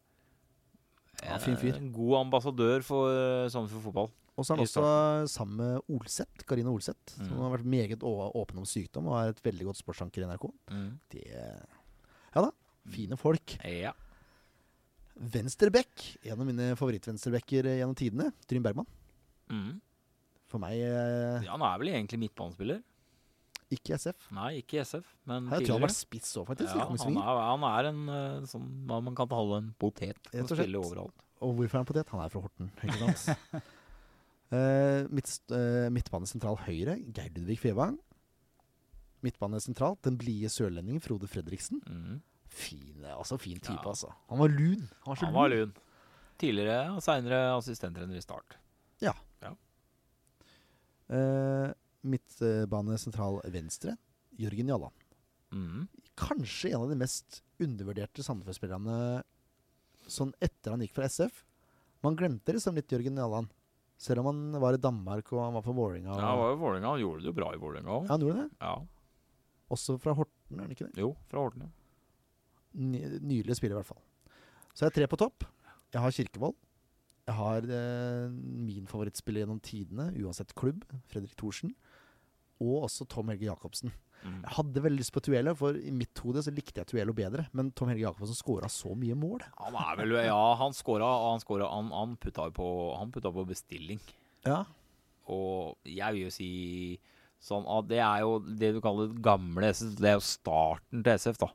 Ja, 1.24 1.38
fin 1.41 1.58
fyr. 1.62 1.78
En 1.80 1.91
god 1.96 2.18
ambassadør 2.26 2.84
for 2.86 3.10
uh, 3.14 3.48
Sandefjord 3.54 3.86
fotball. 3.89 4.12
Og 4.34 4.46
så 4.48 4.54
er 4.56 4.58
han 4.58 4.66
også 4.66 5.34
sammen 5.36 5.60
med 5.62 5.91
Olseth, 5.94 6.46
Karine 6.50 6.72
Olseth, 6.74 7.18
som 7.20 7.28
Mm. 7.36 7.41
har 7.46 7.52
vært 7.58 7.68
meget 7.70 8.02
åpen 8.04 8.58
om 8.58 8.66
sykdom 8.66 9.08
og 9.12 9.20
er 9.20 9.30
et 9.30 9.44
veldig 9.46 9.68
godt 9.70 9.78
sportsanker 9.78 10.24
i 10.24 10.26
NRK. 10.30 10.48
Mm. 10.74 10.88
Det 11.14 11.26
Ja 12.34 12.41
da, 12.41 12.50
fine 12.89 13.18
folk. 13.18 13.54
Ja. 13.64 13.91
Venstrebekk, 15.14 16.05
en 16.26 16.39
av 16.39 16.47
mine 16.47 16.72
favorittvenstrebekker 16.80 17.70
eh, 17.70 17.80
gjennom 17.82 17.97
tidene, 17.97 18.32
Trym 18.49 18.64
Bergman. 18.66 18.88
Mm. 19.51 19.78
For 20.51 20.61
meg 20.61 20.80
eh, 20.80 21.45
ja, 21.45 21.53
han 21.53 21.66
er 21.66 21.78
vel 21.82 21.93
egentlig 21.93 22.20
midtbanespiller. 22.26 22.82
ikke 23.74 23.97
SF. 23.97 24.30
Nei, 24.38 24.49
ikke 24.61 24.82
SF, 24.86 25.11
men 25.30 25.51
Jeg 25.51 25.68
tror 25.68 25.76
han 25.76 25.82
har 25.82 25.88
vært 25.88 25.99
spiss 25.99 26.34
òg, 26.41 26.47
faktisk. 26.49 26.74
Ja, 26.74 26.88
han, 26.89 27.20
er, 27.22 27.43
han 27.49 27.68
er 27.70 27.91
en 27.91 28.01
eh, 28.16 28.49
sånn 28.49 28.68
man 28.89 29.14
kan 29.18 29.30
kalle 29.30 29.61
en 29.64 29.70
potet. 29.82 30.20
Og 30.34 30.49
spille 30.53 30.82
overalt. 30.82 31.24
Og 31.43 31.55
hvorfor 31.57 31.78
er 31.78 31.82
han 31.82 31.89
potet? 31.89 32.11
Han 32.14 32.24
er 32.24 32.34
fra 32.34 32.43
Horten, 32.43 32.74
ikke 32.82 33.16
sant? 33.22 33.72
Eh, 34.53 35.07
midt, 35.09 35.32
uh, 35.49 35.88
midtbane 35.89 36.28
sentral 36.30 36.59
høyre, 36.68 36.99
Geir 37.16 37.32
Ludvig 37.34 37.55
Fevang. 37.57 37.95
Midtbane 39.26 39.57
sentral, 39.64 39.95
den 40.05 40.20
blide 40.20 40.51
sørlendingen 40.53 41.01
Frode 41.01 41.26
Fredriksen. 41.32 41.80
Mm. 41.88 42.20
Fin, 42.54 43.04
altså 43.10 43.38
fin 43.41 43.58
type, 43.60 43.80
Ja. 43.82 43.89
altså. 43.89 44.12
Han 44.30 44.39
var 44.39 44.51
lun. 44.54 44.84
Han 45.06 45.16
var 45.16 45.22
Han 45.26 45.34
var 45.34 45.49
lun. 45.49 45.74
Tidligere 46.38 46.91
og 46.95 47.01
seinere 47.06 47.39
assistenttrener 47.58 48.18
i 48.18 48.22
Start. 48.22 48.58
Uh, 51.14 51.70
midtbane 52.08 52.95
sentral 52.97 53.39
venstre. 53.54 53.97
Jørgen 54.39 54.70
Jalland. 54.72 54.93
Mm. 55.54 55.88
Kanskje 56.18 56.72
en 56.74 56.82
av 56.86 56.89
de 56.89 56.97
mest 56.97 57.41
undervurderte 57.62 58.24
Sandefjord-spillerne 58.26 58.95
sånn 60.10 60.32
etter 60.43 60.74
han 60.74 60.82
gikk 60.84 60.95
fra 60.95 61.06
SF. 61.12 61.43
Man 62.04 62.18
glemte 62.20 62.56
liksom 62.56 62.76
litt 62.80 62.89
Jørgen 62.91 63.20
Jalland. 63.20 63.51
Selv 64.01 64.24
om 64.24 64.32
han 64.32 64.58
var 64.64 64.76
i 64.76 64.82
Danmark 64.82 65.30
og 65.36 65.43
han 65.45 65.54
var 65.56 65.64
for 65.64 65.78
Vålerenga. 65.78 66.16
Ja, 66.18 66.32
han 66.34 66.39
var 66.41 66.49
jo 66.56 66.58
Vålinga. 66.64 66.89
Han 66.95 67.04
gjorde 67.04 67.22
det 67.22 67.30
jo 67.30 67.36
bra 67.38 67.51
i 67.54 67.62
Vålerenga 67.62 67.93
òg. 67.99 68.08
Ja, 68.08 68.12
han 68.16 68.26
gjorde 68.26 68.41
det. 68.41 68.49
Ja. 68.60 68.74
Også 69.74 69.95
fra 70.01 70.16
Horten, 70.18 70.58
er 70.58 70.66
han 70.66 70.74
ikke 70.74 70.89
det? 70.89 70.97
Jo, 71.04 71.14
fra 71.30 71.43
Horten. 71.45 71.68
ja. 71.68 71.80
Ny, 72.74 73.41
spillere, 73.53 73.78
i 73.78 73.82
hvert 73.82 73.89
fall. 73.89 74.03
Så 74.74 74.86
jeg 74.86 74.91
er 74.91 74.97
tre 74.97 75.09
på 75.11 75.19
topp. 75.21 75.45
Jeg 75.93 76.01
har 76.01 76.15
Kirkevold. 76.15 76.55
Jeg 77.24 77.36
har 77.38 77.67
eh, 77.71 78.32
min 78.34 78.88
favorittspiller 78.89 79.43
gjennom 79.43 79.61
tidene, 79.63 80.09
uansett 80.19 80.51
klubb, 80.59 80.82
Fredrik 81.07 81.38
Thorsen. 81.39 81.71
Og 82.63 82.88
også 82.88 83.07
Tom 83.09 83.32
Helge 83.32 83.47
Jacobsen. 83.47 83.93
Mm. 84.24 84.39
Jeg 84.39 84.55
hadde 84.57 84.84
veldig 84.84 85.01
lyst 85.01 85.13
på 85.15 85.24
Tuelo, 85.24 85.53
for 85.59 85.78
i 85.78 85.91
mitt 85.95 86.19
hode 86.24 86.43
så 86.43 86.51
likte 86.55 86.82
jeg 86.82 86.89
Tuelo 86.91 87.15
bedre. 87.15 87.47
Men 87.55 87.71
Tom 87.76 87.91
Helge 87.91 88.05
Jacobsen 88.07 88.39
skåra 88.39 88.69
så 88.71 88.91
mye 88.99 89.15
mål. 89.19 89.43
Han 89.61 89.80
er 89.80 89.99
vel 89.99 90.17
Ja, 90.24 90.43
han 90.59 90.76
scora. 90.76 91.07
Han, 91.30 91.43
scora, 91.43 91.69
han, 91.71 91.91
han 91.95 92.17
putta 92.19 92.49
på, 92.55 92.67
han 92.97 93.11
putta 93.13 93.32
på 93.36 93.47
bestilling. 93.47 94.01
Ja. 94.47 94.63
Og 95.32 95.80
jeg 95.88 96.15
vil 96.15 96.26
jo 96.26 96.34
si 96.34 96.51
sånn 97.43 97.67
at 97.67 97.89
det 97.89 97.99
er 98.03 98.24
jo 98.24 98.38
det 98.43 98.74
du 98.76 98.80
kaller 98.84 99.11
det 99.11 99.24
gamle 99.24 99.71
SF. 99.71 99.97
Det 99.99 100.11
er 100.11 100.17
jo 100.17 100.28
starten 100.28 101.03
til 101.03 101.19
SF, 101.19 101.39
da. 101.43 101.51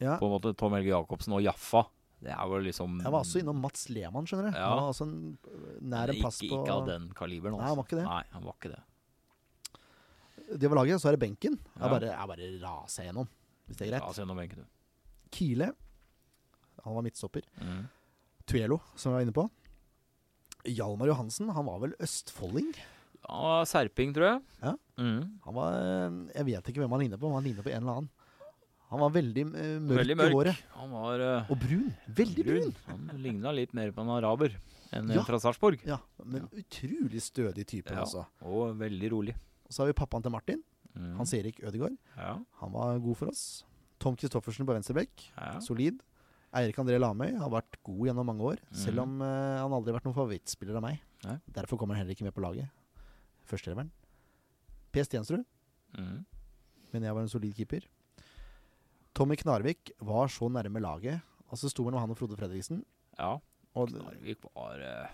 Ja. 0.00 0.16
På 0.18 0.26
en 0.26 0.32
måte 0.34 0.54
Tom 0.58 0.72
Helge 0.74 0.90
Jacobsen 0.90 1.32
og 1.36 1.42
Jaffa. 1.44 1.84
Det 2.24 2.32
er 2.32 2.48
jo 2.48 2.58
liksom 2.64 3.00
Jeg 3.02 3.12
var 3.12 3.20
også 3.20 3.40
innom 3.42 3.58
Mats 3.60 3.88
Lehmann, 3.92 4.24
skjønner 4.26 4.50
du. 4.50 4.56
Ja. 4.56 4.68
Han 4.72 4.80
var 4.80 4.90
også 4.94 5.04
en, 5.06 5.38
nær 5.92 6.08
en 6.14 6.20
plass 6.22 6.38
på 6.40 6.48
ikke 6.48 6.72
av 6.72 6.86
den 6.88 7.08
kaliberen. 7.14 7.56
Nei, 7.58 7.68
han 7.68 7.76
var 7.76 7.84
ikke 7.84 7.98
det. 8.00 8.04
Nei, 8.08 8.22
han 8.32 8.46
var 8.48 8.56
ikke 8.58 8.72
det. 8.72 8.82
Det 10.60 10.68
var 10.70 10.76
laget, 10.80 11.00
så 11.02 11.08
er 11.10 11.16
det 11.16 11.22
benken. 11.24 11.58
Jeg 11.58 11.82
Ja. 11.82 11.88
bare, 11.88 12.08
jeg 12.12 12.28
bare 12.28 12.48
raser 12.62 13.04
gjennom, 13.08 13.28
hvis 13.66 13.76
det 13.76 13.86
er 13.86 13.92
greit. 13.98 14.14
se 14.14 14.22
gjennom 14.22 14.36
benken, 14.40 14.64
du. 14.64 14.66
Kile. 15.30 15.72
Han 16.84 16.94
var 16.94 17.02
midtstopper. 17.02 17.42
Mm. 17.60 17.88
Tuelo, 18.46 18.80
som 18.94 19.12
vi 19.12 19.16
var 19.16 19.22
inne 19.24 19.32
på. 19.32 19.50
Hjalmar 20.64 21.06
Johansen, 21.08 21.48
han 21.52 21.64
var 21.66 21.78
vel 21.80 21.94
østfolding? 22.00 22.74
Var 23.24 23.64
serping, 23.64 24.12
tror 24.14 24.26
jeg. 24.28 24.42
Ja. 24.62 24.74
Mm. 24.98 25.40
Han 25.44 25.54
var 25.54 25.72
Jeg 26.34 26.44
vet 26.46 26.64
ikke 26.68 26.80
hvem 26.84 26.90
han 26.90 27.00
ligner 27.00 27.18
på, 27.18 27.28
men 27.28 27.34
han 27.40 27.44
ligner 27.44 27.62
på 27.64 27.70
en 27.72 27.82
eller 27.82 27.92
annen. 27.98 28.10
Han 28.90 29.00
var 29.00 29.10
veldig 29.14 29.42
eh, 29.54 29.78
mørk, 29.82 29.98
Veldig 29.98 30.14
i 30.14 30.18
mørk. 30.20 30.32
håret. 30.36 30.58
Han 30.76 30.90
var 30.94 31.20
uh, 31.24 31.50
Og 31.50 31.58
brun. 31.58 31.88
Veldig 32.20 32.44
brun. 32.46 32.74
Han 32.86 33.08
ligna 33.24 33.52
litt 33.56 33.72
mer 33.74 33.90
på 33.96 34.04
en 34.04 34.10
araber 34.14 34.54
enn 34.92 35.08
en 35.10 35.16
Ja. 35.16 35.22
fra 35.26 35.38
Sarpsborg. 35.42 35.80
Ja, 35.88 35.98
Men 36.24 36.48
utrolig 36.52 37.20
stødig 37.24 37.66
type, 37.66 37.90
Ja. 37.90 38.04
altså. 38.04 38.26
Og 38.42 38.76
veldig 38.78 39.10
rolig. 39.10 39.34
Og 39.66 39.72
så 39.72 39.82
har 39.82 39.86
vi 39.92 39.96
pappaen 39.98 40.22
til 40.22 40.30
Martin. 40.30 40.62
Mm. 40.94 41.16
Hans 41.16 41.32
Erik 41.34 41.58
Ødegaard. 41.64 41.96
ja. 42.16 42.38
Han 42.60 42.72
var 42.72 42.98
god 43.00 43.16
for 43.16 43.28
oss. 43.28 43.64
Tom 43.98 44.14
Christoffersen 44.16 44.66
på 44.66 44.74
venstrebekk. 44.76 45.30
Ja. 45.36 45.58
Solid. 45.60 45.98
Eirik 46.54 46.76
André 46.78 47.00
Lamøy 47.00 47.34
har 47.36 47.50
vært 47.50 47.80
god 47.82 48.06
gjennom 48.06 48.26
mange 48.26 48.42
år, 48.46 48.58
mm. 48.70 48.76
selv 48.78 49.00
om 49.00 49.20
uh, 49.22 49.58
han 49.58 49.72
aldri 49.72 49.90
har 49.90 49.98
vært 49.98 50.04
noen 50.06 50.14
favorittspiller 50.14 50.76
av 50.76 50.82
meg. 50.82 51.00
Nei. 51.24 51.40
Derfor 51.50 51.76
kommer 51.80 51.96
han 51.96 52.04
heller 52.04 52.14
ikke 52.14 52.28
med 52.28 52.34
på 52.36 52.44
laget. 52.44 52.68
Førsteeleveren. 53.48 53.90
Per 54.92 55.02
Stensrud 55.02 55.44
Mm. 55.96 56.24
men 56.92 57.02
jeg 57.02 57.14
var 57.14 57.22
en 57.22 57.28
solid 57.28 57.54
keeper. 57.56 57.80
Tommy 59.14 59.36
Knarvik 59.38 59.92
var 60.02 60.28
så 60.32 60.48
nærme 60.50 60.80
laget. 60.82 61.20
Altså 61.50 61.68
sto 61.70 61.84
mellom 61.86 62.00
han 62.02 62.10
og 62.14 62.18
Frode 62.18 62.36
Fredriksen. 62.40 62.84
ja. 63.18 63.36
Og 63.74 63.88
Knarvik 63.90 64.38
var 64.54 64.78
uh... 64.78 65.10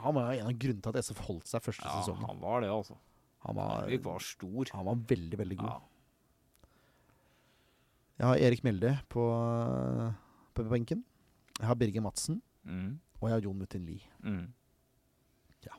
han 0.00 0.14
var 0.16 0.30
en 0.32 0.46
av 0.48 0.54
grunnene 0.56 0.80
til 0.80 0.88
at 0.96 1.04
SF 1.04 1.18
holdt 1.26 1.48
seg 1.50 1.60
første 1.66 1.84
Ja, 1.84 1.98
sesongen. 2.00 2.24
han 2.24 2.38
var 2.40 2.62
det, 2.64 2.70
altså. 2.72 2.94
Han 3.44 3.56
var, 3.58 3.72
Knarvik 3.82 4.04
var 4.06 4.18
stor. 4.24 4.70
han 4.72 4.86
var 4.88 5.00
veldig, 5.10 5.38
veldig 5.42 5.58
god. 5.60 5.68
Ja. 5.68 6.68
Jeg 8.22 8.26
har 8.30 8.36
Erik 8.46 8.62
Melde 8.64 8.94
på, 9.12 9.24
på 10.54 10.64
benken. 10.70 11.04
Jeg 11.58 11.66
har 11.68 11.74
Birger 11.76 12.00
Madsen. 12.04 12.40
Mm. 12.64 12.98
Og 13.20 13.28
jeg 13.28 13.34
har 13.36 13.44
Jon 13.44 13.58
Mutin 13.58 13.84
Lie. 13.84 14.00
Mm. 14.24 14.52
Ja. 15.66 15.76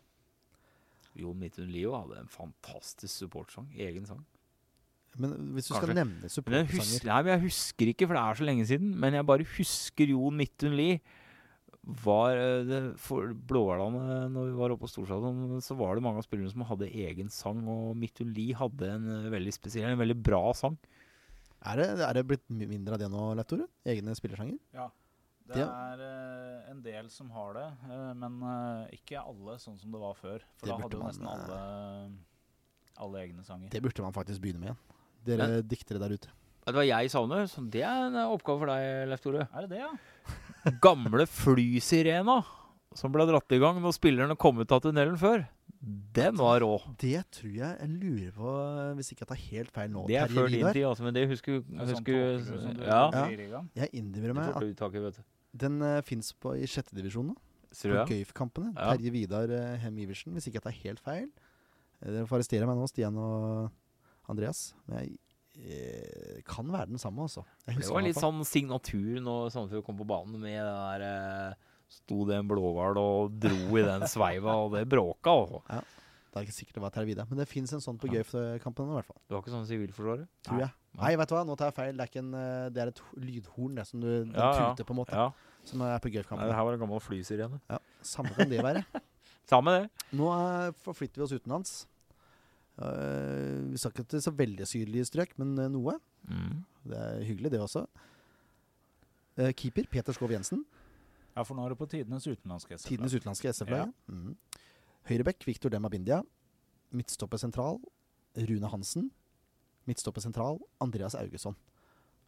Jon 1.15 1.39
Mutin 1.39 1.69
Lie 1.73 1.89
hadde 1.89 2.19
en 2.19 2.29
fantastisk 2.29 3.13
supportsang. 3.23 3.71
Egen 3.73 4.05
sang. 4.05 4.21
Men 5.19 5.33
hvis 5.53 5.67
du 5.67 5.73
Kanskje. 5.73 5.81
skal 5.81 5.97
nevne 5.99 6.29
supportersanger 6.31 6.77
husker, 6.77 7.09
nei, 7.09 7.19
men 7.25 7.33
jeg 7.35 7.43
husker 7.43 7.91
ikke, 7.91 8.07
for 8.07 8.17
det 8.17 8.23
er 8.23 8.39
så 8.39 8.47
lenge 8.47 8.65
siden. 8.69 8.95
Men 9.03 9.17
jeg 9.17 9.27
bare 9.29 9.51
husker 9.57 10.13
Jon 10.13 10.39
Midtun 10.39 10.77
Lie. 10.79 11.01
Var 11.83 12.39
eh, 12.39 12.63
det 12.63 12.81
for 13.03 13.33
Blåhvalene 13.49 14.19
når 14.31 14.49
vi 14.49 14.57
var 14.61 14.73
oppe 14.73 14.85
på 14.85 14.93
Storstadion, 14.93 15.59
så 15.61 15.75
var 15.75 15.97
det 15.97 16.05
mange 16.05 16.21
av 16.21 16.25
spillerne 16.25 16.53
som 16.53 16.65
hadde 16.69 16.89
egen 16.89 17.29
sang. 17.33 17.61
Og 17.69 17.93
Midtun 17.99 18.33
Lie 18.33 18.57
hadde 18.57 18.89
en 18.95 19.07
eh, 19.19 19.31
veldig 19.33 19.53
spesiell, 19.55 19.91
en 19.91 20.01
veldig 20.01 20.17
bra 20.23 20.45
sang. 20.57 20.79
Er 21.63 21.79
det, 21.79 21.87
er 22.03 22.17
det 22.17 22.27
blitt 22.27 22.43
mindre 22.51 22.97
av 22.97 23.03
det 23.03 23.07
nå, 23.11 23.29
Leif 23.39 23.47
Tore? 23.51 23.69
Egne 23.87 24.15
spillersanger? 24.19 24.59
Ja. 24.75 24.89
Det 25.43 25.59
er 25.59 25.99
uh, 25.99 26.71
en 26.71 26.79
del 26.83 27.09
som 27.11 27.29
har 27.35 27.57
det, 27.57 27.65
uh, 27.89 28.11
men 28.15 28.39
uh, 28.39 28.85
ikke 28.95 29.19
alle 29.19 29.57
sånn 29.59 29.75
som 29.79 29.91
det 29.91 29.99
var 29.99 30.15
før. 30.15 30.45
For 30.59 30.69
Det 30.69 30.71
da 30.71 30.77
hadde 30.79 30.99
jo 30.99 31.03
nesten 31.03 31.27
eh, 31.27 31.33
alle, 31.33 31.57
alle 33.03 33.23
egne 33.25 33.43
sanger. 33.43 33.71
Det 33.73 33.81
burde 33.83 34.05
man 34.05 34.15
faktisk 34.15 34.43
begynne 34.43 34.63
med 34.63 34.71
igjen. 34.71 34.92
Dere 35.27 35.61
diktere 35.65 36.01
der 36.01 36.15
ute. 36.17 36.33
Det 36.63 36.75
var 36.77 36.87
jeg 36.87 37.11
savner? 37.11 37.47
Så 37.51 37.63
det 37.67 37.83
er 37.83 38.07
en 38.07 38.19
eh, 38.21 38.31
oppgave 38.31 38.63
for 38.63 38.71
deg, 38.71 39.07
Leif 39.11 39.23
Tore. 39.23 39.47
Er 39.51 39.65
det 39.65 39.75
det, 39.75 39.81
ja? 39.83 39.91
Gamle 40.85 41.25
flysirena 41.27 42.39
som 42.95 43.11
ble 43.13 43.25
dratt 43.27 43.51
i 43.55 43.59
gang 43.61 43.79
når 43.81 43.95
spillerne 43.95 44.37
kom 44.39 44.61
ut 44.61 44.71
av 44.71 44.83
tunnelen 44.83 45.17
før. 45.19 45.43
Den 46.15 46.37
var 46.39 46.61
rå. 46.63 46.77
Det 46.99 47.19
tror 47.35 47.51
jeg 47.51 47.75
jeg 47.75 47.89
lurer 47.91 48.35
på, 48.37 48.51
hvis 48.95 49.09
ikke 49.11 49.25
jeg 49.25 49.31
tar 49.33 49.41
helt 49.49 49.73
feil 49.75 49.89
nå. 49.91 50.03
Det 50.07 50.19
er 50.21 50.31
før 50.31 50.47
din 50.47 50.67
tid, 50.69 50.85
altså, 50.87 51.03
men 51.03 51.15
det 51.17 51.25
husker 51.27 51.57
Det 51.59 51.73
er 51.75 51.89
sånn 51.89 51.97
husker, 51.97 52.77
du 52.77 52.85
Ja. 52.85 53.01
Ja. 53.11 53.63
Jeg 53.81 53.89
innbiller 53.99 54.37
meg 54.37 54.53
at 54.53 54.63
du 54.63 55.01
vet 55.03 55.17
du. 55.19 55.23
den 55.65 55.81
uh, 55.83 55.99
fins 56.07 56.31
i 56.55 56.69
sjette 56.69 56.95
divisjon 56.95 57.33
nå. 57.33 57.35
Ser 57.73 57.89
På 57.89 57.97
ja? 57.97 58.05
det? 58.05 58.19
Gøyf-kampene. 58.21 58.71
Ja. 58.77 58.93
Terje 58.93 59.11
Vidar 59.11 59.51
uh, 59.51 59.75
Hem 59.81 59.97
Iversen, 60.05 60.37
hvis 60.37 60.47
ikke 60.47 60.61
jeg 60.61 60.67
tar 60.69 60.79
helt 60.85 61.03
feil. 61.03 61.27
Eh, 61.99 62.11
Dere 62.13 62.27
får 62.29 62.39
arrestere 62.39 62.69
meg 62.69 62.79
nå, 62.79 62.87
Stian 62.87 63.17
og 63.19 63.73
Andreas. 64.31 64.73
Men 64.87 65.03
jeg 65.03 65.17
eh, 65.69 66.39
kan 66.47 66.69
være 66.73 66.91
den 66.93 67.01
samme, 67.01 67.25
altså. 67.27 67.43
Det 67.67 67.89
var 67.89 68.05
litt 68.05 68.19
sånn 68.19 68.43
signatur 68.47 69.19
når 69.23 69.51
Sandefjord 69.53 69.85
kom 69.87 69.99
på 69.99 70.07
banen 70.09 70.39
med 70.39 70.47
det 70.49 70.63
der 70.63 71.05
eh, 71.09 71.69
Sto 71.93 72.23
det 72.25 72.39
en 72.39 72.47
blåhval 72.49 72.97
og 72.97 73.35
dro 73.37 73.77
i 73.77 73.83
den 73.85 74.07
sveiva, 74.13 74.55
og 74.63 74.73
det 74.73 74.87
bråka. 74.89 75.35
Ja, 75.69 75.83
Det 76.33 76.39
er 76.39 76.47
ikke 76.47 76.55
sikkert 76.55 76.79
det 76.79 76.81
var 76.87 76.93
Tervida, 76.95 77.25
men 77.29 77.37
det 77.37 77.45
fins 77.51 77.75
en 77.75 77.83
sånn 77.83 77.99
på 78.01 78.09
Ja. 78.09 78.23
Gøyf-kampene 78.23 78.95
i 78.95 78.97
hvert 78.97 79.11
fall. 79.11 79.19
Du 79.27 79.35
har 79.35 79.43
ikke 79.43 79.53
sånn 79.53 79.67
sivilforsvarer? 79.69 80.25
Tror 80.47 80.63
jeg. 80.63 80.73
Nei, 80.97 81.13
vet 81.21 81.29
du 81.29 81.35
hva, 81.35 81.43
nå 81.45 81.57
tar 81.57 81.69
jeg 81.69 81.77
feil. 81.77 82.01
Det 82.01 82.07
er, 82.07 82.19
en, 82.23 82.33
eh, 82.39 82.67
det 82.73 82.81
er 82.81 82.91
et 82.95 83.01
lydhorn 83.21 83.77
det 83.77 83.85
som 83.89 84.01
du 84.01 84.09
den 84.09 84.33
Ja, 84.33 84.51
tuter, 84.73 84.89
på 84.89 84.95
en 84.95 85.01
måte. 85.03 85.13
Ja. 85.13 85.29
Som 85.69 85.85
er 85.85 86.01
på 86.01 86.09
Nei, 86.09 86.47
det 86.49 86.57
her 86.57 86.65
var 86.65 86.73
en 86.73 86.81
gammel 86.81 87.01
flysirene. 87.01 87.61
Ja, 87.69 87.77
samme 88.01 88.33
kan 88.35 88.49
det 88.49 88.63
være. 88.65 88.83
Samme 89.49 89.73
det. 89.75 89.87
Nå 90.15 90.29
forflytter 90.85 91.19
vi 91.19 91.25
oss 91.25 91.33
utenlands. 91.35 91.71
Eh, 92.81 93.59
vi 93.69 93.77
sa 93.77 93.91
ikke 93.91 94.05
er 94.17 94.23
så 94.23 94.33
veldig 94.33 94.65
sydlige 94.65 95.09
strøk, 95.11 95.35
men 95.41 95.53
eh, 95.61 95.71
noe. 95.71 95.97
Mm. 96.29 96.63
Det 96.89 96.99
er 96.99 97.25
hyggelig, 97.27 97.51
det 97.53 97.61
også. 97.61 97.85
Uh, 99.33 99.49
keeper 99.57 99.87
Peter 99.89 100.13
Skov 100.13 100.29
Jensen. 100.29 100.61
Ja, 101.33 101.41
for 101.41 101.57
nå 101.57 101.63
er 101.65 101.73
det 101.73 101.79
på 101.79 101.87
tidenes 101.89 102.27
utenlandske 102.27 102.77
SF. 102.77 102.85
Tidenes 102.91 103.15
utenlandske 103.17 103.49
SF-lag. 103.49 103.89
Mm. 104.05 104.35
Høyrebekk 105.09 105.47
Victor 105.47 105.73
Demabindia. 105.73 106.19
Midtstopper 106.93 107.41
sentral 107.41 107.79
Rune 108.37 108.69
Hansen. 108.69 109.09
Midtstopper 109.89 110.21
sentral 110.21 110.61
Andreas 110.83 111.17
Augesson. 111.17 111.57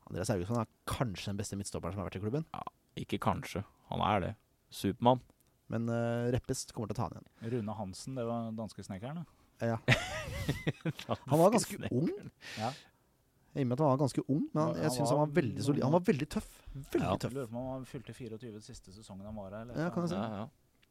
Andreas 0.09 0.31
Augesson 0.33 0.63
er 0.63 0.71
kanskje 0.89 1.29
den 1.29 1.37
beste 1.37 1.57
midtstopperen 1.59 1.93
som 1.93 2.01
har 2.01 2.09
vært 2.09 2.17
i 2.17 2.23
klubben. 2.25 2.49
Ja, 2.53 2.65
Ikke 2.97 3.21
kanskje. 3.21 3.61
Han 3.91 4.01
er 4.01 4.19
det. 4.23 4.33
Supermann. 4.73 5.21
Men 5.69 5.89
uh, 5.89 6.31
Reppest 6.33 6.73
kommer 6.73 6.89
til 6.89 6.97
å 6.97 6.99
ta 6.99 7.07
han 7.07 7.19
igjen. 7.19 7.53
Rune 7.53 7.77
Hansen, 7.77 8.17
det 8.17 8.25
var 8.25 8.49
danskesnekkeren. 8.57 9.25
Ja. 9.61 9.77
Han 11.29 11.39
var 11.39 11.51
ganske 11.55 11.77
ung. 11.91 12.09
Ja. 12.59 12.71
Jeg 13.55 13.65
med 13.69 13.77
at 13.77 13.79
han 13.85 13.93
var 13.93 13.99
ganske 14.01 14.21
ung, 14.27 14.41
men 14.53 14.59
han, 14.65 14.75
jeg 14.83 14.91
syns 14.91 15.09
han 15.13 15.19
var 15.21 15.29
veldig 15.31 15.63
solid. 15.63 15.83
Han 15.85 15.93
var 15.95 16.01
veldig 16.03 16.25
tøff. 16.27 16.49
Veldig 16.91 17.05
Ja. 17.07 17.13
Tøff. 17.23 17.31
lurer 17.37 17.47
på 17.47 17.55
om 17.61 17.69
han 17.71 17.85
fylte 17.87 18.11
24 18.13 18.59
siste 18.61 18.91
sesongen 18.91 19.23
han 19.29 19.35
var 19.39 19.49
her. 19.55 19.61
eller 19.61 19.79
Ja, 19.79 19.89
kan 19.95 20.03
jeg 20.03 20.09
si. 20.11 20.15
Ja, 20.19 20.41
ja. 20.41 20.47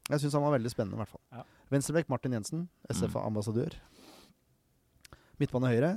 Jeg 0.09 0.19
syns 0.23 0.33
han 0.33 0.41
var 0.41 0.55
veldig 0.57 0.71
spennende, 0.73 0.97
i 0.97 1.01
hvert 1.03 1.11
fall. 1.13 1.21
Ja. 1.31 1.43
Venstrebekk 1.69 2.09
Martin 2.09 2.33
Jensen, 2.33 2.63
Mm. 2.89 2.95
SFA-ambassadør. 2.97 3.77
Midtbane 5.39 5.69
høyre 5.69 5.91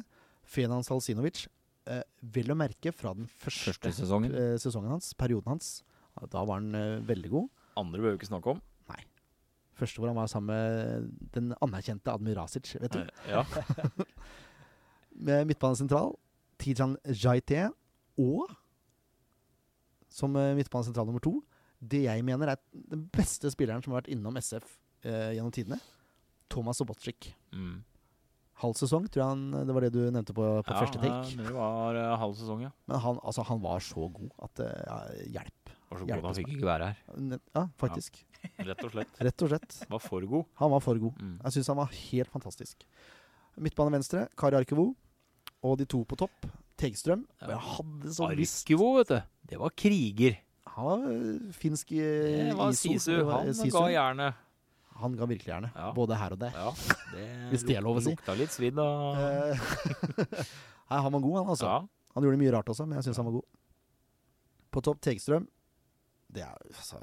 Fenan 0.48 0.84
Salsinovic. 0.84 1.46
Eh, 1.88 2.02
vel 2.20 2.52
å 2.52 2.56
merke 2.58 2.92
fra 2.92 3.14
den 3.16 3.26
første, 3.40 3.72
Første 3.72 3.92
sesongen. 4.02 4.34
eh, 4.34 4.56
sesongen 4.60 4.90
hans, 4.92 5.14
perioden 5.14 5.46
hans. 5.54 5.82
Da 6.28 6.44
var 6.44 6.60
han 6.60 6.74
eh, 6.74 7.00
veldig 7.00 7.30
god. 7.32 7.48
Andre 7.78 8.00
bør 8.02 8.12
vi 8.12 8.18
ikke 8.20 8.28
snakke 8.32 8.50
om. 8.56 8.60
Første 9.78 10.02
hvor 10.02 10.10
han 10.10 10.18
var 10.18 10.30
sammen 10.30 10.54
med 10.54 11.10
den 11.34 11.52
anerkjente 11.62 12.12
Admirasic, 12.12 12.74
vet 12.82 12.96
du. 12.96 13.04
Ja. 13.30 13.44
Med 15.28 15.48
midtbanesentral 15.48 16.12
Tijan 16.58 16.96
Jaité 17.06 17.68
og 18.18 18.50
som 20.10 20.34
midtbanesentral 20.34 21.06
nummer 21.06 21.22
to 21.22 21.40
det 21.78 22.04
jeg 22.08 22.24
mener 22.26 22.52
er 22.52 22.58
den 22.72 23.04
beste 23.14 23.50
spilleren 23.54 23.82
som 23.84 23.94
har 23.94 24.02
vært 24.02 24.10
innom 24.14 24.38
SF 24.40 24.66
eh, 25.06 25.36
gjennom 25.36 25.52
tidene. 25.54 25.78
Thomas 26.50 26.80
Sobotsjik. 26.80 27.30
Mm. 27.54 27.84
Halv 28.58 28.74
sesong, 28.74 29.04
tror 29.06 29.22
jeg 29.22 29.30
han 29.30 29.68
Det 29.68 29.74
var 29.76 29.84
det 29.84 29.92
du 29.94 30.00
nevnte 30.10 30.34
på, 30.34 30.46
på 30.66 30.74
Ja, 30.74 30.80
første 30.82 30.98
take. 30.98 31.36
Ja, 31.36 31.44
Det 31.46 31.54
var 31.54 31.94
uh, 31.94 32.16
halv 32.18 32.34
sesong, 32.34 32.64
ja. 32.66 32.72
Men 32.90 33.02
han, 33.04 33.20
altså, 33.22 33.44
han 33.46 33.62
var 33.62 33.84
så 33.84 34.08
god 34.10 34.32
at 34.48 34.64
ja, 34.64 34.96
hjelp. 35.36 35.67
Var 35.88 35.98
så 36.02 36.06
god 36.08 36.24
han 36.28 36.34
fikk 36.36 36.50
ikke 36.52 36.68
være 36.68 36.88
her. 36.90 37.38
Ja, 37.56 37.62
faktisk. 37.80 38.18
Rett 38.60 38.82
og 38.84 38.90
slett. 38.92 39.14
Rett 39.28 39.42
og 39.46 39.52
slett. 39.52 39.76
Var 39.88 40.02
for 40.04 40.26
god. 40.28 40.44
Han 40.60 40.72
var 40.74 40.82
for 40.84 40.98
god. 41.00 41.20
Mm. 41.22 41.36
Jeg 41.46 41.56
syns 41.56 41.70
han 41.72 41.78
var 41.80 41.94
helt 41.96 42.32
fantastisk. 42.34 42.84
Midtbane 43.58 43.94
venstre, 43.96 44.26
Kari 44.38 44.58
Arkevo. 44.60 44.90
Og 45.66 45.78
de 45.80 45.86
to 45.90 46.04
på 46.06 46.18
topp, 46.20 46.44
Tegstrøm. 46.78 47.24
Og 47.40 47.48
Ja. 47.48 47.54
jeg 47.56 47.62
hadde 47.72 48.12
så 48.14 48.28
Arkevo, 48.28 48.90
vet 49.00 49.08
du. 49.14 49.18
Det 49.48 49.58
var 49.58 49.72
kriger. 49.74 50.36
Han 50.76 50.84
var 50.86 51.08
øh, 51.10 51.52
finsk 51.56 51.90
i 51.96 51.98
Det 52.04 52.52
var 52.54 52.70
ISO. 52.70 52.92
Sisu. 52.92 53.16
Han 53.30 53.54
Sisu. 53.54 53.72
ga 53.78 53.88
jernet. 53.90 54.44
Han 54.98 55.16
ga 55.18 55.26
virkelig 55.30 55.50
gjerne. 55.50 55.72
Ja. 55.74 55.88
Både 55.94 56.14
her 56.18 56.32
og 56.36 56.38
der. 56.38 56.52
Ja, 56.54 56.70
det 57.14 57.26
Hvis 57.50 57.64
det 57.66 57.76
er 57.78 57.82
lov 57.86 57.98
å 57.98 58.02
si. 58.04 58.12
Lukta 58.14 58.34
litt 58.38 58.52
svidd 58.54 58.78
av 58.78 59.18
Eh, 59.18 59.68
Nei, 60.90 61.00
han 61.02 61.12
var 61.12 61.20
god, 61.20 61.36
han 61.40 61.50
altså. 61.56 61.66
Ja. 61.66 61.78
Han 62.14 62.24
gjorde 62.24 62.38
mye 62.40 62.52
rart 62.54 62.70
også, 62.72 62.86
men 62.86 62.98
jeg 63.00 63.08
syns 63.08 63.18
han 63.20 63.26
var 63.28 63.36
god. 63.40 63.46
På 64.74 64.82
topp 64.84 65.00
Tegstrøm. 65.04 65.48
Det 66.32 66.42
er 66.44 66.56
altså, 66.68 67.00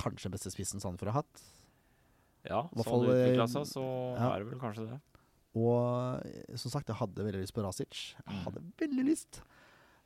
kanskje 0.00 0.30
beste 0.32 0.52
spissen 0.52 0.80
Sandefjord 0.82 1.12
har 1.12 1.22
hatt. 1.22 1.44
ja, 2.48 2.60
sånn 2.72 3.06
utvikla 3.08 3.44
eh, 3.46 3.52
seg, 3.52 3.64
så 3.68 3.84
ja. 4.16 4.28
er 4.34 4.42
det 4.42 4.50
vel 4.50 4.60
kanskje 4.60 4.86
det. 4.88 4.98
Og 5.60 6.24
eh, 6.24 6.56
som 6.60 6.70
sagt, 6.72 6.88
jeg 6.88 6.96
hadde 7.00 7.24
veldig 7.26 7.40
lyst 7.42 7.54
på 7.56 7.64
Rasic. 7.64 8.02
Jeg 8.16 8.26
Mm. 8.30 8.42
hadde 8.46 8.62
veldig 8.80 9.04
lyst. 9.08 9.40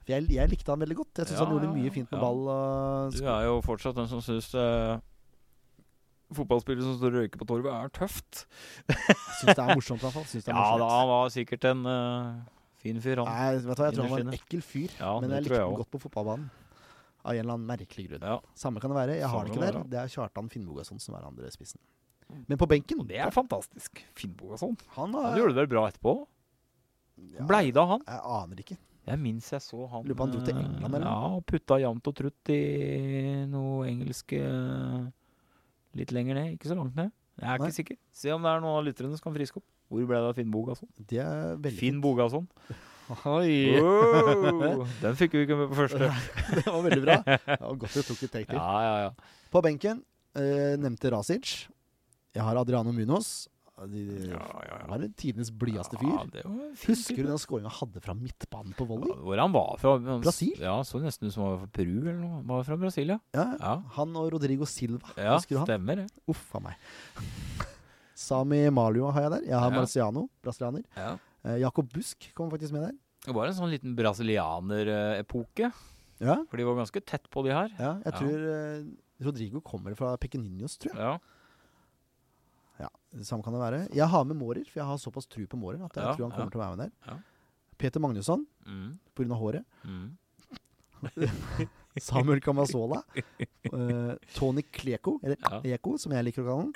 For 0.05 0.13
jeg, 0.13 0.29
jeg 0.35 0.51
likte 0.53 0.71
han 0.73 0.81
veldig 0.81 0.97
godt. 0.99 1.19
Jeg 1.21 1.27
syns 1.31 1.39
Ja, 1.41 1.45
han 1.45 1.53
gjorde 1.55 1.69
ja, 1.69 1.75
mye 1.79 1.93
fint 1.93 2.11
med 2.13 2.19
ja. 2.19 2.23
ball. 2.25 2.41
Og 2.55 3.13
Du 3.19 3.25
er 3.25 3.45
jo 3.47 3.61
fortsatt 3.65 3.97
den 3.97 4.09
som 4.11 4.21
syns 4.25 4.51
uh, 4.55 4.99
fotballspillere 6.35 6.85
som 6.85 6.97
står 6.99 7.13
og 7.13 7.21
røyker 7.23 7.41
på 7.41 7.47
torvet, 7.49 7.71
er 7.73 7.93
tøft. 7.95 8.45
syns 9.39 9.53
det 9.55 9.59
er 9.63 9.71
morsomt, 9.75 10.01
i 10.03 10.05
hvert 10.07 10.17
fall. 10.19 10.27
Synes 10.29 10.45
det 10.49 10.53
er 10.53 10.59
Ja 10.59 10.75
da, 10.81 10.89
han 10.91 11.09
var 11.13 11.33
sikkert 11.35 11.65
en 11.71 11.87
uh, 11.87 12.43
fin 12.83 13.01
fyr, 13.05 13.23
han. 13.23 13.31
Nei, 13.31 13.63
vet 13.65 13.65
du 13.65 13.83
hva, 13.83 13.89
jeg 13.89 13.97
tror 13.99 14.05
han 14.09 14.15
var 14.17 14.27
en 14.27 14.37
ekkel 14.37 14.65
fyr, 14.65 14.93
Ja, 14.99 15.15
men 15.21 15.31
jeg 15.37 15.47
likte 15.47 15.61
jeg 15.61 15.69
han 15.69 15.81
godt 15.81 15.93
på 15.95 16.03
fotballbanen. 16.09 16.51
Av 17.25 17.33
en 17.33 17.41
eller 17.41 17.55
annen 17.57 17.67
merkelig 17.69 18.07
grunn. 18.11 18.25
Ja. 18.29 18.39
Samme 18.61 18.81
kan 18.85 18.93
det 18.93 18.99
være. 18.99 19.15
Jeg 19.17 19.29
har 19.29 19.33
Samme 19.33 19.49
det 19.49 19.55
ikke 19.57 19.65
der. 19.65 19.79
det 19.83 19.91
Det 19.95 20.01
er 20.03 20.13
Kjartan 20.13 20.51
Finnbogason 20.53 21.01
som 21.01 21.15
er 21.17 21.25
andre 21.25 21.51
spissen. 21.55 21.81
Men 22.49 22.59
på 22.61 22.67
benken 22.69 23.01
det 23.09 23.17
er 23.21 23.31
fantastisk. 23.33 24.03
Finnbogason. 24.19 24.77
Han, 24.99 25.13
sånn. 25.15 25.25
Han 25.25 25.39
gjorde 25.41 25.55
det 25.57 25.63
vel 25.65 25.71
bra 25.73 25.87
etterpå. 25.91 26.15
ja, 27.37 27.47
Blei 27.49 27.71
det 27.71 27.81
av 27.81 27.89
han? 27.95 28.05
Jeg 28.09 28.21
aner 28.39 28.61
ikke. 28.65 28.77
Jeg 29.05 29.21
minnes 29.21 29.49
jeg 29.53 29.61
så 29.61 29.85
han 29.93 30.07
Lurer 30.09 30.17
på 30.17 30.25
han 30.25 30.31
dro 30.33 30.39
til 30.47 30.57
eh, 30.57 30.63
England, 30.65 30.95
eller? 30.97 31.05
Ja, 31.11 31.33
og 31.37 31.43
putta 31.51 31.77
jevnt 31.83 32.07
og 32.09 32.15
trutt 32.17 32.51
i 32.55 32.61
noe 33.53 33.85
engelske 33.91 34.39
litt 36.01 36.13
lenger 36.17 36.39
ned. 36.41 36.55
Ikke 36.57 36.71
så 36.73 36.77
langt 36.79 36.97
ned. 36.99 37.13
Jeg 37.41 37.49
er 37.51 37.59
Nei. 37.61 37.69
ikke 37.69 37.77
sikker. 37.81 37.99
Se 38.15 38.33
om 38.33 38.45
det 38.47 38.51
er 38.53 38.63
noen 38.65 38.79
av 38.81 38.85
lytterne 38.87 39.13
som 39.17 39.25
kan 39.27 39.37
friske 39.37 39.61
opp. 39.61 39.67
Hvor 39.93 40.07
ble 40.09 40.17
det 40.25 40.31
av 40.33 40.39
Finn 40.39 40.51
Bogason? 40.55 40.89
Det 40.97 41.21
er 41.21 41.57
veldig 41.61 41.79
Finn 41.81 42.01
Bogason. 42.03 42.47
Oi! 43.29 43.81
Wow, 43.85 44.85
den 45.05 45.17
fikk 45.19 45.35
vi 45.37 45.43
ikke 45.45 45.57
med 45.59 45.69
på 45.73 45.77
første. 45.83 46.09
det 46.57 46.65
var 46.67 46.83
veldig 46.87 47.03
bra. 47.05 47.17
Ja, 47.61 47.73
godt 47.77 47.97
du 47.99 48.03
tok 48.07 48.23
et 48.25 48.33
take 48.33 48.49
til. 48.49 48.57
Ja, 48.61 48.77
ja, 48.85 48.95
ja. 49.09 49.11
På 49.53 49.61
benken 49.65 50.01
eh, 50.39 50.77
nevnte 50.81 51.13
Rasic. 51.13 51.67
Jeg 52.35 52.43
har 52.43 52.57
Adriano 52.63 52.93
Munoz. 52.97 53.47
De, 53.91 54.01
ja, 54.31 54.39
ja, 54.39 54.77
ja. 54.79 54.85
var 54.87 55.03
tidenes 55.19 55.49
blideste 55.51 55.99
fyr. 55.99 56.13
fin 56.79 56.93
Husker 56.95 57.17
du 57.27 57.31
den 57.33 57.41
skåringa 57.43 57.67
han 57.73 57.75
hadde 57.81 58.03
fra 58.05 58.15
midtbanen 58.15 58.71
på 58.79 58.87
Ja, 58.87 58.91
volley? 58.93 59.17
Hvor 59.27 59.41
han 59.43 59.51
var 59.53 59.81
fra? 59.83 59.97
Han- 59.99 60.23
Brasil? 60.23 60.55
Ja, 60.63 60.77
så 60.87 61.01
nesten 61.03 61.27
ut 61.27 61.35
som 61.35 61.43
han 61.43 61.57
var 61.57 61.65
fra 61.65 61.71
Peru 61.75 61.97
eller 61.99 62.21
noe. 62.21 62.37
Han 62.39 62.53
var 62.53 62.63
fra 62.71 62.79
Brasil, 62.79 63.11
ja. 63.11 63.19
Ja. 63.35 63.49
Ja, 63.59 63.73
Han 63.99 64.15
og 64.17 64.31
Rodrigo 64.37 64.65
Silva. 64.71 65.11
ja 65.19 65.37
stemmer 65.43 66.05
det. 66.05 66.07
Uff 66.31 66.55
a 66.55 66.63
meg. 66.71 66.79
Sami 68.25 68.63
Malua 68.71 69.11
har 69.13 69.27
jeg 69.27 69.33
der. 69.37 69.47
Jeg 69.51 69.59
har 69.59 69.71
Ja. 69.75 69.81
Marciano, 69.81 70.29
brasilianer. 70.43 70.85
Ja. 71.45 71.51
Eh, 71.55 71.59
Jakob 71.63 71.91
Busk 71.93 72.31
kom 72.35 72.51
faktisk 72.51 72.73
med 72.73 72.83
der. 72.89 72.95
Det 73.25 73.35
var 73.35 73.47
en 73.49 73.55
sånn 73.57 73.71
liten 73.73 73.95
brasilianer-epoke. 73.97 75.71
Ja, 76.21 76.37
For 76.49 76.57
de 76.57 76.65
var 76.65 76.77
ganske 76.79 77.01
tett 77.05 77.29
på, 77.31 77.43
de 77.45 77.51
her. 77.53 77.69
ja 77.79 77.95
jeg 78.05 78.13
Ja. 78.13 78.19
tror 78.19 78.45
eh, 78.49 78.85
Rodrigo 79.25 79.61
kommer 79.61 79.95
fra 79.97 80.17
Pequeninos, 80.17 80.77
tror 80.79 80.93
jeg. 80.95 81.01
Ja. 81.01 81.19
Ja, 82.81 82.89
det 83.15 83.25
Samme 83.27 83.43
kan 83.45 83.53
det 83.55 83.61
være. 83.61 83.89
Jeg 83.95 84.09
har 84.09 84.25
med 84.25 84.37
Mårer, 84.37 84.65
for 84.67 84.81
jeg 84.81 84.87
har 84.87 84.97
såpass 84.99 85.27
tru 85.29 85.47
på 85.47 85.57
Mårer 85.57 85.85
at 85.85 85.95
jeg 85.95 86.05
Ja, 86.05 86.15
tror 86.15 86.29
han 86.29 86.33
kommer 86.33 86.45
ja. 86.45 86.51
til 86.51 86.61
å 86.61 86.65
være 86.65 86.77
med 86.77 86.85
der. 86.85 86.93
Ja. 87.07 87.19
Peter 87.79 88.01
Magnusson, 88.01 88.47
Mm, 88.67 88.99
pga. 89.15 89.35
håret. 89.39 89.65
mm. 89.85 90.17
Samuel 92.01 92.41
Camasola. 92.41 93.03
eh, 93.15 94.15
Tony 94.35 94.63
Kleko, 94.63 95.21
eller 95.23 95.37
Ja. 95.41 95.61
Eko, 95.77 95.97
som 95.99 96.13
jeg 96.13 96.25
liker 96.25 96.43
å 96.43 96.47
kalle 96.47 96.63
han. 96.63 96.73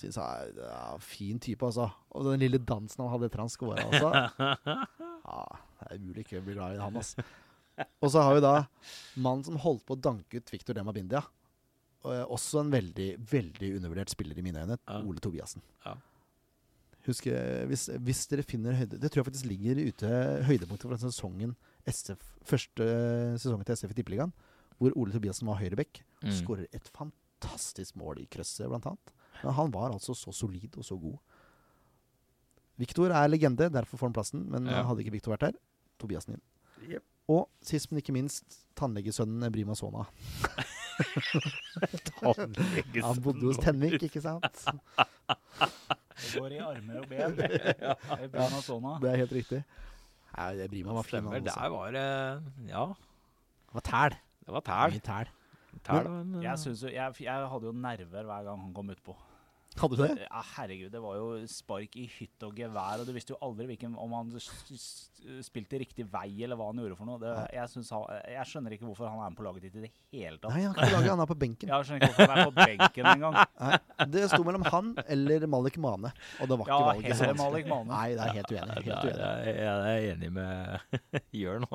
Syns 0.00 0.16
jeg 0.16 0.24
er 0.24 0.60
ja, 0.64 0.84
fin 1.04 1.40
type, 1.42 1.66
altså. 1.66 1.90
Og 2.16 2.24
den 2.30 2.40
lille 2.40 2.60
dansen 2.64 3.04
han 3.04 3.12
hadde 3.12 3.28
etter 3.28 3.44
han 3.44 3.52
scora, 3.52 3.84
altså. 3.84 4.12
Ja, 5.30 5.42
det 5.78 5.86
er 5.86 6.00
umulig 6.00 6.24
ikke 6.24 6.40
å 6.40 6.44
bli 6.46 6.54
glad 6.56 6.74
i 6.74 6.80
han, 6.80 6.96
altså. 6.96 7.24
Og 8.00 8.10
så 8.12 8.22
har 8.24 8.34
vi 8.36 8.42
da 8.44 8.54
mannen 9.20 9.44
som 9.46 9.58
holdt 9.60 9.84
på 9.88 9.96
å 9.96 10.00
danke 10.08 10.40
ut 10.40 10.52
Victor 10.52 10.76
Demabindia. 10.76 11.22
Og, 12.02 12.12
eh, 12.14 12.24
også 12.32 12.62
en 12.64 12.72
veldig, 12.72 13.10
veldig 13.30 13.74
undervurdert 13.78 14.12
spiller 14.12 14.38
i 14.40 14.44
mine 14.44 14.64
øyne. 14.64 14.78
Ole 15.00 15.20
Tobiassen. 15.22 15.62
Ja. 15.84 15.94
Husk, 17.06 17.28
eh, 17.32 17.64
hvis, 17.68 17.86
hvis 18.04 18.26
dere 18.28 18.44
finner 18.44 18.76
høyde 18.76 18.98
Det 19.00 19.08
tror 19.08 19.22
jeg 19.22 19.30
faktisk 19.30 19.46
ligger 19.48 19.78
ute 19.88 20.08
høydepunktet 20.44 20.90
fra 20.90 20.98
sesongen 21.00 21.54
SF, 21.88 22.26
første 22.44 22.88
sesongen 23.40 23.64
til 23.64 23.78
SF 23.78 23.94
i 23.94 23.96
Tippeligaen, 24.00 24.34
hvor 24.76 24.92
Ole 25.00 25.14
Tobiassen 25.14 25.48
var 25.48 25.60
høyrebekk. 25.62 26.02
Mm. 26.20 26.34
Skårer 26.36 26.68
et 26.76 26.90
fantastisk 26.92 27.96
mål 28.00 28.20
i 28.20 28.28
krøsset, 28.28 28.68
blant 28.68 28.88
annet. 28.90 29.14
Men 29.44 29.52
han 29.56 29.70
var 29.74 29.92
altså 29.92 30.14
så 30.14 30.32
solid 30.34 30.76
og 30.76 30.84
så 30.84 30.96
god. 31.00 31.18
Viktor 32.80 33.12
er 33.12 33.28
legende, 33.28 33.68
derfor 33.72 33.96
får 34.00 34.06
han 34.10 34.16
plassen. 34.16 34.44
Men 34.50 34.66
Ja. 34.66 34.82
hadde 34.88 35.00
ikke 35.04 35.12
Viktor 35.12 35.32
vært 35.36 35.42
her, 35.50 35.58
Tobiassen 36.00 36.34
inn. 36.34 36.42
Yep. 36.88 37.02
Og 37.28 37.48
sist, 37.62 37.90
men 37.92 38.00
ikke 38.00 38.12
minst, 38.16 38.64
tannlegesønnen 38.76 39.52
Brima 39.52 39.74
Sona. 39.78 40.06
Han 42.20 43.20
bodde 43.24 43.46
hos 43.46 43.60
Tenvik, 43.62 44.02
ikke 44.08 44.20
sant? 44.24 44.64
Det 46.20 46.32
går 46.36 46.56
i 46.56 46.58
armer 46.64 46.98
og 47.00 47.06
ben. 47.08 47.38
ja. 47.84 47.94
Sona. 48.64 48.96
Det 49.02 49.12
er 49.12 49.22
helt 49.22 49.32
riktig. 49.38 49.60
Nei, 50.36 50.48
det 50.58 50.66
Brima 50.72 50.96
var 50.96 51.06
fin. 51.06 51.24
Han. 51.26 51.46
Der 51.46 51.68
var 51.72 51.94
det 51.94 52.06
Ja, 52.68 52.84
Det 53.70 53.78
var 53.78 53.86
tæl. 53.86 54.18
det 54.46 54.54
var 54.56 54.66
tæl. 54.66 54.96
Mye 54.96 55.06
tæl. 55.06 55.32
Tæl 55.86 56.08
men, 56.10 56.32
men, 56.32 56.42
Jeg, 56.42 56.58
synes 56.58 56.82
jo, 56.82 56.88
jeg, 56.88 57.14
jeg 57.22 57.48
hadde 57.54 57.66
jo 57.70 57.72
nerver 57.72 58.22
hver 58.26 58.44
gang 58.48 58.60
han 58.62 58.74
kom 58.74 58.90
utpå. 58.90 59.16
Hadde 59.78 59.96
du 59.96 60.00
det? 60.02 60.24
Ja, 60.26 60.40
herregud, 60.56 60.90
det 60.90 61.00
var 61.00 61.14
jo 61.16 61.26
spark 61.46 61.94
i 61.96 62.08
hytt 62.10 62.42
og 62.42 62.56
gevær, 62.58 63.00
og 63.00 63.06
du 63.06 63.12
visste 63.14 63.32
jo 63.34 63.38
aldri 63.46 63.68
hvilken, 63.70 63.92
om 64.02 64.12
han 64.16 64.32
spilte 65.44 65.78
riktig 65.78 66.06
vei, 66.10 66.42
eller 66.42 66.58
hva 66.58 66.66
han 66.72 66.80
gjorde 66.82 66.96
for 66.98 67.06
noe. 67.06 67.20
Det, 67.22 67.30
jeg, 67.54 67.70
synes 67.70 67.90
han, 67.94 68.02
jeg 68.34 68.48
skjønner 68.50 68.74
ikke 68.74 68.88
hvorfor 68.88 69.06
han 69.06 69.20
er 69.22 69.30
med 69.30 69.38
på 69.38 69.46
laget 69.46 69.66
ditt 69.68 69.76
i 69.78 69.84
det 69.84 69.90
hele 70.16 70.40
tatt. 70.42 70.50
Nei, 70.56 70.64
han 70.66 70.74
kan 70.74 70.88
ikke 70.88 70.96
lage 70.98 71.12
han 71.14 71.22
er 71.22 71.30
på 71.30 71.36
benken. 71.44 71.70
Jeg 71.74 71.86
skjønner 71.86 72.02
ikke 72.02 72.16
hvorfor 72.18 72.34
han 72.34 72.42
er 72.42 72.50
på 72.50 72.56
benken 72.58 73.10
engang. 73.14 73.38
Det 74.16 74.24
sto 74.32 74.40
mellom 74.48 74.66
han 74.74 74.90
eller 75.06 75.46
Malik 75.54 75.78
Mane, 75.86 76.10
og 76.40 76.50
det 76.50 76.58
var 76.58 76.66
ikke 76.66 76.74
Ja, 76.74 76.90
valget. 76.90 77.20
heller? 77.20 77.38
Malik 77.44 77.70
Mane. 77.70 77.88
Nei, 77.94 78.08
det 78.18 78.26
er 78.26 78.34
helt 78.40 78.54
uenig. 78.56 78.78
Helt 78.90 79.06
uenig. 79.06 79.14
er 79.20 79.46
jeg, 79.46 79.56
jeg 79.60 79.94
er 79.94 80.10
enig 80.16 80.32
med 80.34 81.24
Jørn. 81.44 81.68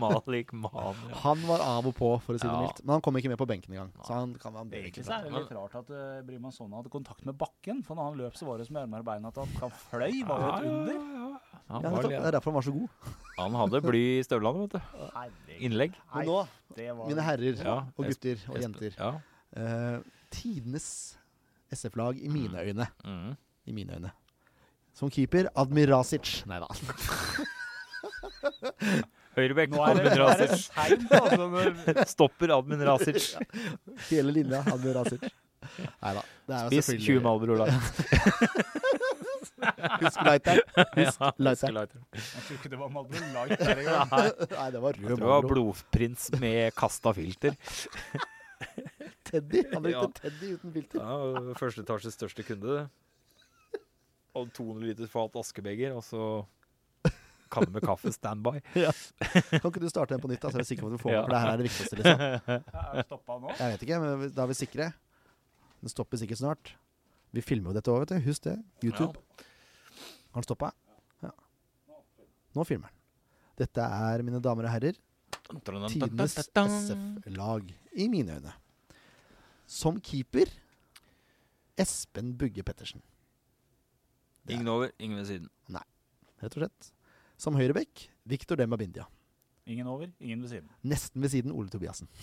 Malik 0.00 0.52
Mane. 0.52 1.12
Han 1.22 1.44
var 1.48 1.60
av 1.66 1.86
og 1.90 1.94
på, 1.96 2.10
for 2.24 2.36
å 2.36 2.40
si 2.40 2.46
det 2.46 2.52
Ja. 2.54 2.60
mildt. 2.64 2.82
Men 2.84 2.96
han 2.96 3.04
kom 3.04 3.16
ikke 3.20 3.28
med 3.32 3.38
på 3.40 3.46
benken 3.48 3.74
engang. 3.76 3.92
Så 4.06 4.12
han 4.14 4.34
kan 4.40 4.54
være 4.56 4.80
Egentlig 4.80 5.06
er 5.06 5.24
det 5.26 5.32
litt 5.36 5.52
rart 5.56 5.74
at 5.82 5.90
uh, 5.92 6.22
Brima 6.26 6.45
Sona 6.54 6.78
hadde 6.80 6.90
kontakt 6.92 7.24
med 7.26 7.36
bakken. 7.38 7.82
For 7.86 7.98
når 7.98 8.10
han 8.10 8.18
løp, 8.20 8.36
så 8.38 8.46
var 8.48 8.58
det 8.60 8.66
som 8.68 8.76
med 8.76 8.82
armer 8.86 9.02
og 9.02 9.08
bein 9.08 9.26
at 9.28 9.40
han, 9.40 9.74
fløy. 9.90 10.18
Var 10.28 10.44
jo 10.44 10.50
et 10.50 10.66
under. 10.70 10.98
Ja, 11.66 11.80
det 11.80 12.18
er 12.20 12.30
derfor 12.36 12.52
han 12.52 12.58
var 12.58 12.66
så 12.66 12.74
god. 12.76 12.88
han 13.40 13.58
hadde 13.60 13.80
bly 13.86 14.02
i 14.18 14.22
støvlene, 14.26 14.66
vet 14.66 14.76
du. 14.76 14.80
Herregud. 15.16 15.56
Innlegg. 15.68 15.96
Men 16.14 16.30
nå, 16.30 16.38
mine 17.06 17.26
herrer 17.26 17.64
Ja, 17.64 17.76
og 17.96 18.06
gutter 18.10 18.46
og 18.52 18.60
jenter 18.62 18.94
Ja. 19.00 19.10
eh, 19.56 19.98
Tidenes 20.30 20.88
SF-lag 21.74 22.18
i 22.22 22.28
mine 22.30 22.62
øyne. 22.62 22.86
Mm. 23.04 23.34
I 23.66 23.72
mine 23.74 23.98
øyne. 23.98 24.12
Som 24.96 25.10
keeper 25.12 25.50
Admirasic. 25.58 26.42
Nei 26.48 26.60
da. 26.62 26.70
Høyrebekk, 29.36 29.74
Admin 29.76 30.14
Rasic. 30.16 30.70
Stopper 32.14 32.54
Admin 32.56 32.80
Rasic. 32.88 33.34
Hele 34.08 34.32
linja 34.32 34.62
Admirasic. 34.72 35.26
Nei 36.02 36.12
da. 36.18 36.22
Det 36.46 36.82
Spiss 36.82 37.06
20 37.06 37.20
Malbro 37.24 37.56
Light. 37.58 37.74
Husk 40.00 40.20
lighteren. 40.26 40.60
Husk 40.96 41.20
Ja, 41.20 41.30
Leiter. 41.38 41.72
Jeg 41.72 42.42
tror 42.46 42.56
ikke 42.58 42.70
det 42.72 42.78
var 42.80 42.90
Malbro 42.92 43.20
Light 43.34 43.58
der 43.60 43.82
engang. 43.82 44.12
Nei, 44.58 44.68
det 44.74 44.82
var 44.84 44.98
rød 44.98 45.02
Malbro. 45.02 45.16
det 45.16 45.30
var 45.32 45.48
blodprins 45.50 46.28
med 46.40 46.74
kasta 46.78 47.12
filter. 47.16 47.56
Teddy. 49.26 49.64
Han 49.72 49.82
brukte 49.82 49.96
Ja. 49.96 50.06
Teddy 50.20 50.52
uten 50.56 50.72
filter. 50.76 51.00
Ja, 51.02 51.54
Første 51.58 51.82
etasjes 51.86 52.14
største 52.18 52.44
kunde. 52.46 52.84
Og 54.36 54.50
200 54.52 54.84
liter 54.92 55.08
fat 55.10 55.34
askebeger, 55.40 55.94
og 55.96 56.04
så 56.04 56.44
kanne 57.50 57.70
med 57.72 57.84
kaffe 57.86 58.10
standby. 58.12 58.58
Kan 59.62 59.70
ikke 59.70 59.80
du 59.80 59.88
starte 59.88 60.12
den 60.16 60.20
på 60.22 60.28
nytt, 60.28 60.42
da, 60.42 60.50
så 60.52 60.58
er 60.60 60.64
vi 60.64 60.68
sikre 60.74 60.84
på 60.84 60.90
at 60.92 60.96
du 60.98 61.02
får 61.02 61.12
den? 61.12 61.16
Ja. 61.16 61.22
For 61.24 61.32
det 61.32 61.40
her 61.40 61.50
er 61.52 61.56
det 61.62 61.66
viktigste, 61.70 61.98
liksom. 62.00 62.24
Er 63.00 63.06
stoppa 63.06 63.36
nå? 63.40 63.52
Jeg 63.56 63.72
vet 63.76 63.84
ikke, 63.86 64.00
men 64.02 64.24
da 64.36 64.44
er 64.44 64.50
vi 64.50 64.56
sikre. 64.58 64.88
Den 65.86 65.92
stopper 65.94 66.18
sikkert 66.18 66.40
snart. 66.40 66.72
Vi 67.30 67.44
filmer 67.46 67.70
jo 67.70 67.76
dette 67.76 67.92
òg, 67.94 68.00
vet 68.02 68.16
du. 68.16 68.24
Husk 68.26 68.42
det. 68.42 68.56
YouTube. 68.82 69.20
Har 70.34 70.42
den 70.42 70.46
stoppa? 70.48 70.72
Ja. 71.22 71.30
Nå 72.58 72.64
filmer 72.66 72.90
den. 72.90 72.96
Dette 73.62 73.84
er, 73.86 74.24
mine 74.26 74.40
damer 74.42 74.66
og 74.66 74.72
herrer, 74.74 74.98
tidenes 75.86 76.34
SF-lag, 76.42 77.70
i 77.94 78.08
mine 78.10 78.34
øyne. 78.34 78.56
Som 79.70 80.00
keeper 80.02 80.50
Espen 81.78 82.34
Bugge 82.36 82.66
Pettersen, 82.66 83.04
Ingen 84.50 84.68
over, 84.68 84.90
ingen 84.98 85.18
ved 85.18 85.26
siden. 85.30 85.48
Nei, 85.70 85.86
rett 86.42 86.58
og 86.58 86.64
slett. 86.64 86.90
Som 87.38 87.56
høyrebekk 87.58 88.08
Victor 88.26 88.58
Demba 88.58 88.78
Bindia. 88.78 89.06
Ingen 89.66 89.88
over, 89.90 90.06
ingen 90.22 90.42
ved 90.44 90.50
siden. 90.52 90.68
Nesten 90.86 91.22
ved 91.24 91.32
siden 91.32 91.50
Ole 91.52 91.68
Tobiassen. 91.72 92.06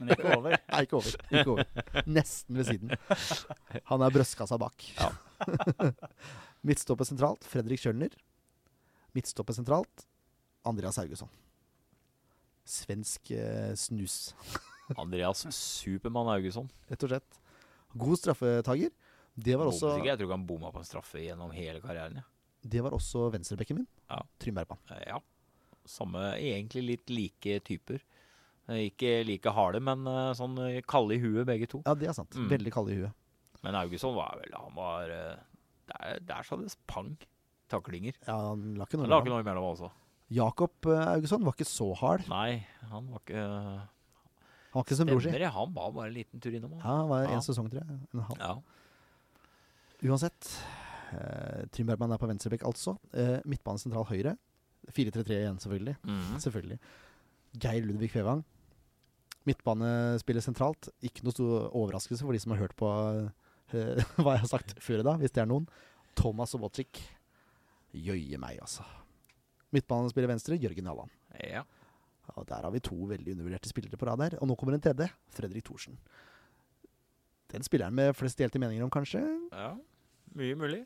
Men 0.00 0.12
ikke 0.14 0.36
over. 0.36 0.54
Nei, 0.54 0.82
ikke 0.86 0.98
over. 1.00 1.16
Ikke 1.34 1.50
over. 1.56 1.64
Nesten 2.06 2.60
ved 2.60 2.68
siden. 2.68 2.92
Han 3.90 4.04
er 4.06 4.14
brøstkassa 4.14 4.58
bak. 4.62 4.84
Midtstopper 6.70 7.08
sentralt 7.08 7.46
Fredrik 7.50 7.82
Kjølner. 7.82 8.14
Midtstopper 9.16 9.56
sentralt 9.56 10.04
Andreas 10.70 11.00
Haugesson. 11.02 11.30
Svensk 12.70 13.32
eh, 13.34 13.72
snus, 13.74 14.36
Andreas 15.02 15.42
Supermann 15.56 16.30
Haugesson. 16.30 16.70
rett 16.92 17.06
og 17.08 17.10
slett. 17.10 17.40
God 17.98 18.20
straffetaker. 18.20 18.94
Det 19.34 19.56
var 19.58 19.70
også, 19.70 19.96
Jeg 20.04 20.14
tror 20.14 20.28
ikke 20.28 20.36
han 20.36 20.46
bomma 20.46 20.70
på 20.70 20.78
en 20.82 20.86
straffe 20.86 21.22
gjennom 21.24 21.50
hele 21.56 21.80
karrieren. 21.82 22.20
Ja. 22.20 22.26
det 22.70 22.82
var 22.84 22.94
også 22.94 23.26
venstrebekken 23.34 23.80
min. 23.80 23.86
Ja. 24.10 24.20
Trym 24.38 24.54
Bergman. 24.58 24.78
Eh, 24.94 25.02
ja. 25.10 25.18
Samme, 25.90 26.22
egentlig 26.38 26.82
litt 26.86 27.10
like 27.12 27.58
typer. 27.66 28.00
Eh, 28.70 28.84
Ikke 28.90 29.24
like 29.26 29.50
harde, 29.56 29.80
men 29.82 30.06
eh, 30.06 30.30
sånn 30.38 30.54
eh, 30.62 30.80
kalde 30.86 31.16
i 31.16 31.22
huet 31.22 31.48
begge 31.48 31.66
to. 31.72 31.80
Ja, 31.86 31.94
det 31.98 32.08
er 32.12 32.14
sant. 32.16 32.36
Mm. 32.38 32.48
Veldig 32.52 32.72
kalde 32.74 32.94
i 32.94 33.00
huet. 33.00 33.16
Men 33.64 33.74
Augusson 33.76 34.14
var 34.16 34.38
vel 34.40 34.54
Han 34.56 34.72
var 34.72 35.10
Der, 35.90 36.20
der 36.24 36.46
sa 36.46 36.56
det 36.56 36.70
pang. 36.88 37.10
Taklinger. 37.68 38.14
Ja, 38.26 38.36
han 38.50 38.62
la 38.78 38.86
ikke 38.86 38.96
noe 38.96 39.04
Han 39.04 39.12
la 39.12 39.18
ikke 39.20 39.32
noe 39.34 39.42
imellom 39.44 39.66
også. 39.74 39.90
Jakob 40.32 40.86
Augusson 40.86 41.44
var 41.44 41.52
ikke 41.58 41.66
så 41.68 41.90
hard. 41.98 42.24
Nei, 42.30 42.62
han 42.88 43.10
var 43.10 43.20
ikke 43.24 43.42
Han 43.42 44.78
var 44.78 44.86
ikke 44.86 44.96
som 45.00 45.10
bror 45.10 45.20
sin. 45.26 45.34
Han 45.58 45.74
var 45.74 45.92
bare 45.98 46.08
en 46.08 46.14
liten 46.16 46.40
tur 46.40 46.54
innom. 46.56 46.72
Ja, 46.78 46.84
Han. 46.86 47.00
han 47.02 47.08
var 47.10 47.22
Ja. 47.26 47.34
en 47.36 47.42
sesong, 47.42 47.68
tror 47.72 47.82
jeg. 47.82 47.98
En 48.14 48.24
halv. 48.30 48.38
Ja. 48.38 48.54
Uansett. 50.10 50.50
Uh, 51.12 51.66
Trym 51.74 51.88
Bergman 51.90 52.12
er 52.14 52.20
på 52.22 52.28
venstrebekk, 52.30 52.62
altså. 52.68 52.94
Uh, 53.12 53.40
midtbane 53.50 53.82
sentral 53.82 54.06
høyre. 54.08 54.36
4-3-3 54.96 55.36
igjen, 55.36 55.60
selvfølgelig. 55.62 55.96
Mm. 56.06 56.38
Selvfølgelig. 56.44 56.78
Geir 57.60 57.86
Ludvig 57.86 58.10
Fevang. 58.12 58.42
Midtbane 59.48 59.90
spiller 60.20 60.44
sentralt. 60.44 60.90
Ikke 61.06 61.24
noe 61.26 61.34
stor 61.34 61.68
overraskelse 61.70 62.26
for 62.26 62.36
de 62.36 62.42
som 62.42 62.54
har 62.54 62.62
hørt 62.64 62.76
på 62.78 62.88
uh, 62.90 63.30
hva 64.22 64.36
jeg 64.36 64.44
har 64.44 64.50
sagt 64.50 64.76
før 64.82 65.02
i 65.02 65.06
dag, 65.06 65.20
hvis 65.22 65.34
det 65.36 65.42
er 65.44 65.50
noen. 65.50 65.66
Thomas 66.18 66.52
Sobotic. 66.54 67.00
Jøye 67.96 68.38
meg, 68.38 68.60
altså. 68.62 68.84
Midtbane 69.74 70.10
spiller 70.12 70.30
venstre. 70.30 70.58
Jørgen 70.60 70.90
Jalland. 70.90 71.14
ja. 71.42 71.66
Og 72.38 72.44
der 72.46 72.62
har 72.62 72.70
vi 72.70 72.78
to 72.78 72.94
veldig 73.10 73.32
undervurderte 73.34 73.66
spillere 73.72 73.98
på 73.98 74.06
rad 74.06 74.20
her. 74.22 74.36
Og 74.38 74.46
nå 74.46 74.54
kommer 74.54 74.76
en 74.76 74.82
tredje. 74.84 75.08
Fredrik 75.34 75.64
Thorsen. 75.66 75.96
Den 77.50 77.64
spilleren 77.66 77.96
med 77.96 78.12
flest 78.14 78.38
delte 78.38 78.60
meninger 78.62 78.84
om, 78.86 78.92
kanskje. 78.94 79.22
ja. 79.50 79.72
Mye 80.38 80.54
mulig. 80.54 80.84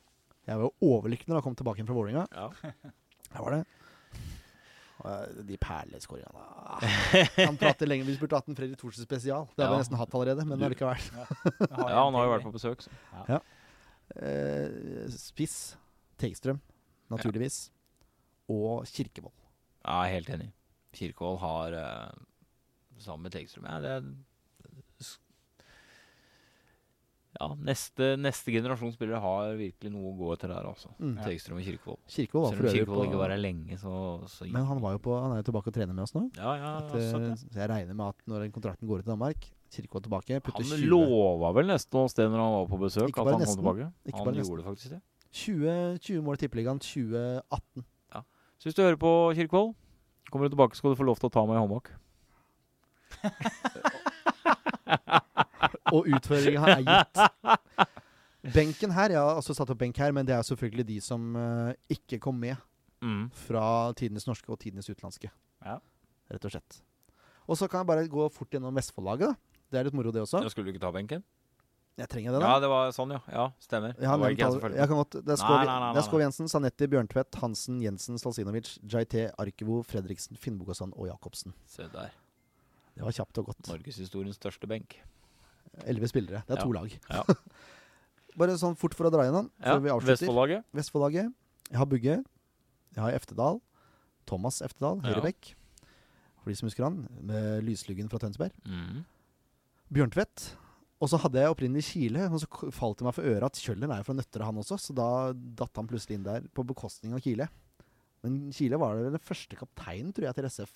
Jeg 0.48 0.56
var 0.56 0.64
jo 0.64 0.88
overlykkelig 0.94 1.28
da 1.34 1.36
jeg 1.36 1.44
kom 1.44 1.56
tilbake 1.58 1.84
fra 1.84 1.96
Vålerenga. 1.98 2.22
Ja. 2.32 2.46
Her 3.34 3.44
var 3.44 3.52
det. 3.58 3.58
Eh, 5.04 5.42
De 5.48 5.56
perleskåringene. 5.58 6.44
Han 7.48 7.56
prater 7.60 7.88
lenge. 7.90 8.06
Vi 8.06 8.14
burde 8.20 8.38
hatt 8.38 8.48
en 8.48 8.56
Fredrik 8.56 8.78
Thorsen 8.80 9.02
spesial. 9.04 9.48
Det 9.56 9.64
har 9.64 9.72
vi 9.72 9.78
Ja. 9.78 9.82
nesten 9.82 9.98
hatt 9.98 10.14
allerede, 10.14 10.44
men 10.46 10.58
Du- 10.58 10.64
allikevel. 10.68 11.00
ja, 11.16 11.26
han 12.04 12.14
har 12.14 12.24
jo 12.28 12.32
vært 12.36 12.46
på 12.46 12.52
besøk. 12.54 12.84
Så. 12.86 13.40
Eh, 14.20 15.08
spiss 15.10 15.56
Tegstrøm, 16.20 16.60
naturligvis. 17.10 17.70
Og 18.48 18.84
Kirkevold. 18.86 19.34
Ja, 19.84 20.02
jeg 20.04 20.10
er 20.10 20.14
helt 20.20 20.30
enig. 20.36 20.50
Kirkevold 20.94 21.38
har 21.42 21.74
uh, 21.74 22.12
sammen 23.02 23.24
med 23.26 23.32
Tegstrøm 23.34 23.66
ja, 23.66 23.80
det 23.82 23.90
er, 23.96 24.06
ja, 27.34 27.48
neste, 27.66 28.12
neste 28.20 28.52
generasjon 28.54 28.92
spillere 28.94 29.18
har 29.18 29.56
virkelig 29.58 29.90
noe 29.90 30.12
å 30.12 30.14
gå 30.18 30.28
etter 30.36 30.52
der, 30.52 30.66
altså. 30.70 30.92
Mm. 31.02 31.16
Tegstrøm 31.24 31.56
og 31.58 31.64
Kirkevold. 31.66 31.98
Kirkevold 32.14 32.44
var 32.44 32.52
Selv 32.52 32.60
for 32.60 32.62
om 32.62 32.68
øvrig 32.68 32.78
Kirkevold 32.78 33.08
ikke 33.08 33.20
var 33.20 33.30
her 33.34 33.40
lenge, 33.42 33.78
så, 33.80 33.94
så 34.30 34.46
Men 34.46 34.68
han, 34.68 34.78
var 34.84 34.94
jo 34.94 35.00
på, 35.02 35.16
han 35.18 35.34
er 35.34 35.40
jo 35.40 35.46
tilbake 35.48 35.68
og 35.72 35.76
trener 35.78 35.96
med 35.96 36.04
oss 36.06 36.14
nå. 36.14 36.22
Ja, 36.38 36.52
ja, 36.60 36.70
At, 36.78 36.94
jeg 36.94 37.08
har 37.10 37.24
eh, 37.26 37.34
så 37.40 37.58
jeg 37.58 37.68
regner 37.72 37.94
med 37.98 38.06
at 38.06 38.18
når 38.30 38.46
kontrakten 38.54 38.86
går 38.90 39.02
ut 39.02 39.06
i 39.08 39.10
Danmark, 39.10 39.48
Kirkevold 39.74 40.06
tilbake, 40.06 40.38
Han 40.38 40.70
20, 40.70 40.86
lova 40.92 41.50
vel 41.58 41.66
nesten 41.72 41.98
noe 41.98 42.12
sted 42.12 42.30
når 42.30 42.40
han 42.44 42.54
var 42.54 42.70
på 42.70 42.78
besøk, 42.84 43.08
Ikke 43.10 43.24
at 43.24 43.32
han 43.32 43.34
han 43.34 43.42
kom 43.50 43.58
tilbake. 43.64 43.88
Ikke 44.06 44.22
han 44.22 44.38
gjorde 44.38 44.40
nesten. 44.62 44.66
faktisk 44.70 44.94
det. 44.94 45.02
20, 45.34 45.98
20 45.98 46.22
mål 46.22 46.38
i 46.38 46.40
Tippeligaen 46.44 46.78
2018. 46.78 47.82
Så 48.62 48.70
hvis 48.70 48.78
du 48.78 48.86
hører 48.86 48.94
på 48.96 49.34
Kirkevold, 49.34 49.74
kommer 50.30 50.46
du 50.46 50.54
tilbake, 50.54 50.78
skal 50.78 50.94
du 50.94 50.98
få 51.02 51.10
lov 51.10 51.18
til 51.18 51.26
å 51.26 51.34
ta 51.34 51.42
meg 51.50 51.58
i 51.58 51.66
håndbak. 51.66 51.90
Og 55.92 56.06
utfordringa 56.08 56.78
er 56.78 56.84
gitt. 56.86 57.90
Benken 58.54 58.92
her, 58.92 59.14
jeg 59.14 59.20
har 59.20 59.40
også 59.40 59.56
satt 59.56 59.70
opp 59.72 59.80
benk 59.80 59.96
her, 60.00 60.12
men 60.12 60.26
det 60.28 60.34
er 60.36 60.44
selvfølgelig 60.44 60.86
de 60.88 60.96
som 61.04 61.30
uh, 61.36 61.72
ikke 61.92 62.20
kom 62.22 62.40
med 62.40 62.56
Mm. 63.04 63.26
fra 63.36 63.92
tidenes 63.92 64.24
norske 64.24 64.48
og 64.48 64.56
tidenes 64.62 64.86
utenlandske. 64.88 65.28
Ja. 65.60 65.74
Rett 66.32 66.44
og 66.48 66.54
slett. 66.54 66.78
Og 67.44 67.58
så 67.60 67.68
kan 67.68 67.82
jeg 67.82 67.90
bare 67.90 68.06
gå 68.08 68.28
fort 68.32 68.48
gjennom 68.54 68.72
Vestfoldlaget. 68.78 69.36
Det 69.68 69.76
er 69.76 69.84
litt 69.84 69.96
moro, 69.98 70.12
det 70.14 70.22
også. 70.22 70.40
Ja, 70.40 70.48
skulle 70.48 70.70
du 70.70 70.72
ikke 70.72 70.80
ta 70.86 70.92
benken? 70.94 71.20
Jeg 72.00 72.08
trenger 72.08 72.32
det, 72.32 72.40
da. 72.40 72.48
Ja, 72.54 72.62
det 72.64 72.70
var 72.72 72.88
sånn, 72.96 73.12
ja. 73.14 73.20
Ja, 73.30 73.44
Stemmer. 73.62 73.92
Ja, 74.02 74.16
det 74.16 74.30
jeg, 74.32 74.38
kan 74.40 74.96
godt, 74.98 75.14
det 75.14 75.20
er 75.20 75.36
Nei, 75.36 75.36
Skov, 75.36 75.52
nei, 75.60 75.66
nei, 75.68 75.74
det 75.76 75.90
er 75.92 75.98
nei, 76.00 76.06
Skov 76.08 76.22
Jensen, 76.24 76.48
Sanetti, 76.50 76.88
Bjørntvedt, 76.90 77.38
Hansen, 77.42 77.76
Jensen, 77.84 78.18
Stalsinovic, 78.18 78.72
JT, 78.82 79.14
Arkivo, 79.38 79.82
Fredriksen, 79.86 80.40
Finnbogason 80.40 80.96
og 80.96 81.06
Jacobsen. 81.12 81.54
Se 81.70 81.86
der. 81.92 82.16
Det 82.96 83.04
var 83.04 83.14
kjapt 83.14 83.38
og 83.42 83.52
godt. 83.52 83.68
Norgeshistoriens 83.68 84.40
største 84.40 84.70
benk. 84.70 84.96
Elleve 85.84 86.08
spillere. 86.10 86.42
Det 86.48 86.56
er 86.58 86.62
to 86.62 86.72
lag. 86.74 86.92
Ja. 87.10 87.24
Bare 88.38 88.56
sånn 88.58 88.74
fort 88.78 88.94
for 88.98 89.06
å 89.08 89.12
dra 89.14 89.26
gjennom 89.28 89.50
Ja. 89.62 89.76
Vestfoldlaget. 89.78 90.64
Vestfoldlaget. 90.74 91.30
Jeg 91.70 91.78
har 91.80 91.86
Bugge. 91.90 92.16
Jeg 92.94 93.02
har 93.02 93.14
Eftedal. 93.16 93.60
Thomas 94.26 94.60
Eftedal, 94.64 95.00
høyrebekk. 95.04 95.52
For 96.42 96.50
de 96.52 96.56
som 96.58 96.68
husker 96.68 96.86
han. 96.86 97.02
Med 97.24 97.64
lysluggen 97.66 98.10
fra 98.12 98.20
Tønsberg. 98.22 98.54
Mm. 98.66 99.02
Bjørntvedt. 99.94 100.50
Og 101.02 101.10
så 101.10 101.18
hadde 101.20 101.42
jeg 101.42 101.52
opprinnelig 101.52 101.84
Kile, 101.90 102.28
og 102.32 102.38
så 102.40 102.70
falt 102.72 103.00
det 103.00 103.04
meg 103.04 103.16
for 103.16 103.26
øret 103.28 103.44
at 103.50 103.58
Kjøller 103.60 103.90
er 103.92 104.00
jo 104.00 104.06
fra 104.06 104.14
Nøtterøy, 104.16 104.44
han 104.46 104.60
også. 104.62 104.78
Så 104.80 104.94
da 104.96 105.08
datt 105.34 105.76
han 105.80 105.88
plutselig 105.90 106.16
inn 106.18 106.24
der 106.26 106.46
på 106.54 106.64
bekostning 106.66 107.12
av 107.16 107.20
Kile. 107.24 107.48
Men 108.24 108.38
Kile 108.56 108.78
var 108.80 108.96
den 109.04 109.20
første 109.20 109.58
kapteinen, 109.58 110.14
tror 110.16 110.30
jeg, 110.30 110.38
til 110.38 110.48
SF. 110.48 110.72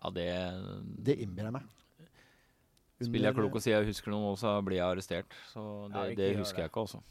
Ja, 0.00 0.10
det, 0.10 0.28
Det 1.06 1.18
innbiller 1.22 1.52
jeg 1.52 1.56
meg. 1.60 1.68
Spiller 3.06 3.30
jeg 3.30 3.36
klok 3.38 3.54
og 3.58 3.62
sier 3.64 3.76
jeg 3.78 3.90
husker 3.92 4.10
noe 4.14 4.22
nå, 4.24 4.32
så 4.40 4.54
blir 4.66 4.78
jeg 4.80 4.86
arrestert. 4.86 5.36
Så 5.52 5.62
det, 5.92 6.02
Ja, 6.04 6.14
det 6.18 6.30
husker 6.40 6.62
det. 6.62 6.64
jeg 6.66 6.72
ikke, 6.72 6.84
altså. 6.86 7.02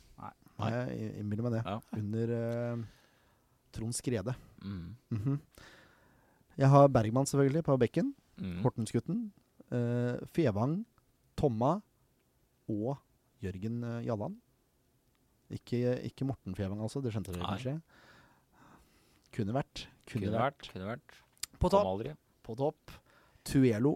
Nei, 0.59 0.69
jeg 0.71 1.07
innbiller 1.19 1.43
meg 1.47 1.55
det. 1.57 1.61
Ja. 1.65 1.79
Under 1.97 2.33
uh, 2.37 2.83
Trond 3.73 3.95
Skrede. 3.97 4.35
Mm. 4.63 4.95
Mhm. 5.09 5.39
Jeg 6.61 6.69
har 6.69 6.87
Bergman 6.93 7.25
selvfølgelig 7.25 7.63
på 7.65 7.77
bekken. 7.81 8.11
Mm. 8.37 8.59
Hortensgutten. 8.61 9.23
Uh, 9.73 10.21
Fevang, 10.35 10.85
Tomma 11.39 11.79
og 12.69 12.97
Jørgen 13.41 13.81
uh, 13.83 13.99
Jalland. 14.05 14.37
Ikke, 15.53 15.97
ikke 16.05 16.25
Morten 16.29 16.55
Fevang, 16.55 16.79
altså. 16.81 17.01
Det 17.01 17.11
skjønte 17.13 17.33
dere 17.33 17.41
Nei. 17.43 17.55
kanskje? 17.57 17.75
Kunne 19.33 19.53
vært. 19.57 19.87
Kunne, 20.05 20.27
Kunne 20.27 20.37
vært. 20.37 20.61
vært. 20.61 20.71
Kunne 20.73 20.89
vært. 20.91 21.17
På 21.59 21.69
topp. 21.73 22.05
På 22.45 22.55
topp. 22.59 22.93
Tuelo, 23.43 23.95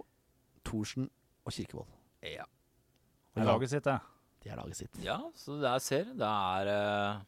Thorsen 0.65 1.09
og 1.47 1.55
Kirkevold. 1.55 1.89
Ja. 2.27 2.45
Det 3.37 3.43
er 3.43 3.47
laget 3.47 3.71
sitt, 3.71 3.85
det. 3.87 3.97
Det 4.43 4.51
er 4.53 4.59
laget 4.59 4.77
sitt. 4.79 4.97
ja, 5.03 5.17
så 5.37 5.57
det 5.61 5.69
jeg 5.77 5.83
ser, 5.87 6.09
det 6.19 6.27
er 6.29 6.71
eh, 6.73 7.21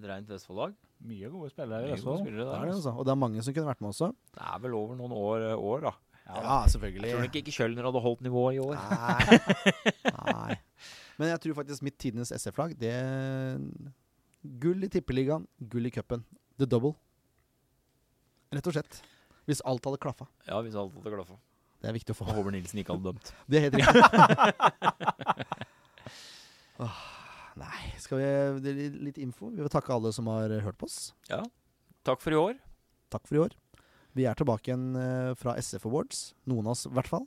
et 0.00 0.06
rent 0.10 0.30
Vestfold-lag. 0.32 0.76
Mye 1.10 1.30
gode 1.32 1.48
spillere 1.52 1.80
i 1.80 1.90
Mye 1.90 1.90
gode 1.90 1.96
Vestfold. 1.96 2.22
spillere 2.24 2.44
Det 2.44 2.46
der. 2.50 2.54
er 2.60 2.64
det, 2.70 2.74
altså. 2.74 2.88
altså. 2.90 2.98
Og 3.00 3.06
det 3.08 3.12
er 3.14 3.20
mange 3.22 3.42
som 3.46 3.56
kunne 3.56 3.70
vært 3.70 3.80
med 3.84 3.92
også. 3.94 4.10
Det 4.36 4.46
er 4.52 4.62
vel 4.64 4.76
over 4.80 4.96
noen 4.98 5.14
år, 5.16 5.44
år 5.56 5.84
da. 5.88 5.92
Ja, 6.30 6.56
selvfølgelig. 6.70 7.08
Jeg 7.08 7.16
tror 7.16 7.24
nok 7.26 7.36
ikke 7.40 7.54
Kjølner 7.56 7.86
hadde 7.88 8.00
holdt 8.04 8.20
nivået 8.22 8.54
i 8.54 8.60
år. 8.62 8.74
Nei. 8.76 9.38
Nei. 10.30 10.58
Men 11.18 11.32
jeg 11.32 11.40
tror 11.42 11.56
faktisk 11.58 11.82
mitt 11.84 11.96
tidenes 12.00 12.30
SF-lag 12.32 12.72
Det 12.80 12.92
Gull 14.62 14.86
i 14.86 14.88
Tippeligaen, 14.92 15.42
gull 15.72 15.88
i 15.88 15.92
cupen. 15.92 16.22
The 16.60 16.68
double. 16.70 16.94
Rett 18.54 18.66
og 18.70 18.76
slett. 18.76 19.00
Hvis 19.48 19.60
alt 19.66 19.84
hadde 19.88 19.98
klaffa. 20.00 20.28
Ja, 20.46 20.60
hvis 20.64 20.76
alt 20.78 20.94
hadde 20.96 21.12
klaffa. 21.16 21.36
Det 21.80 21.88
er 21.88 21.96
viktig 21.96 22.12
å 22.12 22.18
få. 22.18 22.24
Håvard 22.28 22.54
Nilsen 22.56 22.80
ikke 22.82 22.92
hadde 22.96 23.12
dømt. 23.12 23.32
Det 23.50 23.56
er 23.56 23.62
helt 23.66 23.76
riktig. 23.80 24.02
Nei, 27.60 27.80
skal 28.00 28.16
vi 28.20 28.26
det 28.64 28.72
Litt 29.04 29.18
info. 29.20 29.50
Vi 29.52 29.60
vil 29.60 29.72
takke 29.72 29.92
alle 29.92 30.12
som 30.16 30.28
har 30.32 30.52
hørt 30.64 30.78
på 30.80 30.86
oss. 30.88 31.10
Ja. 31.28 31.42
Takk 32.06 32.22
for 32.24 32.32
i 32.32 32.38
år. 32.40 32.54
Takk 33.12 33.26
for 33.28 33.36
i 33.36 33.42
år. 33.42 33.56
Vi 34.16 34.24
er 34.26 34.38
tilbake 34.38 34.70
igjen 34.70 34.96
eh, 34.98 35.32
fra 35.38 35.54
SF 35.60 35.86
Awards. 35.90 36.22
Noen 36.50 36.66
av 36.66 36.72
oss, 36.74 36.86
i 36.88 36.94
hvert 36.96 37.10
fall. 37.10 37.26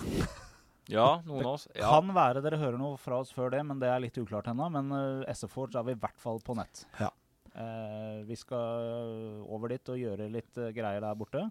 Ja, 0.90 1.20
noen 1.22 1.44
av 1.46 1.52
oss. 1.54 1.68
Ja. 1.70 1.86
Kan 1.86 2.10
være 2.16 2.40
dere 2.42 2.58
hører 2.58 2.78
noe 2.80 2.96
fra 2.98 3.20
oss 3.22 3.30
før 3.30 3.52
det, 3.54 3.60
men 3.62 3.78
det 3.78 3.86
er 3.86 4.00
litt 4.02 4.16
uklart 4.18 4.48
ennå. 4.50 4.66
Men 4.74 4.90
uh, 4.90 5.28
SF 5.30 5.52
Forge 5.54 5.78
er 5.78 5.86
vi 5.86 5.94
i 5.94 6.00
hvert 6.02 6.18
fall 6.18 6.40
på 6.42 6.56
nett. 6.58 6.82
Ja. 6.98 7.12
Uh, 7.54 8.26
vi 8.26 8.34
skal 8.38 9.44
over 9.46 9.70
dit 9.70 9.92
og 9.92 10.00
gjøre 10.00 10.26
litt 10.34 10.58
uh, 10.58 10.72
greier 10.74 10.98
der 11.04 11.20
borte. 11.20 11.44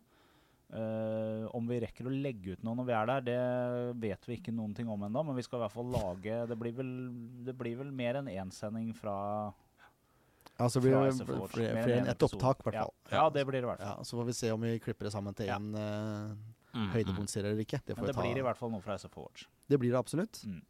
Eh, 0.69 1.45
om 1.57 1.65
vi 1.65 1.79
rekker 1.81 2.05
å 2.05 2.11
legge 2.13 2.53
ut 2.53 2.63
noe 2.63 2.75
når 2.77 2.85
vi 2.85 2.93
er 2.93 3.07
der, 3.09 3.21
det 3.25 3.37
vet 4.03 4.27
vi 4.29 4.35
ikke 4.37 4.53
noen 4.53 4.75
ting 4.77 4.87
om 4.93 5.01
ennå. 5.07 5.23
Men 5.25 5.35
vi 5.39 5.41
skal 5.41 5.57
i 5.57 5.63
hvert 5.63 5.73
fall 5.73 5.89
lage 5.95 6.35
Det 6.51 6.57
blir 6.61 6.75
vel, 6.77 6.91
det 7.47 7.55
blir 7.57 7.79
vel 7.79 7.89
mer 7.91 8.19
enn 8.21 8.29
én 8.29 8.51
sending 8.53 8.91
fra, 8.93 9.15
Altså 10.59 10.77
så 10.77 10.83
blir 10.83 10.91
fra 10.91 11.07
det 11.07 11.49
flere 11.53 11.73
flere 11.73 11.97
enn 11.97 12.05
en 12.05 12.11
ett 12.13 12.23
opptak, 12.27 12.59
i 12.59 12.63
hvert 12.67 12.75
Ja. 12.75 12.83
fall. 12.85 12.93
Ja, 13.15 13.29
det 13.29 13.45
blir 13.47 13.61
det 13.61 13.63
i 13.63 13.69
hvert 13.71 13.79
Ja, 13.81 13.95
fall. 13.95 14.05
så 14.05 14.17
får 14.19 14.25
vi 14.25 14.33
se 14.33 14.51
om 14.51 14.61
vi 14.61 14.79
klipper 14.79 15.05
det 15.07 15.13
sammen 15.13 15.33
til 15.35 15.47
Ja. 15.47 15.55
en 15.55 15.73
uh, 15.73 16.35
Mm, 16.75 16.91
høydepunktserie 16.93 17.49
eller 17.49 17.63
ikke. 17.65 17.79
Det, 17.83 17.95
får 17.95 17.97
Men 17.97 18.05
det 18.05 18.15
vi 18.15 18.21
ta. 18.21 18.21
blir 18.21 18.37
i 18.37 18.45
hvert 18.45 18.57
fall 18.57 18.69
noe 18.69 18.81
fra 18.81 18.93
SF 18.93 19.15
Watch 19.17 19.47
det 19.67 19.79
blir 19.79 19.89
det 19.89 19.97
absolutt. 19.97 20.43
Mm. 20.45 20.61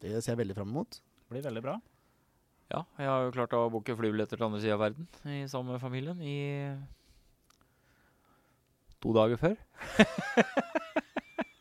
Det 0.00 0.22
ser 0.22 0.34
jeg 0.36 0.46
veldig 0.46 0.54
fram 0.54 0.68
mot. 0.68 0.90
Det 0.90 1.30
blir 1.30 1.42
veldig 1.42 1.62
bra. 1.62 1.80
Ja, 2.70 2.84
jeg 2.98 3.06
har 3.06 3.24
jo 3.24 3.30
klart 3.32 3.54
å 3.56 3.70
booke 3.70 3.96
flybilletter 3.96 4.36
til 4.36 4.44
andre 4.44 4.60
sida 4.60 4.74
av 4.74 4.80
verden 4.80 5.06
i 5.24 5.46
sammen 5.48 5.72
med 5.72 5.80
familien 5.80 6.20
i 6.20 6.76
to 9.06 9.12
dager 9.14 9.38
før. 9.40 9.54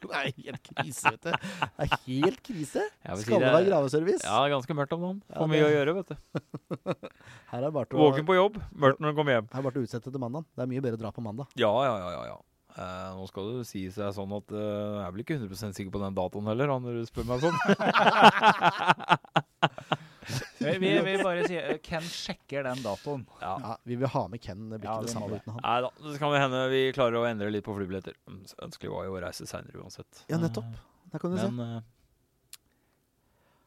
Det 0.05 0.13
er 0.13 0.27
helt 0.37 0.61
krise, 0.69 1.11
vet 1.11 1.23
du. 1.25 1.31
Det 1.33 1.85
er 1.85 1.89
helt 2.05 2.41
krise. 2.45 2.81
Si 2.87 3.23
Skal 3.25 3.41
det 3.41 3.51
være 3.51 3.67
graveservice? 3.69 4.23
Ja, 4.23 4.35
det 4.41 4.47
er 4.49 4.53
ganske 4.55 4.73
mørkt 4.77 4.93
om 4.95 5.01
dagen. 5.05 5.19
Ja, 5.33 5.47
mye 5.49 5.65
å 5.65 5.71
gjøre, 5.73 5.91
vet 5.99 6.09
du. 6.13 6.17
Her 7.51 7.61
er 7.67 7.71
bare 7.73 7.89
å, 7.89 7.91
Våken 8.03 8.25
på 8.27 8.37
jobb, 8.37 8.59
mørkt 8.73 9.01
når 9.03 9.13
du 9.13 9.17
kommer 9.19 9.31
hjem. 9.37 9.47
her 9.51 9.59
er 9.61 9.65
bare 9.67 9.81
å 9.81 9.85
utsette 9.85 10.09
til 10.13 10.21
mandag. 10.21 10.43
Det 10.55 10.61
er 10.65 10.69
mye 10.71 10.83
bedre 10.85 10.99
å 10.99 11.03
dra 11.05 11.11
på 11.15 11.25
mandag. 11.25 11.45
Ja, 11.59 11.71
ja, 11.87 11.95
ja, 12.01 12.09
ja. 12.15 12.23
ja. 12.33 12.37
Eh, 12.75 13.09
nå 13.15 13.23
skal 13.31 13.43
det 13.53 13.67
si 13.69 13.81
seg 13.93 14.09
sånn 14.17 14.33
at 14.35 14.47
eh, 14.51 14.59
jeg 14.59 15.05
er 15.05 15.11
vel 15.15 15.23
ikke 15.23 15.37
100% 15.39 15.77
sikker 15.77 15.91
på 15.95 16.01
den 16.01 16.17
datoen 16.17 16.49
heller, 16.51 16.67
når 16.75 16.91
du 16.99 17.03
spør 17.07 17.25
meg 17.29 17.37
sånn. 17.45 17.55
Vi, 20.59 20.71
vi, 20.81 20.91
vi 21.05 21.15
bare 21.21 21.43
sier 21.45 21.67
eh, 21.73 21.79
Ken 21.83 22.05
sjekker 22.07 22.63
den 22.65 22.81
datoen. 22.83 23.25
ja. 23.41 23.53
Ja, 23.61 23.73
vi 23.83 23.97
vil 24.01 24.09
ha 24.13 24.23
med 24.31 24.41
Ken. 24.41 24.69
Det 24.71 24.79
blir 24.79 24.89
Ja, 24.89 24.99
det 25.03 25.11
samme 25.13 25.37
uten 25.37 25.53
han. 25.55 25.61
Nei 25.65 25.75
da, 25.85 25.91
det 26.05 26.19
kan 26.21 26.31
vi 26.33 26.39
hende 26.41 26.61
vi 26.71 26.83
klarer 26.95 27.19
å 27.19 27.25
endre 27.29 27.51
litt 27.53 27.65
på 27.67 27.75
flybilletter. 27.77 28.15
Mm, 28.29 28.41
så 28.49 28.57
Ønskelig 28.65 28.93
var 28.93 29.05
jo 29.09 29.17
å 29.17 29.21
reise 29.25 29.47
seinere 29.49 29.83
uansett. 29.83 30.23
Ja, 30.31 30.39
nettopp. 30.41 30.71
Der 31.13 31.21
kan 31.21 31.35
du. 31.35 31.37
Men 31.43 31.61
se. 31.61 32.61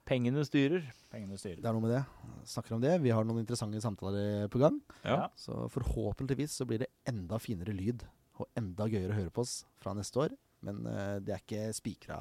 pengene 0.09 0.45
styrer. 0.49 0.87
Pengene 1.13 1.39
styrer. 1.41 1.61
Det 1.63 1.69
er 1.69 1.77
noe 1.77 1.85
med 1.85 1.93
det. 1.95 2.03
Snakker 2.49 2.77
om 2.77 2.83
det. 2.85 2.95
Vi 3.05 3.13
har 3.13 3.27
noen 3.29 3.43
interessante 3.43 3.81
samtaler 3.85 4.49
på 4.53 4.61
gang. 4.63 4.81
Ja. 5.05 5.29
Så 5.37 5.67
forhåpentligvis 5.75 6.57
så 6.61 6.67
blir 6.69 6.83
det 6.85 6.91
enda 7.09 7.39
finere 7.43 7.75
lyd 7.77 8.07
og 8.39 8.49
enda 8.59 8.87
gøyere 8.89 9.13
å 9.13 9.19
høre 9.19 9.35
på 9.35 9.45
oss 9.45 9.61
fra 9.83 9.95
neste 9.99 10.25
år. 10.27 10.37
Men 10.65 10.83
uh, 10.89 11.19
det 11.23 11.35
er 11.37 11.43
ikke 11.45 11.69
spikra 11.77 12.19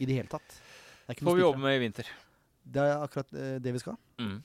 i 0.00 0.06
det 0.08 0.16
hele 0.16 0.30
tatt. 0.32 0.48
Det 0.48 1.12
er 1.12 1.16
ikke 1.18 1.26
noe 1.26 1.32
Får 1.32 1.38
vi 1.40 1.44
jobbe 1.44 1.64
med 1.64 1.76
i 1.76 1.82
vinter. 1.82 2.10
Det 2.70 2.82
er 2.82 2.96
akkurat 3.00 3.34
eh, 3.34 3.58
det 3.62 3.74
vi 3.74 3.82
skal. 3.82 3.98
Mm. 4.20 4.38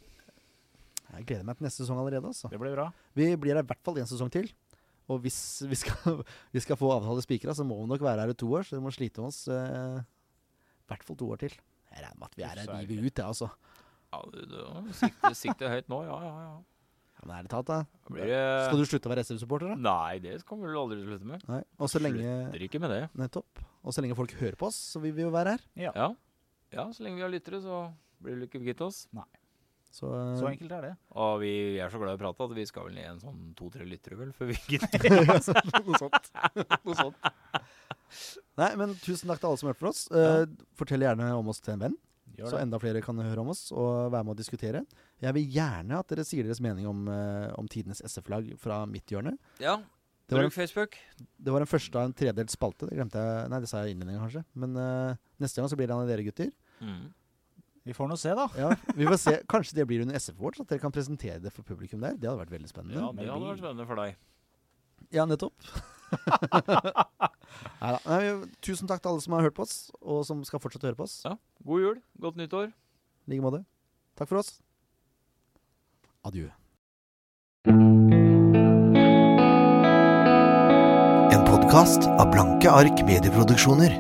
Jeg 1.16 1.28
gleder 1.30 1.46
meg 1.48 1.60
til 1.60 1.68
neste 1.68 1.84
sesong 1.84 2.02
allerede. 2.02 2.32
Altså. 2.32 2.50
Det 2.52 2.60
blir 2.62 2.76
bra. 2.76 2.90
Vi 3.18 3.30
blir 3.40 3.56
her 3.58 3.64
i 3.64 3.70
hvert 3.70 3.84
fall 3.86 4.02
en 4.02 4.10
sesong 4.10 4.32
til. 4.34 4.50
Og 5.12 5.22
hvis 5.22 5.38
vi 5.72 5.78
skal, 5.78 6.22
vi 6.56 6.64
skal 6.64 6.80
få 6.80 6.92
avtale 6.96 7.24
spikra, 7.26 7.56
så 7.56 7.66
må 7.68 7.78
vi 7.84 7.90
nok 7.94 8.04
være 8.04 8.26
her 8.26 8.34
i 8.34 8.38
to 8.38 8.50
år. 8.52 8.68
Så 8.68 8.80
vi 8.80 8.84
må 8.84 8.94
slite 8.94 9.22
med 9.22 9.32
oss 9.32 9.46
eh, 9.48 10.02
i 10.02 10.92
hvert 10.92 11.06
fall 11.08 11.20
to 11.22 11.32
år 11.36 11.42
til. 11.46 11.58
Jeg 11.94 12.04
regner 12.04 12.22
med 12.22 12.32
at 12.32 12.38
vi 12.38 12.44
er 12.46 12.54
her 12.54 12.64
er 12.66 12.88
livet 12.90 13.12
ut, 13.12 13.20
jeg, 13.22 13.26
altså. 13.26 13.52
Ja, 14.12 14.22
du, 14.32 14.40
du 14.50 14.96
sikter, 14.96 15.36
sikter 15.38 15.72
høyt 15.72 15.92
nå, 15.92 16.02
ja, 16.08 16.18
ja, 16.24 16.34
ja. 16.46 16.56
Ja, 17.16 17.24
men 17.24 17.38
ærlig 17.38 17.52
talt. 17.54 17.70
Da 17.70 18.12
Blir. 18.12 18.32
Skal 18.68 18.82
du 18.82 18.86
slutte 18.90 19.08
å 19.08 19.12
være 19.14 19.24
SV-supporter, 19.24 19.72
da? 19.72 19.78
Nei, 19.80 20.18
det 20.24 20.34
skal 20.42 20.60
vi 20.60 20.68
vel 20.68 20.80
aldri 20.82 20.98
slutte 21.06 21.30
med. 21.30 21.46
Nei. 21.48 21.62
Og 21.80 21.92
så 21.92 22.02
lenge 22.02 22.20
Slutter 22.26 22.66
ikke 22.68 22.82
med 22.84 22.92
det. 22.92 23.02
Nettopp. 23.22 23.62
Og 23.86 23.96
så 23.96 24.04
lenge 24.04 24.18
folk 24.20 24.34
hører 24.42 24.58
på 24.60 24.68
oss, 24.68 24.80
så 24.92 25.00
vil 25.04 25.16
vi 25.16 25.24
jo 25.24 25.32
være 25.34 25.56
her. 25.56 25.64
Ja. 25.80 25.94
Ja. 25.96 26.10
ja, 26.76 26.86
så 26.92 27.06
lenge 27.06 27.22
vi 27.22 27.26
har 27.26 27.32
lyttere, 27.32 27.62
så 27.64 27.86
blir 28.22 28.40
det 28.40 28.50
ikke 28.50 28.62
kvitt 28.64 28.82
oss. 28.86 29.06
Så, 29.96 30.10
eh, 30.12 30.34
Så 30.40 30.48
enkelt 30.50 30.72
er 30.76 30.82
det. 30.90 30.94
Og 31.16 31.40
vi 31.40 31.52
er 31.80 31.90
så 31.90 31.98
glad 32.02 32.16
i 32.16 32.18
å 32.18 32.22
prate 32.26 32.44
at 32.50 32.56
vi 32.58 32.66
skal 32.68 32.84
vel 32.90 32.96
ned 32.98 33.06
en 33.14 33.20
sånn 33.22 33.54
to-tre 33.56 33.86
lyttere, 33.88 34.18
vel, 34.20 34.34
før 34.36 34.50
vi 34.52 34.58
gidder. 34.68 35.00
Noe 35.88 36.00
sånt. 36.00 36.32
Noe 36.84 36.96
sånt. 37.00 37.30
Nei, 38.60 38.72
men 38.80 38.94
tusen 39.04 39.30
takk 39.32 39.40
til 39.42 39.50
alle 39.50 39.60
som 39.62 39.70
hørte 39.72 39.84
på 39.84 39.92
oss. 39.92 40.04
Eh, 40.12 40.44
Fortell 40.80 41.04
gjerne 41.06 41.30
om 41.36 41.48
oss 41.52 41.60
til 41.64 41.76
en 41.76 41.86
venn, 41.88 41.96
Gjør 42.36 42.50
så 42.52 42.58
det. 42.58 42.66
enda 42.66 42.80
flere 42.84 43.02
kan 43.06 43.20
høre 43.24 43.40
om 43.44 43.52
oss 43.54 43.70
og 43.72 44.12
være 44.14 44.28
med 44.28 44.36
å 44.36 44.40
diskutere. 44.40 44.82
Jeg 45.24 45.36
vil 45.38 45.48
gjerne 45.56 46.00
at 46.00 46.12
dere 46.12 46.26
sier 46.28 46.44
deres 46.48 46.60
mening 46.64 46.88
om, 46.92 47.06
eh, 47.08 47.50
om 47.60 47.68
tidenes 47.72 48.02
SF-lag 48.04 48.52
fra 48.60 48.82
mitt 48.86 49.08
hjørne. 49.08 49.38
Ja, 49.64 49.78
Det 50.28 50.36
var, 50.36 50.44
en, 50.44 50.50
Facebook. 50.52 50.96
det 51.40 51.52
var 51.54 51.62
en 51.62 51.70
første 51.70 51.96
av 51.96 52.08
en 52.10 52.14
tredelt 52.18 52.50
spalte. 52.52 52.88
Det 52.90 52.98
glemte 52.98 53.14
jeg 53.22 53.50
Nei, 53.52 53.60
det 53.62 53.70
sa 53.70 53.84
jeg 53.84 53.94
i 53.94 53.96
innledningen, 53.96 54.24
kanskje. 54.26 54.44
Men 54.56 54.76
eh, 54.76 55.16
neste 55.40 55.62
gang 55.62 55.70
så 55.70 55.78
blir 55.78 55.88
det 55.88 55.96
en 55.96 56.02
av 56.04 56.10
dere 56.10 56.26
gutter. 56.26 56.52
Mm. 56.82 57.14
Vi 57.86 57.94
får 57.94 58.08
nå 58.10 58.16
se, 58.18 58.32
da. 58.34 58.48
Ja, 58.58 58.72
vi 58.98 59.06
får 59.06 59.20
se. 59.22 59.34
Kanskje 59.50 59.76
det 59.78 59.86
blir 59.86 60.02
under 60.02 60.18
SF 60.18 60.40
Awards, 60.40 60.62
at 60.64 60.72
dere 60.72 60.82
kan 60.82 60.94
presentere 60.94 61.38
det 61.44 61.52
for 61.54 61.62
publikum 61.68 62.02
der. 62.02 62.16
Det 62.18 62.26
hadde 62.26 62.42
vært 62.42 62.54
veldig 62.56 62.70
spennende. 62.72 62.98
Ja, 62.98 63.12
det 63.14 63.28
hadde 63.30 63.52
vært 63.52 63.62
spennende 63.62 63.86
for 63.86 64.02
deg. 64.02 64.16
Ja, 65.14 65.26
nettopp. 65.30 65.54
Neida. 67.82 68.00
Nei, 68.10 68.22
tusen 68.66 68.90
takk 68.90 69.04
til 69.04 69.12
alle 69.14 69.22
som 69.22 69.38
har 69.38 69.46
hørt 69.46 69.58
på 69.58 69.66
oss, 69.68 69.78
og 70.02 70.24
som 70.26 70.42
skal 70.48 70.62
fortsette 70.64 70.88
å 70.88 70.90
høre 70.90 70.98
på 70.98 71.06
oss. 71.06 71.20
Ja. 71.28 71.36
God 71.66 71.86
jul, 71.86 72.02
godt 72.26 72.42
nyttår. 72.42 72.74
I 73.30 73.36
like 73.36 73.46
måte. 73.46 73.62
Takk 74.18 74.32
for 74.34 74.42
oss. 74.42 74.56
Adjø. 76.26 76.50
En 81.36 81.46
podkast 81.46 82.10
av 82.16 82.34
Blanke 82.34 82.74
ark 82.74 83.06
medieproduksjoner. 83.06 83.94